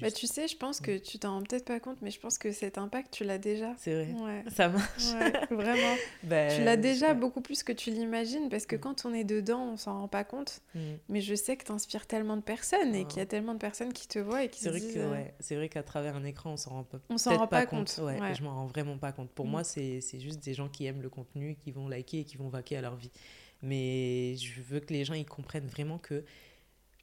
Bah, 0.00 0.10
tu 0.10 0.26
sais, 0.26 0.48
je 0.48 0.56
pense 0.56 0.80
que 0.80 0.98
tu 0.98 1.18
t'en 1.18 1.32
rends 1.38 1.42
peut-être 1.42 1.64
pas 1.64 1.80
compte, 1.80 1.98
mais 2.02 2.10
je 2.10 2.18
pense 2.20 2.38
que 2.38 2.52
cet 2.52 2.78
impact, 2.78 3.12
tu 3.12 3.24
l'as 3.24 3.38
déjà. 3.38 3.74
C'est 3.78 3.94
vrai. 3.94 4.14
Ouais. 4.22 4.44
Ça 4.50 4.68
marche. 4.68 5.12
Ouais, 5.14 5.54
vraiment. 5.56 5.96
Ben, 6.22 6.54
tu 6.56 6.64
l'as 6.64 6.76
déjà 6.76 7.14
beaucoup 7.14 7.40
plus 7.40 7.62
que 7.62 7.72
tu 7.72 7.90
l'imagines 7.90 8.48
parce 8.48 8.66
que 8.66 8.76
Mm. 8.76 8.80
quand 8.80 9.04
on 9.06 9.14
est 9.14 9.24
dedans, 9.24 9.72
on 9.72 9.76
s'en 9.76 10.00
rend 10.00 10.08
pas 10.08 10.24
compte. 10.24 10.60
Mm. 10.74 10.80
Mais 11.08 11.20
je 11.20 11.34
sais 11.34 11.56
que 11.56 11.64
tu 11.64 11.72
inspires 11.72 12.06
tellement 12.06 12.36
de 12.36 12.42
personnes 12.42 12.94
et 12.94 13.02
Ah. 13.02 13.04
qu'il 13.08 13.18
y 13.18 13.22
a 13.22 13.26
tellement 13.26 13.54
de 13.54 13.58
personnes 13.58 13.92
qui 13.92 14.06
te 14.08 14.18
voient 14.18 14.44
et 14.44 14.48
qui 14.48 14.58
C'est 14.60 14.66
se 14.66 14.70
vrai 14.70 14.80
disent. 14.80 14.94
que 14.94 14.98
euh, 14.98 15.10
ouais, 15.12 15.34
c'est 15.40 15.54
vrai 15.56 15.68
qu'à 15.68 15.82
travers 15.82 16.16
un 16.16 16.24
écran, 16.24 16.52
on 16.52 16.56
s'en 16.56 16.70
rend 16.70 16.84
pas. 16.84 16.98
On 17.10 17.18
s'en 17.18 17.36
rend 17.36 17.46
pas 17.46 17.66
compte, 17.66 17.94
Ouais, 18.02 18.20
ouais. 18.20 18.34
je 18.34 18.42
m'en 18.42 18.54
rends 18.54 18.66
vraiment 18.66 18.98
pas 18.98 19.12
compte. 19.12 19.30
Pour 19.30 19.46
Mm. 19.46 19.50
moi, 19.50 19.64
c'est 19.64 20.00
c'est 20.00 20.20
juste 20.20 20.40
des 20.44 20.54
gens 20.54 20.68
qui 20.68 20.86
aiment 20.86 21.02
le 21.02 21.08
contenu, 21.10 21.56
qui 21.56 21.70
vont 21.70 21.88
liker 21.88 22.20
et 22.20 22.24
qui 22.24 22.36
vont 22.36 22.48
vaquer 22.48 22.76
à 22.76 22.80
leur 22.80 22.96
vie. 22.96 23.10
Mais 23.62 24.36
je 24.36 24.60
veux 24.60 24.80
que 24.80 24.92
les 24.92 25.04
gens 25.04 25.14
ils 25.14 25.24
comprennent 25.26 25.66
vraiment 25.66 25.98
que 25.98 26.24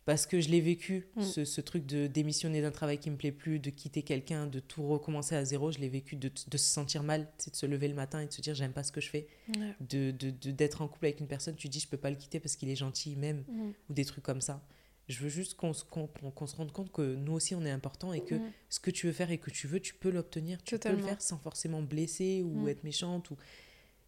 parce 0.06 0.26
que 0.26 0.42
je 0.42 0.50
l'ai 0.50 0.60
vécu, 0.62 1.08
Mm. 1.16 1.22
ce, 1.22 1.46
ce 1.46 1.62
truc 1.62 1.86
de 1.86 2.08
démissionner 2.08 2.62
d'un 2.62 2.72
travail 2.72 2.98
qui 2.98 3.10
me 3.10 3.16
plaît 3.16 3.32
plus, 3.32 3.60
de 3.60 3.70
quitter 3.70 4.04
quelqu'un, 4.04 4.48
de 4.48 4.60
tout 4.60 4.86
recommencer 4.88 5.36
à 5.36 5.46
zéro, 5.46 5.72
je 5.72 5.80
l'ai 5.80 5.90
vécu 5.90 6.16
de, 6.16 6.30
de 6.48 6.58
se 6.58 6.66
sentir 6.66 7.04
mal, 7.04 7.28
c'est 7.38 7.52
de 7.52 7.56
se 7.56 7.66
lever 7.66 7.88
le 7.88 7.94
matin 7.96 8.20
et 8.22 8.26
de 8.28 8.32
se 8.34 8.42
dire 8.42 8.54
j'aime 8.56 8.74
pas 8.74 8.84
ce 8.84 8.92
que 8.92 9.00
je 9.02 9.10
fais, 9.10 9.28
de 9.80 10.12
de- 10.12 10.30
de- 10.32 10.52
d'être 10.52 10.82
en 10.82 10.88
couple 10.88 11.06
avec 11.06 11.20
une 11.20 11.28
personne, 11.28 11.56
tu 11.56 11.70
dis 11.70 11.80
je 11.80 11.88
peux 11.88 11.98
pas 11.98 12.10
le 12.10 12.16
quitter 12.18 12.40
parce 12.40 12.56
qu'il 12.56 12.70
est 12.70 12.76
gentil, 12.76 13.16
même 13.16 13.44
Mm. 13.48 13.72
ou 13.90 13.94
des 13.94 14.06
trucs 14.06 14.24
comme 14.24 14.42
ça. 14.42 14.62
Je 15.10 15.20
veux 15.22 15.30
juste 15.30 15.56
qu'on 15.56 15.74
se, 15.74 15.84
qu'on- 15.84 16.08
qu'on- 16.08 16.32
qu'on 16.32 16.48
se 16.48 16.56
rende 16.56 16.72
compte 16.72 16.90
que 16.92 17.16
nous 17.16 17.34
aussi 17.34 17.56
on 17.56 17.66
est 17.66 17.72
important 17.72 18.14
et 18.14 18.22
que 18.24 18.36
Mm. 18.36 18.52
ce 18.70 18.80
que 18.80 18.90
tu 18.92 19.08
veux 19.08 19.14
faire 19.14 19.32
et 19.32 19.38
que 19.38 19.52
tu 19.52 19.68
veux, 19.68 19.80
tu 19.82 19.94
peux 19.94 20.10
l'obtenir. 20.10 20.64
Tu 20.64 20.78
peux 20.80 20.92
le 20.92 20.98
faire 21.04 21.22
sans 21.22 21.38
forcément 21.38 21.82
blesser 21.82 22.42
ou 22.42 22.64
Mm. 22.64 22.70
être 22.70 22.84
méchante 22.84 23.30
ou 23.32 23.38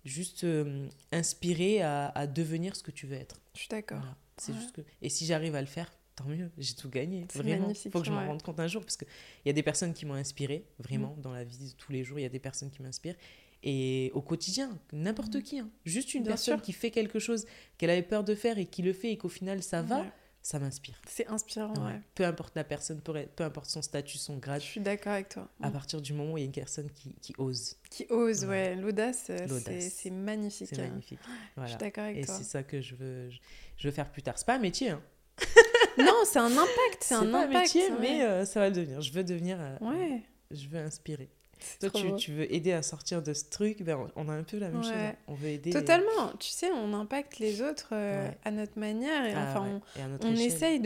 juste 0.05 0.43
euh, 0.45 0.87
inspirer 1.11 1.81
à, 1.81 2.07
à 2.09 2.27
devenir 2.27 2.75
ce 2.75 2.83
que 2.83 2.91
tu 2.91 3.07
veux 3.07 3.15
être. 3.17 3.41
Je 3.55 3.59
suis 3.61 3.69
d'accord. 3.69 3.97
Voilà. 3.99 4.17
C'est 4.37 4.51
Ouais. 4.51 4.59
juste 4.59 4.71
que... 4.73 4.81
Et 5.01 5.09
si 5.09 5.25
j'arrive 5.25 5.55
à 5.55 5.61
le 5.61 5.67
faire, 5.67 5.91
tant 6.15 6.25
mieux, 6.25 6.49
j'ai 6.57 6.73
tout 6.75 6.89
gagné. 6.89 7.25
Vraiment, 7.33 7.63
magnifique, 7.67 7.91
faut 7.91 7.99
que 8.01 8.05
je 8.05 8.11
m'en 8.11 8.19
ouais. 8.19 8.27
rende 8.27 8.41
compte 8.41 8.59
un 8.59 8.67
jour 8.67 8.81
parce 8.83 8.97
qu'il 8.97 9.07
y 9.45 9.49
a 9.49 9.53
des 9.53 9.63
personnes 9.63 9.93
qui 9.93 10.05
m'ont 10.05 10.13
inspiré, 10.13 10.65
vraiment, 10.79 11.15
Mm. 11.17 11.21
dans 11.21 11.31
la 11.33 11.43
vie 11.43 11.57
de 11.57 11.71
tous 11.77 11.91
les 11.91 12.03
jours, 12.03 12.19
il 12.19 12.23
y 12.23 12.25
a 12.25 12.29
des 12.29 12.39
personnes 12.39 12.69
qui 12.71 12.81
m'inspirent. 12.81 13.15
Et 13.63 14.11
au 14.13 14.21
quotidien, 14.21 14.77
n'importe 14.93 15.35
Mm. 15.37 15.41
qui, 15.41 15.59
hein. 15.59 15.69
juste 15.85 16.13
une 16.13 16.23
Bien 16.23 16.31
personne 16.33 16.57
sûr. 16.57 16.61
qui 16.63 16.71
fait 16.73 16.91
quelque 16.91 17.19
chose 17.19 17.45
qu'elle 17.77 17.89
avait 17.89 18.03
peur 18.03 18.23
de 18.23 18.35
faire 18.35 18.57
et 18.59 18.65
qui 18.65 18.81
le 18.81 18.93
fait 18.93 19.11
et 19.11 19.17
qu'au 19.17 19.29
final 19.29 19.63
ça 19.63 19.81
va, 19.81 20.01
Ouais. 20.01 20.11
Ça 20.45 20.59
m'inspire. 20.59 20.93
C'est 21.07 21.25
inspirant, 21.27 21.73
Ouais. 21.73 21.93
ouais. 21.93 22.01
Peu 22.13 22.23
importe 22.23 22.55
la 22.55 22.63
personne, 22.63 23.01
peu, 23.01 23.15
importe 23.43 23.65
son 23.67 23.81
statut, 23.81 24.19
son 24.19 24.37
grade, 24.37 24.61
Je 24.61 24.67
suis 24.67 24.79
d'accord 24.79 25.13
avec 25.13 25.29
toi. 25.29 25.47
à 25.59 25.71
partir 25.71 25.99
du 26.03 26.13
moment 26.13 26.33
où 26.33 26.37
il 26.37 26.41
y 26.41 26.43
a 26.43 26.45
une 26.45 26.51
personne 26.51 26.87
qui, 26.91 27.15
qui 27.19 27.33
ose, 27.39 27.77
Qui 27.89 28.05
ose, 28.11 28.43
Ouais. 28.43 28.49
ouais. 28.49 28.75
L'audace, 28.75 29.23
c'est- 29.25 30.11
magnifique. 30.11 30.67
c'est 30.69 30.79
hein. 30.79 30.89
magnifique. 30.89 31.17
Je 31.57 31.65
suis 31.65 31.77
d'accord 31.77 32.03
avec 32.03 32.17
Et 32.17 32.25
toi. 32.25 32.35
c'est 32.35 32.43
ça 32.43 32.61
que 32.61 32.79
je 32.79 32.93
veux, 32.93 33.31
je, 33.77 33.87
veux 33.87 33.91
faire 33.91 34.11
plus 34.11 34.21
tard. 34.21 34.35
C'est 34.37 34.45
pas 34.45 34.53
un 34.53 34.59
métier, 34.59 34.91
hein. 34.91 35.01
Non, 35.97 36.13
c'est 36.25 36.37
un 36.39 36.51
impact, 36.51 36.99
c'est 37.01 37.15
un 37.15 37.25
pas 37.25 37.45
impact. 37.45 37.55
un 37.55 37.59
métier, 37.61 37.89
mais 37.99 38.21
euh, 38.23 38.45
ça 38.45 38.59
va 38.59 38.69
le 38.69 38.75
devenir. 38.75 39.01
Je 39.01 39.11
veux 39.13 39.23
devenir, 39.23 39.57
euh, 39.59 39.77
Ouais, 39.81 40.21
je 40.51 40.67
veux 40.67 40.77
inspirer. 40.79 41.27
Toi, 41.79 41.89
tu, 42.17 42.31
veux 42.33 42.53
aider 42.53 42.71
à 42.73 42.81
sortir 42.83 43.21
de 43.23 43.33
ce 43.33 43.45
truc, 43.45 43.81
ben, 43.83 44.09
on- 44.15 44.29
a 44.29 44.33
un 44.33 44.43
peu 44.43 44.57
la 44.57 44.69
même 44.69 44.83
chose. 44.83 44.91
Hein. 44.93 45.15
On 45.27 45.33
veut 45.33 45.47
aider. 45.49 45.71
les- 45.71 45.79
Totalement. 45.79 46.31
Tu 46.39 46.49
sais, 46.49 46.69
on 46.71 46.93
impacte 46.93 47.39
les 47.39 47.61
autres 47.61 47.89
euh, 47.93 48.27
Ouais. 48.29 48.37
à 48.43 48.51
notre 48.51 48.77
manière 48.77 49.25
et 49.25 49.33
Ah, 49.33 49.49
enfin, 49.51 49.73
ouais. 49.75 49.79
Et 49.97 50.01
à 50.01 50.05
on, 50.05 50.09
notre 50.09 50.27
on 50.27 50.31
échelle, 50.33 50.45
essaye 50.47 50.79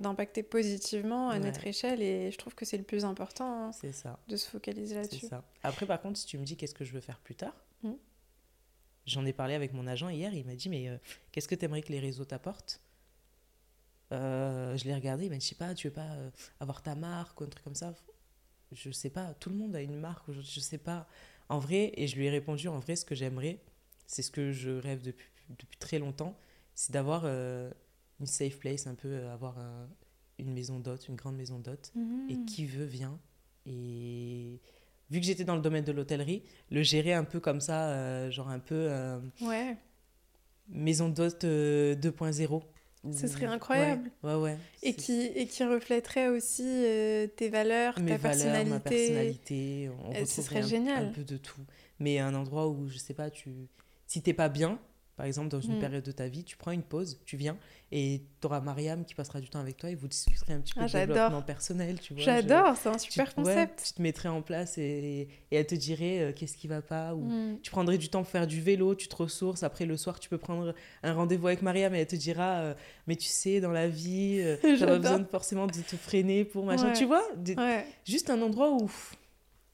d'impacter 0.00 0.42
positivement 0.42 1.30
à 1.30 1.38
notre 1.38 1.66
échelle 1.66 2.00
et 2.02 2.30
je 2.30 2.38
trouve 2.38 2.54
que 2.54 2.64
c'est 2.64 2.78
le 2.78 2.84
plus 2.84 3.04
important 3.04 3.66
hein, 3.68 3.72
C'est 3.72 3.92
ça. 3.92 4.18
de 4.28 4.36
se 4.36 4.48
focaliser 4.48 4.94
là-dessus. 4.94 5.26
Après, 5.62 5.86
par 5.86 6.00
contre, 6.00 6.18
si 6.18 6.26
tu 6.26 6.38
me 6.38 6.44
dis 6.44 6.56
qu'est-ce 6.56 6.74
que 6.74 6.84
je 6.84 6.92
veux 6.92 7.00
faire 7.00 7.18
plus 7.20 7.34
tard, 7.34 7.54
Mm. 7.82 7.92
j'en 9.06 9.24
ai 9.26 9.32
parlé 9.32 9.54
avec 9.54 9.72
mon 9.72 9.86
agent 9.86 10.08
hier. 10.08 10.32
Il 10.34 10.44
m'a 10.46 10.54
dit 10.54 10.68
Mais 10.68 10.88
euh, 10.88 10.96
qu'est-ce 11.32 11.48
que 11.48 11.54
tu 11.54 11.64
aimerais 11.64 11.82
que 11.82 11.92
les 11.92 12.00
réseaux 12.00 12.24
t'apportent? 12.24 12.80
Euh, 14.12 14.76
Je 14.76 14.84
l'ai 14.84 14.94
regardé. 14.94 15.26
Il 15.26 15.30
m'a 15.30 15.36
dit 15.36 15.44
Je 15.44 15.50
sais 15.50 15.54
pas, 15.54 15.74
tu 15.74 15.88
veux 15.88 15.92
pas 15.92 16.00
euh, 16.12 16.30
avoir 16.60 16.82
ta 16.82 16.94
marque 16.94 17.40
ou 17.40 17.44
un 17.44 17.48
truc 17.48 17.62
comme 17.64 17.74
ça? 17.74 17.92
Je 18.72 18.90
sais 18.90 19.10
pas. 19.10 19.34
Tout 19.34 19.50
le 19.50 19.56
monde 19.56 19.74
a 19.76 19.82
une 19.82 19.96
marque 19.96 20.28
aujourd'hui. 20.28 20.50
Je 20.52 20.60
sais 20.60 20.78
pas. 20.78 21.06
En 21.48 21.58
vrai, 21.58 21.92
et 21.96 22.06
je 22.06 22.16
lui 22.16 22.26
ai 22.26 22.30
répondu 22.30 22.68
En 22.68 22.78
vrai, 22.78 22.96
ce 22.96 23.04
que 23.04 23.14
j'aimerais, 23.14 23.58
c'est 24.06 24.22
ce 24.22 24.30
que 24.30 24.52
je 24.52 24.70
rêve 24.70 25.02
depuis, 25.02 25.26
depuis 25.58 25.78
très 25.78 25.98
longtemps 25.98 26.38
c'est 26.74 26.92
d'avoir 26.92 27.22
euh, 27.24 27.70
une 28.20 28.26
safe 28.26 28.58
place, 28.58 28.86
un 28.86 28.94
peu 28.94 29.08
euh, 29.08 29.32
avoir 29.32 29.58
un- 29.58 29.88
une 30.38 30.52
maison 30.52 30.78
d'hôte, 30.78 31.08
une 31.08 31.16
grande 31.16 31.34
maison 31.36 31.58
d'hôte 31.58 31.92
et 32.28 32.36
Mhm. 32.36 32.44
qui 32.44 32.66
veut 32.66 32.84
vient. 32.84 33.18
Et 33.66 34.60
vu 35.10 35.18
que 35.20 35.26
j'étais 35.26 35.42
dans 35.44 35.56
le 35.56 35.60
domaine 35.62 35.84
de 35.84 35.90
l'hôtellerie, 35.90 36.44
le 36.70 36.82
gérer 36.84 37.14
un 37.14 37.24
peu 37.24 37.40
comme 37.40 37.60
ça, 37.60 37.90
euh, 37.90 38.30
genre 38.30 38.48
un 38.48 38.60
peu 38.60 38.88
Ouais, 39.40 39.76
maison 40.68 41.08
d'hôte 41.08 41.44
euh, 41.44 41.94
2.0. 41.96 42.62
Ce 43.12 43.28
serait 43.28 43.46
incroyable. 43.46 44.10
Ouais, 44.22 44.34
ouais. 44.34 44.40
ouais. 44.40 44.56
et 44.82 44.92
qui, 44.94 45.22
et 45.22 45.46
qui 45.46 45.64
reflèterait 45.64 46.28
aussi 46.28 46.64
euh, 46.66 47.26
tes 47.28 47.48
valeurs, 47.48 47.98
mes 48.00 48.10
ta 48.12 48.16
valeurs, 48.18 48.20
personnalité. 48.38 48.70
ma 48.70 48.80
personnalité, 48.80 49.90
on 50.04 50.12
Euh, 50.14 50.24
ce 50.24 50.42
serait 50.42 50.60
un, 50.60 50.66
génial. 50.66 51.04
un 51.06 51.12
peu 51.12 51.22
de 51.24 51.36
tout. 51.36 51.60
Mais 52.00 52.18
un 52.18 52.34
endroit 52.34 52.68
où, 52.68 52.88
je 52.88 52.98
sais 52.98 53.14
pas, 53.14 53.30
tu 53.30 53.50
si 54.06 54.22
t'es 54.22 54.32
pas 54.34 54.48
bien, 54.48 54.78
par 55.16 55.26
exemple 55.26 55.48
dans 55.48 55.60
une 55.60 55.76
Mm. 55.76 55.80
période 55.80 56.04
de 56.04 56.12
ta 56.12 56.28
vie, 56.28 56.44
tu 56.44 56.56
prends 56.56 56.70
une 56.72 56.82
pause, 56.82 57.20
tu 57.24 57.36
viens 57.36 57.56
et 57.90 58.22
t'auras 58.40 58.60
Mariam 58.60 59.04
qui 59.04 59.14
passera 59.14 59.40
du 59.40 59.48
temps 59.48 59.60
avec 59.60 59.76
toi 59.78 59.88
et 59.90 59.94
vous 59.94 60.08
discuterez 60.08 60.52
un 60.52 60.60
petit 60.60 60.74
peu 60.74 60.80
Ah, 60.82 60.86
de 60.86 60.92
développement 60.92 61.40
personnel, 61.42 61.98
tu 62.00 62.12
vois. 62.14 62.22
J'adore, 62.22 62.76
c'est 62.76 62.88
un 62.90 62.92
tu- 62.96 63.10
super 63.10 63.26
ouais, 63.28 63.34
concept. 63.34 63.82
tu 63.86 63.92
te 63.94 64.02
mettrais 64.02 64.28
en 64.28 64.42
place 64.42 64.76
et, 64.78 65.28
et 65.50 65.56
elle 65.56 65.66
te 65.66 65.74
dirait 65.74 66.20
euh, 66.20 66.32
qu'est-ce 66.32 66.56
qui 66.56 66.68
va 66.68 66.82
pas 66.82 67.14
ou 67.14 67.22
Mm. 67.24 67.60
tu 67.62 67.70
prendrais 67.70 67.96
du 67.98 68.08
temps 68.10 68.22
pour 68.22 68.30
faire 68.30 68.46
du 68.46 68.60
vélo, 68.60 68.94
tu 68.94 69.08
te 69.08 69.16
ressources. 69.16 69.62
Après 69.62 69.86
le 69.86 69.96
soir, 69.96 70.20
tu 70.20 70.28
peux 70.28 70.38
prendre 70.38 70.74
un 71.02 71.12
rendez-vous 71.14 71.46
avec 71.46 71.62
Mariam 71.62 71.94
et 71.94 72.00
elle 72.00 72.06
te 72.06 72.16
dira 72.16 72.58
euh, 72.58 72.74
mais 73.06 73.16
tu 73.16 73.28
sais 73.28 73.60
dans 73.60 73.72
la 73.72 73.88
vie, 73.88 74.38
euh, 74.40 74.56
t'as 74.78 74.86
pas 74.86 74.98
besoin 74.98 75.18
de- 75.20 75.24
forcément 75.24 75.66
de 75.66 75.72
te 75.72 75.96
freiner 75.96 76.44
pour 76.44 76.64
machin. 76.66 76.88
Ouais. 76.88 76.92
Tu 76.92 77.04
vois, 77.06 77.22
Ouais, 77.56 77.86
juste 78.04 78.28
un 78.30 78.40
endroit 78.42 78.70
où 78.72 78.90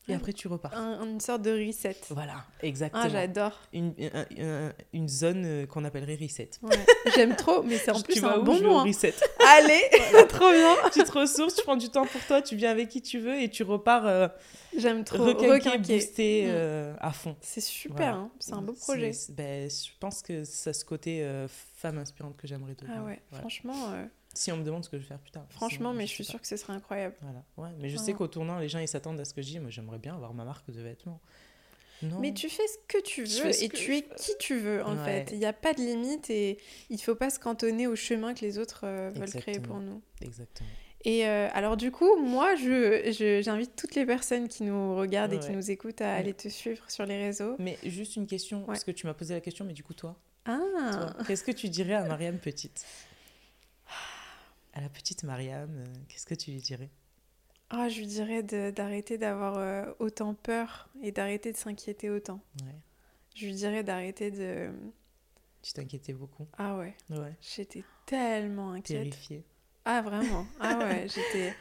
et 0.08 0.14
après 0.14 0.32
tu 0.32 0.48
repars. 0.48 0.74
un- 0.74 1.02
une 1.06 1.20
sorte 1.20 1.42
de 1.42 1.50
reset. 1.66 1.96
Voilà, 2.10 2.44
exactement. 2.62 3.02
Ah, 3.06 3.08
j'adore. 3.08 3.52
une, 3.72 3.94
un- 4.14 4.26
un- 4.38 4.72
une 4.92 5.08
zone 5.08 5.42
euh, 5.44 5.66
qu'on 5.66 5.84
appellerait 5.84 6.18
reset. 6.20 6.50
Ouais. 6.62 6.76
J'aime 7.14 7.34
trop, 7.36 7.62
mais 7.62 7.78
c'est 7.78 7.90
en 7.90 7.94
tu 8.00 8.12
plus 8.12 8.24
un 8.24 8.38
bon 8.38 8.58
au 8.66 8.78
hein. 8.78 8.84
reset. 8.84 9.14
Allez, 9.58 9.80
trop 10.28 10.50
bien. 10.50 10.74
tu 10.92 11.02
te 11.02 11.12
ressources, 11.18 11.54
tu 11.56 11.62
prends 11.62 11.76
du 11.76 11.88
temps 11.88 12.06
pour 12.06 12.20
toi, 12.26 12.42
tu 12.42 12.56
viens 12.56 12.70
avec 12.70 12.88
qui 12.88 13.00
tu 13.02 13.18
veux 13.18 13.40
et 13.40 13.48
tu 13.50 13.62
repars 13.62 14.06
euh, 14.06 14.28
J'aime 14.76 15.04
trop. 15.04 15.24
requinqué, 15.24 15.78
boosté 15.78 16.44
Mm. 16.46 16.50
euh, 16.50 16.94
à 17.00 17.12
fond. 17.12 17.36
C'est 17.40 17.60
super, 17.60 17.96
Voilà. 17.96 18.12
hein. 18.14 18.30
c'est 18.40 18.52
un 18.54 18.62
beau 18.62 18.72
projet. 18.72 19.12
Ben, 19.30 19.70
je 19.70 19.90
pense 20.00 20.20
que 20.22 20.44
c'est 20.44 20.72
ce 20.72 20.84
côté 20.84 21.22
euh, 21.24 21.46
femme 21.76 21.98
inspirante 21.98 22.36
que 22.36 22.46
j'aimerais 22.46 22.74
devenir. 22.74 22.98
Ah 23.00 23.04
ouais, 23.04 23.20
Voilà. 23.30 23.40
franchement, 23.42 23.92
Si 24.34 24.50
on 24.52 24.56
me 24.56 24.64
demande 24.64 24.84
ce 24.84 24.88
que 24.90 24.96
je 24.98 25.02
vais 25.02 25.08
faire 25.08 25.18
plus 25.18 25.30
tard. 25.30 25.46
franchement, 25.50 25.90
sinon, 25.90 25.92
mais 25.94 26.06
je 26.06 26.12
suis 26.12 26.24
sûre 26.24 26.40
que 26.40 26.46
ce 26.46 26.56
serait 26.56 26.72
incroyable. 26.72 27.14
Voilà. 27.22 27.44
Ouais, 27.56 27.76
mais 27.80 27.88
je 27.88 27.96
sais 27.96 28.12
qu'au 28.12 28.26
tournant, 28.26 28.58
les 28.58 28.68
gens 28.68 28.78
ils 28.80 28.88
s'attendent 28.88 29.20
à 29.20 29.24
ce 29.24 29.32
que 29.34 29.42
je 29.42 29.46
dis. 29.48 29.58
Moi, 29.60 29.70
j'aimerais 29.70 29.98
bien 29.98 30.14
avoir 30.14 30.34
ma 30.34 30.44
marque 30.44 30.70
de 30.70 30.80
vêtements. 30.80 31.20
Non. 32.02 32.18
Mais 32.20 32.34
tu 32.34 32.48
fais 32.50 32.66
ce 32.66 32.76
que 32.88 33.00
tu 33.02 33.24
veux 33.24 33.62
et 33.62 33.68
tu 33.68 33.96
es 33.96 34.02
qui 34.02 34.32
tu 34.38 34.58
veux 34.58 34.82
en 34.84 34.96
Ouais. 34.96 35.24
fait. 35.24 35.32
Il 35.32 35.38
n'y 35.38 35.46
a 35.46 35.52
pas 35.54 35.72
de 35.72 35.78
limite 35.80 36.28
et 36.28 36.58
il 36.90 37.00
faut 37.00 37.14
pas 37.14 37.30
se 37.30 37.38
cantonner 37.38 37.86
au 37.86 37.96
chemin 37.96 38.34
que 38.34 38.40
les 38.40 38.58
autres 38.58 38.80
euh, 38.84 39.10
veulent 39.14 39.30
créer 39.30 39.60
pour 39.60 39.78
nous. 39.78 40.02
Exactement. 40.20 40.68
Et 41.06 41.26
euh, 41.28 41.48
alors 41.52 41.76
du 41.76 41.90
coup, 41.92 42.16
moi, 42.16 42.56
je, 42.56 43.40
j'invite 43.42 43.76
toutes 43.76 43.94
les 43.94 44.04
personnes 44.04 44.48
qui 44.48 44.64
nous 44.64 44.96
regardent 44.96 45.34
et 45.34 45.38
qui 45.38 45.50
nous 45.52 45.70
écoutent 45.70 46.00
à 46.00 46.06
Ouais. 46.06 46.10
aller 46.18 46.34
te 46.34 46.48
suivre 46.48 46.90
sur 46.90 47.06
les 47.06 47.16
réseaux. 47.22 47.56
Mais 47.58 47.78
juste 47.84 48.16
une 48.16 48.26
question, 48.26 48.62
parce 48.64 48.84
que 48.84 48.90
tu 48.90 49.06
m'as 49.06 49.14
posé 49.14 49.32
la 49.34 49.40
question, 49.40 49.64
mais 49.64 49.72
du 49.74 49.84
coup, 49.84 49.94
toi, 49.94 50.18
Ah, 50.46 50.58
toi, 50.92 51.24
qu'est-ce 51.26 51.44
que 51.44 51.52
tu 51.52 51.68
dirais 51.70 51.94
à 51.94 52.04
Mariam 52.04 52.36
petite? 52.38 52.84
À 54.74 54.80
la 54.80 54.88
petite 54.88 55.22
Mariam, 55.22 55.70
euh, 55.78 55.84
qu'est-ce 56.08 56.26
que 56.26 56.34
tu 56.34 56.50
lui 56.50 56.60
dirais? 56.60 56.90
Ah, 57.70 57.88
je 57.88 58.00
lui 58.00 58.06
dirais 58.06 58.42
d'arrêter 58.42 59.18
d'avoir 59.18 59.56
euh, 59.58 59.84
autant 59.98 60.34
peur 60.34 60.88
et 61.02 61.12
d'arrêter 61.12 61.52
de 61.52 61.56
s'inquiéter 61.56 62.10
autant. 62.10 62.40
Ouais. 62.62 62.74
Je 63.36 63.46
lui 63.46 63.54
dirais 63.54 63.82
d'arrêter 63.82 64.30
de... 64.30 64.70
Tu 65.62 65.72
t'inquiétais 65.72 66.12
beaucoup? 66.12 66.46
Ah 66.58 66.76
ouais, 66.76 66.94
Ouais. 67.10 67.34
j'étais 67.40 67.84
tellement 68.06 68.72
inquiète. 68.72 69.10
Terrifiée. 69.10 69.44
Ah 69.84 70.02
vraiment 70.02 70.44
Ah 70.60 70.78
ouais, 70.80 71.06
j'étais 71.14 71.54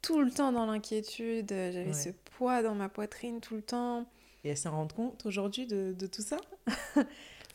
tout 0.00 0.20
le 0.20 0.30
temps 0.30 0.52
dans 0.52 0.66
l'inquiétude, 0.66 1.48
j'avais 1.48 1.86
Ouais. 1.86 1.92
ce 1.92 2.10
poids 2.10 2.62
dans 2.62 2.74
ma 2.74 2.88
poitrine 2.88 3.40
tout 3.40 3.54
le 3.56 3.62
temps. 3.62 4.06
Et 4.44 4.50
elle 4.50 4.56
s'en 4.56 4.72
rend 4.72 4.88
compte 4.88 5.24
aujourd'hui 5.26 5.66
de, 5.66 5.92
de 5.98 6.06
tout 6.06 6.22
ça? 6.22 6.36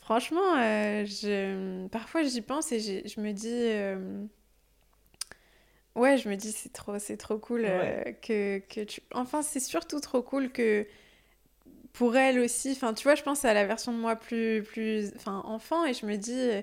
Franchement, 0.02 0.56
euh, 0.56 1.04
je... 1.04 1.86
parfois 1.88 2.22
j'y 2.22 2.40
pense 2.42 2.72
et 2.72 2.80
je 2.80 3.20
me 3.20 3.32
dis... 3.32 3.48
euh, 3.48 4.24
Ouais, 5.98 6.16
je 6.18 6.28
me 6.28 6.36
dis 6.36 6.52
c'est 6.52 6.72
trop, 6.72 6.98
c'est 6.98 7.16
trop 7.16 7.38
cool 7.38 7.62
euh, 7.64 8.02
que, 8.22 8.58
que 8.68 8.84
tu... 8.84 9.00
Enfin, 9.14 9.42
c'est 9.42 9.60
surtout 9.60 10.00
trop 10.00 10.22
cool 10.22 10.50
que 10.50 10.86
pour 11.92 12.16
elle 12.16 12.38
aussi, 12.38 12.70
enfin 12.72 12.94
tu 12.94 13.02
vois, 13.04 13.14
je 13.16 13.22
pense 13.22 13.44
à 13.44 13.52
la 13.54 13.66
version 13.66 13.92
de 13.92 13.98
moi 13.98 14.14
plus, 14.16 14.62
plus 14.62 15.12
enfin, 15.16 15.42
enfant 15.46 15.84
et 15.84 15.94
je 15.94 16.06
me 16.06 16.16
dis... 16.16 16.32
euh, 16.32 16.62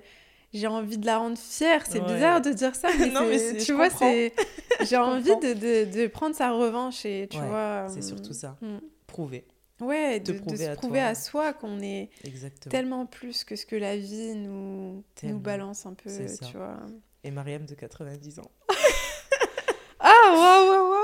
J'ai 0.53 0.67
envie 0.67 0.97
de 0.97 1.05
la 1.05 1.17
rendre 1.17 1.37
fière. 1.37 1.85
C'est 1.85 1.99
Ouais. 1.99 2.13
bizarre 2.13 2.39
de 2.41 2.51
dire 2.53 2.73
ça, 2.75 2.87
mais, 2.97 3.09
Non, 3.11 3.27
mais 3.27 3.57
tu 3.57 3.73
vois, 3.73 3.89
c'est 3.89 4.33
j'ai 4.85 4.95
envie 4.97 5.35
de, 5.41 5.53
de, 5.53 6.01
de 6.03 6.07
prendre 6.07 6.33
sa 6.35 6.51
revanche 6.51 7.05
et 7.05 7.27
tu 7.29 7.37
Ouais, 7.37 7.47
vois. 7.47 7.87
C'est 7.89 7.99
euh, 7.99 8.01
surtout 8.01 8.31
ça. 8.33 8.55
mm. 8.61 8.77
Prouver. 9.07 9.45
Ouais, 9.81 10.21
de, 10.21 10.31
de 10.31 10.37
prouver 10.39 10.57
se 10.57 10.69
à 10.69 10.75
prouver 10.77 10.99
toi. 10.99 11.07
à 11.09 11.15
soi 11.15 11.51
qu'on 11.53 11.81
est 11.81 12.09
Exactement. 12.23 12.71
tellement 12.71 13.05
plus 13.05 13.43
que 13.43 13.57
ce 13.57 13.65
que 13.65 13.75
la 13.75 13.97
vie 13.97 14.33
nous, 14.35 15.03
Tellement. 15.15 15.35
nous 15.35 15.41
balance 15.41 15.85
un 15.85 15.93
peu, 15.93 16.09
tu 16.09 16.55
vois. 16.57 16.77
Et 17.25 17.31
Mariam 17.31 17.65
de 17.65 17.73
90 17.75 18.39
ans. 18.39 18.51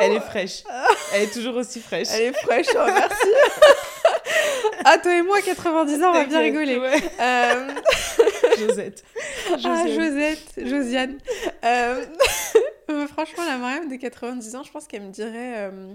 Elle 0.02 0.14
est 0.14 0.20
fraîche. 0.20 0.64
Elle 1.14 1.24
est 1.24 1.34
toujours 1.34 1.56
aussi 1.56 1.80
fraîche. 1.80 2.08
Elle 2.14 2.24
est 2.24 2.34
fraîche, 2.34 2.68
oh, 2.76 2.86
merci. 2.86 3.28
ah, 4.86 4.98
toi 4.98 5.16
et 5.16 5.22
moi, 5.22 5.42
90 5.42 6.04
ans, 6.04 6.10
on 6.10 6.14
va 6.14 6.26
bien 6.26 6.40
rigoler. 6.40 6.80
Euh... 7.20 7.70
Josette. 8.58 9.04
Ah, 9.64 9.86
Josette, 9.88 10.54
Josiane. 10.58 11.18
Euh... 11.64 12.06
franchement, 13.08 13.46
la 13.46 13.58
Mariam 13.58 13.88
de 13.88 13.96
90 13.96 14.56
ans, 14.56 14.64
je 14.64 14.72
pense 14.72 14.88
qu'elle 14.88 15.04
me 15.04 15.12
dirait... 15.12 15.70
Euh... 15.70 15.94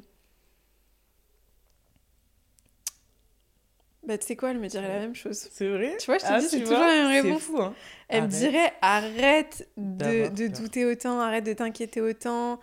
Bah, 4.06 4.16
tu 4.16 4.26
sais 4.26 4.36
quoi, 4.36 4.50
elle 4.50 4.58
me 4.58 4.68
dirait 4.68 4.86
la 4.86 5.00
même 5.00 5.16
chose. 5.16 5.48
C'est 5.50 5.68
vrai? 5.68 5.96
Tu 5.98 6.06
vois, 6.06 6.18
je 6.18 6.22
te 6.22 6.28
ah, 6.30 6.38
dis, 6.38 6.46
c'est 6.46 6.60
toujours 6.60 6.78
la 6.78 6.86
même 6.86 7.24
réponse. 7.24 7.42
Fou, 7.42 7.60
hein. 7.60 7.74
Elle 8.08 8.22
me 8.24 8.28
dirait, 8.28 8.72
arrête 8.80 9.68
de, 9.76 10.28
de 10.28 10.46
douter 10.46 10.84
autant, 10.84 11.18
arrête 11.18 11.42
de 11.42 11.52
t'inquiéter 11.52 12.00
autant, 12.00 12.60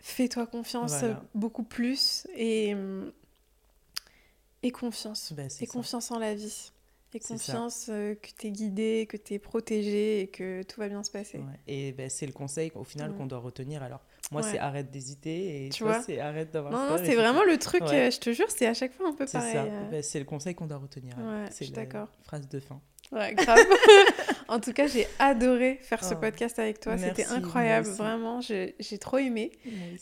fais-toi 0.00 0.46
confiance 0.46 1.04
beaucoup 1.34 1.64
plus 1.64 2.26
et, 2.36 2.74
et 4.62 4.70
confiance. 4.70 5.32
Bah, 5.32 5.44
et 5.60 5.66
confiance 5.66 6.10
en 6.10 6.18
la 6.18 6.34
vie. 6.34 6.72
Et 7.14 7.20
confiance 7.20 7.86
euh, 7.88 8.14
que 8.14 8.28
tu 8.38 8.48
es 8.48 8.50
guidé, 8.50 9.06
que 9.08 9.16
tu 9.16 9.32
es 9.34 9.38
protégé 9.38 10.20
et 10.20 10.26
que 10.26 10.62
tout 10.64 10.80
va 10.80 10.88
bien 10.88 11.02
se 11.02 11.10
passer. 11.10 11.40
Et 11.66 11.92
ben, 11.92 12.10
c'est 12.10 12.26
le 12.26 12.32
conseil 12.32 12.70
au 12.74 12.84
final 12.84 13.14
qu'on 13.14 13.24
doit 13.24 13.38
retenir. 13.38 13.82
Alors, 13.82 14.04
moi, 14.32 14.42
c'est 14.42 14.58
arrête 14.58 14.90
d'hésiter 14.90 15.64
et 15.64 15.68
tu 15.70 15.82
toi, 15.82 16.02
c'est 16.02 16.20
arrête 16.20 16.50
d'avoir 16.50 16.72
peur. 16.72 16.98
Non, 16.98 17.02
c'est 17.02 17.14
vraiment 17.14 17.44
le 17.44 17.56
truc, 17.58 17.80
euh, 17.82 18.10
je 18.10 18.18
te 18.18 18.32
jure, 18.32 18.50
c'est 18.50 18.66
à 18.66 18.74
chaque 18.74 18.92
fois 18.92 19.08
un 19.08 19.14
peu 19.14 19.24
pareil. 19.24 19.50
C'est 19.50 19.56
ça. 19.56 19.64
Euh. 19.64 19.90
Ben, 19.90 20.02
c'est 20.02 20.18
le 20.18 20.26
conseil 20.26 20.54
qu'on 20.54 20.66
doit 20.66 20.76
retenir. 20.76 21.16
c'est 21.50 21.74
la 21.74 22.08
phrase 22.24 22.48
de 22.48 22.60
fin. 22.60 22.82
Ouais, 23.12 23.34
grave. 23.34 23.58
en 24.48 24.60
tout 24.60 24.72
cas, 24.72 24.86
j'ai 24.86 25.06
adoré 25.18 25.78
faire 25.82 26.02
ce 26.04 26.14
oh. 26.14 26.18
podcast 26.18 26.58
avec 26.58 26.80
toi. 26.80 26.96
C'était 26.98 27.26
incroyable, 27.26 27.88
vraiment. 27.88 28.40
J'ai 28.40 28.98
trop 28.98 29.18
aimé. 29.18 29.52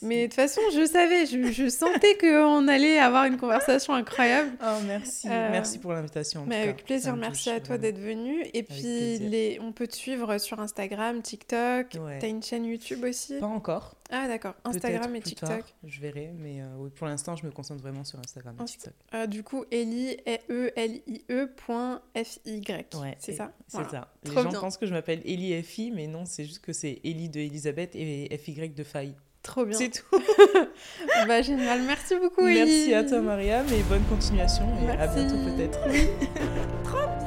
Mais 0.02 0.22
de 0.22 0.26
toute 0.26 0.34
façon, 0.34 0.60
je 0.74 0.86
savais, 0.86 1.26
je, 1.26 1.52
je 1.52 1.68
sentais 1.68 2.16
qu'on 2.16 2.68
allait 2.68 2.98
avoir 2.98 3.24
une 3.24 3.36
conversation 3.36 3.94
incroyable. 3.94 4.52
Oh, 4.62 4.80
merci. 4.86 5.28
Euh, 5.28 5.48
merci 5.50 5.78
pour 5.78 5.92
l'invitation. 5.92 6.44
Mais 6.46 6.62
avec 6.62 6.84
plaisir, 6.84 7.16
merci 7.16 7.50
à 7.50 7.60
toi 7.60 7.78
d'être 7.78 7.98
venu. 7.98 8.44
Et 8.54 8.62
puis, 8.62 9.18
les... 9.18 9.58
on 9.60 9.72
peut 9.72 9.86
te 9.86 9.96
suivre 9.96 10.38
sur 10.38 10.60
Instagram, 10.60 11.22
TikTok. 11.22 11.88
Tu 11.90 11.98
as 11.98 12.28
une 12.28 12.42
chaîne 12.42 12.64
YouTube 12.64 13.04
aussi? 13.04 13.38
Pas 13.38 13.46
encore. 13.46 13.96
Ah 14.10 14.28
d'accord, 14.28 14.54
Instagram 14.64 15.16
et 15.16 15.20
TikTok. 15.20 15.64
je 15.82 16.00
verrai, 16.00 16.32
mais 16.38 16.60
euh, 16.60 16.88
pour 16.94 17.06
l'instant, 17.06 17.36
je 17.36 17.46
me 17.46 17.50
concentre 17.50 17.82
vraiment 17.82 18.04
sur 18.04 18.18
Instagram 18.18 18.56
et 18.60 18.64
TikTok. 18.64 18.92
Euh, 19.14 19.26
du 19.26 19.42
coup, 19.42 19.64
Eli, 19.70 20.16
e 20.50 20.70
l 20.76 21.02
i 21.06 21.24
e 21.30 21.48
Ouais, 22.94 23.16
c'est 23.18 23.32
ça? 23.32 23.52
C'est 23.66 23.90
ça. 23.90 24.12
Les 24.24 24.32
gens 24.32 24.52
pensent 24.52 24.76
que 24.76 24.86
je 24.86 24.92
m'appelle 24.92 25.22
Eli 25.24 25.62
FI, 25.62 25.90
mais 25.90 26.06
non, 26.06 26.26
c'est 26.26 26.44
juste 26.44 26.60
que 26.60 26.72
c'est 26.72 27.00
Eli 27.04 27.28
de 27.28 27.40
Elisabeth 27.40 27.94
et 27.94 28.36
FY 28.36 28.70
de 28.70 28.84
Faille. 28.84 29.14
Trop 29.44 29.66
bien. 29.66 29.76
C'est 29.76 29.90
tout. 29.90 30.22
bah 31.28 31.42
génial, 31.42 31.82
merci 31.82 32.14
beaucoup 32.18 32.46
Eli. 32.46 32.60
Merci 32.60 32.94
à 32.94 33.04
toi 33.04 33.20
Mariam 33.20 33.66
et 33.68 33.82
bonne 33.82 34.02
continuation 34.04 34.64
et 34.82 34.90
à 34.90 35.06
bientôt 35.06 35.36
peut-être. 35.36 35.80
Trop 36.84 37.06
bien. 37.18 37.23